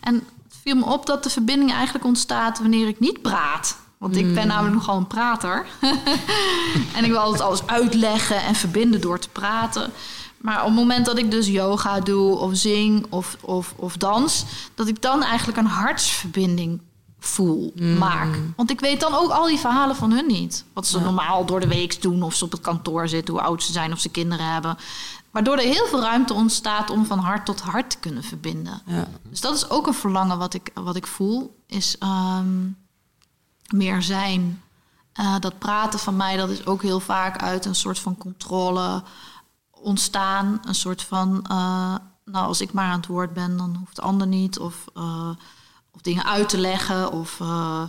En 0.00 0.14
het 0.14 0.56
viel 0.62 0.76
me 0.76 0.84
op 0.84 1.06
dat 1.06 1.22
de 1.22 1.30
verbinding 1.30 1.72
eigenlijk 1.72 2.04
ontstaat 2.04 2.58
wanneer 2.58 2.88
ik 2.88 3.00
niet 3.00 3.22
praat. 3.22 3.78
Want 3.98 4.16
ik 4.16 4.34
ben 4.34 4.42
hmm. 4.42 4.46
namelijk 4.46 4.74
nogal 4.74 4.96
een 4.96 5.06
prater. 5.06 5.66
en 6.96 7.04
ik 7.04 7.10
wil 7.10 7.18
altijd 7.18 7.42
alles 7.42 7.66
uitleggen 7.66 8.42
en 8.42 8.54
verbinden 8.54 9.00
door 9.00 9.18
te 9.18 9.28
praten. 9.28 9.92
Maar 10.40 10.60
op 10.60 10.66
het 10.66 10.74
moment 10.74 11.06
dat 11.06 11.18
ik 11.18 11.30
dus 11.30 11.46
yoga 11.46 12.00
doe 12.00 12.36
of 12.36 12.56
zing 12.56 13.06
of, 13.08 13.36
of, 13.40 13.74
of 13.76 13.96
dans, 13.96 14.44
dat 14.74 14.88
ik 14.88 15.02
dan 15.02 15.22
eigenlijk 15.22 15.58
een 15.58 15.66
hartsverbinding 15.66 16.80
voel, 17.18 17.72
mm. 17.74 17.98
maak. 17.98 18.38
Want 18.56 18.70
ik 18.70 18.80
weet 18.80 19.00
dan 19.00 19.14
ook 19.14 19.30
al 19.30 19.46
die 19.46 19.58
verhalen 19.58 19.96
van 19.96 20.12
hun 20.12 20.26
niet. 20.26 20.64
Wat 20.72 20.86
ze 20.86 21.00
normaal 21.00 21.44
door 21.44 21.60
de 21.60 21.68
week 21.68 22.02
doen, 22.02 22.22
of 22.22 22.34
ze 22.34 22.44
op 22.44 22.52
het 22.52 22.60
kantoor 22.60 23.08
zitten, 23.08 23.34
hoe 23.34 23.42
oud 23.42 23.62
ze 23.62 23.72
zijn, 23.72 23.92
of 23.92 24.00
ze 24.00 24.08
kinderen 24.08 24.52
hebben. 24.52 24.76
Waardoor 25.30 25.56
er 25.56 25.72
heel 25.72 25.86
veel 25.86 26.00
ruimte 26.00 26.34
ontstaat 26.34 26.90
om 26.90 27.04
van 27.04 27.18
hart 27.18 27.46
tot 27.46 27.60
hart 27.60 27.90
te 27.90 27.98
kunnen 27.98 28.22
verbinden. 28.22 28.82
Ja. 28.86 29.08
Dus 29.30 29.40
dat 29.40 29.54
is 29.54 29.70
ook 29.70 29.86
een 29.86 29.94
verlangen 29.94 30.38
wat 30.38 30.54
ik, 30.54 30.70
wat 30.74 30.96
ik 30.96 31.06
voel, 31.06 31.56
is 31.66 31.98
ehm, 31.98 32.68
meer 33.72 34.02
zijn. 34.02 34.62
Uh, 35.20 35.38
dat 35.38 35.58
praten 35.58 35.98
van 35.98 36.16
mij, 36.16 36.36
dat 36.36 36.50
is 36.50 36.66
ook 36.66 36.82
heel 36.82 37.00
vaak 37.00 37.42
uit 37.42 37.64
een 37.64 37.74
soort 37.74 37.98
van 37.98 38.16
controle 38.16 39.02
ontstaan. 39.70 40.60
Een 40.64 40.74
soort 40.74 41.02
van, 41.02 41.44
uh, 41.50 41.94
nou, 42.24 42.46
als 42.46 42.60
ik 42.60 42.72
maar 42.72 42.90
aan 42.90 42.96
het 42.96 43.06
woord 43.06 43.32
ben, 43.32 43.56
dan 43.56 43.76
hoeft 43.78 43.96
de 43.96 44.02
ander 44.02 44.26
niet. 44.26 44.58
Of, 44.58 44.84
uh, 44.96 45.30
of 45.90 46.00
dingen 46.00 46.24
uit 46.24 46.48
te 46.48 46.58
leggen. 46.58 47.12
Of 47.12 47.38
uh, 47.40 47.82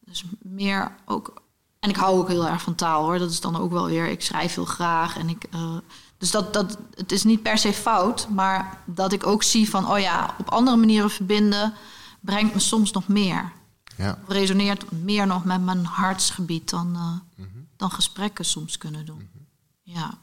dus 0.00 0.24
meer 0.42 0.94
ook. 1.06 1.42
En 1.80 1.90
ik 1.90 1.96
hou 1.96 2.18
ook 2.18 2.28
heel 2.28 2.46
erg 2.46 2.62
van 2.62 2.74
taal 2.74 3.02
hoor. 3.04 3.18
Dat 3.18 3.30
is 3.30 3.40
dan 3.40 3.56
ook 3.56 3.72
wel 3.72 3.86
weer. 3.86 4.06
Ik 4.06 4.22
schrijf 4.22 4.54
heel 4.54 4.64
graag. 4.64 5.18
En 5.18 5.28
ik. 5.28 5.48
dus 6.18 6.30
dat, 6.30 6.52
dat, 6.52 6.78
het 6.94 7.12
is 7.12 7.24
niet 7.24 7.42
per 7.42 7.58
se 7.58 7.72
fout, 7.72 8.28
maar 8.28 8.78
dat 8.84 9.12
ik 9.12 9.26
ook 9.26 9.42
zie 9.42 9.70
van, 9.70 9.90
oh 9.90 9.98
ja, 9.98 10.34
op 10.38 10.50
andere 10.50 10.76
manieren 10.76 11.10
verbinden 11.10 11.74
brengt 12.20 12.54
me 12.54 12.60
soms 12.60 12.92
nog 12.92 13.08
meer. 13.08 13.52
Ja. 13.96 14.18
Resoneert 14.26 14.90
meer 14.90 15.26
nog 15.26 15.44
met 15.44 15.64
mijn 15.64 15.84
hartsgebied 15.84 16.70
dan, 16.70 16.88
mm 17.36 17.52
dan 17.76 17.90
gesprekken 17.90 18.44
soms 18.44 18.78
kunnen 18.78 19.06
doen. 19.06 19.28
Mhm. 19.32 19.44
Ja. 19.82 20.18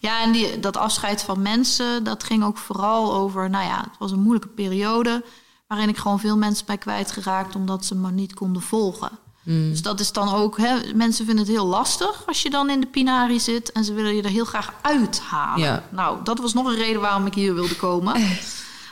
Ja, 0.00 0.22
en 0.22 0.32
die, 0.32 0.60
dat 0.60 0.76
afscheid 0.76 1.22
van 1.22 1.42
mensen, 1.42 2.04
dat 2.04 2.24
ging 2.24 2.44
ook 2.44 2.58
vooral 2.58 3.14
over, 3.14 3.50
nou 3.50 3.64
ja, 3.64 3.80
het 3.80 3.98
was 3.98 4.10
een 4.10 4.20
moeilijke 4.20 4.48
periode 4.48 5.24
waarin 5.66 5.88
ik 5.88 5.96
gewoon 5.96 6.20
veel 6.20 6.36
mensen 6.36 6.66
bij 6.66 6.78
kwijtgeraakt 6.78 7.54
omdat 7.54 7.84
ze 7.84 7.94
me 7.94 8.10
niet 8.10 8.34
konden 8.34 8.62
volgen. 8.62 9.10
Hmm. 9.42 9.70
Dus 9.70 9.82
dat 9.82 10.00
is 10.00 10.12
dan 10.12 10.34
ook, 10.34 10.56
hè, 10.56 10.94
mensen 10.94 11.26
vinden 11.26 11.44
het 11.44 11.54
heel 11.54 11.66
lastig 11.66 12.26
als 12.26 12.42
je 12.42 12.50
dan 12.50 12.70
in 12.70 12.80
de 12.80 12.86
pinari 12.86 13.40
zit 13.40 13.72
en 13.72 13.84
ze 13.84 13.92
willen 13.92 14.14
je 14.14 14.22
er 14.22 14.30
heel 14.30 14.44
graag 14.44 14.74
uithalen. 14.82 15.64
Ja. 15.64 15.82
Nou, 15.90 16.24
dat 16.24 16.38
was 16.38 16.54
nog 16.54 16.66
een 16.66 16.76
reden 16.76 17.00
waarom 17.00 17.26
ik 17.26 17.34
hier 17.34 17.54
wilde 17.54 17.76
komen. 17.76 18.14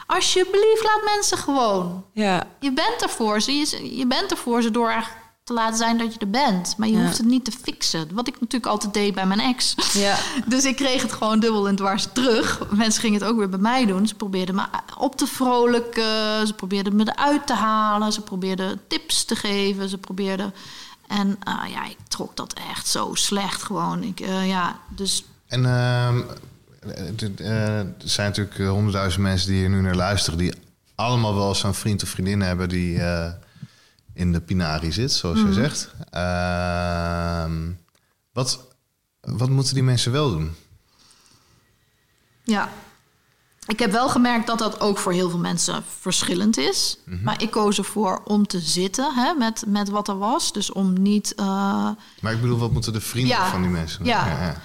Alsjeblieft, 0.06 0.82
laat 0.82 1.14
mensen 1.14 1.38
gewoon. 1.38 2.04
Ja. 2.12 2.46
Je 2.60 2.72
bent 2.72 3.02
er 3.02 3.08
voor 3.08 3.40
ze. 3.40 3.52
Je, 3.52 3.96
je 3.96 4.06
bent 4.06 4.30
er 4.30 4.36
voor 4.36 4.62
ze 4.62 4.70
door 4.70 5.04
te 5.44 5.52
laten 5.52 5.76
zijn 5.76 5.98
dat 5.98 6.12
je 6.14 6.18
er 6.18 6.30
bent. 6.30 6.74
Maar 6.76 6.88
je 6.88 7.02
hoeft 7.02 7.18
het 7.18 7.26
niet 7.26 7.44
te 7.44 7.52
fixen. 7.52 8.08
Wat 8.12 8.28
ik 8.28 8.34
natuurlijk 8.40 8.72
altijd 8.72 8.94
deed 8.94 9.14
bij 9.14 9.26
mijn 9.26 9.40
ex. 9.40 9.74
Ja. 9.92 10.16
dus 10.46 10.64
ik 10.64 10.76
kreeg 10.76 11.02
het 11.02 11.12
gewoon 11.12 11.40
dubbel 11.40 11.68
en 11.68 11.76
dwars 11.76 12.08
terug. 12.12 12.70
Mensen 12.70 13.00
gingen 13.00 13.20
het 13.20 13.28
ook 13.28 13.36
weer 13.36 13.48
bij 13.48 13.58
mij 13.58 13.86
doen. 13.86 14.06
Ze 14.06 14.14
probeerden 14.14 14.54
me 14.54 14.62
op 14.98 15.16
te 15.16 15.26
vrolijken. 15.26 16.46
Ze 16.46 16.52
probeerden 16.56 16.96
me 16.96 17.12
eruit 17.14 17.46
te 17.46 17.54
halen. 17.54 18.12
Ze 18.12 18.20
probeerden 18.20 18.80
tips 18.88 19.24
te 19.24 19.36
geven. 19.36 19.88
Ze 19.88 19.98
probeerden... 19.98 20.54
En 21.06 21.38
uh, 21.48 21.70
ja, 21.72 21.84
ik 21.84 21.96
trok 22.08 22.36
dat 22.36 22.54
echt 22.70 22.88
zo 22.88 23.10
slecht 23.14 23.62
gewoon. 23.62 24.02
Ik, 24.02 24.20
uh, 24.20 24.48
ja, 24.48 24.78
dus... 24.88 25.24
En 25.46 25.62
uh, 25.62 26.14
er 26.86 27.86
zijn 27.98 28.28
natuurlijk 28.28 28.56
honderdduizend 28.56 29.22
mensen 29.22 29.48
die 29.48 29.58
hier 29.58 29.70
nu 29.70 29.80
naar 29.80 29.94
luisteren... 29.94 30.38
die 30.38 30.52
allemaal 30.94 31.34
wel 31.34 31.54
zo'n 31.54 31.74
vriend 31.74 32.02
of 32.02 32.08
vriendin 32.08 32.40
hebben... 32.40 32.68
die 32.68 33.00
in 34.14 34.32
de 34.32 34.40
Pinari 34.40 34.92
zit, 34.92 35.12
zoals 35.12 35.38
je 35.38 35.44
mhm. 35.44 35.52
zegt. 35.52 35.90
Ehm, 36.10 37.70
wat, 38.32 38.66
wat 39.20 39.48
moeten 39.48 39.74
die 39.74 39.82
mensen 39.82 40.12
wel 40.12 40.30
doen? 40.30 40.54
Ja, 42.44 42.68
ik 43.66 43.78
heb 43.78 43.92
wel 43.92 44.08
gemerkt 44.08 44.46
dat 44.46 44.58
dat 44.58 44.80
ook 44.80 44.98
voor 44.98 45.12
heel 45.12 45.30
veel 45.30 45.38
mensen 45.38 45.82
verschillend 46.00 46.56
is. 46.56 46.98
Mhm. 47.04 47.22
Maar 47.22 47.42
ik 47.42 47.50
koos 47.50 47.78
ervoor 47.78 48.22
om 48.24 48.46
te 48.46 48.60
zitten 48.60 49.14
hè, 49.14 49.34
met, 49.34 49.64
met 49.66 49.88
wat 49.88 50.08
er 50.08 50.18
was. 50.18 50.52
Dus 50.52 50.72
om 50.72 51.02
niet. 51.02 51.32
Uh... 51.36 51.46
Maar 52.20 52.32
ik 52.32 52.40
bedoel, 52.40 52.58
wat 52.58 52.72
moeten 52.72 52.92
de 52.92 53.00
vrienden 53.00 53.46
van 53.46 53.62
die 53.62 53.70
mensen? 53.70 54.04
Ja. 54.04 54.26
ja, 54.26 54.42
ja. 54.42 54.60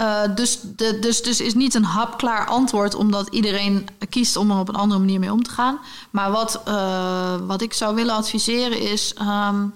Uh, 0.00 0.20
dus, 0.34 0.60
de, 0.62 0.98
dus, 0.98 1.22
dus 1.22 1.40
is 1.40 1.54
niet 1.54 1.74
een 1.74 1.84
hapklaar 1.84 2.46
antwoord, 2.46 2.94
omdat 2.94 3.28
iedereen 3.28 3.88
kiest 4.08 4.36
om 4.36 4.50
er 4.50 4.58
op 4.58 4.68
een 4.68 4.74
andere 4.74 5.00
manier 5.00 5.18
mee 5.18 5.32
om 5.32 5.42
te 5.42 5.50
gaan. 5.50 5.78
Maar 6.10 6.30
wat, 6.30 6.60
uh, 6.68 7.34
wat 7.46 7.62
ik 7.62 7.72
zou 7.72 7.94
willen 7.94 8.14
adviseren 8.14 8.80
is: 8.80 9.14
um, 9.20 9.74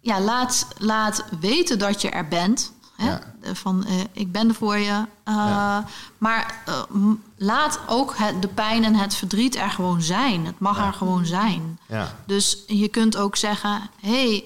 ja, 0.00 0.20
laat, 0.20 0.66
laat 0.78 1.24
weten 1.40 1.78
dat 1.78 2.02
je 2.02 2.10
er 2.10 2.28
bent. 2.28 2.72
Hè? 2.96 3.10
Ja. 3.10 3.20
Van 3.52 3.84
uh, 3.88 4.00
ik 4.12 4.32
ben 4.32 4.48
er 4.48 4.54
voor 4.54 4.76
je. 4.76 5.04
Ja. 5.24 5.84
Maar 6.18 6.62
laat 7.36 7.80
ook 7.86 8.14
het, 8.16 8.42
de 8.42 8.48
pijn 8.48 8.84
en 8.84 8.94
het 8.94 9.14
verdriet 9.14 9.56
er 9.56 9.70
gewoon 9.70 10.02
zijn. 10.02 10.46
Het 10.46 10.58
mag 10.58 10.86
er 10.86 10.92
gewoon 10.92 11.26
zijn. 11.26 11.78
Dus 12.26 12.62
je 12.66 12.88
kunt 12.88 13.16
ook 13.16 13.36
zeggen: 13.36 13.90
hey, 14.00 14.44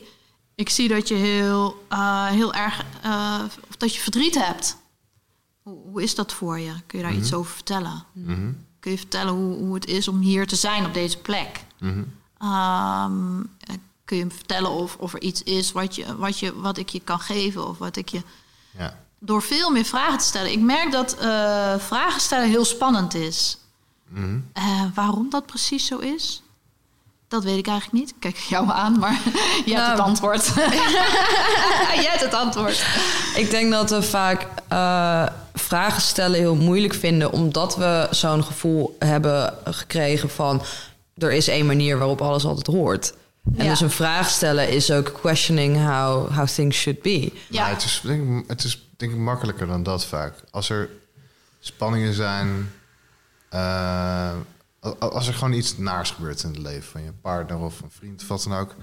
ik 0.55 0.69
zie 0.69 0.89
dat 0.89 1.09
je 1.09 1.15
heel, 1.15 1.85
heel 2.29 2.55
erg 2.55 2.85
dat 3.79 3.95
je 3.95 4.01
verdriet 4.01 4.45
hebt. 4.45 4.77
Hoe, 5.91 6.03
is 6.03 6.15
dat 6.15 6.33
voor 6.33 6.59
je? 6.59 6.73
Kun 6.87 6.99
je 6.99 7.05
daar 7.05 7.15
iets 7.15 7.31
mhm. 7.31 7.39
over 7.39 7.53
vertellen? 7.53 8.05
Mhm. 8.13 8.53
Kun 8.81 8.91
je 8.91 8.99
vertellen 8.99 9.33
hoe, 9.33 9.57
hoe 9.57 9.75
het 9.75 9.87
is 9.87 10.09
om 10.09 10.21
hier 10.21 10.47
te 10.47 10.57
zijn 10.57 10.87
op 10.87 10.95
deze 10.95 11.19
plek? 11.19 11.65
Mhm. 11.79 12.03
Ehm, 12.39 13.43
kun 14.05 14.17
je 14.17 14.27
vertellen 14.29 14.71
of, 14.71 14.97
of 14.97 15.13
er 15.13 15.21
iets 15.21 15.43
is 15.43 15.73
wat, 15.73 15.95
je, 15.95 16.17
wat, 16.17 16.39
je, 16.39 16.61
wat 16.61 16.79
ik 16.79 16.89
je 16.89 17.01
kan 17.01 17.21
geven 17.21 17.69
of 17.69 17.79
wat 17.79 17.97
ik 17.97 18.09
je. 18.09 18.23
Ja. 18.79 18.99
Door 19.19 19.43
veel 19.43 19.71
meer 19.71 19.85
vragen 19.85 20.19
te 20.19 20.25
stellen. 20.25 20.53
Ik 20.53 20.61
merk 20.61 20.93
dat 20.93 21.17
uh, 21.23 21.79
vragen 21.79 22.21
stellen 22.21 22.49
heel 22.49 22.65
spannend 22.65 23.15
is. 23.15 23.59
Uh, 24.15 24.83
waarom 24.95 25.31
dat 25.31 25.47
precies 25.47 25.87
zo 25.87 25.99
is? 25.99 26.43
Dat 27.29 27.45
weet 27.45 27.59
ik 27.59 27.67
eigenlijk 27.67 28.05
niet. 28.05 28.15
Kijk 28.19 28.37
jou 28.37 28.71
aan, 28.83 28.99
maar 28.99 29.21
jij 29.65 29.77
hebt 29.77 29.89
het 29.89 29.97
nou. 29.97 30.01
antwoord. 30.01 30.47
jij 32.03 32.09
hebt 32.09 32.21
het 32.21 32.35
antwoord. 32.35 32.87
Ik 33.35 33.51
denk 33.51 33.73
dat 33.73 33.91
we 33.91 34.03
vaak 34.03 34.49
uh, 34.73 35.27
vragen 35.59 36.03
stellen 36.03 36.39
heel 36.39 36.57
moeilijk 36.57 36.95
vinden, 36.95 37.33
omdat 37.33 37.77
we 37.77 38.09
zo'n 38.11 38.45
gevoel 38.45 38.97
hebben 38.99 39.55
gekregen 39.65 40.31
van 40.31 40.63
er 41.17 41.33
is 41.33 41.49
één 41.49 41.67
manier 41.67 41.99
waarop 41.99 42.21
alles 42.21 42.45
altijd 42.45 42.67
hoort. 42.67 43.15
En 43.57 43.69
dus 43.69 43.81
een 43.81 43.91
vraag 43.91 44.31
stellen 44.31 44.69
is 44.69 44.91
ook 44.91 45.13
questioning 45.21 45.77
how, 45.77 46.37
how 46.37 46.47
things 46.47 46.77
should 46.77 47.03
be. 47.03 47.33
Ja, 47.49 47.69
het, 47.69 47.85
is, 47.85 48.01
denk 48.05 48.39
ik, 48.39 48.49
het 48.49 48.65
is 48.65 48.89
denk 48.97 49.13
ik 49.13 49.19
makkelijker 49.19 49.67
dan 49.67 49.83
dat 49.83 50.07
vaak. 50.07 50.35
Als 50.51 50.71
er 50.71 50.91
spanningen 51.61 52.15
zijn, 52.15 52.73
uh, 53.55 54.33
als 54.99 55.29
er 55.29 55.35
gewoon 55.35 55.53
iets 55.53 55.79
naars 55.79 56.11
gebeurt 56.11 56.43
in 56.43 56.49
het 56.49 56.59
leven 56.59 56.91
van 56.91 57.03
je 57.03 57.13
partner 57.13 57.59
of 57.59 57.81
een 57.81 57.91
vriend 57.91 58.23
of 58.23 58.29
wat 58.29 58.43
dan 58.43 58.59
ook, 58.59 58.75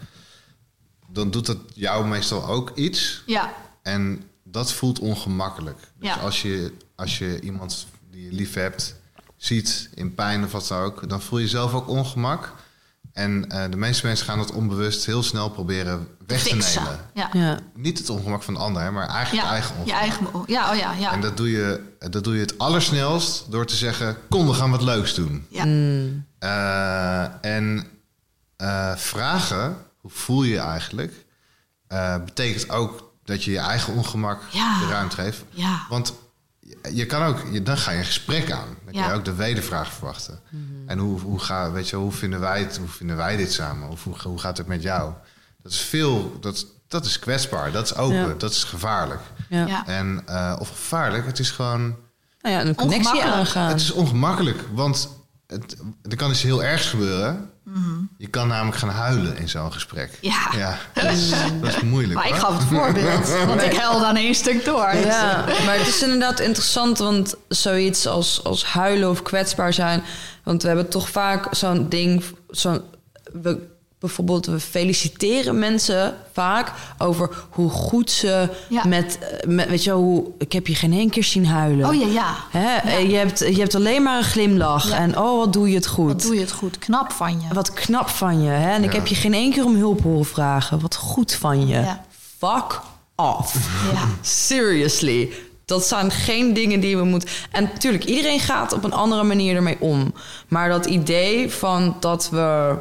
dan 1.07 1.31
doet 1.31 1.45
dat 1.45 1.57
jou 1.73 2.07
meestal 2.07 2.47
ook 2.47 2.71
iets. 2.75 3.23
Ja. 3.25 3.53
En 3.81 4.23
dat 4.55 4.73
voelt 4.73 4.99
ongemakkelijk. 4.99 5.79
Dus 5.79 6.09
ja. 6.09 6.15
als, 6.15 6.41
je, 6.41 6.73
als 6.95 7.17
je 7.17 7.39
iemand 7.41 7.87
die 8.11 8.23
je 8.23 8.31
lief 8.31 8.53
hebt 8.53 8.95
ziet 9.37 9.89
in 9.93 10.13
pijn 10.13 10.43
of 10.43 10.51
wat 10.51 10.67
dan 10.67 10.81
ook, 10.81 11.09
dan 11.09 11.21
voel 11.21 11.39
je 11.39 11.47
zelf 11.47 11.73
ook 11.73 11.87
ongemak. 11.87 12.53
En 13.13 13.45
uh, 13.51 13.63
de 13.69 13.77
meeste 13.77 14.05
mensen 14.05 14.25
gaan 14.25 14.37
dat 14.37 14.51
onbewust 14.51 15.05
heel 15.05 15.23
snel 15.23 15.49
proberen 15.49 16.07
weg 16.27 16.43
te 16.43 16.55
nemen. 16.55 16.99
Ja. 17.13 17.29
ja. 17.33 17.59
Niet 17.73 17.97
het 17.97 18.09
ongemak 18.09 18.43
van 18.43 18.53
de 18.53 18.59
ander, 18.59 18.93
maar 18.93 19.07
eigenlijk 19.07 19.45
ja, 19.45 19.51
eigen 19.51 19.75
ongemak. 19.75 19.87
Je 19.87 20.01
eigen, 20.01 20.43
ja, 20.45 20.71
oh 20.71 20.77
ja, 20.77 20.93
ja. 20.93 21.11
En 21.11 21.21
dat 21.21 21.37
doe, 21.37 21.51
je, 21.51 21.95
dat 21.99 22.23
doe 22.23 22.33
je 22.33 22.41
het 22.41 22.57
allersnelst 22.57 23.51
door 23.51 23.65
te 23.65 23.75
zeggen... 23.75 24.17
kom, 24.29 24.47
we 24.47 24.53
gaan 24.53 24.71
wat 24.71 24.81
leuks 24.81 25.15
doen. 25.15 25.45
Ja. 25.49 25.65
Mm. 25.65 26.25
Uh, 26.39 27.45
en 27.45 27.87
uh, 28.61 28.95
vragen, 28.95 29.77
hoe 29.97 30.11
voel 30.11 30.43
je 30.43 30.53
je 30.53 30.59
eigenlijk... 30.59 31.25
betekent 32.25 32.69
ook 32.69 33.13
dat 33.25 33.43
je 33.43 33.51
je 33.51 33.59
eigen 33.59 33.93
ongemak 33.93 34.41
de 34.51 34.87
ruimte 34.89 35.15
geeft. 35.15 35.43
Ja. 35.49 35.85
Want 35.89 36.13
je 36.93 37.05
kan 37.05 37.23
ook, 37.23 37.37
je, 37.51 37.63
dan 37.63 37.77
ga 37.77 37.91
je 37.91 37.97
een 37.97 38.05
gesprek 38.05 38.51
aan. 38.51 38.77
Dan 38.85 38.93
ja. 38.93 39.01
kan 39.01 39.09
je 39.11 39.17
ook 39.17 39.25
de 39.25 39.35
wedervraag 39.35 39.93
verwachten. 39.93 40.39
Mhm. 40.49 40.61
En 40.85 40.97
hoe, 40.97 41.19
hoe, 41.19 41.39
ga, 41.39 41.71
weet 41.71 41.89
je, 41.89 41.95
hoe, 41.95 42.11
vinden 42.11 42.39
wij 42.39 42.59
het, 42.59 42.77
hoe 42.77 42.87
vinden 42.87 43.15
wij 43.15 43.37
dit 43.37 43.53
samen? 43.53 43.89
Of 43.89 44.03
hoe, 44.03 44.15
hoe 44.23 44.39
gaat 44.39 44.57
het 44.57 44.67
met 44.67 44.81
jou? 44.81 45.13
Dat 45.63 45.71
is 45.71 45.79
veel, 45.79 46.37
dat, 46.39 46.65
dat 46.87 47.05
is 47.05 47.19
kwetsbaar, 47.19 47.71
dat 47.71 47.85
is 47.85 47.95
open, 47.95 48.37
dat 48.37 48.51
is 48.51 48.63
gevaarlijk. 48.63 49.21
Ja. 49.49 49.85
En, 49.85 50.23
uh, 50.29 50.55
of 50.59 50.69
gevaarlijk, 50.69 51.25
het 51.25 51.39
is 51.39 51.51
gewoon 51.51 51.95
nou 52.41 52.55
ja, 52.55 52.65
een 52.65 52.75
connectie 52.75 53.23
aangaan. 53.23 53.67
Het 53.67 53.81
is 53.81 53.91
ongemakkelijk, 53.91 54.63
want 54.71 55.09
het, 55.47 55.75
er 56.01 56.15
kan 56.15 56.29
iets 56.29 56.41
heel 56.41 56.63
ergs 56.63 56.87
gebeuren. 56.87 57.49
Mhm. 57.65 57.99
Je 58.17 58.27
kan 58.27 58.47
namelijk 58.47 58.77
gaan 58.77 58.89
huilen 58.89 59.37
in 59.37 59.49
zo'n 59.49 59.73
gesprek. 59.73 60.17
Ja. 60.21 60.49
ja 60.55 60.77
dat, 60.93 61.11
is, 61.11 61.29
dat 61.61 61.69
is 61.75 61.81
moeilijk. 61.81 62.13
Maar 62.13 62.27
ik 62.27 62.35
gaf 62.35 62.57
het 62.57 62.67
voorbeeld, 62.67 63.29
want 63.47 63.61
ik 63.61 63.73
huil 63.73 63.99
dan 63.99 64.15
één 64.15 64.35
stuk 64.35 64.65
door. 64.65 64.95
Ja, 64.95 65.45
maar 65.65 65.77
het 65.77 65.87
is 65.87 66.01
inderdaad 66.03 66.39
interessant, 66.39 66.97
want 66.97 67.35
zoiets 67.47 68.07
als, 68.07 68.43
als 68.43 68.65
huilen 68.65 69.09
of 69.09 69.21
kwetsbaar 69.21 69.73
zijn... 69.73 70.03
want 70.43 70.61
we 70.61 70.67
hebben 70.67 70.89
toch 70.89 71.09
vaak 71.09 71.47
zo'n 71.55 71.89
ding... 71.89 72.23
Zo'n, 72.49 72.81
we 73.31 73.73
bijvoorbeeld, 74.05 74.45
we 74.45 74.59
feliciteren 74.59 75.59
mensen 75.59 76.15
vaak 76.33 76.71
over 76.97 77.29
hoe 77.49 77.69
goed 77.69 78.11
ze 78.11 78.49
met, 78.83 79.19
eh, 79.19 79.47
met, 79.47 79.69
weet 79.69 79.83
je 79.83 79.91
hoe 79.91 80.25
ik 80.37 80.51
heb 80.51 80.67
je 80.67 80.75
geen 80.75 80.93
één 80.93 81.09
keer 81.09 81.23
zien 81.23 81.45
huilen. 81.45 81.89
Oh 81.89 81.95
ja, 81.95 82.07
ja. 82.07 82.35
Hè? 82.49 82.97
Je, 82.97 83.15
hebt, 83.15 83.39
je 83.39 83.59
hebt 83.59 83.75
alleen 83.75 84.03
maar 84.03 84.17
een 84.17 84.23
glimlach 84.23 84.91
en 84.91 85.17
oh, 85.17 85.37
wat 85.37 85.53
doe 85.53 85.69
je 85.69 85.75
het 85.75 85.87
goed. 85.87 86.11
Wat 86.11 86.21
doe 86.21 86.33
je 86.33 86.41
het 86.41 86.51
goed, 86.51 86.77
knap 86.77 87.11
van 87.11 87.41
je. 87.41 87.53
Wat 87.53 87.73
knap 87.73 88.09
van 88.09 88.41
je. 88.41 88.49
Hè? 88.49 88.73
En 88.73 88.83
ik 88.83 88.93
heb 88.93 89.07
je 89.07 89.15
geen 89.15 89.33
één 89.33 89.51
keer 89.51 89.65
om 89.65 89.75
hulp 89.75 90.01
horen 90.01 90.25
vragen. 90.25 90.79
Wat 90.79 90.95
goed 90.95 91.33
van 91.33 91.67
je. 91.67 91.83
Fuck 92.37 92.81
off. 93.15 93.55
Seriously. 94.21 95.29
Dat 95.65 95.87
zijn 95.87 96.11
geen 96.11 96.53
dingen 96.53 96.79
die 96.79 96.97
we 96.97 97.03
moeten. 97.03 97.29
En 97.51 97.63
natuurlijk, 97.63 98.03
iedereen 98.03 98.39
gaat 98.39 98.73
op 98.73 98.83
een 98.83 98.93
andere 98.93 99.23
manier 99.23 99.55
ermee 99.55 99.77
om. 99.79 100.13
Maar 100.47 100.69
dat 100.69 100.85
idee 100.85 101.51
van 101.51 101.95
dat 101.99 102.29
we 102.29 102.75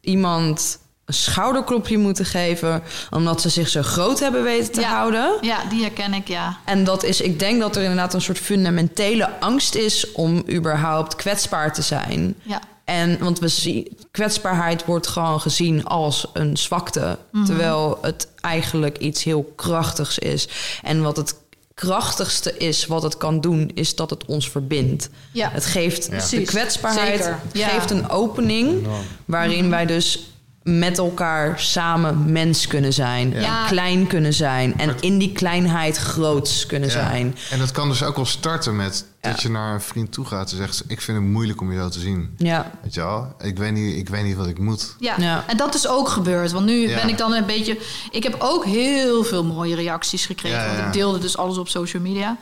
iemand 0.00 0.78
een 1.04 1.14
schouderklopje 1.14 1.98
moeten 1.98 2.24
geven. 2.24 2.82
Omdat 3.10 3.40
ze 3.40 3.48
zich 3.48 3.68
zo 3.68 3.82
groot 3.82 4.20
hebben 4.20 4.42
weten 4.42 4.72
te 4.72 4.84
houden. 4.84 5.38
Ja, 5.40 5.64
die 5.64 5.82
herken 5.82 6.14
ik, 6.14 6.28
ja. 6.28 6.58
En 6.64 6.84
dat 6.84 7.02
is, 7.02 7.20
ik 7.20 7.38
denk 7.38 7.60
dat 7.60 7.76
er 7.76 7.82
inderdaad 7.82 8.14
een 8.14 8.20
soort 8.20 8.38
fundamentele 8.38 9.38
angst 9.40 9.74
is 9.74 10.12
om 10.12 10.44
überhaupt 10.50 11.16
kwetsbaar 11.16 11.74
te 11.74 11.82
zijn. 11.82 12.34
Ja. 12.42 12.60
En 12.84 13.18
want 13.18 13.38
we 13.38 13.48
zien, 13.48 13.96
kwetsbaarheid 14.10 14.84
wordt 14.84 15.06
gewoon 15.06 15.40
gezien 15.40 15.84
als 15.84 16.26
een 16.32 16.56
zwakte. 16.56 17.18
Mhm. 17.32 17.44
Terwijl 17.44 17.98
het 18.02 18.28
eigenlijk 18.40 18.98
iets 18.98 19.24
heel 19.24 19.52
krachtigs 19.56 20.18
is. 20.18 20.48
En 20.82 21.02
wat 21.02 21.16
het 21.16 21.34
krachtigste 21.80 22.56
is 22.56 22.86
wat 22.86 23.02
het 23.02 23.16
kan 23.16 23.40
doen, 23.40 23.70
is 23.74 23.94
dat 23.94 24.10
het 24.10 24.24
ons 24.24 24.50
verbindt. 24.50 25.10
Ja. 25.32 25.50
Het 25.50 25.64
geeft 25.64 26.30
de 26.30 26.42
kwetsbaarheid, 26.42 27.30
geeft 27.52 27.90
een 27.90 28.08
opening 28.08 28.86
waarin 29.24 29.70
wij 29.70 29.86
dus 29.86 30.29
met 30.62 30.98
elkaar 30.98 31.60
samen 31.60 32.32
mens 32.32 32.66
kunnen 32.66 32.92
zijn. 32.92 33.34
Klein 33.66 34.06
kunnen 34.06 34.32
zijn. 34.34 34.78
En 34.78 34.96
in 35.00 35.18
die 35.18 35.32
kleinheid 35.32 35.96
groots 35.96 36.66
kunnen 36.66 36.90
zijn. 36.90 37.36
En 37.50 37.58
dat 37.58 37.70
kan 37.70 37.88
dus 37.88 38.02
ook 38.02 38.16
wel 38.16 38.24
starten 38.24 38.76
met 38.76 39.04
dat 39.20 39.42
je 39.42 39.50
naar 39.50 39.74
een 39.74 39.80
vriend 39.80 40.12
toe 40.12 40.24
gaat 40.24 40.50
en 40.50 40.56
zegt... 40.56 40.84
ik 40.86 41.00
vind 41.00 41.18
het 41.18 41.26
moeilijk 41.26 41.60
om 41.60 41.72
je 41.72 41.78
zo 41.78 41.88
te 41.88 42.00
zien. 42.00 42.34
Ja. 42.36 42.70
Weet 42.82 42.94
je 42.94 43.00
wel? 43.00 43.34
Ik 43.42 43.58
weet 43.58 43.72
niet, 43.72 43.96
ik 43.96 44.08
weet 44.08 44.24
niet 44.24 44.36
wat 44.36 44.46
ik 44.46 44.58
moet. 44.58 44.94
Ja. 44.98 45.44
en 45.46 45.56
dat 45.56 45.74
is 45.74 45.88
ook 45.88 46.08
gebeurd. 46.08 46.52
Want 46.52 46.66
nu 46.66 46.86
ben 46.86 47.08
ik 47.08 47.18
dan 47.18 47.32
een 47.32 47.46
beetje... 47.46 47.78
Ik 48.10 48.22
heb 48.22 48.36
ook 48.38 48.64
heel 48.64 49.24
veel 49.24 49.44
mooie 49.44 49.74
reacties 49.74 50.26
gekregen. 50.26 50.66
Want 50.66 50.78
ik 50.78 50.92
deelde 50.92 51.18
dus 51.18 51.36
alles 51.36 51.58
op 51.58 51.68
social 51.68 52.02
media. 52.02 52.36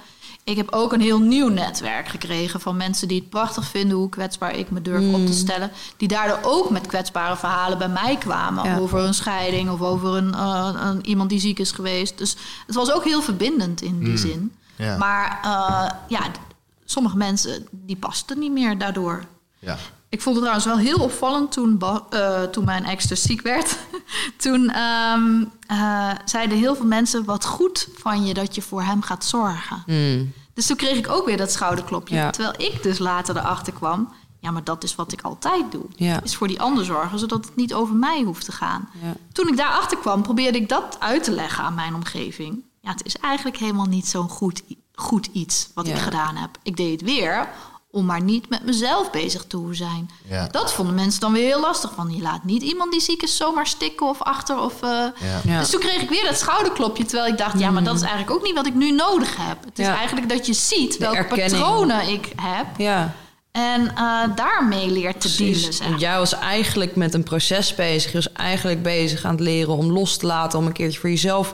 Ik 0.48 0.56
heb 0.56 0.70
ook 0.70 0.92
een 0.92 1.00
heel 1.00 1.20
nieuw 1.20 1.48
netwerk 1.48 2.08
gekregen 2.08 2.60
van 2.60 2.76
mensen 2.76 3.08
die 3.08 3.20
het 3.20 3.28
prachtig 3.28 3.64
vinden 3.64 3.96
hoe 3.96 4.08
kwetsbaar 4.08 4.54
ik 4.54 4.70
me 4.70 4.82
durf 4.82 5.06
op 5.06 5.12
te 5.12 5.18
mm. 5.18 5.32
stellen. 5.32 5.70
Die 5.96 6.08
daardoor 6.08 6.38
ook 6.42 6.70
met 6.70 6.86
kwetsbare 6.86 7.36
verhalen 7.36 7.78
bij 7.78 7.88
mij 7.88 8.16
kwamen. 8.16 8.78
Over 8.78 8.98
een 8.98 9.14
scheiding 9.14 9.70
of 9.70 9.80
over 9.80 10.16
een, 10.16 10.28
uh, 10.34 10.70
een, 10.74 11.06
iemand 11.06 11.30
die 11.30 11.40
ziek 11.40 11.58
is 11.58 11.72
geweest. 11.72 12.18
Dus 12.18 12.36
het 12.66 12.74
was 12.74 12.92
ook 12.92 13.04
heel 13.04 13.22
verbindend 13.22 13.82
in 13.82 13.98
die 13.98 14.08
mm. 14.08 14.16
zin. 14.16 14.52
Maar 14.98 15.40
uh, 15.44 15.90
ja, 16.08 16.30
sommige 16.84 17.16
mensen 17.16 17.66
die 17.70 17.96
pasten 17.96 18.38
niet 18.38 18.52
meer 18.52 18.78
daardoor. 18.78 19.24
Ja. 19.58 19.76
Ik 20.10 20.22
vond 20.22 20.36
het 20.36 20.44
trouwens 20.44 20.66
wel 20.66 20.78
heel 20.78 21.04
opvallend 21.04 21.52
toen, 21.52 21.82
uh, 22.10 22.42
toen 22.42 22.64
mijn 22.64 22.84
ex 22.84 23.06
dus 23.06 23.22
ziek 23.22 23.42
werd. 23.42 23.78
toen 24.36 24.76
um, 24.78 25.52
uh, 25.72 26.10
zeiden 26.24 26.58
heel 26.58 26.76
veel 26.76 26.86
mensen: 26.86 27.24
Wat 27.24 27.44
goed 27.44 27.88
van 27.94 28.24
je 28.26 28.34
dat 28.34 28.54
je 28.54 28.62
voor 28.62 28.82
hem 28.82 29.02
gaat 29.02 29.24
zorgen. 29.24 29.82
Mm. 29.86 30.32
Dus 30.54 30.66
toen 30.66 30.76
kreeg 30.76 30.96
ik 30.96 31.08
ook 31.08 31.26
weer 31.26 31.36
dat 31.36 31.52
schouderklopje. 31.52 32.30
Terwijl 32.30 32.70
ik 32.70 32.82
dus 32.82 32.98
later 32.98 33.36
erachter 33.36 33.72
kwam: 33.72 34.12
Ja, 34.40 34.50
maar 34.50 34.64
dat 34.64 34.84
is 34.84 34.94
wat 34.94 35.12
ik 35.12 35.22
altijd 35.22 35.72
doe. 35.72 35.84
Ja. 35.96 36.22
Is 36.22 36.36
voor 36.36 36.48
die 36.48 36.60
ander 36.60 36.84
zorgen, 36.84 37.18
zodat 37.18 37.44
het 37.44 37.56
niet 37.56 37.74
over 37.74 37.94
mij 37.94 38.22
hoeft 38.22 38.44
te 38.44 38.52
gaan. 38.52 38.88
Ja. 39.02 39.14
Toen 39.32 39.48
ik 39.48 39.56
daarachter 39.56 39.98
kwam, 39.98 40.22
probeerde 40.22 40.58
ik 40.58 40.68
dat 40.68 40.96
uit 41.00 41.24
te 41.24 41.32
leggen 41.32 41.64
aan 41.64 41.74
mijn 41.74 41.94
omgeving. 41.94 42.64
Ja, 42.80 42.90
het 42.90 43.04
is 43.04 43.16
eigenlijk 43.16 43.56
helemaal 43.56 43.86
niet 43.86 44.06
zo'n 44.06 44.28
goed, 44.28 44.62
goed 44.94 45.28
iets 45.32 45.70
wat 45.74 45.86
ik 45.86 45.96
gedaan 45.96 46.36
heb. 46.36 46.50
Ik 46.62 46.76
deed 46.76 47.00
het 47.00 47.10
weer 47.10 47.48
om 47.90 48.04
maar 48.04 48.22
niet 48.22 48.48
met 48.48 48.64
mezelf 48.64 49.10
bezig 49.10 49.44
te 49.44 49.56
hoeven 49.56 49.76
zijn. 49.76 50.10
Ja. 50.28 50.48
Dat 50.50 50.72
vonden 50.72 50.94
mensen 50.94 51.20
dan 51.20 51.32
weer 51.32 51.46
heel 51.46 51.60
lastig. 51.60 51.90
Van 51.94 52.14
je 52.16 52.22
laat 52.22 52.44
niet 52.44 52.62
iemand 52.62 52.92
die 52.92 53.00
ziek 53.00 53.22
is 53.22 53.36
zomaar 53.36 53.66
stikken 53.66 54.08
of 54.08 54.22
achter. 54.22 54.60
Of, 54.60 54.82
uh... 54.82 55.04
ja. 55.44 55.58
Dus 55.58 55.70
toen 55.70 55.80
kreeg 55.80 56.02
ik 56.02 56.08
weer 56.08 56.24
dat 56.24 56.38
schouderklopje. 56.38 57.04
Terwijl 57.04 57.32
ik 57.32 57.38
dacht, 57.38 57.58
ja, 57.58 57.70
maar 57.70 57.84
dat 57.84 57.94
is 57.94 58.00
eigenlijk 58.00 58.30
ook 58.30 58.42
niet 58.42 58.54
wat 58.54 58.66
ik 58.66 58.74
nu 58.74 58.90
nodig 58.90 59.36
heb. 59.36 59.64
Het 59.64 59.78
is 59.78 59.86
eigenlijk 59.86 60.28
dat 60.28 60.46
je 60.46 60.52
ziet 60.52 60.96
welke 60.96 61.24
patronen 61.24 62.08
ik 62.08 62.32
heb. 62.36 62.66
Ja. 62.76 63.14
En 63.52 63.92
uh, 63.98 64.22
daarmee 64.34 64.90
leert 64.90 65.20
te 65.20 65.36
dealen. 65.36 65.72
Zeg. 65.72 65.98
Jij 65.98 66.18
was 66.18 66.34
eigenlijk 66.34 66.96
met 66.96 67.14
een 67.14 67.22
proces 67.22 67.74
bezig. 67.74 68.10
Je 68.10 68.16
was 68.16 68.32
eigenlijk 68.32 68.82
bezig 68.82 69.24
aan 69.24 69.30
het 69.30 69.40
leren 69.40 69.76
om 69.76 69.92
los 69.92 70.16
te 70.16 70.26
laten. 70.26 70.58
Om 70.58 70.66
een 70.66 70.72
keertje 70.72 71.00
voor 71.00 71.10
jezelf 71.10 71.52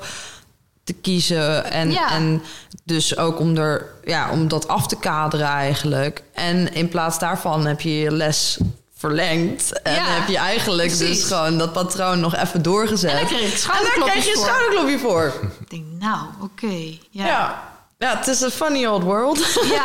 te 0.84 0.92
kiezen. 0.92 1.70
En, 1.70 1.96
en 1.96 2.42
dus 2.84 3.16
ook 3.16 3.38
om, 3.38 3.56
er, 3.56 3.86
ja, 4.04 4.30
om 4.30 4.48
dat 4.48 4.68
af 4.68 4.86
te 4.86 4.96
kaderen 4.96 5.46
eigenlijk. 5.46 6.22
En 6.32 6.74
in 6.74 6.88
plaats 6.88 7.18
daarvan 7.18 7.66
heb 7.66 7.80
je 7.80 7.98
je 7.98 8.10
les 8.10 8.58
verlengd. 8.96 9.82
En 9.82 10.04
heb 10.04 10.28
je 10.28 10.38
eigenlijk 10.38 10.98
dus 10.98 11.24
gewoon 11.24 11.58
dat 11.58 11.72
patroon 11.72 12.20
nog 12.20 12.36
even 12.36 12.62
doorgezet. 12.62 13.10
En 13.10 13.18
dan 13.18 13.26
kreeg 13.26 14.24
je 14.24 14.32
voor. 14.34 14.46
schouderklopje 14.46 14.98
voor. 14.98 15.32
Ik 15.60 15.70
denk, 15.70 15.84
nou, 15.98 16.26
oké. 16.40 16.98
ja. 17.10 17.26
ja. 17.26 17.72
Ja, 17.98 18.16
het 18.18 18.26
is 18.26 18.40
een 18.40 18.50
funny 18.50 18.86
old 18.86 19.02
world. 19.02 19.38
Ja, 19.64 19.84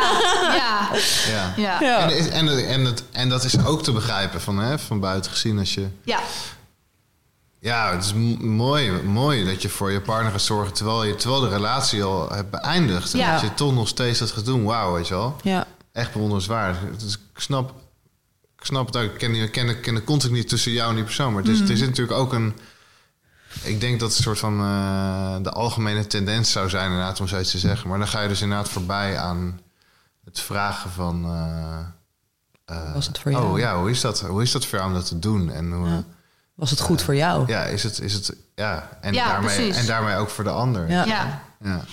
ja. 0.54 0.88
ja. 1.56 1.80
ja. 1.80 2.10
En, 2.10 2.32
en, 2.32 2.66
en, 2.68 2.84
het, 2.84 3.02
en 3.12 3.28
dat 3.28 3.44
is 3.44 3.64
ook 3.64 3.82
te 3.82 3.92
begrijpen 3.92 4.40
van, 4.40 4.58
hè, 4.58 4.78
van 4.78 5.00
buiten 5.00 5.30
gezien 5.30 5.58
als 5.58 5.74
je... 5.74 5.88
Ja. 6.04 6.20
Ja, 7.60 7.92
het 7.92 8.04
is 8.04 8.14
mooi, 8.40 9.02
mooi 9.02 9.44
dat 9.44 9.62
je 9.62 9.68
voor 9.68 9.90
je 9.90 10.00
partner 10.00 10.30
gaat 10.30 10.42
zorgen 10.42 10.74
terwijl, 10.74 11.04
je, 11.04 11.14
terwijl 11.14 11.40
de 11.40 11.48
relatie 11.48 12.02
al 12.02 12.30
hebt 12.30 12.50
beëindigd. 12.50 13.14
En 13.14 13.32
dat 13.32 13.40
je 13.40 13.54
toch 13.54 13.74
nog 13.74 13.88
steeds 13.88 14.18
dat 14.18 14.30
gaat 14.30 14.44
doen. 14.44 14.64
Wauw, 14.64 14.92
weet 14.92 15.08
je 15.08 15.14
wel. 15.14 15.36
Ja. 15.42 15.66
Echt 15.92 16.12
bewonderenswaardig. 16.12 16.80
Dus 16.98 17.14
ik 17.14 17.40
snap, 17.40 17.74
ik 18.58 18.64
snap 18.64 18.86
het 18.86 18.96
ook. 18.96 19.12
Ik 19.12 19.18
ken, 19.18 19.50
ken, 19.50 19.80
ken 19.80 19.94
de 19.94 20.04
contact 20.04 20.32
niet 20.32 20.48
tussen 20.48 20.72
jou 20.72 20.88
en 20.88 20.94
die 20.94 21.04
persoon. 21.04 21.32
Maar 21.32 21.42
het 21.42 21.50
is, 21.50 21.56
mm. 21.56 21.62
het 21.62 21.72
is 21.72 21.80
natuurlijk 21.80 22.18
ook 22.18 22.32
een... 22.32 22.56
Ik 23.62 23.80
denk 23.80 24.00
dat 24.00 24.08
het 24.08 24.18
een 24.18 24.24
soort 24.24 24.38
van 24.38 24.60
uh, 24.60 25.36
de 25.42 25.50
algemene 25.50 26.06
tendens 26.06 26.52
zou 26.52 26.68
zijn 26.68 26.90
inderdaad 26.90 27.20
om 27.20 27.28
zoiets 27.28 27.50
te 27.50 27.58
zeggen. 27.58 27.88
Maar 27.88 27.98
dan 27.98 28.08
ga 28.08 28.20
je 28.20 28.28
dus 28.28 28.42
inderdaad 28.42 28.68
voorbij 28.68 29.18
aan 29.18 29.60
het 30.24 30.40
vragen 30.40 30.90
van... 30.90 31.24
Uh, 31.24 31.78
uh, 32.70 32.94
Was 32.94 33.06
het 33.06 33.18
voor 33.18 33.30
jou? 33.30 33.52
Oh 33.52 33.58
ja, 33.58 33.78
hoe 33.78 33.90
is 33.90 34.00
dat, 34.00 34.20
hoe 34.20 34.42
is 34.42 34.52
dat 34.52 34.66
voor 34.66 34.78
jou 34.78 34.90
om 34.90 34.96
dat 34.96 35.06
te 35.06 35.18
doen? 35.18 35.50
En 35.50 35.72
hoe... 35.72 35.88
Ja 35.88 36.04
was 36.60 36.70
het 36.70 36.80
goed 36.80 37.02
voor 37.02 37.16
jou? 37.16 37.46
Ja, 37.46 37.64
is 37.64 37.82
het, 37.82 38.00
is 38.00 38.12
het, 38.12 38.32
ja. 38.54 38.88
En, 39.00 39.12
daarmee, 39.12 39.72
en 39.72 39.86
daarmee 39.86 40.16
ook 40.16 40.30
voor 40.30 40.44
de 40.44 40.50
ander. 40.50 40.90
Ja. 40.90 41.04
Ja. 41.04 41.42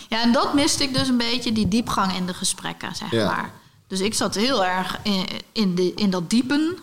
ja. 0.10 0.22
en 0.22 0.31
dat 0.31 0.53
miste 0.53 0.84
ik 0.84 0.94
dus 0.94 1.07
een 1.07 1.18
beetje, 1.18 1.52
die 1.52 1.68
diepgang 1.68 2.14
in 2.14 2.26
de 2.26 2.34
gesprekken, 2.34 2.95
zeg 2.95 3.11
maar. 3.11 3.52
Dus 3.88 3.99
ik 3.99 4.14
zat 4.14 4.35
heel 4.35 4.65
erg 4.65 4.98
in, 5.03 5.26
in, 5.52 5.76
de, 5.76 5.94
in 5.94 6.10
dat 6.10 6.30
diepen. 6.30 6.77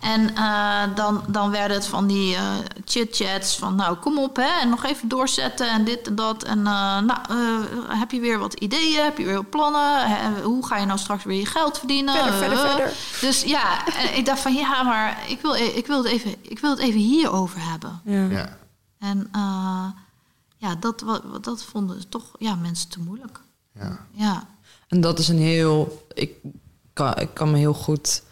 En 0.00 0.30
uh, 0.34 0.82
dan, 0.94 1.24
dan 1.28 1.50
werd 1.50 1.72
het 1.72 1.86
van 1.86 2.06
die 2.06 2.34
uh, 2.34 2.52
chit-chats 2.84 3.58
van... 3.58 3.74
nou, 3.74 3.96
kom 3.96 4.18
op, 4.18 4.36
hè, 4.36 4.60
en 4.60 4.68
nog 4.68 4.84
even 4.84 5.08
doorzetten 5.08 5.70
en 5.70 5.84
dit 5.84 6.06
en 6.06 6.14
dat. 6.14 6.42
En 6.42 6.58
uh, 6.58 6.98
nou, 6.98 7.18
heb 7.88 8.10
je 8.10 8.20
weer 8.20 8.38
wat 8.38 8.54
ideeën? 8.54 9.04
Heb 9.04 9.18
je 9.18 9.24
weer 9.24 9.34
wat 9.34 9.50
plannen? 9.50 10.42
hoe 10.42 10.66
ga 10.66 10.76
je 10.76 10.86
nou 10.86 10.98
straks 10.98 11.24
weer 11.24 11.38
je 11.38 11.46
geld 11.46 11.78
verdienen? 11.78 12.14
Verder, 12.14 12.34
verder, 12.34 12.58
verder. 12.58 12.92
Dus 13.20 13.42
ja, 13.42 13.86
ik 14.14 14.24
dacht 14.24 14.40
van... 14.40 14.54
ja, 14.54 14.82
maar 14.82 15.24
ik 15.28 15.40
wil, 15.40 15.54
ik 15.54 15.86
wil, 15.86 16.02
het, 16.02 16.12
even, 16.12 16.34
ik 16.40 16.58
wil 16.58 16.70
het 16.70 16.78
even 16.78 17.00
hierover 17.00 17.60
hebben. 17.70 18.00
Ja. 18.04 18.28
ja. 18.28 18.58
En 18.98 19.30
ja, 20.56 20.74
dat, 20.74 21.04
dat 21.40 21.64
vonden 21.64 22.08
toch 22.08 22.30
ja, 22.38 22.54
mensen 22.54 22.88
te 22.88 23.00
moeilijk. 23.00 23.40
Ja. 23.74 24.06
ja. 24.10 24.48
En 24.88 25.00
dat 25.00 25.18
is 25.18 25.28
een 25.28 25.38
heel... 25.38 26.06
Ik 26.14 26.32
kan, 26.92 27.14
ik 27.18 27.34
kan 27.34 27.50
me 27.50 27.58
heel 27.58 27.74
goed 27.74 28.22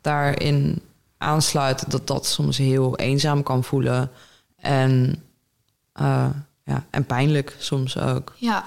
daarin 0.00 0.82
aansluiten 1.18 1.90
dat 1.90 2.06
dat 2.06 2.26
soms 2.26 2.56
heel 2.56 2.96
eenzaam 2.96 3.42
kan 3.42 3.64
voelen. 3.64 4.10
En, 4.56 5.22
uh, 6.00 6.26
ja, 6.64 6.84
en 6.90 7.04
pijnlijk 7.04 7.56
soms 7.58 7.98
ook. 7.98 8.34
Ja. 8.36 8.64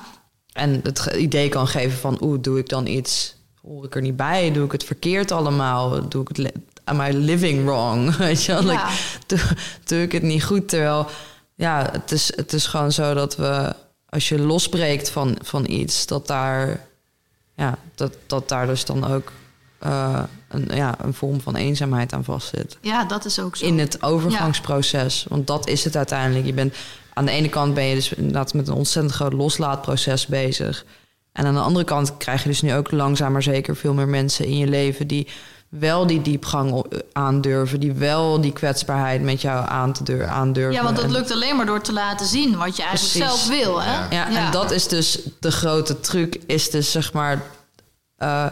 En 0.53 0.79
het 0.83 1.05
idee 1.17 1.49
kan 1.49 1.67
geven 1.67 1.97
van, 1.97 2.17
oeh, 2.21 2.41
doe 2.41 2.59
ik 2.59 2.69
dan 2.69 2.85
iets? 2.85 3.35
Hoor 3.61 3.85
ik 3.85 3.95
er 3.95 4.01
niet 4.01 4.15
bij? 4.15 4.51
Doe 4.51 4.65
ik 4.65 4.71
het 4.71 4.83
verkeerd 4.83 5.31
allemaal? 5.31 6.09
Doe 6.09 6.21
ik 6.21 6.37
het 6.37 6.51
am 6.83 7.01
I 7.01 7.17
living 7.17 7.63
wrong? 7.65 8.15
Weet 8.17 8.43
je 8.43 8.53
wel? 8.53 8.71
Ja. 8.71 8.89
doe, 9.27 9.39
doe 9.83 10.01
ik 10.01 10.11
het 10.11 10.23
niet 10.23 10.43
goed? 10.43 10.69
Terwijl, 10.69 11.07
ja, 11.55 11.89
het 11.91 12.11
is, 12.11 12.35
het 12.35 12.53
is 12.53 12.65
gewoon 12.65 12.91
zo 12.91 13.13
dat 13.13 13.35
we, 13.35 13.75
als 14.09 14.29
je 14.29 14.39
losbreekt 14.39 15.09
van, 15.09 15.37
van 15.41 15.69
iets, 15.69 16.05
dat 16.05 16.27
daar 16.27 16.89
ja, 17.55 17.77
dat, 17.95 18.13
dat 18.27 18.49
daar 18.49 18.67
dus 18.67 18.85
dan 18.85 19.05
ook 19.05 19.31
uh, 19.85 20.23
een, 20.47 20.69
ja, 20.73 20.95
een 21.01 21.13
vorm 21.13 21.41
van 21.41 21.55
eenzaamheid 21.55 22.13
aan 22.13 22.23
vastzit. 22.23 22.77
Ja, 22.81 23.05
dat 23.05 23.25
is 23.25 23.39
ook 23.39 23.55
zo. 23.55 23.65
In 23.65 23.79
het 23.79 24.03
overgangsproces. 24.03 25.25
Want 25.29 25.47
dat 25.47 25.67
is 25.67 25.83
het 25.83 25.95
uiteindelijk. 25.95 26.45
Je 26.45 26.53
bent, 26.53 26.75
aan 27.13 27.25
de 27.25 27.31
ene 27.31 27.49
kant 27.49 27.73
ben 27.73 27.83
je 27.83 27.95
dus 27.95 28.13
inderdaad 28.13 28.53
met 28.53 28.67
een 28.67 28.73
ontzettend 28.73 29.15
groot 29.15 29.33
loslaatproces 29.33 30.25
bezig. 30.25 30.85
En 31.31 31.45
aan 31.45 31.53
de 31.53 31.59
andere 31.59 31.85
kant 31.85 32.17
krijg 32.17 32.43
je 32.43 32.49
dus 32.49 32.61
nu 32.61 32.73
ook 32.73 32.91
langzaam 32.91 33.31
maar 33.31 33.43
zeker 33.43 33.75
veel 33.75 33.93
meer 33.93 34.07
mensen 34.07 34.45
in 34.45 34.57
je 34.57 34.67
leven 34.67 35.07
die 35.07 35.27
wel 35.69 36.07
die 36.07 36.21
diepgang 36.21 36.85
aandurven, 37.11 37.79
die 37.79 37.93
wel 37.93 38.41
die 38.41 38.53
kwetsbaarheid 38.53 39.21
met 39.21 39.41
jou 39.41 39.67
aan 39.69 39.93
te 39.93 40.03
deur, 40.03 40.27
aandurven. 40.27 40.73
Ja, 40.73 40.83
want 40.83 40.95
dat 40.95 41.09
lukt 41.09 41.31
alleen 41.31 41.55
maar 41.55 41.65
door 41.65 41.81
te 41.81 41.93
laten 41.93 42.25
zien 42.25 42.57
wat 42.57 42.75
je 42.75 42.83
eigenlijk 42.83 43.27
zelf 43.27 43.47
wil. 43.47 43.81
Hè? 43.81 44.15
Ja. 44.15 44.29
ja. 44.29 44.45
en 44.45 44.51
dat 44.51 44.71
is 44.71 44.87
dus 44.87 45.19
de 45.39 45.51
grote 45.51 45.99
truc, 45.99 46.39
is 46.45 46.69
dus 46.69 46.91
zeg 46.91 47.13
maar. 47.13 47.41
Uh, 48.19 48.45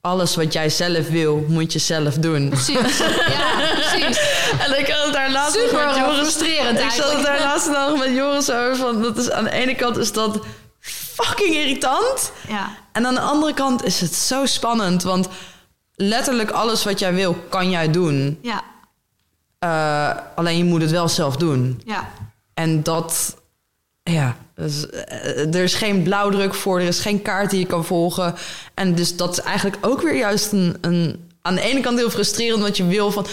alles 0.00 0.36
wat 0.36 0.52
jij 0.52 0.68
zelf 0.68 1.08
wil, 1.08 1.44
moet 1.48 1.72
je 1.72 1.78
zelf 1.78 2.14
doen. 2.14 2.48
Precies. 2.48 2.98
Ja, 3.28 3.72
precies. 3.74 4.38
En 4.66 4.78
ik 4.78 4.88
had 4.88 5.04
het 5.04 5.12
daar 5.12 5.30
laatst 5.30 5.58
Super 5.58 5.86
met 5.86 5.96
Joris, 5.96 6.16
frustrerend 6.16 6.78
Ik 6.80 6.90
zat 6.90 7.12
het 7.12 7.24
daar 7.24 7.40
laatst 7.40 7.70
nog 7.70 7.98
met 7.98 8.14
Joris 8.14 8.50
over 8.50 8.76
van... 8.76 9.02
Dat 9.02 9.18
is, 9.18 9.30
aan 9.30 9.44
de 9.44 9.50
ene 9.50 9.74
kant 9.74 9.96
is 9.96 10.12
dat 10.12 10.38
fucking 10.80 11.54
irritant. 11.54 12.32
Ja. 12.48 12.70
En 12.92 13.06
aan 13.06 13.14
de 13.14 13.20
andere 13.20 13.54
kant 13.54 13.84
is 13.84 14.00
het 14.00 14.14
zo 14.14 14.46
spannend. 14.46 15.02
Want 15.02 15.28
letterlijk 15.94 16.50
alles 16.50 16.84
wat 16.84 16.98
jij 16.98 17.14
wil, 17.14 17.34
kan 17.34 17.70
jij 17.70 17.90
doen. 17.90 18.38
Ja. 18.42 18.62
Uh, 19.64 20.22
alleen 20.34 20.56
je 20.56 20.64
moet 20.64 20.82
het 20.82 20.90
wel 20.90 21.08
zelf 21.08 21.36
doen. 21.36 21.82
Ja. 21.84 22.08
En 22.54 22.82
dat... 22.82 23.36
Ja, 24.02 24.36
dus, 24.60 24.86
er 25.52 25.62
is 25.62 25.74
geen 25.74 26.02
blauwdruk 26.02 26.54
voor, 26.54 26.80
er 26.80 26.86
is 26.86 27.00
geen 27.00 27.22
kaart 27.22 27.50
die 27.50 27.58
je 27.58 27.66
kan 27.66 27.84
volgen. 27.84 28.34
En 28.74 28.94
dus 28.94 29.16
dat 29.16 29.38
is 29.38 29.44
eigenlijk 29.44 29.86
ook 29.86 30.02
weer 30.02 30.16
juist 30.16 30.52
een, 30.52 30.76
een 30.80 31.28
aan 31.42 31.54
de 31.54 31.60
ene 31.60 31.80
kant 31.80 31.98
heel 31.98 32.10
frustrerend, 32.10 32.62
want 32.62 32.76
je 32.76 32.86
wil 32.86 33.10
van 33.10 33.26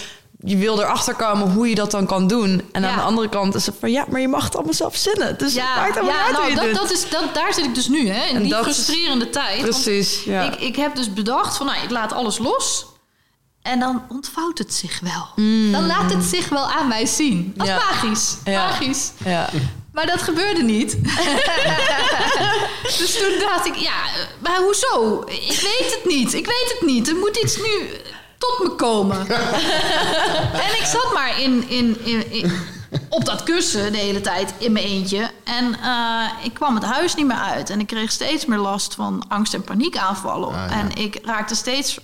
je 0.44 0.58
wil 0.58 0.82
erachter 0.82 1.16
komen 1.16 1.52
hoe 1.52 1.70
je 1.70 1.76
dat 1.76 1.92
dan 1.92 2.06
kan 2.06 2.28
doen. 2.28 2.62
En 2.72 2.86
aan 2.86 2.96
de 2.96 3.02
andere 3.02 3.30
kant 3.30 3.56
is 3.56 3.66
het 3.66 3.76
van 3.80 3.92
ja, 3.92 4.06
maar 4.10 4.22
je 4.22 4.28
mag 4.28 4.44
het 4.44 4.56
allemaal 4.56 4.74
zelf 4.74 4.96
zinnen. 4.96 5.38
Dus 5.38 5.54
ja, 5.54 5.76
maakt 5.76 5.98
allemaal 5.98 6.16
ja, 6.16 6.32
nou, 6.32 6.56
dat, 6.56 6.74
dat, 6.74 6.92
is, 6.92 7.10
dat, 7.10 7.34
daar 7.34 7.54
zit 7.54 7.66
ik 7.66 7.76
dus 7.76 7.88
nu, 7.88 8.10
hè, 8.10 8.26
in 8.26 8.44
die 8.44 8.56
frustrerende 8.56 9.30
tijd. 9.30 9.62
Precies. 9.62 10.24
Ja. 10.24 10.52
Ik, 10.52 10.60
ik 10.60 10.76
heb 10.76 10.96
dus 10.96 11.14
bedacht 11.14 11.58
van 11.58 11.66
nou, 11.66 11.84
ik 11.84 11.90
laat 11.90 12.14
alles 12.14 12.38
los. 12.38 12.86
En 13.62 13.80
dan 13.80 14.04
ontvouwt 14.10 14.58
het 14.58 14.74
zich 14.74 15.00
wel. 15.00 15.28
Mm. 15.36 15.72
Dan 15.72 15.86
laat 15.86 16.14
het 16.14 16.24
zich 16.24 16.50
wel 16.50 16.72
aan 16.72 16.88
mij 16.88 17.06
zien. 17.06 17.54
Dat 17.56 17.68
is 17.68 17.74
magisch. 17.74 18.38
Magisch. 18.46 19.12
Maar 19.98 20.06
dat 20.06 20.22
gebeurde 20.22 20.62
niet. 20.62 20.92
dus 23.00 23.18
toen 23.18 23.40
dacht 23.40 23.66
ik, 23.66 23.76
ja, 23.76 24.04
maar 24.40 24.58
hoezo? 24.58 25.24
Ik 25.28 25.60
weet 25.62 25.96
het 25.96 26.02
niet. 26.06 26.34
Ik 26.34 26.46
weet 26.46 26.76
het 26.78 26.88
niet. 26.88 27.08
Er 27.08 27.16
moet 27.16 27.38
iets 27.38 27.58
nu 27.58 27.90
tot 28.38 28.60
me 28.64 28.76
komen. 28.76 29.20
en 30.66 30.80
ik 30.80 30.86
zat 30.86 31.14
maar 31.14 31.42
in, 31.42 31.70
in, 31.70 32.06
in, 32.30 32.52
op 33.10 33.26
dat 33.26 33.44
kussen 33.44 33.92
de 33.92 33.98
hele 33.98 34.22
tijd 34.22 34.54
in 34.58 34.72
mijn 34.72 34.86
eentje. 34.86 35.32
En 35.44 35.76
uh, 35.84 36.24
ik 36.44 36.54
kwam 36.54 36.76
het 36.76 36.84
huis 36.84 37.16
niet 37.16 37.28
meer 37.28 37.38
uit. 37.38 37.70
En 37.70 37.80
ik 37.80 37.88
kreeg 37.88 38.12
steeds 38.12 38.46
meer 38.46 38.60
last 38.60 38.96
van 38.96 39.24
angst- 39.28 39.54
en 39.54 39.64
paniekaanvallen. 39.64 40.54
Ah, 40.54 40.78
En 40.78 40.96
ik 40.96 41.20
raakte 41.24 41.56
steeds 41.56 41.98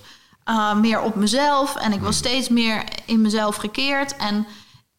uh, 0.48 0.74
meer 0.74 1.00
op 1.00 1.14
mezelf. 1.14 1.76
En 1.76 1.92
ik 1.92 2.00
was 2.00 2.20
hmm. 2.20 2.28
steeds 2.28 2.48
meer 2.48 2.84
in 3.04 3.20
mezelf 3.20 3.56
gekeerd. 3.56 4.16
En 4.16 4.46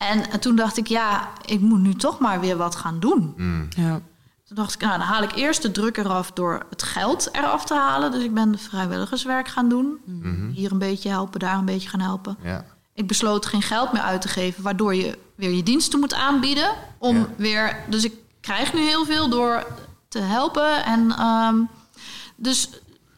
en 0.08 0.40
toen 0.40 0.56
dacht 0.56 0.78
ik, 0.78 0.88
ja, 0.88 1.30
ik 1.46 1.60
moet 1.60 1.80
nu 1.80 1.94
toch 1.94 2.20
maar 2.20 2.40
weer 2.40 2.58
wat 2.58 2.76
gaan 2.76 3.00
doen. 3.00 3.34
Mm. 3.38 3.68
Ja. 3.70 4.02
Toen 4.46 4.56
dacht 4.56 4.74
ik, 4.74 4.82
nou, 4.82 4.98
dan 4.98 5.08
haal 5.08 5.24
ik 5.24 5.36
eerst 5.36 5.62
de 5.62 5.72
druk 5.72 5.98
eraf 5.98 6.32
door 6.32 6.66
het 6.70 6.84
geld 6.84 7.30
eraf 7.32 7.66
te 7.66 7.74
halen. 7.74 8.12
Dus 8.12 8.24
ik 8.24 8.34
ben 8.34 8.60
vrijwilligerswerk 8.60 9.48
gaan 9.48 9.70
doen. 9.70 9.98
Mhm. 10.06 10.50
Hier 10.50 10.72
een 10.72 10.78
beetje 10.78 11.10
helpen, 11.10 11.40
daar 11.40 11.58
een 11.58 11.66
beetje 11.66 11.90
gaan 11.90 12.00
helpen. 12.00 12.38
Ja. 12.44 12.66
Ik 12.94 13.08
besloot 13.08 13.46
geen 13.46 13.62
geld 13.62 13.94
meer 13.94 14.02
uit 14.02 14.22
te 14.22 14.28
geven, 14.28 14.64
waardoor 14.64 14.96
je 14.96 15.18
weer 15.36 15.52
je 15.52 15.64
diensten 15.64 16.00
moet 16.00 16.14
aanbieden. 16.14 16.72
Om 16.98 17.28
weer, 17.36 17.78
dus 17.90 18.04
ik 18.04 18.14
krijg 18.42 18.74
nu 18.74 18.82
heel 18.82 19.06
veel 19.06 19.30
door 19.30 19.68
te 20.08 20.20
helpen. 20.20 20.86
En 20.86 21.12
ehm, 21.12 21.56
dus 22.36 22.70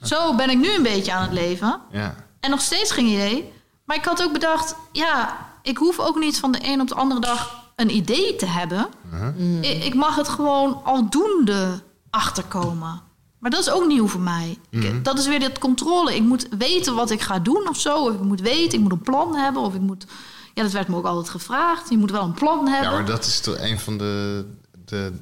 zo 0.01 0.35
ben 0.35 0.49
ik 0.49 0.57
nu 0.57 0.73
een 0.73 0.83
beetje 0.83 1.13
aan 1.13 1.21
het 1.21 1.33
leven. 1.33 1.79
Ja. 1.91 2.15
En 2.39 2.49
nog 2.49 2.61
steeds 2.61 2.91
geen 2.91 3.05
idee. 3.05 3.53
Maar 3.83 3.97
ik 3.97 4.05
had 4.05 4.23
ook 4.23 4.33
bedacht, 4.33 4.75
ja, 4.91 5.37
ik 5.67 5.77
hoef 5.77 5.99
ook 5.99 6.19
niet 6.19 6.39
van 6.39 6.51
de 6.51 6.59
een 6.61 6.81
op 6.81 6.87
de 6.87 6.95
andere 6.95 7.19
dag 7.19 7.65
een 7.75 7.95
idee 7.95 8.35
te 8.35 8.45
hebben. 8.45 8.87
Uh-huh. 9.13 9.61
ik, 9.61 9.83
ik, 9.83 9.93
mag 9.93 10.15
het 10.15 10.27
gewoon 10.27 10.81
aldoende 10.83 11.81
achterkomen. 12.09 13.01
Maar 13.39 13.51
dat 13.51 13.59
is 13.59 13.69
ook 13.69 13.87
nieuw 13.87 14.07
voor 14.07 14.21
mij. 14.21 14.57
Uh-huh. 14.71 15.03
dat 15.03 15.19
is 15.19 15.27
weer 15.27 15.39
dat 15.39 15.59
controle. 15.59 16.15
Ik 16.15 16.23
moet 16.23 16.47
weten 16.57 16.95
wat 16.95 17.11
ik 17.11 17.21
ga 17.21 17.39
doen 17.39 17.69
of 17.69 17.79
zo. 17.79 18.03
Of 18.03 18.13
ik 18.13 18.21
moet 18.21 18.41
weten, 18.41 18.77
ik 18.77 18.83
moet 18.83 18.91
een 18.91 19.01
plan 19.01 19.35
hebben. 19.35 19.61
Of 19.61 19.73
ik 19.73 19.81
moet. 19.81 20.05
Ja, 20.53 20.63
dat 20.63 20.71
werd 20.71 20.87
me 20.87 20.95
ook 20.95 21.05
altijd 21.05 21.29
gevraagd. 21.29 21.89
Je 21.89 21.97
moet 21.97 22.11
wel 22.11 22.23
een 22.23 22.33
plan 22.33 22.67
hebben. 22.67 22.89
Ja, 22.89 22.95
maar 22.95 23.05
dat 23.05 23.25
is 23.25 23.39
toch 23.39 23.59
een 23.59 23.79
van 23.79 23.97
de, 23.97 24.45
de 24.85 25.13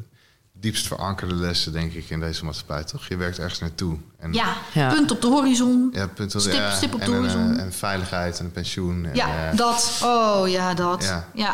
diepst 0.65 0.87
verankerde 0.87 1.35
lessen, 1.35 1.71
denk 1.71 1.93
ik, 1.93 2.09
in 2.09 2.19
deze 2.19 2.45
maatschappij, 2.45 2.83
toch? 2.83 3.07
Je 3.07 3.17
werkt 3.17 3.39
ergens 3.39 3.59
naartoe. 3.59 3.97
En 4.17 4.33
ja, 4.33 4.55
punt 4.73 5.11
op 5.11 5.21
de 5.21 5.27
horizon. 5.27 5.89
Ja, 5.93 6.07
punt 6.07 6.35
op, 6.35 6.41
stip, 6.41 6.53
ja, 6.53 6.71
stip 6.71 6.93
op 6.93 6.99
en, 6.99 7.11
de 7.11 7.15
horizon. 7.17 7.41
En, 7.41 7.59
en, 7.59 7.73
veiligheid 7.73 8.39
en 8.39 8.45
een 8.45 8.51
pensioen. 8.51 9.05
En, 9.05 9.15
ja, 9.15 9.51
dat. 9.51 10.01
Oh 10.03 10.47
ja, 10.47 10.73
dat. 10.73 11.03
Ja. 11.03 11.27
Ja. 11.33 11.53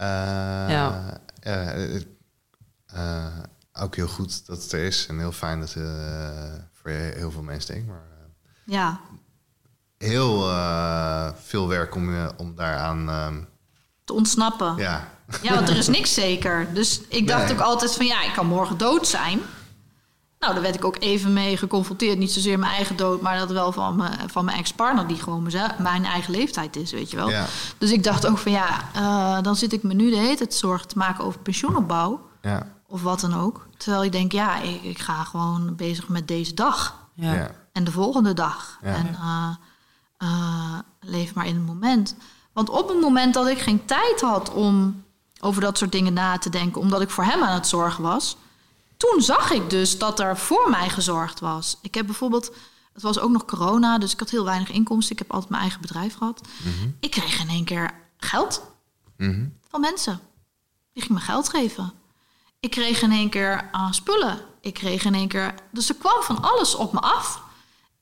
Uh, 0.00 0.70
ja. 0.70 1.18
Uh, 2.94 3.26
ook 3.72 3.96
heel 3.96 4.08
goed 4.08 4.46
dat 4.46 4.62
het 4.62 4.72
er 4.72 4.84
is. 4.84 5.06
En 5.06 5.18
heel 5.18 5.32
fijn 5.32 5.60
dat 5.60 5.74
uh, 5.74 5.84
voor 6.72 6.90
heel 6.90 7.30
veel 7.30 7.42
mensen 7.42 7.74
denkt. 7.74 7.88
Maar 7.88 8.06
ja. 8.64 9.00
heel 9.98 10.40
veel 11.42 11.68
werk 11.68 11.94
om, 11.94 12.26
om 12.36 12.54
daaraan... 12.54 13.46
te 14.04 14.12
ontsnappen. 14.12 14.76
Ja. 14.76 15.08
Ja, 15.42 15.54
want 15.54 15.68
er 15.68 15.76
is 15.76 15.88
niks 15.88 16.14
zeker. 16.14 16.74
Dus 16.74 17.00
ik 17.08 17.26
dacht 17.26 17.52
ook 17.52 17.60
altijd 17.60 17.94
van 17.94 18.06
ja, 18.06 18.22
ik 18.22 18.32
kan 18.32 18.46
morgen 18.46 18.78
dood 18.78 19.06
zijn. 19.06 19.40
Nou, 20.38 20.54
daar 20.54 20.62
werd 20.62 20.74
ik 20.74 20.84
ook 20.84 20.96
even 20.98 21.32
mee 21.32 21.56
geconfronteerd. 21.56 22.18
Niet 22.18 22.32
zozeer 22.32 22.58
mijn 22.58 22.72
eigen 22.72 22.96
dood, 22.96 23.20
maar 23.20 23.38
dat 23.38 23.50
wel 23.50 23.72
van 23.72 23.96
mijn, 23.96 24.30
van 24.30 24.44
mijn 24.44 24.58
ex-partner, 24.58 25.06
die 25.06 25.16
gewoon 25.16 25.50
mijn 25.78 26.04
eigen 26.04 26.32
leeftijd 26.32 26.76
is, 26.76 26.92
weet 26.92 27.10
je 27.10 27.16
wel. 27.16 27.30
Ja. 27.30 27.46
Dus 27.78 27.90
ik 27.90 28.04
dacht 28.04 28.26
ook 28.26 28.38
van 28.38 28.52
ja, 28.52 28.80
uh, 28.96 29.42
dan 29.42 29.56
zit 29.56 29.72
ik 29.72 29.82
me 29.82 29.94
nu 29.94 30.10
de 30.10 30.16
hele 30.16 30.36
tijd 30.36 30.54
zorgen 30.54 30.88
te 30.88 30.98
maken 30.98 31.24
over 31.24 31.40
pensioenopbouw. 31.40 32.20
Ja. 32.42 32.66
Of 32.86 33.02
wat 33.02 33.20
dan 33.20 33.40
ook. 33.40 33.66
Terwijl 33.76 34.04
ik 34.04 34.12
denk, 34.12 34.32
ja, 34.32 34.60
ik, 34.60 34.82
ik 34.82 34.98
ga 34.98 35.24
gewoon 35.24 35.76
bezig 35.76 36.08
met 36.08 36.28
deze 36.28 36.54
dag. 36.54 36.96
Ja. 37.14 37.50
En 37.72 37.84
de 37.84 37.90
volgende 37.90 38.34
dag. 38.34 38.78
En 38.80 39.16
uh, 39.20 39.48
uh, 40.18 40.78
leef 41.00 41.34
maar 41.34 41.46
in 41.46 41.54
het 41.54 41.66
moment. 41.66 42.16
Want 42.52 42.70
op 42.70 42.88
het 42.88 43.00
moment 43.00 43.34
dat 43.34 43.46
ik 43.46 43.58
geen 43.58 43.84
tijd 43.84 44.20
had 44.20 44.52
om 44.52 45.04
over 45.44 45.60
dat 45.60 45.78
soort 45.78 45.92
dingen 45.92 46.12
na 46.12 46.38
te 46.38 46.50
denken, 46.50 46.80
omdat 46.80 47.00
ik 47.00 47.10
voor 47.10 47.24
hem 47.24 47.42
aan 47.42 47.54
het 47.54 47.66
zorgen 47.66 48.02
was. 48.02 48.36
Toen 48.96 49.20
zag 49.20 49.50
ik 49.50 49.70
dus 49.70 49.98
dat 49.98 50.20
er 50.20 50.38
voor 50.38 50.70
mij 50.70 50.88
gezorgd 50.88 51.40
was. 51.40 51.78
Ik 51.80 51.94
heb 51.94 52.06
bijvoorbeeld, 52.06 52.52
het 52.92 53.02
was 53.02 53.18
ook 53.18 53.30
nog 53.30 53.44
corona, 53.44 53.98
dus 53.98 54.12
ik 54.12 54.18
had 54.18 54.30
heel 54.30 54.44
weinig 54.44 54.70
inkomsten. 54.70 55.12
Ik 55.12 55.18
heb 55.18 55.32
altijd 55.32 55.50
mijn 55.50 55.62
eigen 55.62 55.80
bedrijf 55.80 56.14
gehad. 56.14 56.40
Mhm. 56.62 56.88
Ik 57.00 57.10
kreeg 57.10 57.40
in 57.40 57.48
één 57.48 57.64
keer 57.64 57.94
geld 58.16 58.62
mhm. 59.16 59.46
van 59.68 59.80
mensen. 59.80 60.20
Die 60.92 61.02
gingen 61.02 61.18
me 61.18 61.24
geld 61.24 61.48
geven. 61.48 61.92
Ik 62.60 62.70
kreeg 62.70 63.02
in 63.02 63.12
één 63.12 63.30
keer 63.30 63.68
aan 63.72 63.94
spullen. 63.94 64.38
Ik 64.60 64.74
kreeg 64.74 65.04
in 65.04 65.14
één 65.14 65.28
keer. 65.28 65.54
Dus 65.70 65.88
er 65.88 65.94
kwam 65.94 66.22
van 66.22 66.42
alles 66.42 66.74
op 66.74 66.92
me 66.92 67.00
af. 67.00 67.42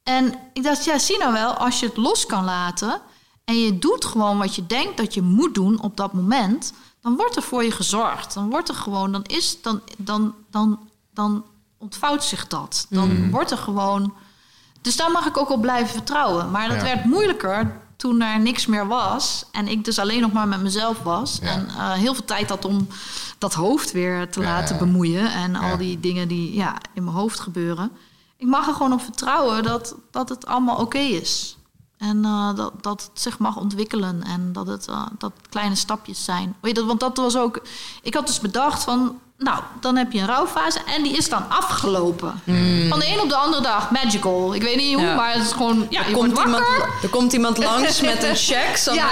En 0.03 0.35
ik 0.53 0.62
dacht, 0.62 0.85
ja, 0.85 0.99
zie 0.99 1.19
nou 1.19 1.33
wel, 1.33 1.53
als 1.53 1.81
je 1.81 1.87
het 1.87 1.97
los 1.97 2.27
kan 2.27 2.45
laten. 2.45 3.01
en 3.45 3.61
je 3.61 3.79
doet 3.79 4.05
gewoon 4.05 4.39
wat 4.39 4.55
je 4.55 4.67
denkt 4.67 4.97
dat 4.97 5.15
je 5.15 5.23
moet 5.23 5.55
doen 5.55 5.81
op 5.81 5.97
dat 5.97 6.12
moment 6.12 6.73
dan 7.03 7.17
wordt 7.17 7.37
er 7.37 7.43
voor 7.43 7.65
je 7.65 7.71
gezorgd. 7.71 8.35
Dan 8.35 8.51
wordt 8.51 8.69
er 8.69 8.75
gewoon, 8.75 9.13
dan 9.13 9.25
is, 9.25 9.63
dan, 9.63 9.81
dan, 9.97 10.35
dan, 10.51 10.79
dan 11.15 11.45
ontvouwt 11.79 12.25
zich 12.25 12.47
dat. 12.47 12.87
Dan 12.91 13.09
Mhm. 13.21 13.31
wordt 13.31 13.51
er 13.51 13.57
gewoon. 13.59 14.15
Dus 14.81 14.97
daar 14.97 15.11
mag 15.11 15.27
ik 15.27 15.37
ook 15.37 15.51
op 15.51 15.61
blijven 15.61 15.89
vertrouwen. 15.95 16.51
Maar 16.51 16.69
dat 16.69 16.83
werd 16.83 17.05
moeilijker 17.05 17.81
toen 17.97 18.21
er 18.21 18.41
niks 18.41 18.67
meer 18.67 18.87
was. 18.87 19.45
En 19.53 19.69
ik 19.69 19.85
dus 19.85 19.99
alleen 19.99 20.21
nog 20.21 20.33
maar 20.33 20.49
met 20.49 20.63
mezelf 20.63 20.99
was. 21.03 21.39
Ja. 21.43 21.49
En 21.49 21.67
uh, 21.77 21.93
heel 21.93 22.15
veel 22.15 22.25
tijd 22.25 22.49
had 22.49 22.65
om 22.65 22.87
dat 23.39 23.55
hoofd 23.55 23.93
weer 23.93 24.31
te 24.31 24.41
Ja, 24.41 24.47
laten 24.47 24.79
bemoeien. 24.79 25.33
En 25.33 25.57
al 25.57 25.77
die 25.77 26.01
dingen 26.01 26.29
die 26.29 26.55
ja, 26.55 26.77
in 26.95 27.05
mijn 27.05 27.17
hoofd 27.17 27.41
gebeuren. 27.41 27.91
Ik 28.37 28.47
mag 28.47 28.67
er 28.67 28.73
gewoon 28.75 28.93
op 28.93 29.01
vertrouwen 29.03 29.63
dat, 29.63 29.95
dat 30.11 30.29
het 30.29 30.47
allemaal 30.47 30.77
oké 30.77 30.99
is. 30.99 31.57
En 32.01 32.17
uh, 32.25 32.55
dat, 32.57 32.73
dat 32.81 33.01
het 33.13 33.21
zich 33.23 33.39
mag 33.39 33.57
ontwikkelen 33.57 34.23
en 34.27 34.53
dat 34.53 34.67
het, 34.67 34.87
uh, 34.91 35.07
dat 35.19 35.33
het 35.37 35.49
kleine 35.49 35.75
stapjes 35.75 36.25
zijn. 36.25 36.57
Weet 36.61 36.73
je, 36.73 36.79
dat, 36.79 36.87
want 36.87 37.01
dat 37.01 37.17
was 37.17 37.37
ook. 37.37 37.61
Ik 38.03 38.15
had 38.15 38.27
dus 38.27 38.41
bedacht 38.41 38.83
van. 38.85 39.19
Nou, 39.39 39.59
dan 39.81 39.97
heb 39.97 40.13
je 40.13 40.19
een 40.21 40.27
rouwfase 40.27 40.79
en 40.87 41.03
die 41.03 41.17
is 41.17 41.29
dan 41.29 41.49
afgelopen. 41.49 42.43
Van 42.89 42.99
de 42.99 43.07
een 43.13 43.21
op 43.21 43.29
de 43.29 43.35
andere 43.37 43.63
dag, 43.63 43.91
magical. 43.91 44.55
Ik 44.55 44.63
weet 44.63 44.77
niet 44.77 44.95
hoe, 44.95 45.05
Ja. 45.05 45.15
maar 45.15 45.33
het 45.33 45.43
is 45.43 45.53
gewoon. 45.53 45.87
Ja, 45.91 46.01
er, 46.03 46.09
je 46.09 46.15
komt 46.15 46.39
iemand, 46.39 46.65
er 47.03 47.09
komt 47.11 47.33
iemand 47.33 47.59
langs 47.59 48.01
met 48.01 48.23
een 48.23 48.37
check. 48.37 48.77
Zo 48.85 48.93
Ja. 48.95 49.09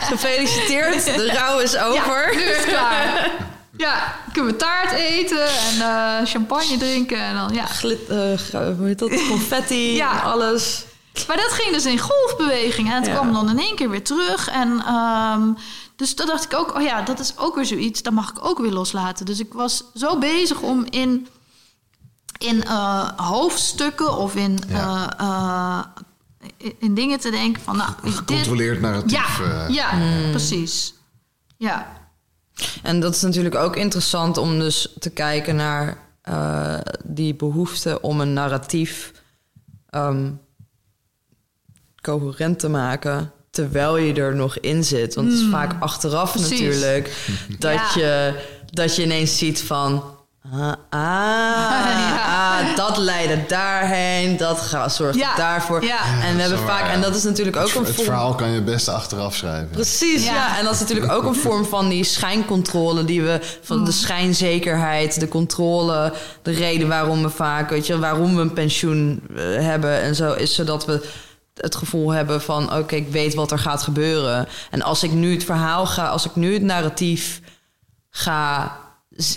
gefeliciteerd, 0.00 1.04
de 1.04 1.32
rouw 1.38 1.58
is 1.58 1.76
over. 1.76 2.32
Ja, 2.32 2.36
nu 2.38 2.42
is 2.42 2.56
het 2.56 2.66
klaar. 2.66 3.30
Ja, 3.76 4.14
kunnen 4.32 4.52
we 4.52 4.58
taart 4.58 4.92
eten 4.92 5.46
en 5.48 5.74
uh, 5.76 6.16
champagne 6.24 6.76
drinken 6.76 7.18
en 7.18 7.34
dan 7.34 7.54
ja. 7.54 7.64
Glit, 7.64 8.08
hoe 8.50 8.76
heet 8.86 8.98
dat? 8.98 9.26
Confetti, 9.28 9.94
ja. 9.94 10.20
alles. 10.20 10.84
Maar 11.26 11.36
dat 11.36 11.52
ging 11.52 11.74
dus 11.74 11.86
in 11.86 11.98
golfbeweging 11.98 12.88
en 12.88 13.02
het 13.02 13.10
kwam 13.10 13.32
dan 13.32 13.50
in 13.50 13.58
één 13.58 13.76
keer 13.76 13.90
weer 13.90 14.04
terug. 14.04 14.48
En 14.48 14.94
um, 14.94 15.56
dus 15.96 16.14
toen 16.14 16.26
dacht 16.26 16.44
ik 16.44 16.54
ook, 16.54 16.74
oh 16.74 16.82
ja, 16.82 17.02
dat 17.02 17.18
is 17.18 17.38
ook 17.38 17.54
weer 17.54 17.64
zoiets, 17.64 18.02
dat 18.02 18.12
mag 18.12 18.30
ik 18.30 18.44
ook 18.44 18.58
weer 18.58 18.72
loslaten. 18.72 19.26
Dus 19.26 19.40
ik 19.40 19.52
was 19.52 19.84
zo 19.94 20.18
bezig 20.18 20.60
om 20.60 20.86
in, 20.90 21.28
in 22.38 22.56
uh, 22.56 23.08
hoofdstukken 23.16 24.16
of 24.16 24.34
in, 24.36 24.58
ja. 24.68 25.92
in 26.78 26.94
dingen 26.94 27.20
te 27.20 27.30
denken 27.30 27.62
van, 27.62 27.76
nou, 27.76 27.90
gecontroleerd 28.02 28.80
narratief. 28.80 29.38
Ja, 29.38 29.66
ja 29.68 29.90
hmm. 29.90 30.30
precies. 30.30 30.94
Ja. 31.56 32.02
En 32.82 33.00
dat 33.00 33.14
is 33.14 33.22
natuurlijk 33.22 33.54
ook 33.54 33.76
interessant 33.76 34.36
om 34.36 34.58
dus 34.58 34.94
te 34.98 35.10
kijken 35.10 35.56
naar 35.56 35.98
uh, 36.28 36.78
die 37.04 37.34
behoefte 37.34 38.00
om 38.00 38.20
een 38.20 38.32
narratief 38.32 39.12
um, 39.90 40.40
coherent 42.04 42.58
te 42.58 42.68
maken 42.68 43.32
terwijl 43.50 43.96
je 43.96 44.14
er 44.14 44.34
nog 44.34 44.58
in 44.58 44.84
zit. 44.84 45.14
Want 45.14 45.26
het 45.26 45.36
is 45.36 45.42
hmm. 45.42 45.52
vaak 45.52 45.72
achteraf 45.80 46.34
natuurlijk 46.34 47.16
dat, 47.58 47.92
je, 47.94 48.34
dat 48.70 48.96
je 48.96 49.02
ineens 49.02 49.38
ziet 49.38 49.62
van 49.62 50.02
Ah, 50.52 50.72
ah, 50.90 52.76
dat 52.86 52.96
leidde 52.96 53.44
daarheen, 53.48 54.36
dat 54.36 54.60
gaat, 54.60 54.94
zorgt 54.94 55.36
daarvoor. 55.36 55.80
en 56.22 56.34
we 56.34 56.40
hebben 56.40 56.58
vaak, 56.58 56.90
en 56.90 57.00
dat 57.00 57.14
is 57.14 57.22
natuurlijk 57.22 57.56
ook 57.56 57.74
een 57.74 57.84
Het 57.84 57.94
verhaal 57.94 58.34
kan 58.34 58.50
je 58.50 58.62
best 58.62 58.88
achteraf 58.88 59.34
schrijven. 59.34 59.68
Precies, 59.70 60.24
ja. 60.24 60.58
En 60.58 60.64
dat 60.64 60.74
is 60.74 60.80
natuurlijk 60.80 61.12
ook 61.12 61.24
een 61.24 61.34
vorm 61.34 61.64
van 61.64 61.88
die 61.88 62.04
schijncontrole 62.04 63.04
die 63.04 63.22
we, 63.22 63.40
van 63.62 63.76
de 63.76 63.90
mm. 63.90 63.96
schijnzekerheid, 63.96 65.20
de 65.20 65.28
controle, 65.28 66.12
de 66.42 66.52
reden 66.52 66.88
waarom 66.88 67.22
we 67.22 67.30
vaak, 67.30 67.70
weet 67.70 67.86
je, 67.86 67.98
waarom 67.98 68.34
we 68.34 68.40
een 68.40 68.52
pensioen 68.52 69.20
eh, 69.36 69.42
hebben 69.44 70.00
en 70.00 70.14
zo, 70.14 70.32
is 70.32 70.54
zodat 70.54 70.86
we 70.86 71.04
het 71.54 71.74
gevoel 71.74 72.10
hebben 72.10 72.42
van, 72.42 72.74
oké, 72.74 72.94
ik 72.94 73.08
weet 73.08 73.34
wat 73.34 73.50
er 73.50 73.58
gaat 73.58 73.82
gebeuren. 73.82 74.48
En 74.70 74.82
als 74.82 75.02
ik 75.02 75.12
nu 75.12 75.32
het 75.32 75.44
verhaal 75.44 75.86
ga, 75.86 76.08
als 76.08 76.26
ik 76.26 76.36
nu 76.36 76.52
het 76.52 76.62
narratief 76.62 77.40
ga 78.10 78.76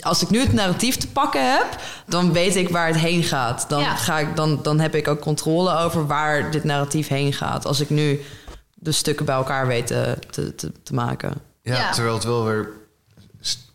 als 0.02 0.22
ik 0.22 0.30
nu 0.30 0.39
het 0.39 0.53
narratief 0.53 0.98
te 0.98 1.07
pakken 1.07 1.52
heb, 1.53 1.80
dan 2.06 2.34
weet 2.34 2.56
ik 2.56 2.69
waar 2.69 2.88
het 2.88 2.98
heen 2.98 3.23
gaat. 3.23 3.69
Dan, 3.69 3.84
ga 3.84 4.19
ik, 4.19 4.35
dan, 4.35 4.60
dan 4.64 4.80
heb 4.80 4.95
ik 4.95 5.07
ook 5.07 5.19
controle 5.19 5.77
over 5.77 6.07
waar 6.07 6.52
dit 6.52 6.64
narratief 6.64 7.07
heen 7.07 7.34
gaat. 7.34 7.65
Als 7.65 7.80
ik 7.80 7.89
nu 7.89 8.22
de 8.73 8.91
stukken 8.91 9.26
bij 9.26 9.35
elkaar 9.35 9.68
weet 9.68 9.88
te, 9.88 10.18
te, 10.30 10.72
te, 10.84 10.94
maken. 10.94 11.34
Ja, 11.61 11.91
terwijl 11.91 12.15
het 12.15 12.23
wel 12.23 12.45
weer 12.45 12.69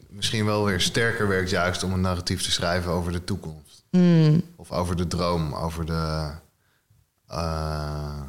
misschien 0.08 0.44
wel 0.44 0.64
weer 0.64 0.80
sterker 0.80 1.28
werkt, 1.28 1.50
juist 1.50 1.82
om 1.82 1.92
een 1.92 2.00
narratief 2.00 2.42
te 2.42 2.50
schrijven 2.50 2.92
over 2.92 3.12
de 3.12 3.24
toekomst. 3.24 3.84
Hmm. 3.90 4.42
Of 4.56 4.70
over 4.70 4.96
de 4.96 5.06
droom, 5.06 5.54
over 5.54 5.86
de. 5.86 6.30
Uh, 7.32 8.20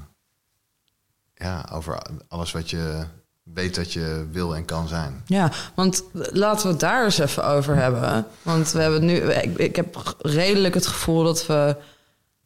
ja, 1.35 1.69
over 1.71 2.01
alles 2.27 2.51
wat 2.51 2.69
je 2.69 3.05
weet 3.43 3.75
dat 3.75 3.93
je 3.93 4.27
wil 4.31 4.55
en 4.55 4.65
kan 4.65 4.87
zijn. 4.87 5.21
Ja, 5.25 5.51
want 5.75 6.03
laten 6.13 6.65
we 6.65 6.71
het 6.71 6.79
daar 6.79 7.03
eens 7.03 7.17
even 7.17 7.45
over 7.45 7.75
hebben. 7.75 8.25
Want 8.41 8.71
we 8.71 8.81
hebben 8.81 9.05
nu, 9.05 9.13
ik, 9.13 9.57
ik 9.57 9.75
heb 9.75 10.15
redelijk 10.17 10.73
het 10.73 10.87
gevoel 10.87 11.23
dat 11.23 11.45
we 11.45 11.75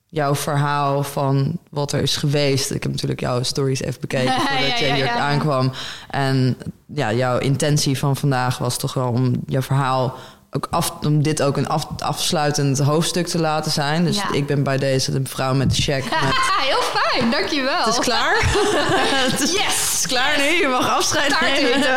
jouw 0.10 0.36
verhaal 0.36 1.04
van 1.04 1.60
wat 1.70 1.92
er 1.92 2.02
is 2.02 2.16
geweest. 2.16 2.72
Ik 2.72 2.84
heb 2.84 2.92
natuurlijk 2.92 3.20
jouw 3.20 3.44
stories 3.44 3.82
even 3.82 4.02
bekeken 4.02 4.34
voordat 4.42 4.80
je 4.80 4.94
hier 4.94 5.10
aankwam. 5.10 5.72
En 6.10 6.58
ja, 6.86 7.14
jouw 7.14 7.38
intentie 7.38 7.98
van 7.98 8.16
vandaag 8.16 8.58
was 8.58 8.78
toch 8.78 8.94
wel 8.94 9.10
om 9.10 9.44
jouw 9.46 9.62
verhaal 9.62 10.16
ook 10.58 10.68
af, 10.70 10.94
om 11.02 11.24
dit 11.24 11.42
ook 11.42 11.58
een 11.58 11.68
af, 11.68 11.88
afsluitend 11.98 12.80
hoofdstuk 12.80 13.28
te 13.28 13.40
laten 13.40 13.72
zijn. 13.72 14.04
Dus 14.04 14.22
ik 14.32 14.46
ben 14.46 14.64
bij 14.64 14.78
deze 14.78 15.12
de 15.12 15.30
vrouw 15.30 15.54
met 15.54 15.76
de 15.76 15.82
check. 15.82 16.04
Met... 16.10 16.36
Heel 16.60 16.82
fijn, 16.82 17.32
dankjewel. 17.32 17.86
Het 17.86 17.94
is 17.94 18.00
klaar. 18.00 18.36
het 19.32 19.42
is, 19.42 19.52
yes! 19.52 19.64
Het 19.66 19.94
is 19.94 20.08
klaar 20.08 20.38
nu, 20.38 20.44
je 20.44 20.68
mag 20.68 20.90
afscheid 20.90 21.42
nemen. 21.42 21.88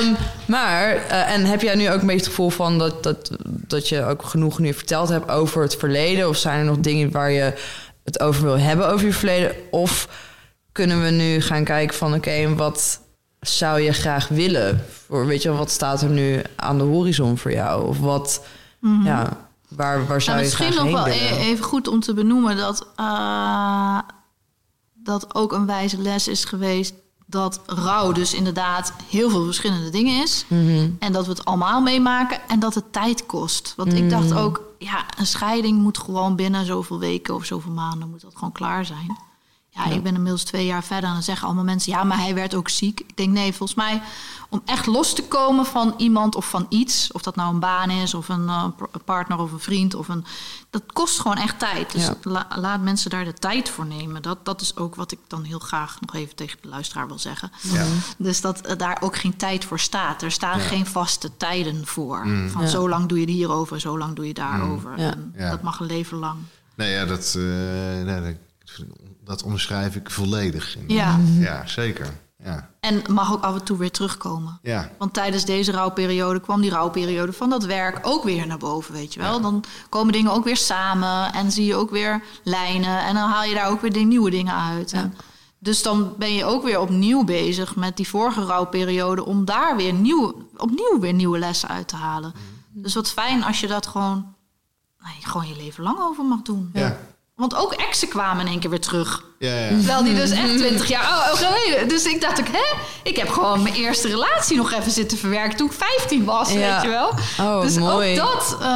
um, 0.00 0.16
maar, 0.56 0.94
uh, 0.94 1.32
en 1.32 1.44
heb 1.44 1.60
jij 1.60 1.74
nu 1.74 1.90
ook 1.90 2.00
een 2.00 2.06
beetje 2.06 2.20
het 2.20 2.28
gevoel 2.28 2.50
van 2.50 2.78
dat, 2.78 3.02
dat, 3.02 3.30
dat 3.44 3.88
je 3.88 4.04
ook 4.04 4.22
genoeg 4.22 4.58
nu 4.58 4.74
verteld 4.74 5.08
hebt 5.08 5.30
over 5.30 5.62
het 5.62 5.76
verleden? 5.76 6.28
Of 6.28 6.36
zijn 6.36 6.58
er 6.58 6.64
nog 6.64 6.78
dingen 6.78 7.10
waar 7.10 7.30
je 7.30 7.52
het 8.04 8.20
over 8.20 8.42
wil 8.42 8.58
hebben 8.58 8.88
over 8.88 9.06
je 9.06 9.12
verleden? 9.12 9.52
Of 9.70 10.08
kunnen 10.72 11.02
we 11.02 11.10
nu 11.10 11.40
gaan 11.40 11.64
kijken 11.64 11.96
van 11.96 12.14
oké, 12.14 12.54
wat 12.54 13.00
zou 13.40 13.80
je 13.80 13.92
graag 13.92 14.28
willen? 14.28 14.84
Voor, 15.06 15.26
weet 15.26 15.42
je, 15.42 15.50
wat 15.50 15.70
staat 15.70 16.02
er 16.02 16.10
nu 16.10 16.42
aan 16.56 16.78
de 16.78 16.84
horizon 16.84 17.38
voor 17.38 17.52
jou? 17.52 17.86
Of 17.86 17.98
wat, 17.98 18.44
mm 18.78 19.04
ja, 19.04 19.48
waar, 19.68 20.06
waar 20.06 20.22
zou 20.22 20.36
nou, 20.36 20.48
je 20.48 20.54
graag 20.54 20.68
heen 20.68 20.84
willen? 20.84 20.92
Misschien 20.92 21.28
nog 21.28 21.38
wel 21.38 21.46
even 21.46 21.64
goed 21.64 21.88
om 21.88 22.00
te 22.00 22.14
benoemen 22.14 22.56
dat, 22.56 22.86
uh, 23.00 23.98
dat 24.94 25.34
ook 25.34 25.52
een 25.52 25.66
wijze 25.66 25.98
les 25.98 26.28
is 26.28 26.44
geweest 26.44 26.94
dat 27.30 27.60
rouw 27.66 28.12
dus 28.12 28.34
inderdaad 28.34 28.92
heel 29.10 29.30
veel 29.30 29.44
verschillende 29.44 29.90
dingen 29.90 30.22
is. 30.22 30.44
Mhm. 30.48 30.90
En 30.98 31.12
dat 31.12 31.24
we 31.24 31.30
het 31.30 31.44
allemaal 31.44 31.80
meemaken 31.80 32.40
en 32.48 32.58
dat 32.58 32.74
het 32.74 32.92
tijd 32.92 33.26
kost. 33.26 33.72
Want 33.76 33.92
ik 33.92 34.10
dacht 34.10 34.28
mhm. 34.28 34.38
ook, 34.38 34.62
ja, 34.78 35.04
een 35.18 35.26
scheiding 35.26 35.78
moet 35.78 35.98
gewoon 35.98 36.36
binnen 36.36 36.66
zoveel 36.66 36.98
weken 36.98 37.34
of 37.34 37.44
zoveel 37.44 37.72
maanden 37.72 38.10
moet 38.10 38.20
dat 38.20 38.34
gewoon 38.34 38.52
klaar 38.52 38.84
zijn. 38.84 39.18
Ja, 39.84 39.90
ik 39.94 40.02
ben 40.02 40.14
inmiddels 40.14 40.44
twee 40.44 40.66
jaar 40.66 40.84
verder 40.84 41.08
en 41.08 41.14
dan 41.14 41.22
zeggen 41.22 41.46
allemaal 41.46 41.64
mensen... 41.64 41.92
ja, 41.92 42.04
maar 42.04 42.18
hij 42.18 42.34
werd 42.34 42.54
ook 42.54 42.68
ziek. 42.68 43.00
Ik 43.00 43.16
denk, 43.16 43.32
nee, 43.32 43.52
volgens 43.52 43.78
mij 43.78 44.02
om 44.50 44.62
echt 44.64 44.86
los 44.86 45.14
te 45.14 45.22
komen 45.24 45.66
van 45.66 45.94
iemand 45.96 46.34
of 46.34 46.48
van 46.48 46.66
iets... 46.68 47.12
of 47.12 47.22
dat 47.22 47.36
nou 47.36 47.54
een 47.54 47.60
baan 47.60 47.90
is 47.90 48.14
of 48.14 48.28
een 48.28 48.44
uh, 48.44 48.64
partner 49.04 49.38
of 49.38 49.52
een 49.52 49.60
vriend... 49.60 49.94
Of 49.94 50.08
een, 50.08 50.24
dat 50.70 50.82
kost 50.92 51.20
gewoon 51.20 51.36
echt 51.36 51.58
tijd. 51.58 51.92
Dus 51.92 52.10
laat 52.48 52.80
mensen 52.80 53.10
daar 53.10 53.24
de 53.24 53.34
tijd 53.34 53.68
voor 53.68 53.86
nemen. 53.86 54.22
Dat, 54.22 54.44
dat 54.44 54.60
is 54.60 54.76
ook 54.76 54.94
wat 54.94 55.12
ik 55.12 55.18
dan 55.26 55.42
heel 55.44 55.58
graag 55.58 56.00
nog 56.00 56.14
even 56.14 56.36
tegen 56.36 56.58
de 56.60 56.68
luisteraar 56.68 57.06
wil 57.06 57.18
zeggen. 57.18 57.52
Ja. 57.60 57.84
Dus 58.18 58.40
dat 58.40 58.68
uh, 58.68 58.76
daar 58.76 58.96
ook 59.00 59.16
geen 59.16 59.36
tijd 59.36 59.64
voor 59.64 59.80
staat. 59.80 60.22
Er 60.22 60.32
staan 60.32 60.60
geen 60.60 60.86
vaste 60.86 61.36
tijden 61.36 61.86
voor. 61.86 62.26
Mm. 62.26 62.50
Van 62.50 62.68
zo 62.68 62.88
lang 62.88 63.08
doe 63.08 63.20
je 63.20 63.30
hierover, 63.30 63.80
zo 63.80 63.98
lang 63.98 64.16
doe 64.16 64.26
je 64.26 64.34
daarover. 64.34 64.90
Mm. 64.90 64.98
En 64.98 65.50
dat 65.50 65.62
mag 65.62 65.80
een 65.80 65.86
leven 65.86 66.18
lang. 66.18 66.38
Nee, 66.74 66.90
ja, 66.90 67.04
dat... 67.04 67.34
Uh, 67.36 67.44
nee, 68.04 68.20
dat 68.20 68.34
dat 69.28 69.42
onderschrijf 69.42 69.96
ik 69.96 70.10
volledig. 70.10 70.76
Ja. 70.86 71.18
ja, 71.38 71.66
zeker. 71.66 72.06
Ja. 72.44 72.70
En 72.80 73.02
mag 73.10 73.32
ook 73.32 73.42
af 73.42 73.54
en 73.54 73.64
toe 73.64 73.78
weer 73.78 73.90
terugkomen. 73.90 74.58
Ja. 74.62 74.90
Want 74.98 75.14
tijdens 75.14 75.44
deze 75.44 75.72
rouwperiode 75.72 76.40
kwam 76.40 76.60
die 76.60 76.70
rouwperiode 76.70 77.32
van 77.32 77.50
dat 77.50 77.64
werk 77.64 77.98
ook 78.02 78.24
weer 78.24 78.46
naar 78.46 78.58
boven, 78.58 78.94
weet 78.94 79.14
je 79.14 79.20
wel. 79.20 79.40
Dan 79.40 79.64
komen 79.88 80.12
dingen 80.12 80.32
ook 80.32 80.44
weer 80.44 80.56
samen 80.56 81.32
en 81.32 81.52
zie 81.52 81.66
je 81.66 81.74
ook 81.74 81.90
weer 81.90 82.22
lijnen. 82.42 83.04
En 83.04 83.14
dan 83.14 83.30
haal 83.30 83.44
je 83.44 83.54
daar 83.54 83.70
ook 83.70 83.80
weer 83.80 84.04
nieuwe 84.04 84.30
dingen 84.30 84.54
uit. 84.54 84.92
En 84.92 85.14
dus 85.58 85.82
dan 85.82 86.14
ben 86.18 86.34
je 86.34 86.44
ook 86.44 86.62
weer 86.62 86.80
opnieuw 86.80 87.24
bezig 87.24 87.76
met 87.76 87.96
die 87.96 88.08
vorige 88.08 88.44
rouwperiode... 88.44 89.24
om 89.24 89.44
daar 89.44 89.76
weer 89.76 89.92
nieuw, 89.92 90.48
opnieuw 90.56 90.98
weer 91.00 91.14
nieuwe 91.14 91.38
lessen 91.38 91.68
uit 91.68 91.88
te 91.88 91.96
halen. 91.96 92.32
Mhm. 92.34 92.82
Dus 92.82 92.94
wat 92.94 93.10
fijn 93.10 93.44
als 93.44 93.60
je 93.60 93.66
dat 93.66 93.86
gewoon, 93.86 94.34
nou, 94.98 95.14
gewoon 95.20 95.48
je 95.48 95.56
leven 95.56 95.82
lang 95.82 95.98
over 95.98 96.24
mag 96.24 96.42
doen. 96.42 96.70
Ja. 96.72 96.98
Want 97.38 97.54
ook 97.54 97.72
exen 97.72 98.08
kwamen 98.08 98.44
in 98.44 98.50
één 98.50 98.60
keer 98.60 98.70
weer 98.70 98.80
terug. 98.80 99.24
Ja, 99.38 99.58
ja. 99.58 99.68
Terwijl 99.68 100.02
die 100.02 100.14
dus 100.14 100.30
echt 100.30 100.56
twintig 100.58 100.88
jaar 100.88 101.30
geleden. 101.32 101.88
Dus 101.88 102.04
ik 102.04 102.20
dacht 102.20 102.40
ook, 102.40 102.46
hè? 102.52 102.76
Ik 103.02 103.16
heb 103.16 103.28
gewoon 103.28 103.62
mijn 103.62 103.74
eerste 103.74 104.08
relatie 104.08 104.56
nog 104.56 104.72
even 104.72 104.92
zitten 104.92 105.18
verwerken 105.18 105.56
toen 105.56 105.66
ik 105.66 105.72
15 105.72 106.24
was, 106.24 106.52
weet 106.52 106.82
je 106.82 106.88
wel. 106.88 107.12
Oh, 107.40 107.60
dus 107.60 107.76
mooi. 107.76 108.20
ook 108.20 108.26
dat, 108.26 108.56
uh, 108.60 108.66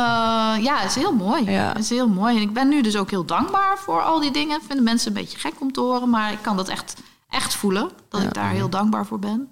ja, 0.64 0.82
is 0.82 0.94
heel 0.94 1.12
mooi. 1.12 1.51
Ja. 1.51 1.76
Is 1.76 1.89
heel 1.90 2.09
mooi. 2.09 2.36
En 2.36 2.43
ik 2.43 2.52
ben 2.52 2.68
nu 2.68 2.82
dus 2.82 2.97
ook 2.97 3.10
heel 3.10 3.24
dankbaar 3.24 3.78
voor 3.78 4.02
al 4.02 4.20
die 4.20 4.30
dingen. 4.30 4.60
Vinden 4.66 4.84
mensen 4.84 5.09
een 5.09 5.22
beetje 5.22 5.39
gek 5.39 5.60
om 5.60 5.72
te 5.72 5.80
horen, 5.80 6.10
maar 6.10 6.32
ik 6.32 6.43
kan 6.43 6.56
dat 6.56 6.68
echt, 6.68 6.94
echt 7.30 7.55
voelen. 7.55 7.90
Dat 8.09 8.22
ik 8.22 8.34
daar 8.34 8.51
heel 8.51 8.68
dankbaar 8.68 9.06
voor 9.06 9.18
ben. 9.18 9.48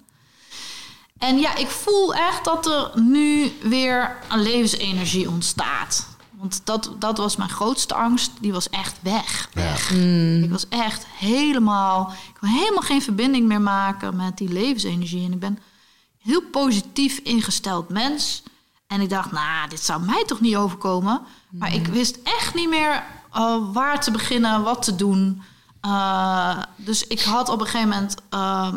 En 1.17 1.39
ja, 1.39 1.55
ik 1.55 1.67
voel 1.67 2.13
echt 2.13 2.43
dat 2.43 2.65
er 2.65 2.91
nu 2.95 3.51
weer 3.61 4.17
een 4.29 4.41
levensenergie 4.41 5.29
ontstaat. 5.29 6.07
Want 6.41 6.61
dat, 6.63 6.91
dat 6.99 7.17
was 7.17 7.35
mijn 7.35 7.49
grootste 7.49 7.93
angst. 7.93 8.31
Die 8.39 8.51
was 8.51 8.69
echt 8.69 8.99
weg. 9.01 9.49
weg. 9.53 9.91
Mm. 9.91 10.43
Ik 10.43 10.49
was 10.49 10.67
echt 10.67 11.05
helemaal... 11.07 12.13
Ik 12.27 12.39
kon 12.39 12.49
helemaal 12.49 12.81
geen 12.81 13.01
verbinding 13.01 13.47
meer 13.47 13.61
maken 13.61 14.15
met 14.15 14.37
die 14.37 14.49
levensenergie. 14.49 15.25
En 15.25 15.31
ik 15.31 15.39
ben 15.39 15.49
een 15.51 16.31
heel 16.31 16.41
positief 16.41 17.17
ingesteld 17.17 17.89
mens. 17.89 18.43
En 18.87 19.01
ik 19.01 19.09
dacht, 19.09 19.31
nou, 19.31 19.69
dit 19.69 19.79
zou 19.79 20.01
mij 20.01 20.23
toch 20.25 20.39
niet 20.39 20.55
overkomen. 20.55 21.21
Maar 21.49 21.73
ik 21.73 21.87
wist 21.87 22.17
echt 22.23 22.53
niet 22.53 22.69
meer 22.69 23.03
uh, 23.35 23.57
waar 23.73 24.01
te 24.01 24.11
beginnen, 24.11 24.63
wat 24.63 24.83
te 24.83 24.95
doen. 24.95 25.41
Uh, 25.85 26.57
dus 26.75 27.07
ik 27.07 27.21
had 27.21 27.49
op 27.49 27.59
een 27.59 27.65
gegeven 27.65 27.89
moment... 27.89 28.15
Uh, 28.33 28.73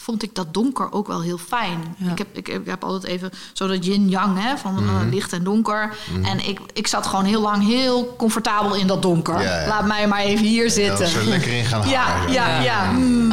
vond 0.00 0.22
ik 0.22 0.34
dat 0.34 0.54
donker 0.54 0.92
ook 0.92 1.06
wel 1.06 1.22
heel 1.22 1.38
fijn. 1.38 1.96
Ik, 2.10 2.18
heb, 2.18 2.26
ik, 2.32 2.48
ik, 2.48 2.66
heb 2.66 2.84
altijd 2.84 3.12
even 3.12 3.30
zo 3.52 3.66
dat 3.66 3.84
yin-yang 3.84 4.42
hè, 4.42 4.56
van 4.56 4.74
mm 4.74 5.08
licht 5.10 5.32
en 5.32 5.44
donker. 5.44 5.96
Mhm. 6.12 6.24
En 6.24 6.48
ik, 6.48 6.60
ik 6.72 6.86
zat 6.86 7.06
gewoon 7.06 7.24
heel 7.24 7.40
lang 7.40 7.66
heel 7.66 8.14
comfortabel 8.18 8.74
in 8.74 8.86
dat 8.86 9.02
donker. 9.02 9.34
Laat 9.68 9.86
mij 9.86 10.08
maar 10.08 10.20
even 10.20 10.46
hier 10.46 10.70
zitten. 10.70 11.08
Ja, 11.08 11.28
lekker 11.28 11.52
in 11.52 11.64
gaan 11.64 11.88
Ja, 11.96 12.26
ja, 12.28 12.62
ja. 12.62 12.90
Mm. 12.90 13.32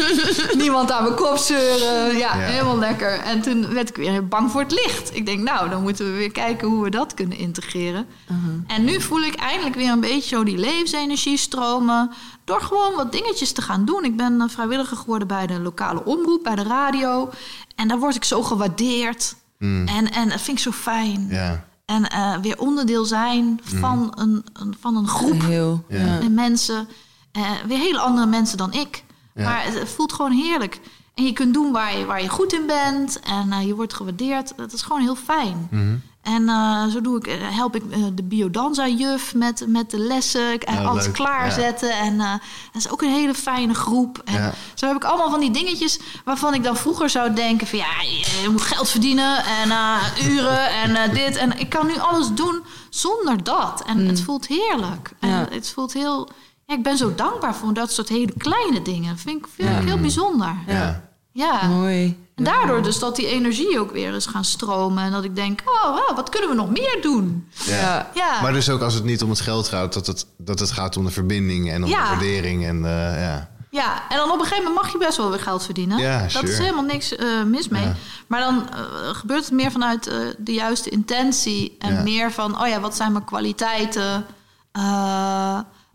Niemand 0.62 0.90
aan 0.90 1.02
mijn 1.02 1.14
kop 1.14 1.36
zeuren. 1.36 2.16
Ja, 2.16 2.32
helemaal 2.32 2.78
lekker. 2.78 3.18
En 3.18 3.40
toen 3.42 3.72
werd 3.72 3.88
ik 3.88 3.96
weer 3.96 4.28
bang 4.28 4.50
voor 4.50 4.60
het 4.60 4.72
licht. 4.72 5.16
Ik 5.16 5.26
denk, 5.26 5.42
nou, 5.42 5.70
dan 5.70 5.82
moeten 5.82 6.04
we 6.04 6.10
weer 6.18 6.32
kijken 6.32 6.68
hoe 6.68 6.82
we 6.84 6.90
dat 6.90 7.14
kunnen 7.14 7.38
integreren. 7.38 8.06
Mhm. 8.28 8.38
En 8.66 8.84
nu 8.84 9.00
voel 9.00 9.22
ik 9.22 9.34
eindelijk 9.34 9.74
weer 9.74 9.90
een 9.90 10.00
beetje 10.00 10.36
zo 10.36 10.44
die 10.44 10.58
levensenergie 10.58 11.36
stromen. 11.36 12.10
Door 12.44 12.60
gewoon 12.60 12.94
wat 12.94 13.12
dingetjes 13.12 13.52
te 13.52 13.62
gaan 13.62 13.84
doen. 13.84 14.04
Ik 14.04 14.16
ben 14.16 14.40
eh, 14.40 14.48
vrijwilliger 14.48 14.96
geworden 14.96 15.28
bij 15.28 15.46
de 15.46 15.60
lokale 15.60 16.04
omroep, 16.04 16.42
bij 16.42 16.54
de 16.54 16.62
radio. 16.62 17.30
En 17.76 17.88
daar 17.88 17.98
word 17.98 18.14
ik 18.14 18.24
zo 18.24 18.42
gewaardeerd. 18.42 19.34
Mm. 19.58 19.88
En, 19.88 20.12
en 20.12 20.28
dat 20.28 20.40
vind 20.40 20.56
ik 20.56 20.62
zo 20.62 20.70
fijn. 20.70 21.26
Ja. 21.28 21.64
En 21.84 22.06
uh, 22.12 22.36
weer 22.36 22.58
onderdeel 22.58 23.04
zijn 23.04 23.44
mm. 23.44 23.78
van, 23.78 24.12
een, 24.14 24.44
een, 24.52 24.74
van 24.80 24.96
een 24.96 25.08
groep 25.08 25.42
Heel, 25.42 25.84
ja. 25.88 26.28
mensen. 26.30 26.88
Uh, 27.32 27.50
weer 27.66 27.78
hele 27.78 27.98
andere 27.98 28.26
mensen 28.26 28.58
dan 28.58 28.72
ik. 28.72 29.04
Maar 29.34 29.64
het 29.64 29.88
voelt 29.88 30.12
gewoon 30.12 30.32
heerlijk. 30.32 30.80
En 31.14 31.24
je 31.24 31.32
kunt 31.32 31.54
doen 31.54 31.72
waar 31.72 31.98
je, 31.98 32.04
waar 32.04 32.22
je 32.22 32.28
goed 32.28 32.52
in 32.52 32.66
bent. 32.66 33.20
En 33.20 33.48
uh, 33.48 33.66
je 33.66 33.74
wordt 33.74 33.94
gewaardeerd. 33.94 34.52
Dat 34.56 34.72
is 34.72 34.82
gewoon 34.82 35.02
heel 35.02 35.16
fijn. 35.16 35.68
Mm 35.70 36.02
en 36.22 36.42
uh, 36.42 36.86
zo 36.86 37.00
doe 37.00 37.16
ik, 37.16 37.26
eh, 37.26 37.36
help 37.40 37.76
ik 37.76 37.82
uh, 37.90 38.04
de 38.14 38.22
biodanza-juf 38.22 39.34
met, 39.34 39.64
met 39.68 39.90
de 39.90 39.98
lessen. 39.98 40.58
en 40.58 40.78
oh, 40.78 40.88
alles 40.88 41.10
klaarzetten. 41.10 41.88
Ja. 41.88 42.00
En 42.00 42.14
uh, 42.14 42.30
dat 42.72 42.82
is 42.82 42.90
ook 42.90 43.02
een 43.02 43.10
hele 43.10 43.34
fijne 43.34 43.74
groep. 43.74 44.22
En 44.24 44.34
ja. 44.34 44.52
zo 44.74 44.86
heb 44.86 44.96
ik 44.96 45.04
allemaal 45.04 45.30
van 45.30 45.40
die 45.40 45.50
dingetjes 45.50 45.98
waarvan 46.24 46.54
ik 46.54 46.64
dan 46.64 46.76
vroeger 46.76 47.10
zou 47.10 47.32
denken: 47.32 47.66
van 47.66 47.78
ja, 47.78 48.00
je 48.42 48.48
moet 48.50 48.62
geld 48.62 48.88
verdienen 48.88 49.44
en 49.44 49.72
uren 50.24 50.70
en 50.70 51.14
dit. 51.14 51.36
En 51.36 51.58
ik 51.58 51.68
kan 51.68 51.86
nu 51.86 51.98
alles 51.98 52.34
doen 52.34 52.62
zonder 52.90 53.42
dat. 53.44 53.82
En 53.86 53.98
het 53.98 54.18
mm. 54.18 54.24
voelt 54.24 54.46
heerlijk. 54.46 55.12
En 55.20 55.28
ja. 55.28 55.46
het 55.50 55.70
voelt 55.70 55.92
heel. 55.92 56.28
Ja, 56.66 56.74
ik 56.74 56.82
ben 56.82 56.96
zo 56.96 57.14
dankbaar 57.14 57.54
voor 57.54 57.74
dat 57.74 57.92
soort 57.92 58.08
hele 58.08 58.32
kleine 58.36 58.82
dingen. 58.82 59.18
Vind 59.18 59.38
ik, 59.38 59.46
vind 59.54 59.80
ik 59.80 59.86
heel 59.88 59.98
bijzonder. 59.98 60.54
Ja. 60.66 61.02
ja. 61.32 61.66
Mooi. 61.66 62.18
Daardoor 62.44 62.82
dus 62.82 62.98
dat 62.98 63.16
die 63.16 63.26
energie 63.26 63.80
ook 63.80 63.92
weer 63.92 64.14
is 64.14 64.26
gaan 64.26 64.44
stromen. 64.44 65.04
En 65.04 65.12
dat 65.12 65.24
ik 65.24 65.36
denk, 65.36 65.60
oh, 65.64 66.16
wat 66.16 66.28
kunnen 66.28 66.48
we 66.48 66.54
nog 66.54 66.70
meer 66.70 66.98
doen? 67.02 67.48
Ja. 67.64 68.10
ja. 68.14 68.40
Maar 68.42 68.52
dus 68.52 68.70
ook 68.70 68.80
als 68.80 68.94
het 68.94 69.04
niet 69.04 69.22
om 69.22 69.30
het 69.30 69.40
geld 69.40 69.68
gaat, 69.68 69.92
dat 69.92 70.06
het, 70.06 70.26
dat 70.36 70.58
het 70.58 70.70
gaat 70.70 70.96
om 70.96 71.04
de 71.04 71.10
verbinding 71.10 71.70
en 71.70 71.84
om 71.84 71.90
de 71.90 71.96
waardering. 71.96 72.66
En, 72.66 72.76
uh, 72.76 73.22
ja. 73.22 73.50
ja, 73.70 74.02
en 74.08 74.16
dan 74.16 74.30
op 74.30 74.38
een 74.38 74.44
gegeven 74.44 74.64
moment 74.64 74.82
mag 74.82 74.92
je 74.92 74.98
best 74.98 75.16
wel 75.16 75.30
weer 75.30 75.40
geld 75.40 75.64
verdienen. 75.64 75.98
Ja, 75.98 76.26
dat 76.32 76.48
is 76.48 76.58
helemaal 76.58 76.84
niks 76.84 77.12
uh, 77.12 77.42
mis 77.42 77.68
mee. 77.68 77.92
Maar 78.26 78.40
dan 78.40 78.68
uh, 78.72 78.80
gebeurt 79.14 79.44
het 79.44 79.52
meer 79.52 79.70
vanuit 79.70 80.10
de 80.38 80.52
juiste 80.52 80.90
intentie. 80.90 81.76
En 81.78 82.02
meer 82.02 82.32
van, 82.32 82.60
oh 82.60 82.66
ja, 82.66 82.80
wat 82.80 82.96
zijn 82.96 83.12
mijn 83.12 83.24
kwaliteiten? 83.24 84.26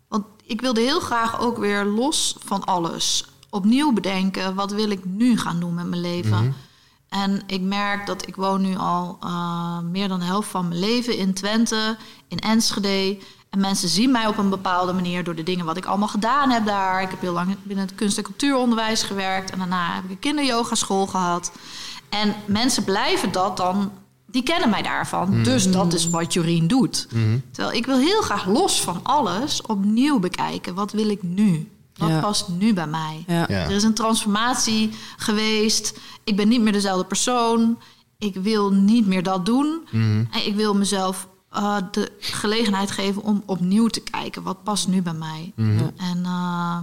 want 0.08 0.26
ik 0.46 0.62
wilde 0.62 0.82
heel 0.82 1.00
graag 1.00 1.40
ook 1.40 1.58
weer 1.58 1.86
los 1.86 2.36
van 2.46 2.64
alles 2.64 3.26
opnieuw 3.58 3.94
bedenken, 3.94 4.56
wat 4.56 4.72
wil 4.72 4.90
ik 4.90 5.06
nu 5.06 5.38
gaan 5.38 5.60
doen 5.60 5.74
met 5.74 5.88
mijn 5.88 6.02
leven? 6.02 6.44
Mhm. 6.44 6.52
En 7.10 7.42
ik 7.48 7.62
merk 7.62 8.06
dat 8.06 8.28
ik 8.28 8.36
woon 8.36 8.62
nu 8.62 8.78
al 8.78 9.18
uh, 9.24 9.80
meer 9.80 10.08
dan 10.08 10.20
de 10.20 10.26
helft 10.26 10.50
van 10.50 10.68
mijn 10.68 10.80
leven 10.80 11.18
in 11.18 11.34
Twente, 11.34 11.98
in 12.28 12.40
Enschede. 12.40 13.18
En 13.50 13.60
mensen 13.60 13.90
zien 13.90 14.12
mij 14.12 14.28
op 14.28 14.38
een 14.38 14.50
bepaalde 14.50 14.94
manier 14.94 15.24
door 15.24 15.36
de 15.36 15.44
dingen 15.44 15.66
wat 15.66 15.78
ik 15.78 15.86
allemaal 15.86 16.08
gedaan 16.08 16.50
heb 16.50 16.66
daar. 16.66 17.02
Ik 17.02 17.10
heb 17.10 17.22
heel 17.22 17.34
lang 17.34 17.56
binnen 17.64 17.86
het 17.86 17.96
kunst- 17.96 18.18
en 18.18 18.24
cultuuronderwijs 18.24 19.04
gewerkt. 19.04 19.52
En 19.52 19.58
daarna 19.58 19.94
heb 19.94 20.04
ik 20.04 20.10
een 20.10 20.20
kinderyogaschool 20.20 21.08
gehad. 21.08 21.52
En 22.10 22.36
mensen 22.46 22.84
blijven 22.84 23.32
dat 23.32 23.58
dan, 23.58 23.92
die 24.26 24.44
kennen 24.44 24.70
mij 24.70 24.82
daarvan. 24.82 25.30
Mhm. 25.30 25.44
Dus 25.44 25.72
dat 25.72 25.94
is 25.94 26.10
wat 26.10 26.34
Jorien 26.34 26.68
doet. 26.68 27.08
Mhm. 27.12 27.40
Terwijl 27.52 27.78
ik 27.78 27.86
wil 27.86 27.98
heel 27.98 28.22
graag 28.22 28.46
los 28.46 28.82
van 28.82 29.00
alles 29.04 29.62
opnieuw 29.62 30.20
bekijken. 30.20 30.76
Wat 30.76 30.92
wil 30.92 31.10
ik 31.10 31.24
nu? 31.24 31.72
Wat 31.98 32.22
past 32.22 32.48
nu 32.48 32.74
bij 32.74 32.88
mij? 32.88 33.24
Er 33.48 33.72
is 33.72 33.84
een 33.84 33.94
transformatie 33.94 34.90
geweest. 35.18 36.00
Ik 36.24 36.36
ben 36.36 36.48
niet 36.48 36.62
meer 36.62 36.74
dezelfde 36.74 37.06
persoon. 37.06 37.80
Ik 38.18 38.36
wil 38.36 38.72
niet 38.72 39.08
meer 39.08 39.24
dat 39.24 39.46
doen. 39.46 39.88
Mhm. 39.92 40.26
En 40.32 40.46
ik 40.46 40.56
wil 40.56 40.76
mezelf 40.76 41.28
uh, 41.54 41.78
de 41.92 42.12
gelegenheid 42.20 42.92
geven 42.92 43.22
om 43.22 43.44
opnieuw 43.46 43.88
te 43.88 44.00
kijken. 44.00 44.44
Wat 44.44 44.64
past 44.64 44.88
nu 44.88 45.02
bij 45.02 45.14
mij? 45.14 45.54
Mhm. 45.56 45.90
En, 45.98 46.18
uh, 46.18 46.78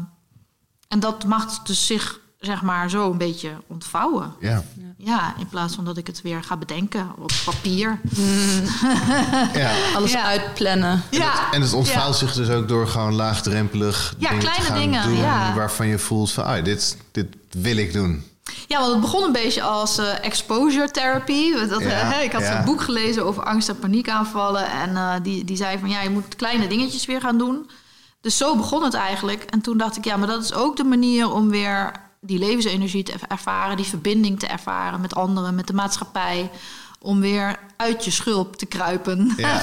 en 0.88 1.00
dat 1.00 1.24
mag 1.24 1.62
dus 1.62 1.86
zich 1.86 2.20
zeg 2.44 2.62
maar 2.62 2.90
zo 2.90 3.10
een 3.10 3.18
beetje 3.18 3.50
ontvouwen. 3.66 4.34
Ja. 4.40 4.64
Ja, 4.96 5.34
in 5.38 5.46
plaats 5.46 5.74
van 5.74 5.84
dat 5.84 5.96
ik 5.96 6.06
het 6.06 6.22
weer 6.22 6.42
ga 6.42 6.56
bedenken 6.56 7.10
op 7.18 7.30
papier. 7.44 8.00
Mm. 8.02 8.64
ja. 9.62 9.72
Alles 9.94 10.16
uitplannen. 10.16 11.02
En, 11.10 11.18
ja. 11.18 11.30
Het, 11.30 11.54
en 11.54 11.60
het 11.60 11.72
ontvouwt 11.72 12.16
zich 12.16 12.34
dus 12.34 12.48
ook 12.48 12.68
door 12.68 12.88
gewoon 12.88 13.14
laagdrempelig 13.14 14.14
ja, 14.18 14.28
dingen 14.28 14.44
kleine 14.44 14.64
te 14.64 14.70
gaan 14.70 14.78
dingen, 14.78 15.02
doen 15.02 15.22
waarvan 15.54 15.86
je 15.86 15.98
voelt 15.98 16.32
van 16.32 16.44
ah, 16.44 16.64
dit, 16.64 16.96
dit 17.12 17.26
wil 17.50 17.76
ik 17.76 17.92
doen. 17.92 18.24
Ja, 18.66 18.78
want 18.78 18.92
het 18.92 19.00
begon 19.00 19.22
een 19.22 19.32
beetje 19.32 19.62
als 19.62 19.98
uh, 19.98 20.24
exposure 20.24 20.90
therapy. 20.90 21.52
Dat, 21.52 21.80
uh, 21.80 22.22
ik 22.22 22.32
had 22.32 22.42
een 22.42 22.64
boek 22.64 22.80
gelezen 22.80 23.24
over 23.24 23.42
angst- 23.42 23.68
en 23.68 23.78
paniekaanvallen. 23.78 24.70
En 24.70 24.90
uh, 24.90 25.14
die, 25.22 25.44
die 25.44 25.56
zei 25.56 25.78
van 25.78 25.88
ja, 25.88 26.02
je 26.02 26.10
moet 26.10 26.36
kleine 26.36 26.66
dingetjes 26.66 27.06
weer 27.06 27.20
gaan 27.20 27.38
doen. 27.38 27.70
Dus 28.20 28.36
zo 28.36 28.56
begon 28.56 28.82
het 28.82 28.94
eigenlijk. 28.94 29.42
En 29.42 29.60
toen 29.60 29.78
dacht 29.78 29.96
ik, 29.96 30.04
ja, 30.04 30.16
maar 30.16 30.28
dat 30.28 30.44
is 30.44 30.52
ook 30.52 30.76
de 30.76 30.84
manier 30.84 31.32
om 31.32 31.50
weer 31.50 31.92
die 32.26 32.38
levensenergie 32.38 33.02
te 33.02 33.12
ervaren, 33.28 33.76
die 33.76 33.86
verbinding 33.86 34.38
te 34.38 34.46
ervaren 34.46 35.00
met 35.00 35.14
anderen, 35.14 35.54
met 35.54 35.66
de 35.66 35.74
maatschappij. 35.74 36.50
Om 37.00 37.20
weer 37.20 37.58
uit 37.76 38.04
je 38.04 38.10
schulp 38.10 38.56
te 38.56 38.66
kruipen. 38.66 39.32
Ja, 39.36 39.60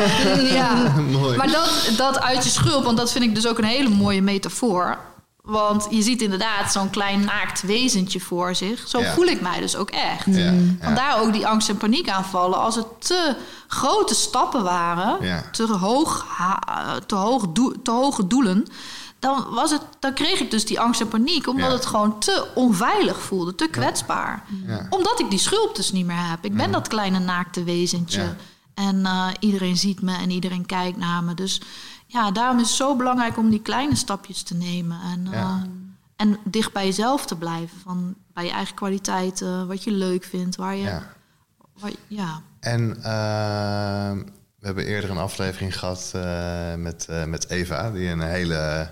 ja. 0.58 0.74
Mooi. 1.18 1.36
Maar 1.36 1.50
dat, 1.50 1.92
dat 1.96 2.20
uit 2.20 2.44
je 2.44 2.50
schulp, 2.50 2.84
want 2.84 2.96
dat 2.96 3.12
vind 3.12 3.24
ik 3.24 3.34
dus 3.34 3.46
ook 3.46 3.58
een 3.58 3.64
hele 3.64 3.88
mooie 3.88 4.22
metafoor. 4.22 4.98
Want 5.42 5.86
je 5.90 6.02
ziet 6.02 6.22
inderdaad 6.22 6.72
zo'n 6.72 6.90
klein 6.90 7.24
naakt 7.24 7.62
wezentje 7.62 8.20
voor 8.20 8.54
zich. 8.54 8.88
Zo 8.88 9.00
voel 9.14 9.26
ik 9.26 9.40
mij 9.40 9.60
dus 9.60 9.76
ook 9.76 9.90
echt. 9.90 10.26
Ja, 10.26 10.52
Vandaar 10.80 11.20
ook 11.20 11.32
die 11.32 11.46
angst- 11.46 11.68
en 11.68 11.76
paniekaanvallen. 11.76 12.58
Als 12.58 12.74
het 12.74 12.86
te 12.98 13.36
grote 13.66 14.14
stappen 14.14 14.62
waren, 14.62 15.18
te, 15.52 15.66
hoog, 15.66 16.26
te, 17.06 17.14
hoog 17.14 17.46
te 17.82 17.90
hoge 17.90 18.26
doelen 18.26 18.66
dan, 19.18 19.46
was 19.50 19.70
het, 19.70 19.82
dan 19.98 20.14
kreeg 20.14 20.40
ik 20.40 20.50
dus 20.50 20.66
die 20.66 20.80
angst 20.80 21.00
en 21.00 21.08
paniek. 21.08 21.48
Omdat 21.48 21.72
het 21.72 21.86
gewoon 21.86 22.20
te 22.20 22.46
onveilig 22.54 23.20
voelde, 23.20 23.54
te 23.54 23.68
kwetsbaar. 23.70 24.44
Omdat 24.90 25.20
ik 25.20 25.30
die 25.30 25.38
schulp 25.38 25.76
dus 25.76 25.92
niet 25.92 26.06
meer 26.06 26.28
heb. 26.28 26.44
Ik 26.44 26.56
ben 26.56 26.72
dat 26.72 26.88
kleine 26.88 27.18
naakte 27.18 27.64
wezentje. 27.64 28.34
En 28.74 28.96
uh, 28.96 29.28
iedereen 29.40 29.76
ziet 29.76 30.02
me 30.02 30.16
en 30.16 30.30
iedereen 30.30 30.66
kijkt 30.66 30.98
naar 30.98 31.24
me. 31.24 31.34
Dus 31.34 31.60
ja, 32.06 32.30
daarom 32.30 32.58
is 32.58 32.66
het 32.66 32.76
zo 32.76 32.96
belangrijk 32.96 33.36
om 33.36 33.50
die 33.50 33.62
kleine 33.62 33.96
stapjes 33.96 34.42
te 34.42 34.54
nemen. 34.54 35.00
En, 35.00 35.26
uh, 35.32 35.62
en 36.16 36.38
dicht 36.44 36.72
bij 36.72 36.84
jezelf 36.84 37.26
te 37.26 37.36
blijven. 37.36 37.78
Van, 37.82 38.14
bij 38.32 38.44
je 38.44 38.50
eigen 38.50 38.74
kwaliteiten, 38.74 39.66
wat 39.66 39.84
je 39.84 39.90
leuk 39.90 40.24
vindt, 40.24 40.56
waar 40.56 40.76
je... 40.76 40.82
Ja. 40.82 41.02
Waar, 41.80 41.90
ja. 42.08 42.40
En 42.60 42.88
uh, 42.96 44.24
we 44.58 44.66
hebben 44.66 44.86
eerder 44.86 45.10
een 45.10 45.18
aflevering 45.18 45.78
gehad 45.78 46.12
met, 46.76 47.08
met 47.26 47.48
Eva... 47.48 47.90
die 47.90 48.08
een 48.08 48.20
hele 48.20 48.90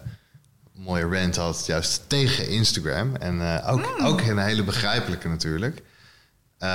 mooie 0.77 1.09
rant 1.09 1.37
had, 1.37 1.67
juist 1.67 2.09
tegen 2.09 2.49
Instagram. 2.49 3.17
En 3.17 3.35
uh, 3.35 3.69
ook, 3.71 3.99
mm. 3.99 4.07
ook 4.07 4.21
een 4.21 4.39
hele 4.39 4.65
begrijpelijke 4.65 5.29
natuurlijk. 5.29 5.83
Uh, 6.59 6.69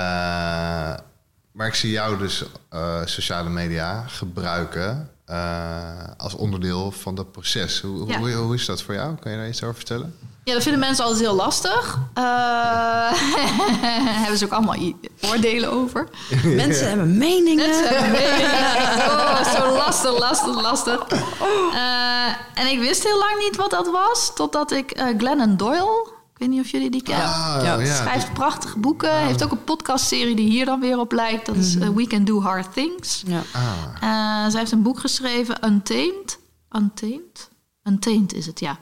maar 1.52 1.68
ik 1.68 1.74
zie 1.74 1.92
jou 1.92 2.18
dus 2.18 2.44
uh, 2.74 3.06
sociale 3.06 3.50
media 3.50 4.08
gebruiken 4.08 5.11
als 6.18 6.36
onderdeel 6.36 6.92
van 6.92 7.16
dat 7.16 7.32
proces. 7.32 7.80
Hoe, 7.82 8.08
ja. 8.08 8.20
hoe, 8.20 8.32
hoe, 8.32 8.56
is 8.56 8.66
dat 8.66 8.82
voor 8.82 8.94
jou? 8.94 9.16
Kan 9.16 9.32
je 9.32 9.38
daar 9.38 9.48
iets 9.48 9.64
over 9.64 9.76
vertellen? 9.76 10.16
Ja, 10.44 10.54
dat 10.54 10.64
vinden 10.64 10.82
mensen 10.82 11.04
altijd 11.04 11.24
heel 11.24 11.36
lastig. 11.36 11.98
Uh, 12.18 13.12
hebben 14.24 14.38
ze 14.38 14.46
ook 14.46 14.52
allemaal 14.52 14.78
oordelen 15.22 15.72
over. 15.72 16.08
Mensen 16.44 16.88
hebben 16.88 17.18
meningen. 17.18 17.70
Mensen 17.70 17.88
hebben 17.88 18.12
meningen. 18.12 18.50
Oh, 19.12 19.54
zo 19.54 19.76
lastig, 19.76 20.20
lastig, 20.20 20.62
lastig. 20.62 21.06
Uh, 21.12 22.26
en 22.54 22.68
ik 22.68 22.80
wist 22.80 23.04
heel 23.04 23.18
lang 23.18 23.38
niet 23.40 23.56
wat 23.56 23.72
dat 23.72 23.90
was, 23.92 24.32
totdat 24.36 24.72
ik 24.72 25.00
uh, 25.00 25.08
Glennon 25.18 25.58
Doyle... 25.58 26.20
Ik 26.42 26.48
weet 26.48 26.56
niet 26.56 26.66
of 26.66 26.72
jullie 26.72 26.90
die 26.90 27.04
kennen. 27.04 27.26
Ah, 27.26 27.60
ja, 27.64 27.80
ja. 27.80 27.96
Schrijft 27.96 28.34
prachtige 28.34 28.80
boeken. 28.80 29.12
Ah. 29.12 29.26
Heeft 29.26 29.44
ook 29.44 29.52
een 29.52 29.64
podcastserie 29.64 30.36
die 30.36 30.50
hier 30.50 30.66
dan 30.66 30.80
weer 30.80 31.00
op 31.00 31.12
lijkt. 31.12 31.46
Dat 31.46 31.56
is 31.56 31.76
mhm. 31.76 31.94
We 31.94 32.08
Can 32.08 32.24
Do 32.24 32.42
Hard 32.42 32.74
Things. 32.74 33.24
Ja. 33.26 33.42
Ah. 34.02 34.50
zij 34.50 34.60
heeft 34.60 34.72
een 34.72 34.82
boek 34.82 35.00
geschreven, 35.00 35.66
Untamed. 35.66 36.40
Untamed? 36.72 37.50
Untamed 37.84 38.34
is 38.34 38.46
het, 38.46 38.60
ja. 38.60 38.78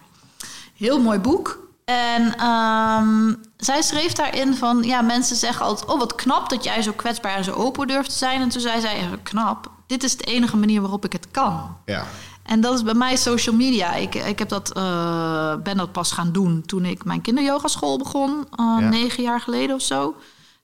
Heel 0.74 1.02
mooi 1.02 1.20
boek. 1.20 1.68
En 1.86 2.46
um, 2.48 3.42
zij 3.58 3.82
schreef 3.82 4.14
daarin 4.14 4.56
van, 4.56 4.84
ja, 4.84 5.02
mensen 5.02 5.36
zeggen 5.36 5.66
altijd, 5.66 5.90
oh 5.90 6.00
wat 6.00 6.16
knap 6.16 6.50
dat 6.50 6.64
jij 6.64 6.82
zo 6.82 6.92
kwetsbaar 6.92 7.36
en 7.36 7.44
zo 7.44 7.52
open 7.52 7.88
durft 7.88 8.10
te 8.10 8.18
zijn. 8.18 8.42
En 8.42 8.50
toen 8.50 8.62
zei 8.62 8.82
zij, 8.82 9.10
knap, 9.24 9.72
dit 9.88 10.04
is 10.04 10.18
de 10.18 10.24
enige 10.24 10.58
manier 10.58 10.82
waarop 10.82 11.06
ik 11.06 11.14
het 11.14 11.32
kan. 11.32 11.78
Ja. 11.86 12.06
En 12.50 12.62
dat 12.62 12.74
is 12.74 12.84
bij 12.84 12.94
mij 12.94 13.16
social 13.16 13.56
media. 13.56 13.94
Ik, 13.94 14.16
ik 14.16 14.40
heb 14.40 14.50
dat, 14.50 14.78
uh, 14.78 15.56
ben 15.56 15.78
dat 15.78 15.92
pas 15.92 16.12
gaan 16.12 16.32
doen 16.32 16.64
toen 16.66 16.86
ik 16.86 17.06
mijn 17.06 17.22
kinderyogaschool 17.22 17.98
begon. 17.98 18.48
Uh, 18.60 18.78
Negen 18.78 19.24
jaar 19.24 19.42
geleden 19.42 19.76
of 19.76 19.82
zo. 19.82 20.16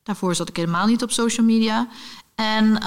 Daarvoor 0.03 0.35
zat 0.35 0.49
ik 0.49 0.55
helemaal 0.55 0.85
niet 0.85 1.03
op 1.03 1.11
social 1.11 1.45
media. 1.45 1.87
En 2.35 2.65
uh, 2.65 2.79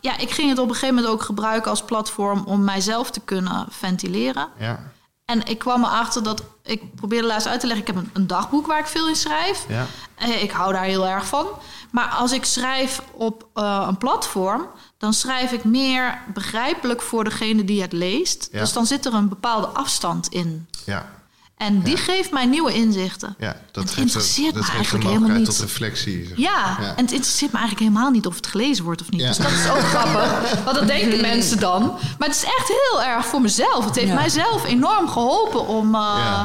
ja, 0.00 0.18
ik 0.18 0.30
ging 0.30 0.48
het 0.48 0.58
op 0.58 0.68
een 0.68 0.74
gegeven 0.74 0.94
moment 0.94 1.12
ook 1.12 1.22
gebruiken 1.22 1.70
als 1.70 1.82
platform 1.82 2.42
om 2.44 2.64
mijzelf 2.64 3.10
te 3.10 3.20
kunnen 3.20 3.66
ventileren. 3.68 4.48
Ja. 4.58 4.80
En 5.24 5.46
ik 5.46 5.58
kwam 5.58 5.84
erachter 5.84 6.22
dat 6.22 6.42
ik 6.62 6.94
probeerde 6.94 7.26
laatst 7.26 7.48
uit 7.48 7.60
te 7.60 7.66
leggen. 7.66 7.86
Ik 7.86 7.94
heb 7.94 8.04
een, 8.04 8.10
een 8.12 8.26
dagboek 8.26 8.66
waar 8.66 8.78
ik 8.78 8.86
veel 8.86 9.08
in 9.08 9.16
schrijf. 9.16 9.66
Ja. 9.68 9.86
Ik 10.26 10.50
hou 10.50 10.72
daar 10.72 10.84
heel 10.84 11.06
erg 11.06 11.26
van. 11.26 11.46
Maar 11.90 12.08
als 12.08 12.32
ik 12.32 12.44
schrijf 12.44 13.02
op 13.12 13.48
uh, 13.54 13.84
een 13.88 13.98
platform, 13.98 14.66
dan 15.00 15.12
schrijf 15.12 15.52
ik 15.52 15.64
meer 15.64 16.18
begrijpelijk 16.34 17.02
voor 17.02 17.24
degene 17.24 17.64
die 17.64 17.82
het 17.82 17.92
leest. 17.92 18.48
Dus 18.52 18.72
dan 18.72 18.86
zit 18.86 19.06
er 19.06 19.14
een 19.14 19.28
bepaalde 19.28 19.66
afstand 19.66 20.28
in. 20.28 20.66
Ja. 20.84 21.08
En 21.56 21.82
die 21.82 21.96
geeft 21.96 22.30
mij 22.30 22.46
nieuwe 22.46 22.72
inzichten. 22.72 23.34
Ja, 23.38 23.56
dat 23.72 23.88
het 23.88 23.98
interesseert 23.98 24.54
dat 24.54 24.66
me 24.66 24.72
eigenlijk 24.72 25.04
helemaal 25.04 25.36
niet. 25.36 25.44
tot 25.44 25.58
reflectie. 25.58 26.32
Ja, 26.36 26.78
en 26.78 27.04
het 27.04 27.12
interesseert 27.12 27.52
me 27.52 27.58
eigenlijk 27.58 27.88
helemaal 27.88 28.10
niet 28.10 28.26
of 28.26 28.36
het 28.36 28.46
gelezen 28.46 28.84
wordt 28.84 29.00
of 29.00 29.10
niet. 29.10 29.20
Dus 29.20 29.36
dat 29.36 29.50
is 29.50 29.70
ook 29.70 29.84
grappig. 29.94 30.62
Want 30.64 30.76
dat 30.76 30.86
denken 30.86 31.20
mensen 31.32 31.58
dan. 31.58 31.82
Maar 32.18 32.28
het 32.28 32.36
is 32.36 32.44
echt 32.44 32.68
heel 32.68 33.02
erg 33.02 33.26
voor 33.26 33.40
mezelf. 33.40 33.84
Het 33.84 33.96
heeft 33.96 34.14
mijzelf 34.14 34.64
enorm 34.64 35.08
geholpen 35.08 35.66
om, 35.66 35.94
uh, 35.94 36.40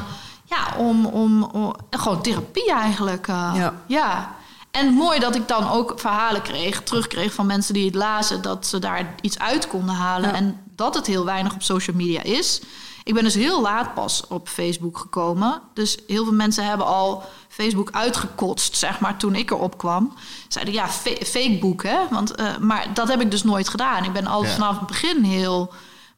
ja. 0.45 0.73
om, 0.77 1.05
om, 1.05 1.43
om, 1.43 1.75
gewoon 1.89 2.21
therapie 2.21 2.71
eigenlijk. 2.71 3.27
Uh, 3.27 3.67
ja. 3.87 4.35
En 4.75 4.93
mooi 4.93 5.19
dat 5.19 5.35
ik 5.35 5.47
dan 5.47 5.69
ook 5.69 5.93
verhalen 5.95 6.41
kreeg, 6.41 6.83
terugkreeg 6.83 7.33
van 7.33 7.45
mensen 7.45 7.73
die 7.73 7.85
het 7.85 7.95
lazen, 7.95 8.41
dat 8.41 8.67
ze 8.67 8.79
daar 8.79 9.15
iets 9.21 9.39
uit 9.39 9.67
konden 9.67 9.95
halen. 9.95 10.33
En 10.33 10.61
dat 10.75 10.95
het 10.95 11.07
heel 11.07 11.25
weinig 11.25 11.53
op 11.53 11.61
social 11.61 11.95
media 11.95 12.23
is. 12.23 12.61
Ik 13.03 13.13
ben 13.13 13.23
dus 13.23 13.33
heel 13.33 13.61
laat 13.61 13.93
pas 13.93 14.27
op 14.27 14.49
Facebook 14.49 14.97
gekomen. 14.97 15.61
Dus 15.73 15.97
heel 16.07 16.23
veel 16.23 16.33
mensen 16.33 16.65
hebben 16.65 16.85
al 16.85 17.23
Facebook 17.47 17.91
uitgekotst, 17.91 18.77
zeg 18.77 18.99
maar, 18.99 19.17
toen 19.17 19.35
ik 19.35 19.51
erop 19.51 19.77
kwam. 19.77 20.13
Zeiden 20.47 20.73
ja, 20.73 20.87
fakeboek, 21.23 21.83
hè? 21.83 21.97
Want, 22.09 22.39
uh, 22.39 22.57
maar 22.57 22.93
dat 22.93 23.07
heb 23.07 23.21
ik 23.21 23.31
dus 23.31 23.43
nooit 23.43 23.69
gedaan. 23.69 24.03
Ik 24.03 24.13
ben 24.13 24.27
altijd 24.27 24.53
vanaf 24.53 24.77
het 24.77 24.87
begin 24.87 25.23
heel. 25.23 25.73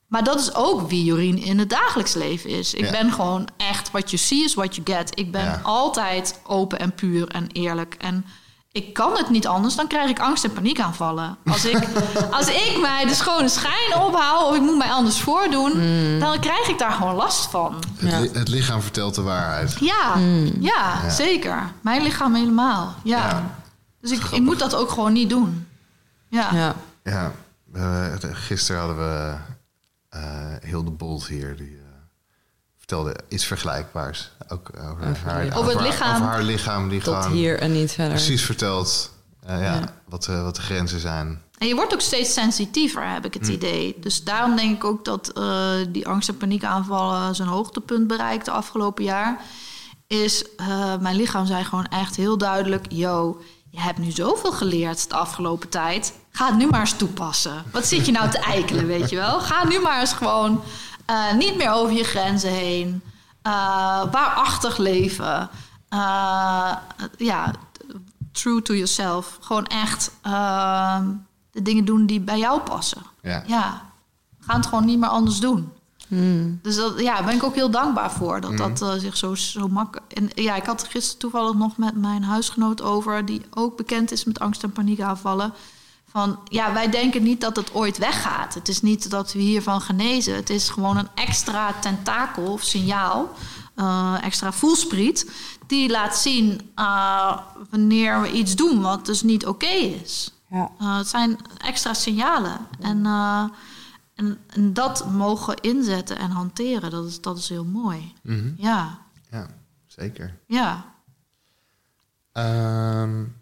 Maar 0.08 0.24
dat 0.24 0.40
is 0.40 0.56
ook 0.56 0.90
wie 0.90 1.04
Jorien 1.04 1.38
in 1.38 1.60
het 1.60 1.70
dagelijks 1.70 2.14
leven 2.14 2.50
is. 2.50 2.74
Ik 2.74 2.92
ben 2.92 3.12
gewoon 3.12 3.48
echt 3.58 3.92
what 3.92 4.10
you 4.10 4.22
see 4.22 4.44
is 4.44 4.54
what 4.54 4.76
you 4.76 4.98
get. 4.98 5.20
Ik 5.20 5.32
ben 5.32 5.64
altijd 5.64 6.40
open 6.44 6.80
en 6.80 6.94
puur 6.94 7.28
en 7.28 7.48
eerlijk. 7.52 7.96
En 8.00 8.26
ik 8.78 8.94
kan 8.94 9.18
het 9.18 9.30
niet 9.30 9.48
anders, 9.48 9.76
dan 9.76 9.88
krijg 9.88 10.10
ik 10.10 10.20
angst 10.20 10.44
en 10.44 10.54
paniekaanvallen. 10.54 11.38
Als 11.46 11.66
ik, 11.66 11.88
als 12.38 12.48
ik 12.48 12.78
mij 12.82 13.06
de 13.06 13.14
schone 13.14 13.50
schijn 13.50 13.96
ophaal 13.96 14.48
of 14.48 14.56
ik 14.56 14.62
moet 14.62 14.78
mij 14.78 14.92
anders 14.92 15.20
voordoen, 15.20 15.72
mm. 15.76 16.20
dan 16.20 16.40
krijg 16.40 16.68
ik 16.68 16.78
daar 16.78 16.92
gewoon 16.92 17.16
last 17.16 17.50
van. 17.50 17.84
Het, 17.98 18.36
het 18.36 18.48
lichaam 18.48 18.82
vertelt 18.82 19.16
de 19.16 19.22
waarheid. 19.22 19.78
Ja, 19.80 20.16
mm. 20.16 20.52
ja, 20.60 21.10
zeker. 21.10 21.72
Mijn 21.82 22.02
lichaam 22.02 22.36
helemaal. 22.36 22.96
Ja. 23.04 23.52
Dus 24.02 24.12
ik, 24.12 24.24
ik, 24.24 24.42
moet 24.42 24.60
dat 24.60 24.76
ook 24.76 24.90
gewoon 24.90 25.14
niet 25.14 25.30
doen. 25.30 25.68
Ja. 26.30 26.50
Ja. 26.54 26.76
ja. 27.04 27.32
Uh, 27.76 28.14
gisteren 28.32 28.82
hadden 28.82 28.98
we 28.98 29.36
uh, 30.16 30.70
Hilde 30.70 30.92
Bolt 30.92 31.28
hier. 31.28 31.56
Die, 31.58 31.80
vertelde 32.88 33.16
iets 33.28 33.46
vergelijkbaars. 33.46 34.32
Ook 34.48 34.70
over, 34.76 35.18
haar, 35.26 35.58
over, 35.58 35.72
het 35.72 35.82
lichaam. 35.82 36.16
Over 36.16 36.28
haar 36.28 36.44
lichaam. 36.44 36.90
Die 36.90 37.02
Tot 37.02 37.26
hier 37.26 37.60
en 37.60 37.72
niet 37.72 37.92
verder. 37.92 38.14
Precies 38.14 38.44
vertelt 38.44 39.12
uh, 39.50 39.62
ja, 39.62 39.80
Wat, 40.06 40.28
uh, 40.30 40.44
wat 40.44 40.56
de 40.56 40.62
grenzen 40.62 41.00
zijn. 41.00 41.42
En 41.58 41.68
je 41.68 41.76
wordt 41.76 41.94
ook 41.94 42.02
steeds 42.02 42.34
sensitiever, 42.34 43.10
heb 43.10 43.26
ik 43.26 43.34
het 43.34 43.48
hm. 43.48 43.54
idee. 43.54 43.96
Dus 44.00 44.24
daarom 44.24 44.56
denk 44.56 44.76
ik 44.76 44.84
ook 44.84 45.06
dat 45.06 45.32
uh, 45.38 45.72
die 45.90 46.08
angst- 46.08 46.30
en 46.30 46.38
paniekaanvallen 46.38 47.36
zijn 47.36 47.48
hoogtepunt 47.48 48.08
bereikt 48.08 48.46
de 48.46 48.52
afgelopen 48.52 49.04
jaar. 49.04 49.42
Is 50.08 50.46
mijn 51.00 51.16
lichaam 51.16 51.46
zei 51.46 51.64
gewoon 51.64 51.88
echt 51.88 52.16
heel 52.16 52.38
duidelijk: 52.38 52.86
Yo, 52.90 53.42
je 53.70 53.80
hebt 53.80 53.98
nu 53.98 54.12
zoveel 54.12 54.52
geleerd 54.52 55.10
de 55.10 55.16
afgelopen 55.16 55.70
tijd. 55.70 56.14
Ga 56.32 56.46
het 56.48 56.58
nu 56.58 56.68
maar 56.68 56.80
eens 56.80 56.94
toepassen. 56.94 57.64
Wat 57.72 57.86
zit 57.86 58.06
je 58.06 58.12
nou 58.12 58.30
te 58.30 58.40
eikelen, 58.56 58.88
weet 58.88 59.10
je 59.10 59.16
wel? 59.16 59.40
Ga 59.40 59.66
nu 59.68 59.80
maar 59.80 60.00
eens 60.00 60.14
gewoon 60.14 60.64
uh, 61.12 61.34
niet 61.34 61.58
meer 61.58 61.72
over 61.72 61.96
je 61.96 62.04
grenzen 62.04 62.52
heen. 62.52 63.02
Uh, 63.48 63.54
waarachtig 64.12 64.78
leven. 64.78 65.50
Uh, 65.94 66.76
ja, 67.18 67.54
true 68.32 68.62
to 68.62 68.74
yourself. 68.74 69.38
Gewoon 69.42 69.66
echt 69.66 70.12
ehm, 70.22 71.06
de 71.52 71.62
dingen 71.62 71.86
doen 71.86 72.06
die 72.06 72.20
bij 72.20 72.40
jou 72.40 72.60
passen. 72.60 73.02
Ja. 73.22 73.44
ja. 73.46 73.82
Ga 74.40 74.56
het 74.56 74.66
gewoon 74.66 74.86
niet 74.86 75.00
meer 75.00 75.10
anders 75.10 75.40
doen. 75.40 75.72
Hmm. 76.08 76.60
Dus 76.62 76.76
dat, 76.76 77.00
ja, 77.00 77.14
daar 77.16 77.26
ben 77.26 77.36
ik 77.36 77.44
ook 77.44 77.56
heel 77.56 77.72
dankbaar 77.72 78.12
voor. 78.12 78.42
Dat 78.42 78.50
hmm. 78.50 78.76
dat 78.76 79.02
zich 79.02 79.18
zo, 79.18 79.36
zo 79.36 79.68
makkelijk... 79.68 80.12
En 80.12 80.30
ja, 80.34 80.56
ik 80.56 80.66
had 80.66 80.84
gisteren 80.84 81.20
toevallig 81.20 81.54
nog 81.54 81.78
met 81.78 81.96
mijn 81.96 82.24
huisgenoot 82.24 82.82
over... 82.82 83.26
die 83.26 83.42
ook 83.54 83.78
bekend 83.78 84.12
is 84.12 84.24
met 84.24 84.40
angst- 84.40 84.64
en 84.64 84.72
paniekaanvallen 84.72 85.54
van 86.18 86.40
ja, 86.44 86.74
wij 86.74 86.90
denken 86.90 87.24
niet 87.24 87.42
dat 87.42 87.56
het 87.56 87.74
ooit 87.74 87.98
weggaat. 87.98 88.54
Het 88.54 88.68
is 88.68 88.82
niet 88.82 89.10
dat 89.10 89.34
we 89.34 89.40
hiervan 89.40 89.82
genezen. 89.82 90.36
Het 90.36 90.50
is 90.50 90.70
gewoon 90.70 90.98
een 90.98 91.10
extra 91.16 91.74
tentakel 91.80 92.52
of 92.52 92.64
signaal, 92.64 93.30
uh, 93.76 94.18
extra 94.22 94.52
voelspriet, 94.52 95.32
die 95.68 95.90
laat 95.90 96.18
zien 96.18 96.72
uh, 96.76 97.38
wanneer 97.70 98.22
we 98.22 98.32
iets 98.32 98.56
doen 98.56 98.82
wat 98.82 99.06
dus 99.06 99.22
niet 99.22 99.46
oké 99.46 99.76
is. 100.02 100.34
Ja. 100.50 100.72
Uh, 100.82 100.98
het 100.98 101.08
zijn 101.08 101.38
extra 101.58 101.94
signalen. 101.94 102.58
En, 102.80 103.06
en, 104.16 104.38
en, 104.48 104.74
dat 104.74 105.12
mogen 105.12 105.56
inzetten 105.62 106.18
en 106.18 106.30
hanteren, 106.30 106.92
dat 106.92 107.06
is, 107.06 107.22
dat 107.22 107.38
is 107.38 107.50
heel 107.50 107.66
mooi. 107.66 108.14
Mm 108.24 108.40
-hmm. 108.40 108.56
Ja. 108.58 109.00
Ja, 109.32 109.48
zeker. 109.86 110.40
Ja. 110.48 110.86
Um, 112.34 113.36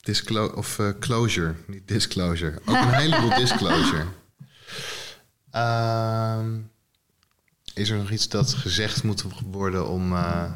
Disclo 0.00 0.46
of 0.46 0.78
uh, 0.78 0.90
closure, 0.98 1.54
niet 1.66 1.88
disclosure. 1.88 2.60
Ook 2.64 2.76
een 2.76 2.94
heleboel 2.94 3.34
disclosure. 3.44 4.06
Uh, 5.54 6.46
is 7.74 7.90
er 7.90 7.98
nog 7.98 8.10
iets 8.10 8.28
dat 8.28 8.54
gezegd 8.54 9.02
moet 9.02 9.24
worden 9.50 9.88
om, 9.88 10.12
uh, 10.12 10.52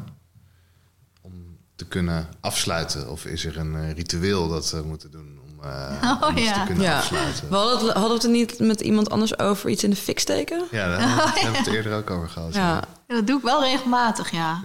om 1.21 1.57
te 1.75 1.87
kunnen 1.87 2.27
afsluiten? 2.39 3.09
Of 3.09 3.25
is 3.25 3.45
er 3.45 3.57
een 3.57 3.73
uh, 3.73 3.91
ritueel 3.91 4.47
dat 4.47 4.71
we 4.71 4.81
moeten 4.81 5.11
doen 5.11 5.39
om, 5.65 6.17
oh, 6.21 6.37
ja. 6.37 6.53
te 6.53 6.59
kunnen 6.65 6.83
ja. 6.83 6.97
afsluiten? 6.97 7.49
We 7.49 7.55
hadden, 7.55 7.93
hadden 7.93 8.07
we 8.07 8.13
het 8.13 8.23
er 8.23 8.29
niet 8.29 8.59
met 8.59 8.81
iemand 8.81 9.09
anders 9.09 9.39
over 9.39 9.69
iets 9.69 9.83
in 9.83 9.89
de 9.89 9.95
fik 9.95 10.19
steken? 10.19 10.63
Ja, 10.71 10.87
daar 10.87 10.99
hebben, 10.99 11.51
we 11.51 11.57
het 11.57 11.67
eerder 11.67 11.93
ook 11.93 12.09
over 12.09 12.29
gehad. 12.29 12.53
Ja. 12.53 12.81
Ja, 13.07 13.15
dat 13.15 13.27
doe 13.27 13.37
ik 13.37 13.43
wel 13.43 13.63
regelmatig, 13.63 14.31
ja. 14.31 14.59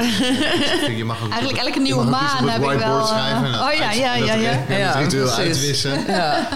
je 0.96 1.04
mag 1.04 1.22
ook 1.22 1.30
Eigenlijk 1.30 1.62
elke 1.62 1.78
nieuwe 1.78 2.04
maan 2.04 2.48
heb 2.48 2.62
ik 2.62 2.78
wel... 2.78 3.06
Schrijven, 3.06 3.46
oh 3.46 3.72
ja, 3.72 3.92
ja, 3.92 4.14
ja. 4.14 4.34
ja. 4.34 4.50
Ja, 4.68 4.76
het 4.76 4.94
ritueel 4.94 5.30
uitwissen. 5.30 6.04
Ja. 6.06 6.48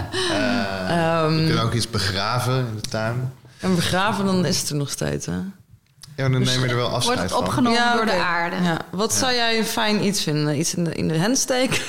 Uh, 0.88 1.22
um, 1.24 1.36
we 1.38 1.44
kunnen 1.44 1.64
ook 1.64 1.72
iets 1.72 1.90
begraven 1.90 2.56
in 2.56 2.78
de 2.82 2.88
tuin. 2.88 3.32
En 3.60 3.74
begraven, 3.74 4.24
dan 4.24 4.44
is 4.44 4.60
het 4.60 4.68
er 4.68 4.76
nog 4.76 4.90
steeds, 4.90 5.26
hè? 5.26 5.32
Ja, 6.16 6.28
dan 6.28 6.42
neem 6.42 6.60
je 6.60 6.68
er 6.68 6.76
wel 6.76 6.88
afscheid 6.88 7.18
Wordt 7.18 7.30
het 7.30 7.40
opgenomen 7.40 7.78
ja, 7.78 7.94
door 7.94 8.06
de 8.06 8.12
aarde. 8.12 8.56
Ja. 8.62 8.78
Wat 8.90 9.12
zou 9.12 9.32
jij 9.32 9.58
een 9.58 9.64
fijn 9.64 10.04
iets 10.04 10.22
vinden? 10.22 10.58
Iets 10.58 10.74
in 10.74 10.84
de, 10.84 10.94
in 10.94 11.08
de 11.08 11.20
hand 11.20 11.38
steken? 11.38 11.82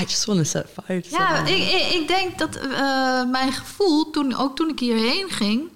I 0.00 0.04
just 0.04 0.24
want 0.24 0.38
to 0.38 0.44
set 0.44 0.66
fire. 0.84 1.02
Ja, 1.08 1.44
ik, 1.44 1.56
ik, 1.56 1.92
ik, 1.92 2.08
denk 2.08 2.38
dat 2.38 2.56
uh, 2.56 3.24
mijn 3.30 3.52
gevoel, 3.52 4.10
toen, 4.10 4.36
ook 4.36 4.56
toen 4.56 4.68
ik 4.68 4.78
hierheen 4.78 5.30
ging 5.30 5.70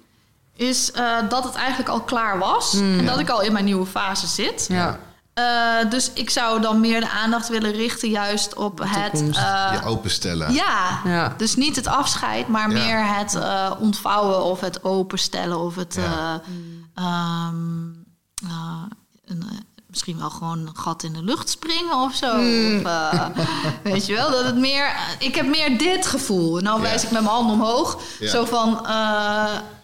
is 0.55 0.91
uh, 0.95 1.29
dat 1.29 1.43
het 1.43 1.55
eigenlijk 1.55 1.89
al 1.89 2.01
klaar 2.01 2.37
was. 2.37 2.73
Mm, 2.73 2.99
en 2.99 3.05
dat 3.05 3.19
ik 3.19 3.29
al 3.29 3.41
in 3.41 3.53
mijn 3.53 3.65
nieuwe 3.65 3.85
fase 3.85 4.27
zit. 4.27 4.65
Ja. 4.69 4.99
Uh, 5.35 5.89
dus 5.89 6.11
ik 6.13 6.29
zou 6.29 6.61
dan 6.61 6.79
meer 6.79 6.99
de 6.99 7.09
aandacht 7.09 7.47
willen 7.47 7.71
richten 7.71 8.09
juist 8.09 8.55
op 8.55 8.79
het... 8.83 9.21
Uh, 9.21 9.69
je 9.73 9.87
openstellen. 9.87 10.53
Ja, 10.53 11.01
ja, 11.05 11.33
dus 11.37 11.55
niet 11.55 11.75
het 11.75 11.87
afscheid, 11.87 12.47
maar 12.47 12.67
meer 12.67 13.15
het 13.15 13.37
ontvouwen 13.79 14.43
of 14.43 14.59
het 14.59 14.83
openstellen... 14.83 15.59
of 15.59 15.75
het 15.75 15.97
um, 16.95 18.05
een, 19.25 19.43
misschien 19.97 20.19
wel 20.19 20.29
gewoon 20.29 20.59
een 20.59 20.77
gat 20.77 21.03
in 21.03 21.13
de 21.13 21.23
lucht 21.23 21.49
springen 21.49 21.95
of 21.95 22.13
zo. 22.13 22.37
Mm. 22.37 22.85
Of, 22.85 23.31
weet 23.83 24.05
je 24.05 24.13
wel, 24.13 24.31
dat 24.31 24.43
het 24.43 24.57
meer... 24.57 24.95
Ik 25.19 25.35
heb 25.35 25.45
meer 25.47 25.77
dit 25.77 26.05
gevoel. 26.05 26.57
En 26.57 26.63
nou 26.63 26.81
wijs 26.81 27.03
ik 27.03 27.11
met 27.11 27.21
mijn 27.21 27.33
hand 27.33 27.51
omhoog. 27.51 27.99
Zo 28.21 28.45
van 28.45 28.79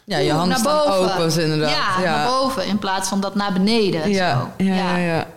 ja, 0.05 0.17
je 0.17 0.31
hand 0.31 0.49
naar 0.49 0.61
boven. 0.61 1.13
open 1.13 1.41
inderdaad. 1.41 1.69
Ja, 1.69 2.01
ja, 2.03 2.15
naar 2.15 2.27
boven 2.27 2.65
in 2.65 2.79
plaats 2.79 3.09
van 3.09 3.19
dat 3.19 3.35
naar 3.35 3.53
beneden. 3.53 4.09
Ja, 4.09 4.51
ja, 4.57 4.75
ja, 4.75 4.97
ja, 4.97 5.27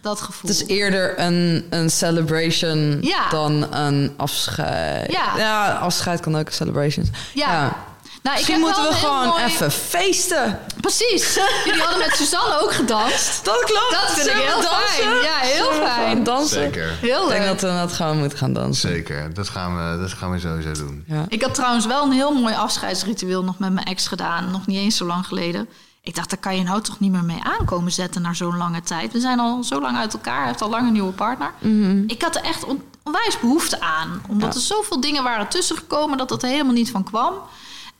Dat 0.00 0.20
gevoel. 0.20 0.50
Het 0.50 0.60
is 0.60 0.66
eerder 0.66 1.20
een, 1.20 1.66
een 1.70 1.90
celebration 1.90 3.04
dan 3.30 3.74
een 3.74 4.14
afscheid. 4.16 5.12
Ja. 5.12 5.36
ja, 5.36 5.72
afscheid 5.72 6.20
kan 6.20 6.36
ook 6.36 6.46
een 6.46 6.52
celebration 6.52 7.06
Ja. 7.34 7.76
Nou, 8.22 8.36
Misschien 8.36 8.60
moeten 8.60 8.82
we 8.88 8.92
gewoon 8.92 9.38
even 9.38 9.70
feesten. 9.70 10.58
Precies. 10.80 11.34
Jullie 11.64 11.80
hadden 11.80 11.98
met 11.98 12.16
Suzanne 12.16 12.60
ook 12.62 12.72
gedanst. 12.72 13.44
Dat 13.44 13.64
klopt. 13.64 13.90
Dat 13.90 14.12
vind 14.14 14.26
ik 14.26 14.32
heel 14.32 14.62
fijn. 14.62 15.08
Ja, 15.22 15.38
heel 15.38 15.72
fijn. 15.72 16.24
Dansen. 16.24 16.62
Zeker. 16.62 16.98
Heel 17.00 17.28
leuk. 17.28 17.36
Ik 17.36 17.42
denk 17.42 17.60
dat 17.60 17.70
we 17.70 17.76
dat 17.76 17.92
gewoon 17.92 18.18
moeten 18.18 18.38
gaan 18.38 18.52
dansen. 18.52 18.88
Zeker. 18.88 19.34
Dat 19.34 19.48
gaan 19.48 19.76
we, 19.76 20.00
dat 20.00 20.12
gaan 20.12 20.30
we 20.30 20.38
sowieso 20.38 20.72
doen. 20.72 21.04
Ja. 21.06 21.24
Ik 21.28 21.42
had 21.42 21.54
trouwens 21.54 21.86
wel 21.86 22.04
een 22.04 22.12
heel 22.12 22.32
mooi 22.32 22.54
afscheidsritueel 22.54 23.44
nog 23.44 23.58
met 23.58 23.72
mijn 23.72 23.86
ex 23.86 24.06
gedaan. 24.06 24.50
Nog 24.50 24.66
niet 24.66 24.78
eens 24.78 24.96
zo 24.96 25.04
lang 25.06 25.26
geleden. 25.26 25.68
Ik 26.02 26.14
dacht, 26.14 26.30
daar 26.30 26.38
kan 26.38 26.56
je 26.56 26.62
nou 26.62 26.80
toch 26.80 27.00
niet 27.00 27.12
meer 27.12 27.24
mee 27.24 27.40
aankomen 27.58 27.92
zetten 27.92 28.22
na 28.22 28.34
zo'n 28.34 28.56
lange 28.56 28.82
tijd. 28.82 29.12
We 29.12 29.20
zijn 29.20 29.38
al 29.40 29.62
zo 29.64 29.80
lang 29.80 29.96
uit 29.96 30.12
elkaar, 30.12 30.38
hij 30.38 30.46
heeft 30.46 30.62
al 30.62 30.70
lang 30.70 30.86
een 30.86 30.92
nieuwe 30.92 31.12
partner. 31.12 31.50
Mhm. 31.58 32.02
Ik 32.06 32.22
had 32.22 32.36
er 32.36 32.42
echt 32.42 32.64
onwijs 33.04 33.40
behoefte 33.40 33.80
aan. 33.80 34.22
Omdat 34.28 34.54
er 34.54 34.60
zoveel 34.60 35.00
dingen 35.00 35.22
waren 35.22 35.48
tussengekomen 35.48 36.18
dat 36.18 36.28
dat 36.28 36.42
er 36.42 36.48
helemaal 36.48 36.72
niet 36.72 36.90
van 36.90 37.04
kwam. 37.04 37.34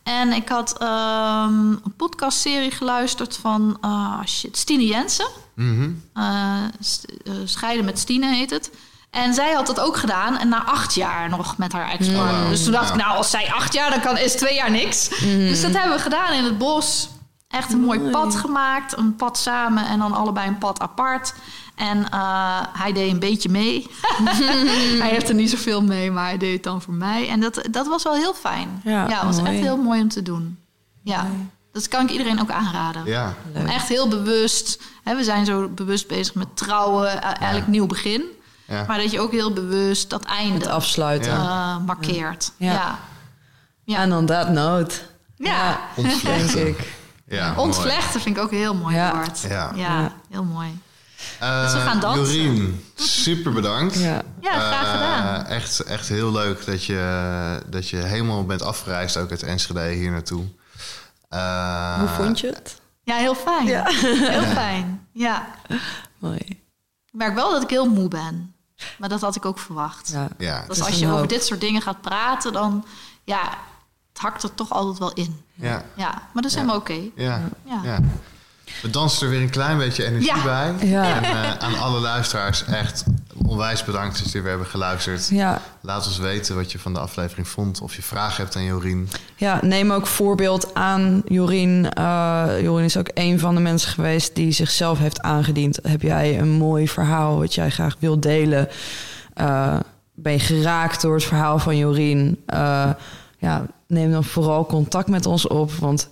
En 0.03 0.33
ik 0.33 0.49
had 0.49 0.81
um, 0.81 0.89
een 1.83 1.93
podcastserie 1.97 2.71
geluisterd 2.71 3.37
van 3.37 3.77
uh, 3.85 4.23
shit, 4.25 4.57
Stine 4.57 4.85
Jensen. 4.85 5.27
Mm 5.55 6.01
Scheiden 7.45 7.85
met 7.85 7.99
Stine 7.99 8.35
heet 8.35 8.49
het. 8.49 8.71
En 9.09 9.33
zij 9.33 9.53
had 9.53 9.67
dat 9.67 9.79
ook 9.79 9.97
gedaan. 9.97 10.37
En 10.37 10.49
na 10.49 10.65
acht 10.65 10.93
jaar 10.93 11.29
nog 11.29 11.57
met 11.57 11.71
haar 11.71 11.89
ex-partner. 11.89 12.49
Dus 12.49 12.63
toen 12.63 12.71
dacht 12.71 12.89
ik, 12.89 12.95
nou, 12.95 13.17
als 13.17 13.29
zij 13.29 13.51
acht 13.53 13.73
jaar, 13.73 13.89
dan 13.89 13.99
kan, 13.99 14.17
is 14.17 14.35
twee 14.35 14.55
jaar 14.55 14.71
niks. 14.71 15.09
Mhm. 15.09 15.37
Dus 15.37 15.61
dat 15.61 15.73
hebben 15.73 15.95
we 15.95 16.01
gedaan 16.01 16.33
in 16.33 16.43
het 16.43 16.57
bos. 16.57 17.09
Echt 17.47 17.73
een 17.73 17.79
mooi 17.79 17.99
pad 17.99 18.35
gemaakt. 18.35 18.97
Een 18.97 19.15
pad 19.15 19.37
samen 19.37 19.85
en 19.85 19.99
dan 19.99 20.13
allebei 20.13 20.47
een 20.47 20.57
pad 20.57 20.79
apart. 20.79 21.33
En 21.75 21.97
uh, 22.13 22.59
hij 22.73 22.93
deed 22.93 23.11
een 23.11 23.19
beetje 23.19 23.49
mee. 23.49 23.87
hij 25.01 25.09
heeft 25.09 25.29
er 25.29 25.35
niet 25.35 25.49
zoveel 25.49 25.81
mee, 25.81 26.11
maar 26.11 26.25
hij 26.25 26.37
deed 26.37 26.53
het 26.53 26.63
dan 26.63 26.81
voor 26.81 26.93
mij. 26.93 27.29
En 27.29 27.39
dat, 27.39 27.61
dat 27.71 27.87
was 27.87 28.03
wel 28.03 28.15
heel 28.15 28.33
fijn. 28.33 28.81
Ja, 28.83 29.07
ja 29.07 29.25
was 29.25 29.37
echt 29.37 29.49
heel 29.49 29.77
mooi 29.77 30.01
om 30.01 30.09
te 30.09 30.21
doen. 30.21 30.57
Ja, 31.03 31.27
dat 31.71 31.87
kan 31.87 32.03
ik 32.03 32.09
iedereen 32.09 32.41
ook 32.41 32.51
aanraden. 32.51 33.05
Ja. 33.05 33.33
Echt 33.67 33.87
heel 33.87 34.07
bewust. 34.07 34.81
Hè, 35.03 35.15
we 35.15 35.23
zijn 35.23 35.45
zo 35.45 35.67
bewust 35.67 36.07
bezig 36.07 36.33
met 36.33 36.57
trouwen, 36.57 37.21
eigenlijk 37.21 37.67
nieuw 37.67 37.87
begin. 37.87 38.23
Ja. 38.67 38.85
Maar 38.87 38.97
dat 38.97 39.11
je 39.11 39.19
ook 39.19 39.31
heel 39.31 39.53
bewust 39.53 40.09
dat 40.09 40.23
einde... 40.23 40.53
Het 40.53 40.67
afsluiten. 40.67 41.33
Uh, 41.33 41.77
markeert. 41.85 42.51
Ja. 42.57 42.99
ja. 43.83 43.97
En 43.97 44.13
on 44.13 44.25
that 44.25 44.49
note... 44.49 44.95
Ja, 45.35 45.79
denk 46.23 46.51
ik. 46.51 46.93
Ja, 47.27 47.53
Ontvlechten 47.57 48.21
vind 48.21 48.37
ik 48.37 48.43
ook 48.43 48.51
een 48.51 48.57
heel 48.57 48.75
mooi 48.75 49.09
woord. 49.13 49.39
Ja. 49.39 49.71
ja, 49.75 50.11
heel 50.29 50.43
mooi. 50.43 50.79
Uh, 51.41 51.63
dus 51.63 51.73
we 51.73 51.79
gaan 51.79 51.99
dansen. 51.99 52.35
Jorien, 52.35 52.85
super 52.95 53.51
bedankt. 53.51 53.99
Ja, 53.99 54.21
ja 54.41 54.59
graag 54.59 54.91
gedaan. 54.91 55.41
Uh, 55.41 55.49
echt, 55.49 55.79
echt 55.79 56.07
heel 56.07 56.31
leuk 56.31 56.65
dat 56.65 56.85
je, 56.85 57.61
dat 57.69 57.89
je 57.89 57.97
helemaal 57.97 58.45
bent 58.45 58.61
afgereisd, 58.61 59.17
ook 59.17 59.29
uit 59.29 59.43
Enschede 59.43 59.89
hier 59.89 60.11
naartoe. 60.11 60.43
Uh, 61.29 61.99
Hoe 61.99 62.07
vond 62.07 62.39
je 62.39 62.47
het? 62.47 62.81
Ja, 63.03 63.15
heel 63.15 63.35
fijn. 63.35 63.65
Ja. 63.67 63.83
Heel 63.89 64.43
fijn, 64.43 65.07
ja. 65.11 65.47
Mooi. 66.17 66.39
Ik 67.05 67.11
merk 67.11 67.35
wel 67.35 67.51
dat 67.51 67.63
ik 67.63 67.69
heel 67.69 67.89
moe 67.89 68.07
ben. 68.07 68.55
Maar 68.97 69.09
dat 69.09 69.21
had 69.21 69.35
ik 69.35 69.45
ook 69.45 69.59
verwacht. 69.59 70.09
Ja. 70.11 70.27
ja. 70.37 70.65
Dus 70.67 70.83
als 70.83 70.99
je 70.99 71.11
over 71.11 71.27
dit 71.27 71.45
soort 71.45 71.61
dingen 71.61 71.81
gaat 71.81 72.01
praten, 72.01 72.53
dan... 72.53 72.85
Ja, 73.23 73.57
het 74.13 74.21
hakt 74.21 74.43
er 74.43 74.53
toch 74.53 74.71
altijd 74.71 74.97
wel 74.97 75.13
in. 75.13 75.41
Ja. 75.53 75.83
Ja, 75.95 76.09
maar 76.11 76.41
dat 76.41 76.45
is 76.45 76.53
helemaal 76.53 76.75
oké. 76.75 76.99
Ja. 77.15 77.41
ja. 77.83 77.99
We 78.81 78.89
dansen 78.89 79.25
er 79.25 79.33
weer 79.33 79.41
een 79.41 79.49
klein 79.49 79.77
beetje 79.77 80.05
energie 80.05 80.43
bij. 80.43 80.73
Ja. 80.81 81.21
En 81.21 81.23
uh, 81.23 81.57
aan 81.57 81.77
alle 81.79 81.99
luisteraars 81.99 82.65
echt 82.65 83.03
onwijs 83.45 83.83
bedankt 83.83 84.17
dat 84.17 84.25
jullie 84.25 84.41
weer 84.41 84.49
hebben 84.49 84.67
geluisterd. 84.67 85.29
Ja. 85.29 85.61
Laat 85.81 86.05
ons 86.05 86.17
weten 86.17 86.55
wat 86.55 86.71
je 86.71 86.79
van 86.79 86.93
de 86.93 86.99
aflevering 86.99 87.47
vond. 87.47 87.81
Of 87.81 87.95
je 87.95 88.01
vragen 88.01 88.43
hebt 88.43 88.55
aan 88.55 88.63
Jorien. 88.63 89.09
Ja, 89.35 89.59
neem 89.61 89.91
ook 89.91 90.07
voorbeeld 90.07 90.73
aan 90.73 91.21
Jorien. 91.25 91.87
Uh, 91.97 92.45
Jorien 92.61 92.85
is 92.85 92.97
ook 92.97 93.09
een 93.13 93.39
van 93.39 93.55
de 93.55 93.61
mensen 93.61 93.91
geweest 93.91 94.35
die 94.35 94.51
zichzelf 94.51 94.99
heeft 94.99 95.21
aangediend. 95.21 95.79
Heb 95.83 96.01
jij 96.01 96.39
een 96.39 96.49
mooi 96.49 96.87
verhaal 96.87 97.37
wat 97.37 97.53
jij 97.53 97.69
graag 97.69 97.95
wilt 97.99 98.21
delen? 98.21 98.69
Uh, 99.41 99.75
ben 100.13 100.33
je 100.33 100.39
geraakt 100.39 101.01
door 101.01 101.13
het 101.13 101.23
verhaal 101.23 101.59
van 101.59 101.77
Jorien? 101.77 102.43
ja, 103.37 103.65
neem 103.87 104.11
dan 104.11 104.23
vooral 104.23 104.65
contact 104.65 105.07
met 105.07 105.25
ons 105.25 105.47
op. 105.47 105.71
Want 105.71 106.09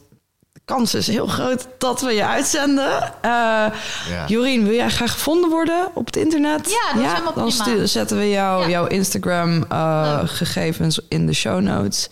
kans 0.71 0.93
is 0.93 1.07
heel 1.07 1.27
groot 1.27 1.67
dat 1.77 2.01
we 2.01 2.11
je 2.11 2.25
uitzenden. 2.25 3.03
Uh, 3.03 3.11
ja. 3.21 3.73
Jorien, 4.27 4.63
wil 4.63 4.73
jij 4.73 4.89
graag 4.89 5.11
gevonden 5.11 5.49
worden 5.49 5.89
op 5.93 6.05
het 6.05 6.15
internet? 6.15 6.69
Ja, 6.69 6.93
dat 6.93 7.03
ja, 7.03 7.15
is 7.45 7.57
Dan 7.57 7.87
zetten 7.87 8.17
we 8.17 8.29
jou, 8.29 8.69
jouw 8.69 8.85
Instagram-gegevens 8.85 10.99
in 11.07 11.25
de 11.25 11.33
show 11.33 11.61
notes. 11.61 12.09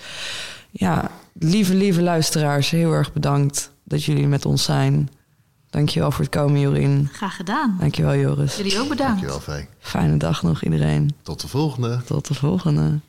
Ja, 0.72 1.12
lieve, 1.34 1.74
lieve 1.74 2.02
luisteraars, 2.02 2.70
heel 2.70 2.92
erg 2.92 3.14
bedankt 3.14 3.72
dat 3.84 4.04
jullie 4.04 4.28
met 4.28 4.46
ons 4.46 4.64
zijn. 4.64 5.10
Dankjewel 5.70 6.12
voor 6.12 6.26
het 6.26 6.36
komen, 6.36 6.60
Jorien. 6.60 7.10
Graag 7.12 7.36
gedaan. 7.36 7.78
Dankjewel, 7.80 8.16
Joris. 8.16 8.56
Jullie 8.56 8.80
ook 8.80 8.90
bedankt. 8.90 9.22
Dankjewel, 9.22 9.56
Vee. 9.56 9.68
Fijne 9.80 10.18
dag 10.18 10.44
nog, 10.44 10.64
iedereen. 10.64 11.16
Tot 11.22 11.42
de 11.42 11.48
volgende. 11.48 12.00
Tot 12.06 12.28
de 12.28 12.34
volgende. 12.34 13.00